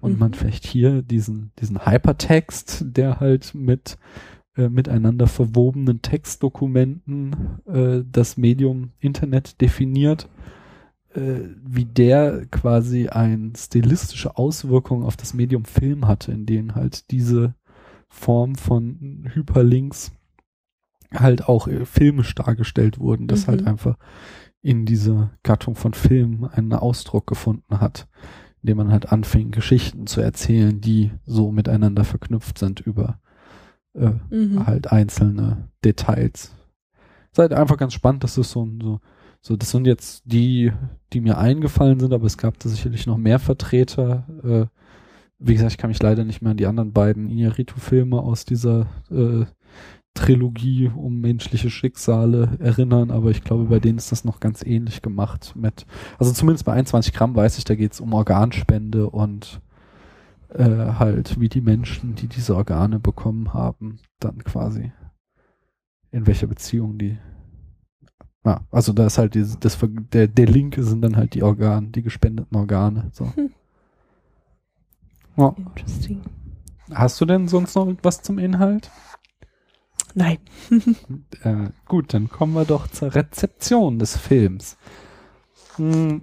und 0.00 0.14
Mhm. 0.14 0.18
man 0.18 0.34
vielleicht 0.34 0.66
hier 0.66 1.02
diesen, 1.02 1.52
diesen 1.60 1.84
Hypertext, 1.86 2.84
der 2.86 3.20
halt 3.20 3.54
mit 3.54 3.96
äh, 4.56 4.68
miteinander 4.68 5.26
verwobenen 5.26 6.00
Textdokumenten 6.02 7.60
äh, 7.66 8.02
das 8.10 8.36
Medium 8.36 8.92
Internet 9.00 9.60
definiert, 9.60 10.28
äh, 11.14 11.40
wie 11.64 11.84
der 11.84 12.46
quasi 12.46 13.08
ein 13.08 13.52
stilistische 13.56 14.36
Auswirkung 14.36 15.02
auf 15.04 15.16
das 15.16 15.34
Medium 15.34 15.64
Film 15.64 16.06
hatte, 16.06 16.32
in 16.32 16.46
denen 16.46 16.74
halt 16.74 17.10
diese 17.10 17.54
Form 18.08 18.54
von 18.54 19.28
Hyperlinks 19.34 20.12
halt 21.12 21.48
auch 21.48 21.68
äh, 21.68 21.84
filmisch 21.84 22.34
dargestellt 22.34 22.98
wurden, 22.98 23.26
das 23.28 23.46
Mhm. 23.46 23.50
halt 23.50 23.66
einfach 23.66 23.96
in 24.62 24.84
dieser 24.86 25.30
Gattung 25.42 25.76
von 25.76 25.94
Film 25.94 26.44
einen 26.50 26.72
Ausdruck 26.72 27.26
gefunden 27.26 27.80
hat, 27.80 28.08
indem 28.62 28.78
man 28.78 28.92
halt 28.92 29.12
anfing, 29.12 29.50
Geschichten 29.50 30.06
zu 30.06 30.20
erzählen, 30.20 30.80
die 30.80 31.12
so 31.24 31.50
miteinander 31.52 32.04
verknüpft 32.04 32.58
sind 32.58 32.80
über 32.80 33.18
äh, 33.94 34.12
Mhm. 34.30 34.66
halt 34.66 34.92
einzelne 34.92 35.68
Details. 35.84 36.54
Ist 37.32 37.38
halt 37.38 37.52
einfach 37.54 37.76
ganz 37.78 37.94
spannend, 37.94 38.24
dass 38.24 38.34
das 38.34 38.50
so, 38.50 38.64
ein- 38.64 38.78
so, 38.82 39.00
so, 39.40 39.56
das 39.56 39.70
sind 39.70 39.86
jetzt 39.86 40.22
die, 40.26 40.72
die 41.12 41.20
mir 41.20 41.38
eingefallen 41.38 41.98
sind, 42.00 42.12
aber 42.12 42.26
es 42.26 42.36
gab 42.36 42.58
da 42.58 42.68
sicherlich 42.68 43.06
noch 43.06 43.16
mehr 43.16 43.38
Vertreter. 43.38 44.26
Äh, 44.42 44.66
wie 45.38 45.52
gesagt, 45.54 45.72
ich 45.72 45.78
kann 45.78 45.88
mich 45.90 46.02
leider 46.02 46.24
nicht 46.24 46.42
mehr 46.42 46.50
an 46.52 46.56
die 46.56 46.66
anderen 46.66 46.92
beiden 46.92 47.30
Inarito-Filme 47.30 48.18
aus 48.20 48.44
dieser 48.44 48.86
äh, 49.10 49.44
Trilogie 50.16 50.90
um 50.94 51.20
menschliche 51.20 51.70
Schicksale 51.70 52.56
erinnern, 52.58 53.10
aber 53.12 53.30
ich 53.30 53.44
glaube, 53.44 53.64
bei 53.66 53.78
denen 53.78 53.98
ist 53.98 54.10
das 54.10 54.24
noch 54.24 54.40
ganz 54.40 54.64
ähnlich 54.64 55.02
gemacht 55.02 55.52
mit, 55.54 55.86
also 56.18 56.32
zumindest 56.32 56.64
bei 56.64 56.72
21 56.72 57.12
Gramm 57.12 57.36
weiß 57.36 57.58
ich, 57.58 57.64
da 57.64 57.76
geht 57.76 57.92
es 57.92 58.00
um 58.00 58.12
Organspende 58.12 59.08
und 59.08 59.60
äh, 60.48 60.64
halt, 60.98 61.38
wie 61.38 61.48
die 61.48 61.60
Menschen, 61.60 62.14
die 62.14 62.26
diese 62.26 62.56
Organe 62.56 62.98
bekommen 62.98 63.54
haben, 63.54 63.98
dann 64.18 64.42
quasi 64.42 64.92
in 66.10 66.26
welcher 66.26 66.46
Beziehung 66.46 66.98
die. 66.98 67.18
Ja, 68.44 68.60
also 68.70 68.92
da 68.92 69.06
ist 69.06 69.18
halt 69.18 69.34
dieses, 69.34 69.58
das, 69.58 69.76
der, 70.12 70.28
der 70.28 70.46
Linke 70.46 70.82
sind 70.82 71.02
dann 71.02 71.16
halt 71.16 71.34
die 71.34 71.42
Organe, 71.42 71.88
die 71.88 72.02
gespendeten 72.02 72.56
Organe. 72.56 73.10
So. 73.12 73.32
Hm. 73.34 73.50
Ja. 75.36 75.54
Interesting. 75.58 76.22
Hast 76.92 77.20
du 77.20 77.24
denn 77.24 77.48
sonst 77.48 77.74
noch 77.74 77.92
was 78.02 78.22
zum 78.22 78.38
Inhalt? 78.38 78.90
Nein. 80.16 80.38
Äh, 81.42 81.68
gut, 81.86 82.14
dann 82.14 82.30
kommen 82.30 82.54
wir 82.54 82.64
doch 82.64 82.88
zur 82.88 83.14
Rezeption 83.14 83.98
des 83.98 84.16
Films. 84.16 84.78
Hm, 85.76 86.22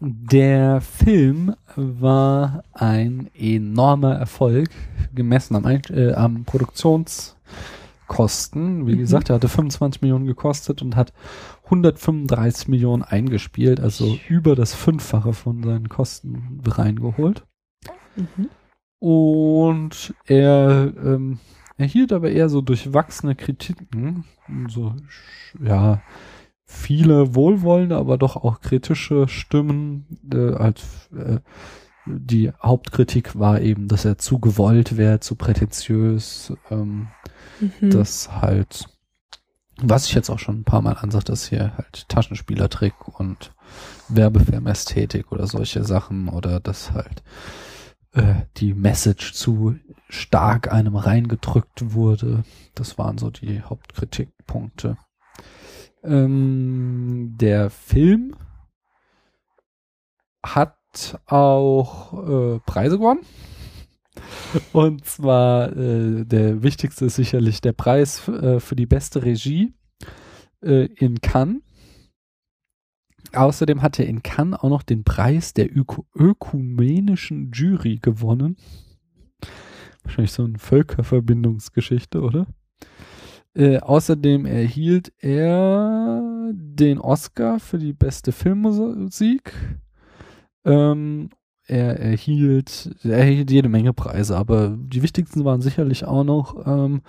Der 0.00 0.80
Film 0.80 1.54
war 1.76 2.64
ein 2.72 3.28
enormer 3.34 4.14
Erfolg, 4.14 4.70
gemessen 5.14 5.56
am, 5.56 5.66
äh, 5.66 6.12
am 6.14 6.44
Produktionskosten. 6.44 8.86
Wie 8.86 8.94
Mhm. 8.94 8.98
gesagt, 8.98 9.28
er 9.30 9.36
hatte 9.36 9.48
25 9.48 10.00
Millionen 10.02 10.26
gekostet 10.26 10.80
und 10.82 10.96
hat 10.96 11.12
135 11.64 12.68
Millionen 12.68 13.02
eingespielt, 13.02 13.80
also 13.80 14.16
über 14.28 14.54
das 14.56 14.72
Fünffache 14.74 15.32
von 15.34 15.62
seinen 15.62 15.88
Kosten 15.90 16.60
reingeholt. 16.66 17.44
Mhm. 18.16 18.48
Und 18.98 20.14
er 20.26 20.92
ähm, 21.04 21.38
erhielt 21.80 22.12
aber 22.12 22.30
eher 22.30 22.48
so 22.48 22.60
durchwachsene 22.60 23.34
Kritiken, 23.34 24.24
so 24.68 24.94
ja 25.62 26.02
viele 26.64 27.34
wohlwollende, 27.34 27.96
aber 27.96 28.16
doch 28.18 28.36
auch 28.36 28.60
kritische 28.60 29.26
Stimmen. 29.28 30.06
Äh, 30.32 30.54
als 30.54 31.08
äh, 31.16 31.38
die 32.06 32.52
Hauptkritik 32.62 33.38
war 33.38 33.60
eben, 33.60 33.88
dass 33.88 34.04
er 34.04 34.18
zu 34.18 34.38
gewollt 34.38 34.96
wäre, 34.96 35.20
zu 35.20 35.34
prätentiös, 35.34 36.52
ähm, 36.70 37.08
Mhm. 37.60 37.90
dass 37.90 38.30
halt, 38.40 38.86
was 39.82 40.06
ich 40.06 40.14
jetzt 40.14 40.30
auch 40.30 40.38
schon 40.38 40.60
ein 40.60 40.64
paar 40.64 40.80
Mal 40.82 40.94
ansage, 40.94 41.24
dass 41.26 41.48
hier 41.48 41.76
halt 41.76 42.08
Taschenspielertrick 42.08 42.94
und 43.18 43.52
Werbefilmästhetik 44.08 45.30
oder 45.30 45.46
solche 45.46 45.84
Sachen 45.84 46.28
oder 46.28 46.58
dass 46.60 46.92
halt 46.92 47.22
äh, 48.12 48.34
die 48.56 48.74
Message 48.74 49.32
zu 49.34 49.76
stark 50.08 50.72
einem 50.72 50.96
reingedrückt 50.96 51.94
wurde. 51.94 52.44
Das 52.74 52.98
waren 52.98 53.18
so 53.18 53.30
die 53.30 53.62
Hauptkritikpunkte. 53.62 54.96
Ähm, 56.02 57.34
der 57.38 57.70
Film 57.70 58.36
hat 60.44 60.76
auch 61.26 62.12
äh, 62.28 62.58
Preise 62.60 62.98
gewonnen. 62.98 63.20
Und 64.72 65.04
zwar 65.04 65.76
äh, 65.76 66.24
der 66.24 66.62
wichtigste 66.62 67.06
ist 67.06 67.16
sicherlich 67.16 67.60
der 67.60 67.72
Preis 67.72 68.26
äh, 68.28 68.58
für 68.60 68.76
die 68.76 68.86
beste 68.86 69.22
Regie 69.22 69.74
äh, 70.62 70.86
in 70.86 71.20
Cannes. 71.20 71.62
Außerdem 73.32 73.82
hat 73.82 73.98
er 73.98 74.06
in 74.06 74.22
Cannes 74.22 74.58
auch 74.58 74.68
noch 74.68 74.82
den 74.82 75.04
Preis 75.04 75.54
der 75.54 75.74
Öko 75.74 76.06
ökumenischen 76.14 77.52
Jury 77.52 77.98
gewonnen. 78.00 78.56
Wahrscheinlich 80.02 80.32
so 80.32 80.44
eine 80.44 80.58
Völkerverbindungsgeschichte, 80.58 82.20
oder? 82.20 82.46
Äh, 83.54 83.78
außerdem 83.78 84.46
erhielt 84.46 85.12
er 85.18 86.52
den 86.52 86.98
Oscar 86.98 87.60
für 87.60 87.78
die 87.78 87.92
beste 87.92 88.32
Filmmusik. 88.32 89.52
Ähm, 90.64 91.30
er 91.66 92.00
erhielt, 92.00 92.96
er 93.04 93.18
erhielt 93.18 93.50
jede 93.50 93.68
Menge 93.68 93.92
Preise, 93.92 94.36
aber 94.36 94.76
die 94.76 95.02
wichtigsten 95.02 95.44
waren 95.44 95.60
sicherlich 95.60 96.04
auch 96.04 96.24
noch, 96.24 96.66
ähm, 96.66 97.02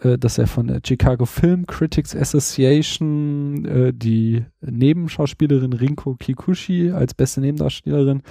äh, 0.00 0.16
dass 0.18 0.38
er 0.38 0.46
von 0.46 0.66
der 0.68 0.80
Chicago 0.86 1.26
Film 1.26 1.66
Critics 1.66 2.14
Association 2.16 3.64
äh, 3.64 3.92
die 3.92 4.44
Nebenschauspielerin 4.60 5.72
Rinko 5.72 6.14
Kikuchi 6.14 6.90
als 6.90 7.14
beste 7.14 7.40
Nebendarstellerin 7.40 8.22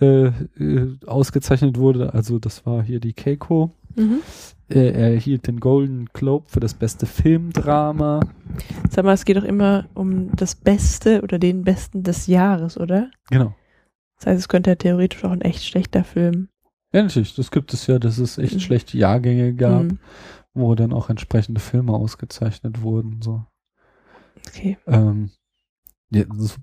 äh, 0.00 0.26
äh, 0.26 0.96
ausgezeichnet 1.06 1.76
wurde. 1.78 2.14
Also 2.14 2.38
das 2.38 2.64
war 2.66 2.82
hier 2.82 3.00
die 3.00 3.12
Keiko. 3.14 3.72
Mhm. 3.96 4.20
Äh, 4.68 4.90
er 4.92 5.12
erhielt 5.14 5.46
den 5.46 5.60
Golden 5.60 6.06
Globe 6.12 6.44
für 6.48 6.60
das 6.60 6.74
beste 6.74 7.06
Filmdrama. 7.06 8.20
Sag 8.90 9.04
mal, 9.04 9.14
es 9.14 9.24
geht 9.24 9.36
doch 9.36 9.44
immer 9.44 9.86
um 9.94 10.30
das 10.36 10.54
Beste 10.54 11.22
oder 11.22 11.38
den 11.38 11.64
Besten 11.64 12.02
des 12.02 12.26
Jahres, 12.26 12.78
oder? 12.78 13.10
Genau. 13.30 13.54
Das 14.18 14.26
heißt, 14.26 14.40
es 14.40 14.48
könnte 14.48 14.70
ja 14.70 14.76
theoretisch 14.76 15.24
auch 15.24 15.30
ein 15.30 15.40
echt 15.40 15.64
schlechter 15.64 16.04
Film. 16.04 16.48
Ja, 16.92 17.02
natürlich. 17.02 17.34
Das 17.34 17.50
gibt 17.50 17.72
es 17.74 17.86
ja, 17.86 17.98
dass 17.98 18.18
es 18.18 18.38
echt 18.38 18.54
Mhm. 18.54 18.60
schlechte 18.60 18.98
Jahrgänge 18.98 19.54
gab, 19.54 19.84
Mhm. 19.84 19.98
Wo 20.58 20.74
dann 20.74 20.92
auch 20.92 21.10
entsprechende 21.10 21.60
Filme 21.60 21.92
ausgezeichnet 21.92 22.82
wurden. 22.82 23.22
So. 23.22 23.44
Okay. 24.48 24.78
Ähm, 24.86 25.30
ja, 26.10 26.24
so, 26.36 26.56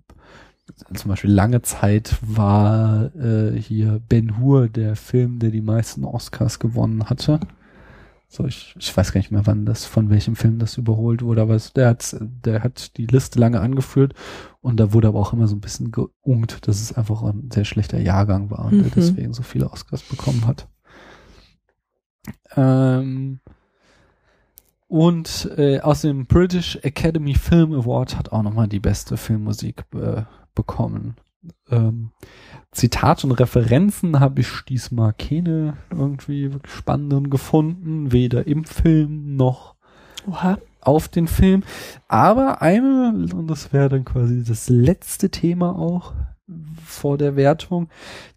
zum 0.95 1.09
Beispiel 1.09 1.31
lange 1.31 1.61
Zeit 1.61 2.17
war 2.22 3.15
äh, 3.15 3.59
hier 3.59 4.01
Ben 4.09 4.39
Hur 4.39 4.67
der 4.67 4.95
Film, 4.95 5.39
der 5.39 5.51
die 5.51 5.61
meisten 5.61 6.03
Oscars 6.03 6.59
gewonnen 6.59 7.09
hatte. 7.09 7.39
So, 8.27 8.45
ich, 8.45 8.76
ich 8.80 8.95
weiß 8.95 9.13
gar 9.13 9.19
nicht 9.19 9.31
mehr, 9.31 9.45
wann 9.45 9.65
das, 9.65 9.85
von 9.85 10.09
welchem 10.09 10.35
Film 10.35 10.57
das 10.59 10.77
überholt 10.77 11.22
wurde, 11.22 11.41
aber 11.43 11.55
es, 11.55 11.73
der 11.73 11.89
hat, 11.89 12.17
der 12.19 12.63
hat 12.63 12.97
die 12.97 13.05
Liste 13.05 13.39
lange 13.39 13.61
angeführt 13.61 14.13
und 14.61 14.80
da 14.80 14.93
wurde 14.93 15.07
aber 15.07 15.19
auch 15.19 15.31
immer 15.31 15.47
so 15.47 15.55
ein 15.55 15.61
bisschen 15.61 15.91
geungt, 15.91 16.67
dass 16.67 16.81
es 16.81 16.91
einfach 16.93 17.22
ein 17.22 17.49
sehr 17.53 17.65
schlechter 17.65 17.99
Jahrgang 17.99 18.49
war 18.49 18.65
und 18.65 18.80
der 18.80 18.88
Mhm. 18.88 18.91
deswegen 18.95 19.34
so 19.34 19.43
viele 19.43 19.72
Oscars 19.72 20.01
bekommen 20.03 20.47
hat. 20.47 20.67
Ähm, 22.55 23.39
und 24.87 25.49
äh, 25.57 25.79
aus 25.79 26.01
dem 26.01 26.25
British 26.25 26.77
Academy 26.83 27.33
Film 27.33 27.73
Award 27.73 28.17
hat 28.17 28.31
auch 28.31 28.43
nochmal 28.43 28.67
die 28.67 28.79
beste 28.79 29.17
Filmmusik 29.17 29.85
äh, 29.95 30.23
bekommen. 30.53 31.15
Ähm, 31.69 32.11
Zitate 32.71 33.27
und 33.27 33.33
Referenzen 33.33 34.19
habe 34.19 34.41
ich 34.41 34.61
diesmal 34.67 35.13
keine 35.13 35.77
irgendwie 35.91 36.51
spannenden 36.67 37.29
gefunden, 37.29 38.11
weder 38.11 38.47
im 38.47 38.63
Film 38.63 39.35
noch 39.35 39.75
Oha. 40.27 40.57
auf 40.81 41.07
den 41.07 41.27
Film. 41.27 41.63
Aber 42.07 42.61
eine, 42.61 43.27
und 43.33 43.47
das 43.47 43.73
wäre 43.73 43.89
dann 43.89 44.05
quasi 44.05 44.43
das 44.43 44.69
letzte 44.69 45.29
Thema 45.29 45.77
auch 45.77 46.13
vor 46.84 47.17
der 47.17 47.35
Wertung. 47.35 47.89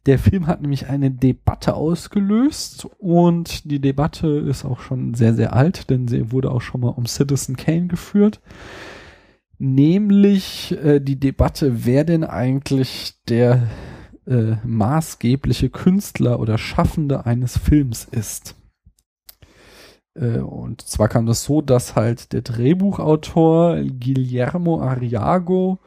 Der 0.07 0.19
Film 0.19 0.47
hat 0.47 0.63
nämlich 0.63 0.89
eine 0.89 1.11
Debatte 1.11 1.75
ausgelöst 1.75 2.89
und 2.99 3.71
die 3.71 3.81
Debatte 3.81 4.29
ist 4.29 4.65
auch 4.65 4.81
schon 4.81 5.15
sehr, 5.15 5.35
sehr 5.35 5.53
alt, 5.53 5.91
denn 5.91 6.09
sie 6.09 6.33
wurde 6.33 6.51
auch 6.51 6.63
schon 6.63 6.81
mal 6.81 6.89
um 6.89 7.07
Citizen 7.07 7.57
Kane 7.57 7.87
geführt. 7.87 8.41
Nämlich 9.59 10.73
äh, 10.83 11.01
die 11.01 11.19
Debatte, 11.19 11.85
wer 11.85 12.05
denn 12.05 12.25
eigentlich 12.25 13.15
der 13.29 13.69
äh, 14.27 14.57
maßgebliche 14.65 15.69
Künstler 15.69 16.39
oder 16.39 16.59
Schaffende 16.59 17.27
eines 17.27 17.59
Films 17.59 18.05
ist. 18.05 18.55
Äh, 20.15 20.39
und 20.39 20.83
zwar 20.83 21.09
kam 21.09 21.27
das 21.27 21.45
so, 21.45 21.61
dass 21.61 21.97
halt 21.97 22.33
der 22.33 22.43
Drehbuchautor 22.43 23.83
Guillermo 23.83 24.81
Arriago 24.81 25.79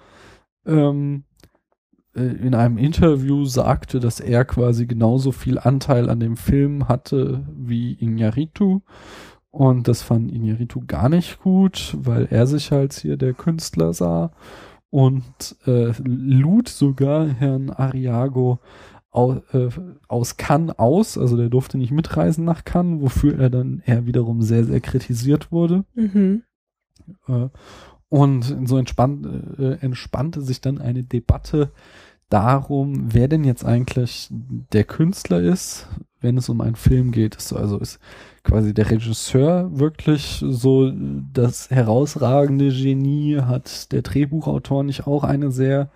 ähm, 0.65 1.23
äh, 1.23 1.30
in 2.13 2.55
einem 2.55 2.77
Interview 2.77 3.45
sagte, 3.45 3.99
dass 3.99 4.19
er 4.19 4.43
quasi 4.45 4.85
genauso 4.85 5.31
viel 5.31 5.57
Anteil 5.57 6.09
an 6.09 6.19
dem 6.19 6.35
Film 6.35 6.87
hatte 6.87 7.45
wie 7.55 7.93
Iñárritu. 7.95 8.81
Und 9.49 9.87
das 9.87 10.01
fand 10.01 10.31
Iñárritu 10.31 10.85
gar 10.87 11.09
nicht 11.09 11.41
gut, 11.41 11.95
weil 11.99 12.27
er 12.29 12.47
sich 12.47 12.71
als 12.71 12.99
hier 13.01 13.17
der 13.17 13.33
Künstler 13.33 13.93
sah 13.93 14.31
und 14.89 15.55
äh, 15.65 15.93
lud 16.03 16.67
sogar 16.67 17.27
Herrn 17.27 17.69
Arriago 17.69 18.59
au, 19.09 19.41
äh, 19.53 19.69
aus 20.07 20.37
Cannes 20.37 20.77
aus, 20.77 21.17
also 21.17 21.37
der 21.37 21.49
durfte 21.49 21.77
nicht 21.77 21.91
mitreisen 21.91 22.45
nach 22.45 22.65
Cannes, 22.65 23.01
wofür 23.01 23.39
er 23.39 23.49
dann 23.49 23.81
eher 23.85 24.05
wiederum 24.05 24.41
sehr, 24.41 24.65
sehr 24.65 24.81
kritisiert 24.81 25.51
wurde. 25.51 25.85
Mhm. 25.95 26.43
Äh, 27.27 27.47
und 28.11 28.67
so 28.67 28.77
entspannt, 28.77 29.25
äh, 29.57 29.77
entspannte 29.79 30.41
sich 30.41 30.59
dann 30.59 30.79
eine 30.79 31.01
Debatte 31.01 31.71
darum, 32.27 33.13
wer 33.13 33.29
denn 33.29 33.45
jetzt 33.45 33.63
eigentlich 33.65 34.27
der 34.29 34.83
Künstler 34.83 35.39
ist, 35.39 35.87
wenn 36.19 36.37
es 36.37 36.49
um 36.49 36.59
einen 36.59 36.75
Film 36.75 37.11
geht. 37.11 37.39
So, 37.39 37.55
Also 37.55 37.77
ist 37.77 37.99
quasi 38.43 38.73
der 38.73 38.91
Regisseur 38.91 39.79
wirklich 39.79 40.43
so 40.45 40.91
das 41.33 41.69
herausragende 41.69 42.67
Genie, 42.67 43.39
hat 43.41 43.93
der 43.93 44.01
Drehbuchautor 44.01 44.83
nicht 44.83 45.07
auch 45.07 45.23
eine 45.23 45.49
sehr 45.49 45.89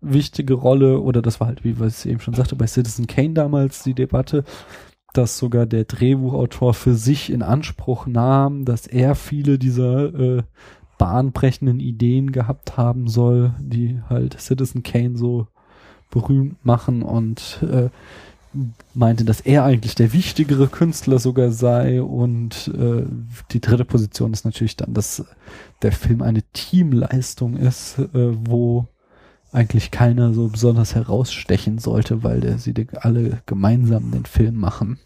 wichtige 0.00 0.54
Rolle 0.54 0.98
oder 1.00 1.22
das 1.22 1.38
war 1.38 1.46
halt, 1.46 1.62
wie 1.62 1.78
was 1.78 2.04
ich 2.04 2.10
eben 2.10 2.20
schon 2.20 2.34
sagte, 2.34 2.56
bei 2.56 2.66
Citizen 2.66 3.06
Kane 3.06 3.34
damals 3.34 3.84
die 3.84 3.94
Debatte, 3.94 4.42
dass 5.12 5.38
sogar 5.38 5.66
der 5.66 5.84
Drehbuchautor 5.84 6.74
für 6.74 6.94
sich 6.94 7.30
in 7.30 7.42
Anspruch 7.42 8.08
nahm, 8.08 8.64
dass 8.64 8.88
er 8.88 9.14
viele 9.14 9.60
dieser 9.60 10.12
äh, 10.12 10.42
bahnbrechenden 11.02 11.80
Ideen 11.80 12.30
gehabt 12.30 12.76
haben 12.76 13.08
soll, 13.08 13.54
die 13.58 14.00
halt 14.08 14.40
Citizen 14.40 14.84
Kane 14.84 15.16
so 15.16 15.48
berühmt 16.12 16.64
machen 16.64 17.02
und 17.02 17.58
äh, 17.68 17.88
meinte, 18.94 19.24
dass 19.24 19.40
er 19.40 19.64
eigentlich 19.64 19.96
der 19.96 20.12
wichtigere 20.12 20.68
Künstler 20.68 21.18
sogar 21.18 21.50
sei 21.50 22.00
und 22.00 22.70
äh, 22.78 23.02
die 23.50 23.60
dritte 23.60 23.84
Position 23.84 24.32
ist 24.32 24.44
natürlich 24.44 24.76
dann, 24.76 24.94
dass 24.94 25.24
der 25.82 25.90
Film 25.90 26.22
eine 26.22 26.42
Teamleistung 26.52 27.56
ist, 27.56 27.98
äh, 27.98 28.36
wo 28.46 28.86
eigentlich 29.50 29.90
keiner 29.90 30.32
so 30.32 30.46
besonders 30.46 30.94
herausstechen 30.94 31.78
sollte, 31.78 32.22
weil 32.22 32.40
der, 32.40 32.58
sie 32.58 32.74
alle 32.94 33.42
gemeinsam 33.46 34.12
den 34.12 34.24
Film 34.24 34.54
machen. 34.54 35.00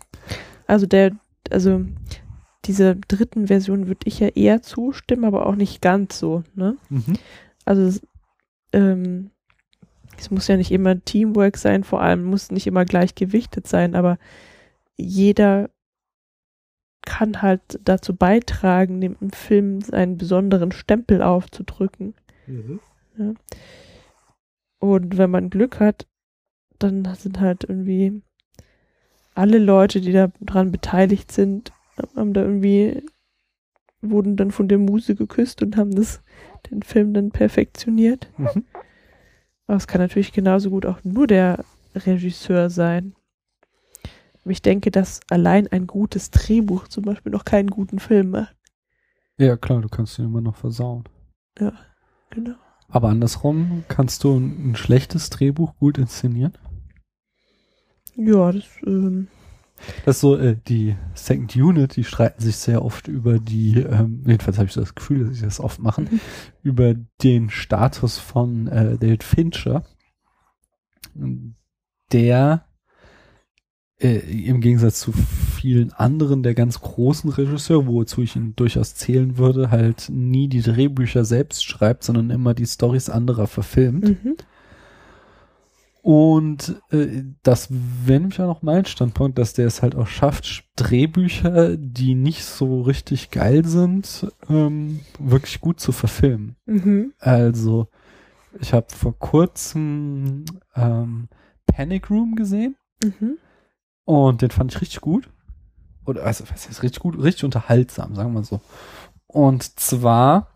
Also 0.67 0.85
der, 0.85 1.13
also 1.51 1.87
dieser 2.67 2.95
dritten 2.95 3.47
Version 3.47 3.87
würde 3.87 4.07
ich 4.07 4.21
ja 4.21 4.29
eher 4.29 4.63
zustimmen, 4.63 5.25
aber 5.25 5.47
auch 5.47 5.57
nicht 5.57 5.81
ganz 5.81 6.19
so, 6.19 6.43
ne? 6.55 6.77
Mhm. 6.89 7.15
Also 7.65 7.83
es, 7.83 8.03
ähm, 8.73 9.31
es 10.19 10.31
muss 10.31 10.49
ja 10.49 10.57
nicht 10.57 10.73
immer 10.73 11.03
Teamwork 11.05 11.57
sein, 11.57 11.85
vor 11.85 12.01
allem 12.01 12.25
muss 12.25 12.51
nicht 12.51 12.67
immer 12.67 12.85
gleich 12.85 13.15
gewichtet 13.15 13.67
sein, 13.67 13.95
aber 13.95 14.19
jeder 14.97 15.71
kann 17.05 17.43
halt 17.43 17.81
dazu 17.85 18.15
beitragen, 18.17 19.01
dem 19.01 19.17
Film 19.31 19.81
einen 19.93 20.19
besonderen 20.19 20.73
Stempel 20.73 21.23
aufzudrücken. 21.23 22.15
Ja. 23.19 23.35
Und 24.79 25.17
wenn 25.17 25.31
man 25.31 25.51
Glück 25.51 25.81
hat, 25.81 26.07
dann 26.79 27.05
sind 27.15 27.41
halt 27.41 27.65
irgendwie 27.65 28.23
alle 29.35 29.59
Leute, 29.59 30.01
die 30.01 30.13
daran 30.13 30.73
beteiligt 30.73 31.31
sind, 31.31 31.73
haben 32.15 32.33
da 32.33 32.43
irgendwie, 32.43 33.03
wurden 34.01 34.37
dann 34.37 34.51
von 34.51 34.69
der 34.69 34.79
Muse 34.79 35.15
geküsst 35.15 35.63
und 35.63 35.77
haben 35.77 35.95
das, 35.95 36.23
den 36.71 36.83
Film 36.83 37.15
dann 37.15 37.31
perfektioniert. 37.31 38.29
Mhm. 38.39 38.65
Aber 39.67 39.77
es 39.77 39.87
kann 39.87 40.01
natürlich 40.01 40.33
genauso 40.33 40.71
gut 40.71 40.87
auch 40.87 41.03
nur 41.05 41.27
der 41.27 41.65
Regisseur 41.95 42.71
sein. 42.71 43.15
Ich 44.45 44.63
denke, 44.63 44.93
dass 44.93 45.21
allein 45.29 45.67
ein 45.69 45.89
gutes 45.89 46.31
Drehbuch 46.31 46.87
zum 46.87 47.05
Beispiel 47.05 47.33
noch 47.33 47.45
keinen 47.45 47.69
guten 47.69 47.99
Film 47.99 48.31
macht. 48.31 48.55
Ja, 49.39 49.57
klar, 49.57 49.81
du 49.81 49.89
kannst 49.89 50.19
ihn 50.19 50.27
immer 50.27 50.41
noch 50.41 50.57
versauen. 50.57 51.05
Genau. 52.31 52.55
Aber 52.89 53.09
andersrum, 53.09 53.85
kannst 53.89 54.23
du 54.23 54.39
ein, 54.39 54.71
ein 54.71 54.77
schlechtes 54.77 55.31
Drehbuch 55.31 55.77
gut 55.79 55.99
inszenieren? 55.99 56.53
Ja, 58.15 58.53
das, 58.53 58.65
ähm, 58.87 59.29
Das 60.05 60.17
ist 60.17 60.21
so, 60.21 60.37
äh, 60.37 60.57
die 60.67 60.97
Second 61.15 61.55
Unit, 61.57 61.97
die 61.97 62.05
streiten 62.05 62.43
sich 62.43 62.57
sehr 62.57 62.85
oft 62.85 63.09
über 63.09 63.39
die, 63.39 63.79
ähm, 63.81 64.23
jedenfalls 64.27 64.59
habe 64.59 64.69
ich 64.69 64.75
das 64.75 64.95
Gefühl, 64.95 65.27
dass 65.29 65.37
sie 65.37 65.45
das 65.45 65.61
oft 65.61 65.81
machen, 65.81 66.09
Mhm. 66.11 66.21
über 66.63 66.95
den 67.23 67.51
Status 67.51 68.19
von 68.19 68.67
äh, 68.69 68.97
David 68.99 69.23
Fincher, 69.23 69.85
der 72.13 72.67
äh, 73.99 74.19
im 74.19 74.61
Gegensatz 74.61 75.01
zu 75.01 75.13
vielen 75.13 75.93
anderen 75.93 76.43
der 76.43 76.55
ganz 76.55 76.81
großen 76.81 77.31
Regisseure, 77.31 77.87
wozu 77.87 78.23
ich 78.23 78.37
ihn 78.37 78.55
durchaus 78.55 78.95
zählen 78.95 79.39
würde, 79.39 79.71
halt 79.71 80.11
nie 80.11 80.49
die 80.49 80.61
Drehbücher 80.61 81.25
selbst 81.25 81.65
schreibt, 81.65 82.05
sondern 82.05 82.29
immer 82.31 82.53
die 82.53 82.67
Stories 82.67 83.09
anderer 83.09 83.47
verfilmt. 83.47 84.05
mhm. 84.25 84.37
Und 86.07 86.81
äh, 86.93 87.25
das 87.43 87.67
wäre 87.69 88.21
nämlich 88.21 88.41
auch 88.41 88.47
noch 88.47 88.63
mein 88.63 88.85
Standpunkt, 88.85 89.39
dass 89.39 89.55
der 89.55 89.67
es 89.67 89.83
halt 89.83 89.97
auch 89.97 90.07
schafft, 90.07 90.63
Drehbücher, 90.77 91.77
die 91.77 92.15
nicht 92.15 92.45
so 92.45 92.83
richtig 92.83 93.33
geil 93.33 93.65
sind, 93.65 94.29
ähm, 94.49 95.01
wirklich 95.19 95.61
gut 95.61 95.81
zu 95.81 95.91
verfilmen. 95.91 96.55
Mhm. 96.65 97.13
Also, 97.19 97.89
ich 98.61 98.73
habe 98.73 98.87
vor 98.95 99.19
kurzem 99.19 100.45
ähm, 100.77 101.27
Panic 101.67 102.09
Room 102.09 102.37
gesehen 102.37 102.77
Mhm. 103.03 103.39
und 104.05 104.43
den 104.43 104.53
fand 104.53 104.73
ich 104.73 104.81
richtig 104.81 105.01
gut. 105.01 105.29
Oder 106.05 106.23
also, 106.23 106.45
was 106.49 106.69
heißt 106.69 106.85
richtig 106.85 107.03
gut? 107.03 107.21
Richtig 107.21 107.43
unterhaltsam, 107.43 108.15
sagen 108.15 108.33
wir 108.33 108.45
so. 108.45 108.61
Und 109.27 109.81
zwar 109.81 110.53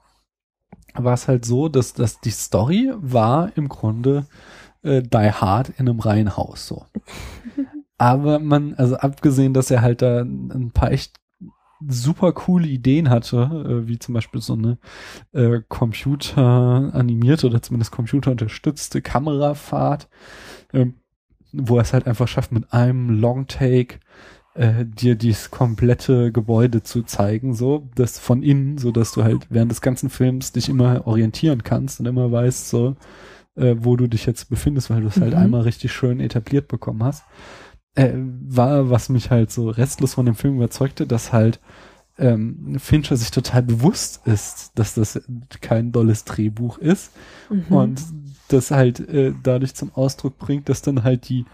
war 0.95 1.15
es 1.15 1.27
halt 1.27 1.45
so, 1.45 1.69
dass, 1.69 1.93
dass 1.93 2.21
die 2.21 2.31
Story 2.31 2.93
war 2.95 3.51
im 3.57 3.69
Grunde 3.69 4.27
äh, 4.83 5.03
Die 5.03 5.33
Hard 5.33 5.71
in 5.71 5.89
einem 5.89 6.01
Reihenhaus 6.01 6.67
so. 6.67 6.87
Aber 7.99 8.39
man, 8.39 8.75
also 8.75 8.97
abgesehen, 8.97 9.53
dass 9.53 9.71
er 9.71 9.83
halt 9.83 10.01
da 10.01 10.21
ein 10.23 10.71
paar 10.73 10.91
echt 10.91 11.21
super 11.87 12.33
coole 12.33 12.67
Ideen 12.67 13.11
hatte, 13.11 13.83
äh, 13.85 13.89
wie 13.89 13.99
zum 13.99 14.15
Beispiel 14.15 14.41
so 14.41 14.55
eine 14.55 14.79
äh, 15.33 15.61
computeranimierte 15.69 17.47
oder 17.47 17.63
zumindest 17.63 17.93
computerunterstützte 17.93 19.03
Kamerafahrt, 19.03 20.09
ähm, 20.73 20.95
wo 21.53 21.77
er 21.77 21.83
es 21.83 21.93
halt 21.93 22.07
einfach 22.07 22.29
schafft, 22.29 22.53
mit 22.53 22.73
einem 22.73 23.21
Long 23.21 23.47
Take 23.47 23.99
äh, 24.55 24.85
dir 24.85 25.15
dieses 25.15 25.51
komplette 25.51 26.33
Gebäude 26.33 26.83
zu 26.83 27.03
zeigen, 27.03 27.55
so, 27.55 27.89
das 27.95 28.19
von 28.19 28.43
innen, 28.43 28.79
so 28.79 28.93
dass 28.93 29.13
du 29.13 29.25
halt 29.25 29.47
während 29.51 29.71
des 29.71 29.81
ganzen 29.81 30.11
Films 30.11 30.53
dich 30.53 30.69
immer 30.69 31.07
orientieren 31.07 31.65
kannst 31.65 32.01
und 32.01 32.07
immer 32.07 32.31
weißt, 32.31 32.69
so, 32.69 32.97
äh, 33.57 33.75
wo 33.79 33.97
du 33.97 34.07
dich 34.07 34.27
jetzt 34.27 34.49
befindest, 34.51 34.91
weil 34.91 35.03
du 35.03 35.09
es 35.09 35.21
halt 35.21 35.33
Mhm. 35.35 35.39
einmal 35.41 35.61
richtig 35.63 35.93
schön 35.93 36.21
etabliert 36.21 36.69
bekommen 36.69 37.03
hast. 37.05 37.25
Äh, 37.95 38.13
war, 38.15 38.91
was 38.91 39.09
mich 39.09 39.31
halt 39.31 39.51
so 39.51 39.69
restlos 39.71 40.15
von 40.15 40.27
dem 40.27 40.35
Film 40.37 40.57
überzeugte, 40.57 41.07
dass 41.07 41.33
halt 41.33 41.61
ähm, 42.19 42.77
Fincher 42.79 43.17
sich 43.17 43.31
total 43.31 43.63
bewusst 43.63 44.27
ist, 44.27 44.73
dass 44.75 44.95
das 44.95 45.21
kein 45.63 45.91
dolles 45.91 46.25
Drehbuch 46.25 46.77
ist 46.79 47.13
Mhm. 47.49 47.65
und 47.75 48.03
das 48.49 48.71
halt 48.71 49.01
äh, 49.09 49.33
dadurch 49.43 49.75
zum 49.75 49.93
Ausdruck 49.95 50.39
bringt, 50.39 50.69
dass 50.69 50.83
dann 50.83 51.03
halt 51.03 51.29
die 51.31 51.47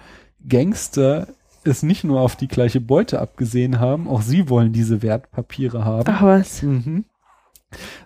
Gangster 0.49 1.29
es 1.65 1.83
nicht 1.83 2.05
nur 2.05 2.21
auf 2.21 2.37
die 2.37 2.49
gleiche 2.49 2.81
Beute 2.81 3.21
abgesehen 3.21 3.81
haben, 3.81 4.07
auch 4.09 4.23
sie 4.23 4.49
wollen 4.49 4.73
diese 4.73 5.03
Wertpapiere 5.03 5.85
haben. 5.85 6.09
Ach 6.13 6.23
was. 6.23 6.63
Mhm. 6.63 7.05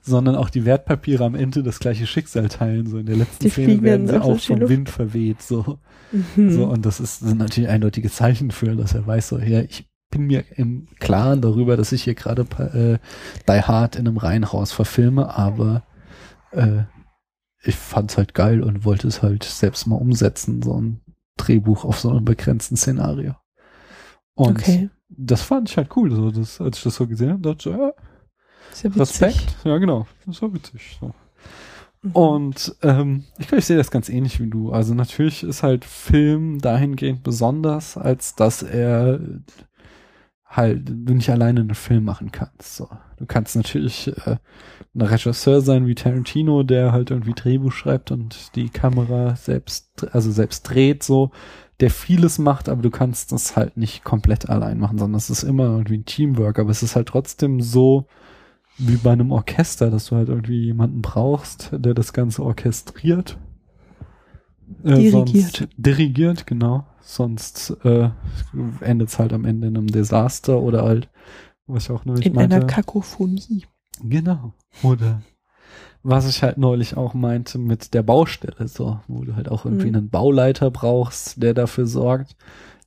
Sondern 0.03 0.37
auch 0.37 0.51
die 0.51 0.65
Wertpapiere 0.65 1.25
am 1.25 1.35
Ende 1.35 1.63
das 1.63 1.79
gleiche 1.79 2.07
Schicksal 2.07 2.49
teilen. 2.49 2.87
So 2.87 2.99
in 2.99 3.07
der 3.07 3.17
letzten 3.17 3.45
Die 3.45 3.51
Szene 3.51 3.83
werden 3.83 4.09
sie 4.09 4.21
auch 4.21 4.41
vom 4.41 4.61
Luft. 4.61 4.71
Wind 4.71 4.91
verweht. 4.91 5.43
So. 5.43 5.79
Mhm. 6.13 6.51
so 6.51 6.67
und 6.67 6.87
das 6.87 7.01
ist 7.01 7.21
sind 7.21 7.39
natürlich 7.39 7.71
eindeutige 7.71 8.11
Zeichen 8.11 8.51
für, 8.51 8.75
dass 8.75 8.95
er 8.95 9.07
weiß, 9.07 9.29
so, 9.29 9.39
ja, 9.39 9.61
ich 9.61 9.89
bin 10.11 10.27
mir 10.27 10.45
im 10.57 10.89
Klaren 10.99 11.41
darüber, 11.41 11.77
dass 11.77 11.93
ich 11.93 12.03
hier 12.03 12.15
gerade 12.15 12.43
äh, 12.43 12.99
Die 13.49 13.63
Hard 13.63 13.97
in 13.97 14.09
einem 14.09 14.17
Reihenhaus 14.17 14.73
verfilme, 14.73 15.37
aber 15.37 15.85
äh, 16.51 16.83
ich 17.63 17.77
fand's 17.77 18.17
halt 18.17 18.35
geil 18.35 18.63
und 18.63 18.85
wollte 18.85 19.07
es 19.07 19.23
halt 19.23 19.45
selbst 19.45 19.87
mal 19.87 19.97
umsetzen, 19.97 20.63
so 20.63 20.81
ein 20.81 21.01
Drehbuch 21.37 21.85
auf 21.85 22.01
so 22.01 22.11
einem 22.11 22.25
begrenzten 22.25 22.77
Szenario. 22.77 23.37
Und 24.35 24.59
okay. 24.59 24.91
das 25.09 25.43
fand 25.43 25.71
ich 25.71 25.77
halt 25.77 25.95
cool, 25.97 26.11
so, 26.11 26.31
das, 26.31 26.61
als 26.61 26.79
ich 26.79 26.85
das 26.85 26.97
so 26.97 27.07
gesehen 27.07 27.31
habe, 27.31 27.43
dachte 27.43 27.71
ich 27.71 27.77
ja, 27.77 27.93
Ja 28.83 28.95
witzig. 28.95 29.01
Respekt. 29.01 29.57
Ja, 29.65 29.79
genau. 29.79 30.07
Das 30.27 30.41
war 30.43 30.53
witzig. 30.53 30.99
So. 31.01 31.13
Mhm. 32.03 32.13
Und 32.13 32.77
ähm, 32.83 33.25
ich 33.39 33.49
glaube, 33.49 33.61
ich 33.61 33.67
sehe 33.67 33.77
das 33.77 33.91
ganz 33.91 34.09
ähnlich 34.09 34.41
wie 34.41 34.49
du. 34.49 34.73
Also 34.73 34.95
natürlich 34.95 35.43
ist 35.43 35.63
halt 35.63 35.85
Film 35.85 36.61
dahingehend 36.61 37.23
besonders, 37.23 37.97
als 37.97 38.35
dass 38.35 38.63
er 38.63 39.21
halt 40.47 40.89
du 40.89 41.15
nicht 41.15 41.31
alleine 41.31 41.61
einen 41.61 41.75
Film 41.75 42.05
machen 42.05 42.33
kannst. 42.33 42.77
So. 42.77 42.89
Du 43.19 43.27
kannst 43.27 43.55
natürlich 43.55 44.09
äh, 44.27 44.37
ein 44.95 45.03
Regisseur 45.03 45.61
sein 45.61 45.87
wie 45.87 45.95
Tarantino, 45.95 46.65
der 46.65 46.93
halt 46.93 47.11
irgendwie 47.11 47.35
Drehbuch 47.35 47.73
schreibt 47.73 48.11
und 48.11 48.57
die 48.57 48.69
Kamera 48.69 49.37
selbst, 49.37 50.09
also 50.13 50.33
selbst 50.33 50.63
dreht 50.63 51.05
so, 51.05 51.31
der 51.79 51.91
vieles 51.91 52.39
macht, 52.39 52.69
aber 52.69 52.83
du 52.83 52.91
kannst 52.91 53.31
das 53.31 53.57
halt 53.57 53.77
nicht 53.77 54.05
komplett 54.05 54.49
allein 54.51 54.79
machen, 54.79 54.99
sondern 54.99 55.17
es 55.17 55.31
ist 55.31 55.45
immer 55.45 55.65
irgendwie 55.65 55.99
ein 55.99 56.05
Teamwork, 56.05 56.59
aber 56.59 56.71
es 56.71 56.83
ist 56.83 56.97
halt 56.97 57.09
trotzdem 57.09 57.61
so 57.61 58.07
wie 58.79 58.97
bei 58.97 59.13
einem 59.13 59.31
Orchester, 59.33 59.91
dass 59.91 60.07
du 60.07 60.17
halt 60.17 60.29
irgendwie 60.29 60.65
jemanden 60.65 61.03
brauchst, 61.03 61.71
der 61.73 61.95
das 61.95 62.13
Ganze 62.13 62.43
orchestriert. 62.43 63.37
Äh, 64.85 64.95
Dirigiert. 64.95 65.57
Sonst, 65.57 65.69
dirigiert, 65.77 66.47
genau. 66.47 66.87
Sonst 67.03 67.77
äh, 67.85 68.11
endet 68.81 69.09
es 69.09 69.19
halt 69.19 69.33
am 69.33 69.45
Ende 69.45 69.67
in 69.69 69.77
einem 69.77 69.87
Desaster 69.89 70.61
oder 70.61 70.85
halt, 70.85 71.09
was 71.67 71.85
ich 71.85 71.91
auch 71.91 72.05
neulich 72.05 72.27
In 72.27 72.35
meinte. 72.35 72.57
einer 72.57 72.67
Kakophonie. 72.67 73.67
Genau. 74.03 74.55
Oder 74.83 75.23
was 76.03 76.29
ich 76.29 76.43
halt 76.43 76.57
neulich 76.57 76.97
auch 76.97 77.13
meinte 77.13 77.59
mit 77.59 77.93
der 77.93 78.03
Baustelle, 78.03 78.69
so, 78.69 79.01
wo 79.09 79.25
du 79.25 79.37
halt 79.37 79.51
auch 79.51 79.67
irgendwie 79.67 79.91
Mhm. 79.91 79.97
einen 79.97 80.09
Bauleiter 80.11 80.71
brauchst, 80.71 81.43
der 81.43 81.53
dafür 81.53 81.87
sorgt, 81.87 82.37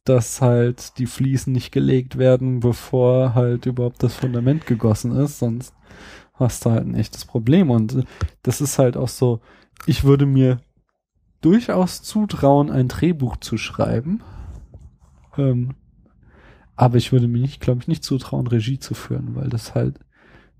dass 0.03 0.41
halt 0.41 0.97
die 0.97 1.05
Fliesen 1.05 1.53
nicht 1.53 1.71
gelegt 1.71 2.17
werden, 2.17 2.59
bevor 2.59 3.35
halt 3.35 3.65
überhaupt 3.65 4.03
das 4.03 4.15
Fundament 4.15 4.65
gegossen 4.65 5.15
ist, 5.15 5.39
sonst 5.39 5.73
hast 6.34 6.65
du 6.65 6.71
halt 6.71 6.85
ein 6.85 6.95
echtes 6.95 7.25
Problem. 7.25 7.69
Und 7.69 8.05
das 8.41 8.59
ist 8.59 8.80
halt 8.80 8.97
auch 8.97 9.07
so, 9.07 9.39
ich 9.85 10.03
würde 10.03 10.25
mir 10.25 10.59
durchaus 11.41 12.01
zutrauen, 12.01 12.69
ein 12.69 12.88
Drehbuch 12.88 13.38
zu 13.38 13.57
schreiben. 13.57 14.21
Ähm, 15.38 15.75
aber 16.75 16.97
ich 16.97 17.11
würde 17.11 17.27
mir 17.27 17.39
nicht, 17.39 17.61
glaube 17.61 17.81
ich, 17.81 17.88
nicht 17.88 18.03
zutrauen, 18.03 18.47
Regie 18.47 18.80
zu 18.80 18.93
führen, 18.93 19.35
weil 19.35 19.49
das 19.49 19.75
halt, 19.75 19.99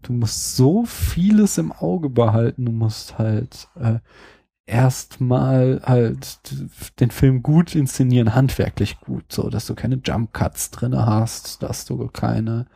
du 0.04 0.14
musst 0.14 0.56
so 0.56 0.86
vieles 0.86 1.58
im 1.58 1.72
Auge 1.72 2.10
behalten. 2.10 2.66
Du 2.66 2.72
musst 2.72 3.18
halt 3.18 3.68
äh, 3.76 4.00
erstmal 4.66 5.82
halt 5.84 6.40
den 7.00 7.12
Film 7.12 7.44
gut 7.44 7.76
inszenieren, 7.76 8.36
handwerklich 8.36 9.00
gut, 9.02 9.26
so 9.32 9.50
dass 9.50 9.66
du 9.68 9.76
keine 9.76 10.00
Jump 10.04 10.34
Cuts 10.34 10.72
drinne 10.72 11.06
hast, 11.06 11.62
dass 11.64 11.86
du 11.86 12.08
keine 12.08 12.68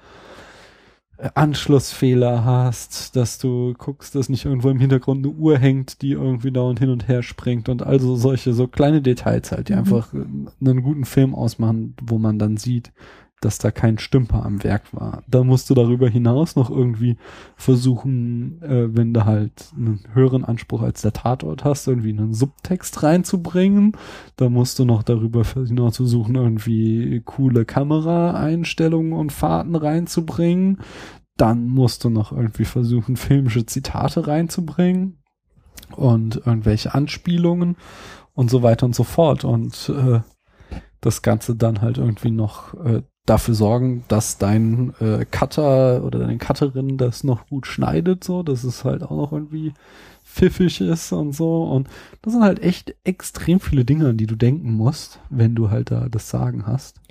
äh, 1.18 1.30
Anschlussfehler 1.34 2.46
hast, 2.46 3.16
dass 3.16 3.38
du 3.40 3.74
guckst, 3.78 4.16
dass 4.16 4.30
nicht 4.30 4.46
irgendwo 4.46 4.70
im 4.70 4.80
Hintergrund 4.80 5.26
eine 5.26 5.34
Uhr 5.34 5.58
hängt, 5.58 6.02
die 6.02 6.12
irgendwie 6.12 6.52
dauernd 6.52 6.80
hin 6.80 6.90
und 6.90 7.08
her 7.08 7.24
springt 7.24 7.70
und 7.70 7.84
also 7.84 8.16
solche 8.16 8.54
so 8.54 8.68
kleine 8.68 9.02
Details 9.02 9.52
halt, 9.52 9.70
die 9.70 9.74
Mhm. 9.74 9.80
einfach 9.80 10.14
äh, 10.14 10.18
einen 10.62 10.84
guten 10.84 11.06
Film 11.06 11.34
ausmachen, 11.36 11.96
wo 12.02 12.18
man 12.18 12.40
dann 12.40 12.58
sieht, 12.58 12.92
dass 13.40 13.60
da 13.60 13.70
kein 13.70 14.00
Stümper 14.00 14.44
am 14.44 14.64
Werk 14.64 14.94
war. 14.94 15.22
Da 15.28 15.44
musst 15.44 15.70
du 15.70 15.76
darüber 15.76 16.10
hinaus 16.10 16.56
noch 16.56 16.72
irgendwie 16.72 17.18
versuchen, 17.56 18.62
äh, 18.64 18.96
wenn 18.96 19.14
du 19.14 19.26
halt 19.26 19.72
einen 19.76 20.00
höheren 20.14 20.44
Anspruch 20.44 20.82
als 20.82 21.04
der 21.04 21.14
Tatort 21.14 21.64
hast, 21.64 21.88
irgendwie 21.88 22.10
einen 22.10 22.34
Subtext 22.34 23.04
reinzubringen. 23.04 23.92
Da 24.38 24.50
musst 24.50 24.80
du 24.80 24.86
noch 24.86 25.04
darüber 25.04 25.44
hinaus 25.44 25.98
versuchen, 25.98 26.36
irgendwie 26.36 27.22
coole 27.26 27.66
Kameraeinstellungen 27.66 29.14
und 29.14 29.32
Fahrten 29.32 29.76
reinzubringen. 29.76 30.80
Dann 31.38 31.68
musst 31.68 32.04
du 32.04 32.10
noch 32.10 32.32
irgendwie 32.32 32.66
versuchen, 32.66 33.18
filmische 33.18 33.68
Zitate 33.68 34.26
reinzubringen 34.26 35.20
und 35.96 36.38
irgendwelche 36.38 36.96
Anspielungen 36.96 37.78
und 38.34 38.50
so 38.50 38.64
weiter 38.64 38.88
und 38.88 38.96
so 38.96 39.04
fort. 39.04 39.44
Und 39.44 39.90
äh, 39.90 40.22
das 41.02 41.22
Ganze 41.22 41.56
dann 41.56 41.82
halt 41.82 42.00
irgendwie 42.00 42.32
noch 42.32 42.74
äh, 42.84 43.04
dafür 43.28 43.54
sorgen, 43.54 44.04
dass 44.08 44.38
dein 44.38 44.94
äh, 45.00 45.26
Cutter 45.30 46.04
oder 46.04 46.20
deine 46.20 46.38
Cutterin 46.38 46.98
das 46.98 47.24
noch 47.24 47.48
gut 47.48 47.68
schneidet, 47.68 48.24
so, 48.24 48.42
dass 48.42 48.64
es 48.64 48.84
halt 48.84 49.04
auch 49.04 49.12
noch 49.12 49.34
irgendwie 49.34 49.74
pfiffig 50.24 50.82
ist 50.82 51.12
und 51.12 51.34
so. 51.34 51.64
Und 51.64 51.88
das 52.22 52.34
sind 52.34 52.44
halt 52.44 52.64
echt 52.64 52.96
extrem 53.04 53.60
viele 53.60 53.86
Dinge, 53.86 54.10
an 54.10 54.18
die 54.18 54.28
du 54.28 54.36
denken 54.36 54.72
musst, 54.72 55.20
wenn 55.30 55.56
du 55.56 55.70
halt 55.70 55.92
da 55.92 56.08
das 56.10 56.30
Sagen 56.30 56.66
hast. 56.66 57.02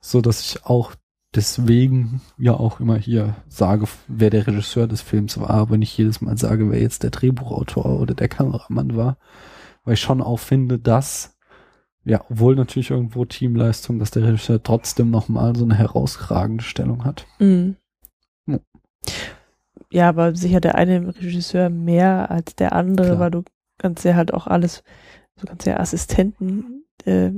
So 0.00 0.20
dass 0.20 0.40
ich 0.40 0.64
auch 0.64 0.94
deswegen 1.34 2.20
ja 2.38 2.54
auch 2.54 2.80
immer 2.80 2.96
hier 2.96 3.34
sage, 3.48 3.86
wer 4.06 4.30
der 4.30 4.46
Regisseur 4.46 4.86
des 4.86 5.02
Films 5.02 5.38
war, 5.40 5.50
aber 5.50 5.76
nicht 5.76 5.96
jedes 5.98 6.20
Mal 6.20 6.38
sage, 6.38 6.70
wer 6.70 6.80
jetzt 6.80 7.02
der 7.02 7.10
Drehbuchautor 7.10 8.00
oder 8.00 8.14
der 8.14 8.28
Kameramann 8.28 8.96
war. 8.96 9.18
Weil 9.84 9.94
ich 9.94 10.00
schon 10.00 10.22
auch 10.22 10.38
finde, 10.38 10.78
dass 10.78 11.37
ja, 12.04 12.24
obwohl 12.30 12.54
natürlich 12.56 12.90
irgendwo 12.90 13.24
Teamleistung, 13.24 13.98
dass 13.98 14.10
der 14.10 14.24
Regisseur 14.24 14.62
trotzdem 14.62 15.10
nochmal 15.10 15.54
so 15.56 15.64
eine 15.64 15.74
herausragende 15.74 16.64
Stellung 16.64 17.04
hat. 17.04 17.26
Mhm. 17.38 17.76
Ja. 18.46 18.58
Ja, 19.90 20.08
aber 20.08 20.34
sicher 20.34 20.60
der 20.60 20.74
eine 20.74 21.14
Regisseur 21.16 21.70
mehr 21.70 22.30
als 22.30 22.54
der 22.56 22.72
andere, 22.72 23.08
Klar. 23.08 23.20
weil 23.20 23.30
du 23.30 23.42
kannst 23.78 24.04
ja 24.04 24.14
halt 24.14 24.34
auch 24.34 24.46
alles, 24.46 24.82
du 25.40 25.46
kannst 25.46 25.66
ja 25.66 25.78
Assistenten 25.78 26.84
äh, 27.04 27.32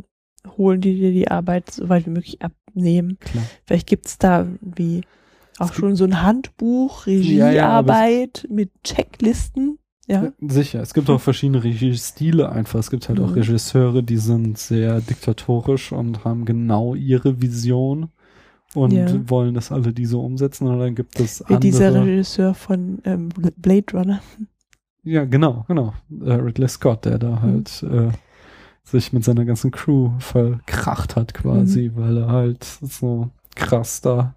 holen, 0.56 0.80
die 0.80 0.94
dir 0.94 1.12
die 1.12 1.30
Arbeit 1.30 1.70
so 1.70 1.88
weit 1.88 2.06
wie 2.06 2.10
möglich 2.10 2.42
abnehmen. 2.42 3.18
Klar. 3.20 3.44
Vielleicht 3.66 3.86
gibt's 3.86 4.18
da 4.18 4.46
wie 4.60 5.02
auch 5.58 5.74
schon 5.74 5.94
so 5.94 6.04
ein 6.04 6.22
Handbuch, 6.22 7.06
Ja, 7.06 7.12
ja, 7.12 7.46
Regiearbeit 7.48 8.46
mit 8.48 8.70
Checklisten. 8.82 9.78
Ja. 10.10 10.32
Sicher, 10.40 10.80
es 10.80 10.92
gibt 10.94 11.08
auch 11.08 11.20
verschiedene 11.20 11.62
Regiestile 11.62 12.50
einfach. 12.50 12.78
Es 12.80 12.90
gibt 12.90 13.08
halt 13.08 13.20
auch 13.20 13.28
Mhm. 13.28 13.34
Regisseure, 13.34 14.02
die 14.02 14.16
sind 14.16 14.58
sehr 14.58 15.00
diktatorisch 15.00 15.92
und 15.92 16.24
haben 16.24 16.44
genau 16.44 16.94
ihre 16.94 17.40
Vision 17.40 18.08
und 18.74 18.92
Ja. 18.92 19.06
wollen, 19.30 19.54
dass 19.54 19.70
alle 19.72 19.92
die 19.92 20.06
so 20.06 20.20
umsetzen. 20.22 20.66
Und 20.66 20.78
dann 20.80 20.94
gibt 20.94 21.18
es 21.20 21.44
Wie 21.48 21.56
dieser 21.58 21.88
andere. 21.88 22.06
Regisseur 22.06 22.54
von 22.54 22.98
ähm, 23.04 23.28
Blade 23.56 23.86
Runner. 23.92 24.20
Ja, 25.04 25.24
genau, 25.24 25.64
genau. 25.68 25.94
Äh, 26.24 26.32
Ridley 26.34 26.68
Scott, 26.68 27.04
der 27.04 27.14
Mhm. 27.16 27.20
da 27.20 27.42
halt 27.42 27.82
äh, 27.84 28.08
sich 28.82 29.12
mit 29.12 29.24
seiner 29.24 29.44
ganzen 29.44 29.70
Crew 29.70 30.10
verkracht 30.18 31.16
hat 31.16 31.34
quasi, 31.34 31.90
Mhm. 31.94 32.00
weil 32.00 32.16
er 32.18 32.26
halt 32.28 32.64
so 32.64 33.30
krass 33.54 34.00
da 34.00 34.34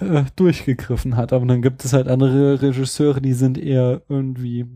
äh, 0.00 0.24
durchgegriffen 0.36 1.16
hat. 1.16 1.32
Aber 1.32 1.46
dann 1.46 1.62
gibt 1.62 1.84
es 1.84 1.92
halt 1.92 2.08
andere 2.08 2.62
Regisseure, 2.62 3.20
die 3.20 3.34
sind 3.34 3.58
eher 3.58 4.02
irgendwie 4.08 4.66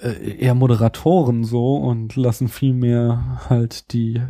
äh, 0.00 0.38
eher 0.38 0.54
Moderatoren 0.54 1.44
so 1.44 1.76
und 1.76 2.16
lassen 2.16 2.48
viel 2.48 2.74
mehr 2.74 3.40
halt 3.48 3.92
die 3.92 4.22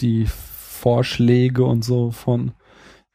die 0.00 0.26
Vorschläge 0.26 1.64
und 1.64 1.84
so 1.84 2.10
von 2.10 2.52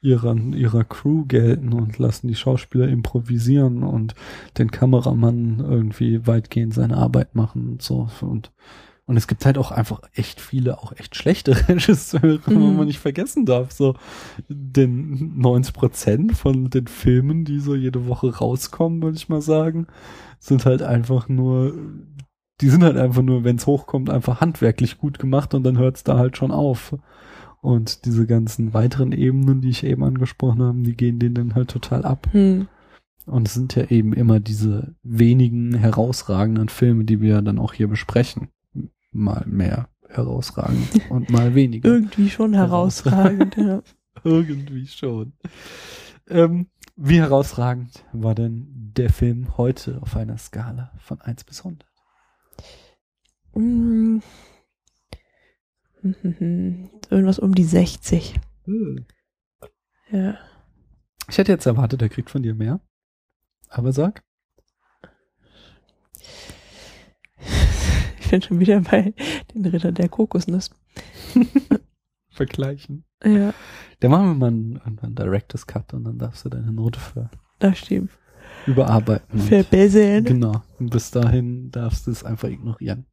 ihrer, 0.06 0.36
ihrer 0.36 0.84
Crew 0.84 1.26
gelten 1.26 1.74
und 1.74 1.98
lassen 1.98 2.28
die 2.28 2.36
Schauspieler 2.36 2.88
improvisieren 2.88 3.84
und 3.84 4.14
den 4.58 4.70
Kameramann 4.70 5.60
irgendwie 5.60 6.28
weitgehend 6.28 6.74
seine 6.74 6.98
Arbeit 6.98 7.36
machen 7.36 7.70
und 7.70 7.82
so. 7.82 8.08
Und, 8.22 8.52
und 9.08 9.18
es 9.18 9.28
gibt 9.28 9.46
halt 9.46 9.58
auch 9.58 9.72
einfach 9.72 10.02
echt 10.14 10.42
viele, 10.42 10.80
auch 10.80 10.92
echt 10.94 11.16
schlechte 11.16 11.52
Regisseure, 11.70 12.40
wo 12.46 12.52
Mhm. 12.54 12.78
man 12.78 12.88
nicht 12.88 13.00
vergessen 13.00 13.46
darf. 13.46 13.72
So, 13.72 13.96
den 14.50 15.38
90 15.40 15.74
Prozent 15.74 16.38
von 16.38 16.70
den 16.70 16.88
Filmen, 16.88 17.46
die 17.46 17.60
so 17.60 17.76
jede 17.76 18.08
Woche 18.08 18.36
rauskommen, 18.36 19.02
würde 19.04 19.18
ich 19.18 19.30
mal 19.30 19.42
sagen, 19.42 19.88
sind 20.40 20.66
halt 20.66 20.82
einfach 20.82 21.30
nur, 21.30 21.74
die 22.62 22.70
sind 22.70 22.84
halt 22.84 22.98
einfach 22.98 23.22
nur, 23.22 23.44
wenn 23.44 23.58
es 23.58 23.68
hochkommt, 23.68 24.10
einfach 24.10 24.42
handwerklich 24.42 24.98
gut 24.98 25.20
gemacht 25.20 25.54
und 25.54 25.64
dann 25.64 25.78
hört 25.78 25.98
es 25.98 26.04
da 26.04 26.18
halt 26.18 26.38
schon 26.38 26.52
auf. 26.52 26.96
Und 27.62 28.06
diese 28.06 28.28
ganzen 28.28 28.74
weiteren 28.74 29.12
Ebenen, 29.12 29.62
die 29.62 29.70
ich 29.70 29.84
eben 29.84 30.04
angesprochen 30.04 30.62
habe, 30.62 30.82
die 30.84 30.96
gehen 30.96 31.18
denen 31.20 31.34
dann 31.36 31.56
halt 31.56 31.70
total 31.70 32.06
ab. 32.06 32.28
Hm. 32.32 32.68
Und 33.26 33.48
es 33.48 33.56
sind 33.56 33.76
ja 33.76 33.86
eben 33.86 34.14
immer 34.14 34.40
diese 34.40 34.94
wenigen 35.02 35.74
herausragenden 35.74 36.70
Filme, 36.70 37.06
die 37.06 37.22
wir 37.22 37.42
dann 37.42 37.58
auch 37.58 37.74
hier 37.74 37.88
besprechen. 37.88 38.50
Mal 39.16 39.46
mehr 39.48 39.88
herausragend 40.10 41.10
und 41.10 41.30
mal 41.30 41.56
weniger. 41.56 41.90
Irgendwie 41.90 42.30
schon 42.30 42.54
herausragend. 42.54 43.56
ja. 43.56 43.82
Irgendwie 44.24 44.88
schon. 44.88 45.34
Ähm, 46.28 46.68
Wie 46.96 47.20
herausragend 47.20 48.04
war 48.12 48.36
denn 48.36 48.92
der 48.98 49.10
Film 49.10 49.58
heute 49.58 50.02
auf 50.02 50.16
einer 50.16 50.38
Skala 50.38 50.92
von 51.00 51.22
1 51.22 51.44
bis 51.46 51.60
100? 51.60 51.88
Mm. 53.56 54.20
Irgendwas 57.10 57.40
um 57.40 57.56
die 57.56 57.64
60. 57.64 58.36
Ja. 60.12 60.38
Ich 61.30 61.38
hätte 61.38 61.52
jetzt 61.54 61.66
erwartet, 61.66 62.02
er 62.02 62.10
kriegt 62.10 62.30
von 62.30 62.44
dir 62.44 62.54
mehr. 62.54 62.82
Aber 63.70 63.94
sag. 63.94 64.24
Ich 68.26 68.32
bin 68.32 68.42
schon 68.42 68.60
wieder 68.60 68.82
bei 68.82 69.14
den 69.54 69.66
Ritter 69.68 69.92
der 69.92 70.10
Kokosnuss. 70.10 70.72
Vergleichen. 72.30 73.06
Ja, 73.24 73.54
Der 74.02 74.10
machen 74.10 74.28
wir 74.28 74.34
mal 74.34 74.48
einen, 74.48 74.82
einen 74.82 75.16
Director's 75.16 75.68
Cut 75.68 75.94
und 75.94 76.04
dann 76.06 76.18
darfst 76.18 76.44
du 76.44 76.50
deine 76.50 76.72
Note 76.72 77.00
für 77.00 77.30
da 77.60 77.74
stimmt. 77.76 78.10
überarbeiten. 78.66 79.40
Verbessern. 79.40 80.24
Genau. 80.24 80.64
Und 80.80 80.90
bis 80.90 81.12
dahin 81.12 81.70
darfst 81.70 82.08
du 82.08 82.12
es 82.12 82.24
einfach 82.24 82.50
ignorieren. 82.50 83.06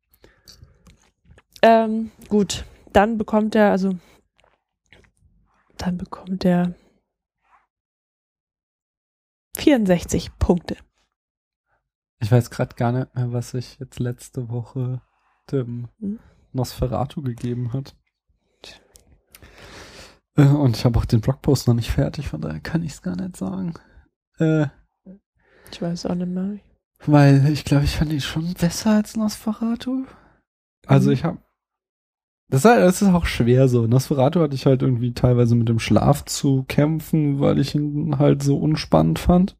Ähm, 1.62 2.10
gut, 2.28 2.64
dann 2.94 3.18
bekommt 3.18 3.54
er, 3.54 3.70
also, 3.70 3.94
dann 5.76 5.98
bekommt 5.98 6.44
er 6.44 6.74
64 9.56 10.36
Punkte. 10.38 10.76
Ich 12.22 12.30
weiß 12.30 12.50
gerade 12.50 12.74
gar 12.76 12.92
nicht 12.92 13.14
mehr, 13.16 13.32
was 13.32 13.52
ich 13.54 13.78
jetzt 13.80 13.98
letzte 13.98 14.48
Woche 14.48 15.02
dem 15.50 15.88
Hm? 15.98 16.18
Nosferatu 16.52 17.20
gegeben 17.22 17.72
hat. 17.72 17.96
Äh, 20.36 20.46
und 20.46 20.76
ich 20.76 20.84
habe 20.84 20.98
auch 20.98 21.04
den 21.04 21.20
Blogpost 21.20 21.66
noch 21.66 21.74
nicht 21.74 21.90
fertig, 21.90 22.28
von 22.28 22.40
daher 22.40 22.60
kann 22.60 22.82
ich 22.84 22.92
es 22.92 23.02
gar 23.02 23.16
nicht 23.16 23.36
sagen. 23.36 23.74
Äh, 24.38 24.66
Ich 25.70 25.82
weiß 25.82 26.06
auch 26.06 26.14
nicht 26.14 26.28
mehr. 26.30 26.58
weil 27.04 27.48
ich 27.50 27.64
glaube, 27.64 27.84
ich 27.84 27.96
fand 27.96 28.12
ihn 28.12 28.20
schon 28.20 28.54
besser 28.54 28.92
als 28.92 29.16
Nosferatu. 29.16 30.06
Also 30.86 31.08
Mhm. 31.08 31.14
ich 31.14 31.24
habe 31.24 31.38
das 32.48 32.60
ist, 32.66 32.70
halt, 32.70 32.82
das 32.82 33.00
ist 33.00 33.08
auch 33.08 33.24
schwer 33.24 33.66
so. 33.66 33.86
Nosferatu 33.86 34.40
hatte 34.40 34.54
ich 34.54 34.66
halt 34.66 34.82
irgendwie 34.82 35.14
teilweise 35.14 35.54
mit 35.54 35.70
dem 35.70 35.78
Schlaf 35.78 36.26
zu 36.26 36.64
kämpfen, 36.64 37.40
weil 37.40 37.58
ich 37.58 37.74
ihn 37.74 38.18
halt 38.18 38.42
so 38.42 38.58
unspannend 38.58 39.18
fand. 39.18 39.56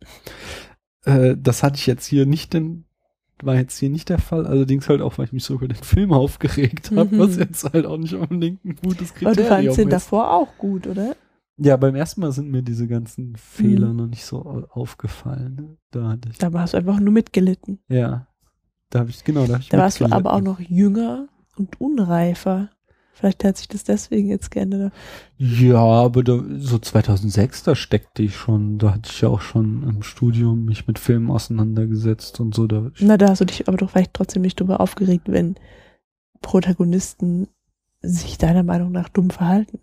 Äh, 1.04 1.36
das 1.38 1.62
hatte 1.62 1.76
ich 1.76 1.86
jetzt 1.86 2.06
hier 2.06 2.26
nicht, 2.26 2.52
denn 2.54 2.84
war 3.42 3.56
jetzt 3.56 3.76
hier 3.78 3.90
nicht 3.90 4.08
der 4.08 4.18
Fall. 4.18 4.46
Allerdings 4.46 4.88
halt 4.88 5.00
auch, 5.02 5.18
weil 5.18 5.24
ich 5.26 5.32
mich 5.32 5.44
so 5.44 5.54
über 5.54 5.66
den 5.68 5.76
Film 5.82 6.12
aufgeregt 6.12 6.92
habe, 6.94 7.14
Mhm. 7.14 7.18
was 7.18 7.36
jetzt 7.36 7.64
halt 7.72 7.86
auch 7.86 7.98
nicht 7.98 8.14
unbedingt 8.14 8.64
ein 8.64 8.76
gutes 8.76 9.10
Aber 9.10 9.32
Kriterium 9.32 9.42
du 9.42 9.48
fandst 9.48 9.78
den 9.78 9.88
ist. 9.88 9.92
davor 9.92 10.30
auch 10.32 10.56
gut, 10.58 10.86
oder? 10.86 11.16
Ja, 11.58 11.76
beim 11.76 11.94
ersten 11.94 12.20
Mal 12.22 12.32
sind 12.32 12.50
mir 12.50 12.62
diese 12.62 12.86
ganzen 12.88 13.36
Fehler 13.36 13.88
Mhm. 13.88 13.96
noch 13.96 14.06
nicht 14.06 14.24
so 14.24 14.38
au- 14.44 14.64
aufgefallen. 14.70 15.76
Da 15.90 16.08
hatte 16.10 16.28
ich, 16.30 16.38
Da 16.38 16.50
hast 16.52 16.72
du 16.74 16.78
einfach 16.78 16.98
nur 17.00 17.12
mitgelitten. 17.12 17.78
ja, 17.88 18.26
da 18.90 19.00
habe 19.00 19.10
ich 19.10 19.22
genau, 19.24 19.46
da 19.46 19.54
habe 19.54 19.62
ich 19.62 19.68
Da 19.70 19.78
warst 19.78 20.00
du 20.00 20.06
aber 20.06 20.32
auch 20.34 20.40
noch 20.40 20.60
jünger 20.60 21.28
und 21.56 21.80
unreifer. 21.80 22.70
Vielleicht 23.12 23.44
hat 23.44 23.59
sich 23.59 23.68
das 23.68 23.84
deswegen 23.84 24.28
jetzt 24.30 24.51
geändert. 24.51 24.93
Ja, 25.36 25.78
aber 25.78 26.24
da, 26.24 26.43
so 26.59 26.78
2006, 26.78 27.62
da 27.62 27.74
steckte 27.74 28.22
ich 28.22 28.36
schon, 28.36 28.78
da 28.78 28.94
hatte 28.94 29.10
ich 29.12 29.20
ja 29.20 29.28
auch 29.28 29.43
schon 29.43 29.82
im 29.89 30.02
Studium 30.02 30.64
mich 30.64 30.86
mit 30.86 30.98
Filmen 30.98 31.30
auseinandergesetzt 31.30 32.40
und 32.40 32.55
so. 32.55 32.66
Da, 32.66 32.90
Na, 33.01 33.16
da 33.18 33.28
hast 33.28 33.40
du 33.40 33.44
dich 33.44 33.68
aber 33.68 33.76
doch 33.76 33.90
vielleicht 33.90 34.14
trotzdem 34.14 34.43
nicht 34.43 34.59
drüber 34.59 34.80
aufgeregt, 34.80 35.24
wenn 35.30 35.56
Protagonisten 36.40 37.48
sich 38.01 38.39
deiner 38.39 38.62
Meinung 38.62 38.93
nach 38.93 39.09
dumm 39.09 39.30
verhalten. 39.30 39.78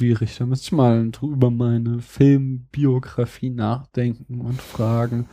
schwierig. 0.00 0.38
Da 0.38 0.46
müsste 0.46 0.66
ich 0.66 0.72
mal 0.72 1.10
drüber 1.10 1.50
meine 1.50 2.00
Filmbiografie 2.00 3.50
nachdenken 3.50 4.40
und 4.40 4.60
fragen, 4.60 5.28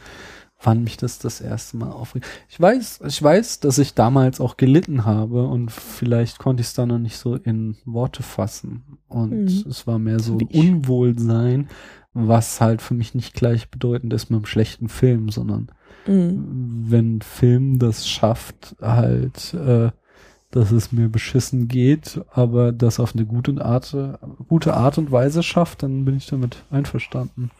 wann 0.60 0.84
mich 0.84 0.98
das 0.98 1.20
das 1.20 1.40
erste 1.40 1.78
Mal 1.78 1.92
aufregt. 1.92 2.26
Ich 2.50 2.60
weiß, 2.60 3.02
ich 3.08 3.22
weiß, 3.22 3.60
dass 3.60 3.78
ich 3.78 3.94
damals 3.94 4.42
auch 4.42 4.58
gelitten 4.58 5.06
habe 5.06 5.46
und 5.48 5.72
vielleicht 5.72 6.40
konnte 6.40 6.62
ich 6.62 6.68
es 6.68 6.74
da 6.74 6.86
noch 6.86 6.98
nicht 6.98 7.18
so 7.18 7.36
in 7.36 7.78
Worte 7.86 8.24
fassen. 8.24 8.84
Und 9.08 9.32
Mhm. 9.46 9.66
es 9.70 9.86
war 9.86 10.00
mehr 10.00 10.20
so. 10.20 10.38
Unwohlsein, 10.54 11.68
was 12.14 12.60
halt 12.60 12.82
für 12.82 12.96
mich 12.96 13.14
nicht 13.14 13.34
gleichbedeutend 13.36 14.14
ist 14.14 14.30
mit 14.30 14.38
einem 14.38 14.46
schlechten 14.48 14.90
Film, 14.90 15.30
sondern 15.30 15.70
Mhm. 16.08 16.86
wenn 16.88 17.22
Film 17.22 17.78
das 17.80 18.08
schafft, 18.08 18.76
halt, 18.82 19.54
äh, 19.54 19.92
dass 20.50 20.72
es 20.72 20.92
mir 20.92 21.10
beschissen 21.10 21.68
geht, 21.68 22.22
aber 22.32 22.72
das 22.72 23.00
auf 23.00 23.14
eine 23.14 23.26
gute 23.26 23.64
Art, 23.64 23.96
gute 24.48 24.74
Art 24.74 24.98
und 24.98 25.12
Weise 25.12 25.44
schafft, 25.44 25.84
dann 25.84 26.06
bin 26.06 26.16
ich 26.18 26.28
damit 26.28 26.64
einverstanden. 26.72 27.52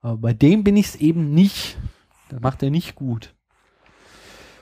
Aber 0.00 0.16
bei 0.16 0.32
dem 0.32 0.64
bin 0.64 0.76
ich 0.76 0.86
es 0.86 0.96
eben 0.96 1.34
nicht. 1.34 1.76
Das 2.30 2.40
macht 2.40 2.62
er 2.62 2.70
nicht 2.70 2.94
gut. 2.94 3.34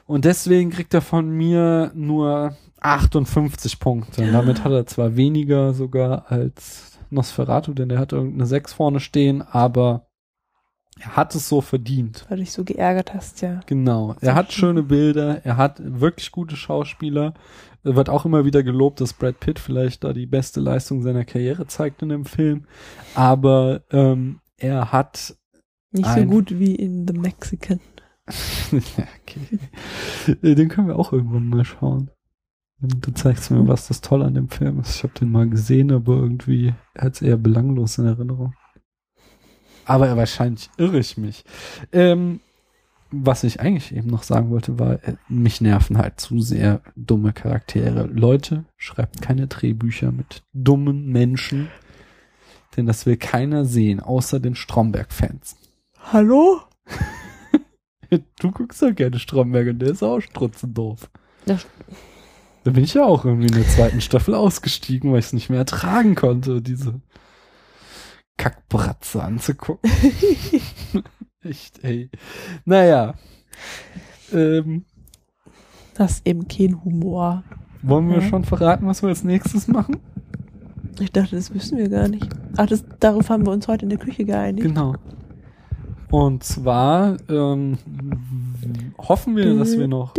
Und 0.06 0.24
deswegen 0.24 0.70
kriegt 0.70 0.94
er 0.94 1.02
von 1.02 1.28
mir 1.28 1.92
nur 1.94 2.56
58 2.80 3.78
Punkte. 3.78 4.22
Und 4.22 4.32
damit 4.32 4.64
hat 4.64 4.72
er 4.72 4.86
zwar 4.86 5.16
weniger 5.16 5.74
sogar 5.74 6.30
als 6.32 6.98
Nosferatu, 7.10 7.74
denn 7.74 7.88
der 7.88 7.98
hat 7.98 8.12
irgendeine 8.12 8.46
6 8.46 8.72
vorne 8.72 9.00
stehen, 9.00 9.42
aber 9.42 10.08
er 11.00 11.16
hat 11.16 11.34
es 11.34 11.48
so 11.48 11.60
verdient. 11.60 12.24
Weil 12.28 12.38
du 12.38 12.44
dich 12.44 12.52
so 12.52 12.64
geärgert 12.64 13.14
hast, 13.14 13.40
ja. 13.40 13.60
Genau. 13.66 14.16
Er 14.20 14.34
hat 14.34 14.52
schöne 14.52 14.82
Bilder, 14.82 15.44
er 15.44 15.56
hat 15.56 15.80
wirklich 15.80 16.32
gute 16.32 16.56
Schauspieler. 16.56 17.34
Er 17.84 17.94
wird 17.94 18.08
auch 18.08 18.24
immer 18.24 18.44
wieder 18.44 18.62
gelobt, 18.62 19.00
dass 19.00 19.12
Brad 19.12 19.38
Pitt 19.40 19.58
vielleicht 19.58 20.04
da 20.04 20.12
die 20.12 20.26
beste 20.26 20.60
Leistung 20.60 21.02
seiner 21.02 21.24
Karriere 21.24 21.66
zeigt 21.66 22.02
in 22.02 22.08
dem 22.08 22.24
Film. 22.24 22.64
Aber 23.14 23.82
ähm, 23.90 24.40
er 24.56 24.90
hat 24.90 25.36
Nicht 25.90 26.08
so 26.08 26.24
gut 26.24 26.58
wie 26.58 26.74
in 26.74 27.06
The 27.06 27.14
Mexican. 27.14 27.80
okay. 28.72 29.58
Äh, 30.42 30.54
Den 30.54 30.68
können 30.68 30.88
wir 30.88 30.98
auch 30.98 31.12
irgendwann 31.12 31.48
mal 31.48 31.64
schauen. 31.64 32.10
Und 32.80 33.06
Du 33.06 33.12
zeigst 33.12 33.50
mir, 33.50 33.66
was 33.66 33.88
das 33.88 34.00
Tolle 34.00 34.26
an 34.26 34.34
dem 34.34 34.48
Film 34.48 34.80
ist. 34.80 34.96
Ich 34.96 35.02
habe 35.02 35.14
den 35.14 35.30
mal 35.30 35.48
gesehen, 35.48 35.90
aber 35.90 36.14
irgendwie 36.16 36.74
hat 36.96 37.14
es 37.14 37.22
eher 37.22 37.36
belanglos 37.36 37.98
in 37.98 38.06
Erinnerung. 38.06 38.54
Aber 39.84 40.14
wahrscheinlich 40.16 40.68
irre 40.76 40.98
ich 40.98 41.16
mich. 41.16 41.44
Ähm, 41.92 42.40
was 43.10 43.42
ich 43.42 43.60
eigentlich 43.60 43.94
eben 43.96 44.10
noch 44.10 44.22
sagen 44.22 44.50
wollte, 44.50 44.78
war, 44.78 45.02
äh, 45.02 45.16
mich 45.28 45.62
nerven 45.62 45.96
halt 45.96 46.20
zu 46.20 46.40
sehr 46.40 46.82
dumme 46.94 47.32
Charaktere. 47.32 48.06
Leute, 48.06 48.66
schreibt 48.76 49.22
keine 49.22 49.46
Drehbücher 49.46 50.12
mit 50.12 50.42
dummen 50.52 51.06
Menschen, 51.06 51.68
denn 52.76 52.84
das 52.84 53.06
will 53.06 53.16
keiner 53.16 53.64
sehen, 53.64 54.00
außer 54.00 54.40
den 54.40 54.54
Stromberg-Fans. 54.54 55.56
Hallo? 56.12 56.60
Du 58.40 58.50
guckst 58.52 58.80
ja 58.80 58.90
gerne 58.90 59.18
Stromberg 59.18 59.68
und 59.68 59.80
der 59.80 59.90
ist 59.90 60.02
auch 60.02 60.20
strutzendoof. 60.20 61.10
Ja. 61.44 61.58
Da 62.64 62.70
bin 62.70 62.82
ich 62.82 62.94
ja 62.94 63.04
auch 63.04 63.26
irgendwie 63.26 63.48
in 63.48 63.52
der 63.52 63.68
zweiten 63.68 64.00
Staffel 64.00 64.34
ausgestiegen, 64.34 65.12
weil 65.12 65.18
ich 65.18 65.26
es 65.26 65.32
nicht 65.34 65.50
mehr 65.50 65.58
ertragen 65.58 66.14
konnte, 66.14 66.62
diese 66.62 67.02
Kackbratze 68.38 69.22
anzugucken. 69.22 69.90
Echt, 71.42 71.84
ey. 71.84 72.08
Naja. 72.64 73.12
Ähm, 74.32 74.86
Das 75.92 76.12
ist 76.12 76.26
eben 76.26 76.48
kein 76.48 76.82
Humor. 76.82 77.44
wollen 77.82 78.08
wir 78.08 78.22
schon 78.22 78.44
verraten, 78.44 78.86
was 78.86 79.02
wir 79.02 79.10
als 79.10 79.22
nächstes 79.22 79.68
machen? 79.68 79.98
Ich 80.98 81.12
dachte, 81.12 81.36
das 81.36 81.52
wissen 81.52 81.76
wir 81.76 81.90
gar 81.90 82.08
nicht. 82.08 82.26
Ach, 82.56 82.64
das, 82.66 82.82
darauf 83.00 83.28
haben 83.28 83.44
wir 83.44 83.52
uns 83.52 83.68
heute 83.68 83.82
in 83.84 83.90
der 83.90 83.98
Küche 83.98 84.24
geeinigt. 84.24 84.66
Genau. 84.66 84.94
Und 86.10 86.42
zwar 86.42 87.16
ähm, 87.28 87.78
hoffen 88.96 89.36
wir, 89.36 89.54
dass 89.58 89.76
wir 89.76 89.88
noch 89.88 90.14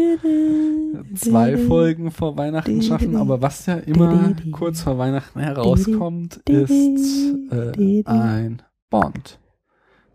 zwei 1.15 1.57
Folgen 1.57 2.11
vor 2.11 2.37
Weihnachten 2.37 2.81
schaffen, 2.81 3.15
aber 3.15 3.41
was 3.41 3.65
ja 3.65 3.77
immer 3.77 4.35
kurz 4.51 4.81
vor 4.81 4.97
Weihnachten 4.97 5.39
herauskommt, 5.39 6.37
ist 6.47 7.35
äh, 7.51 8.03
ein 8.05 8.61
Bond. 8.89 9.39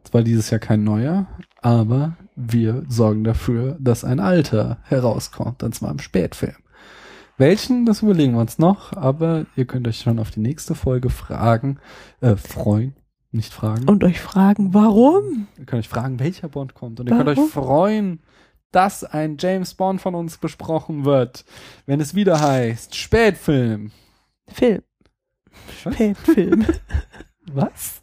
Zwar 0.04 0.22
dieses 0.22 0.50
Jahr 0.50 0.60
kein 0.60 0.84
neuer, 0.84 1.26
aber 1.60 2.16
wir 2.36 2.84
sorgen 2.88 3.24
dafür, 3.24 3.76
dass 3.80 4.04
ein 4.04 4.20
alter 4.20 4.78
herauskommt, 4.84 5.62
und 5.62 5.74
zwar 5.74 5.90
im 5.90 5.98
Spätfilm. 5.98 6.56
Welchen, 7.36 7.84
das 7.84 8.02
überlegen 8.02 8.34
wir 8.34 8.40
uns 8.40 8.58
noch, 8.58 8.92
aber 8.92 9.46
ihr 9.56 9.64
könnt 9.64 9.88
euch 9.88 9.98
schon 9.98 10.20
auf 10.20 10.30
die 10.30 10.40
nächste 10.40 10.76
Folge 10.76 11.10
fragen, 11.10 11.78
äh, 12.20 12.36
freuen, 12.36 12.94
nicht 13.34 13.52
fragen. 13.52 13.88
Und 13.88 14.04
euch 14.04 14.20
fragen, 14.20 14.72
warum? 14.74 15.48
Ihr 15.58 15.66
könnt 15.66 15.80
euch 15.80 15.88
fragen, 15.88 16.18
welcher 16.20 16.48
Bond 16.48 16.74
kommt. 16.74 17.00
Und 17.00 17.08
ihr 17.08 17.16
könnt 17.16 17.26
Warum? 17.26 17.44
euch 17.44 17.50
freuen, 17.50 18.20
dass 18.70 19.04
ein 19.04 19.36
James 19.38 19.74
Bond 19.74 20.00
von 20.00 20.14
uns 20.14 20.38
besprochen 20.38 21.04
wird, 21.04 21.44
wenn 21.86 22.00
es 22.00 22.14
wieder 22.14 22.40
heißt 22.40 22.94
Spätfilm. 22.94 23.92
Film. 24.48 24.82
Was? 25.84 25.94
Spätfilm. 25.94 26.66
Was? 27.52 28.00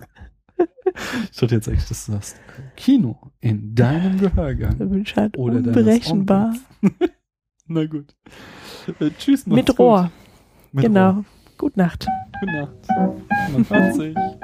Ich 1.31 1.37
dachte 1.37 1.55
jetzt 1.55 1.67
echt, 1.67 1.89
dass 1.89 2.05
du 2.05 2.11
sagst 2.13 2.39
Kino 2.75 3.31
in 3.39 3.75
deinem 3.75 4.19
Gehörgang. 4.19 4.77
Der 4.77 4.89
Wunsch 4.89 5.15
halt 5.15 5.37
Oder 5.37 5.57
unberechenbar. 5.57 6.55
Na 7.67 7.85
gut. 7.85 8.15
Äh, 8.99 9.09
tschüss. 9.17 9.45
Mit. 9.45 9.77
Rohr. 9.79 10.11
Mit 10.71 10.85
genau. 10.85 11.11
Rohr. 11.11 11.25
Gute 11.57 11.79
Nacht. 11.79 12.07
Gute 12.39 12.53
Nacht. 12.53 12.87
Man 13.51 14.35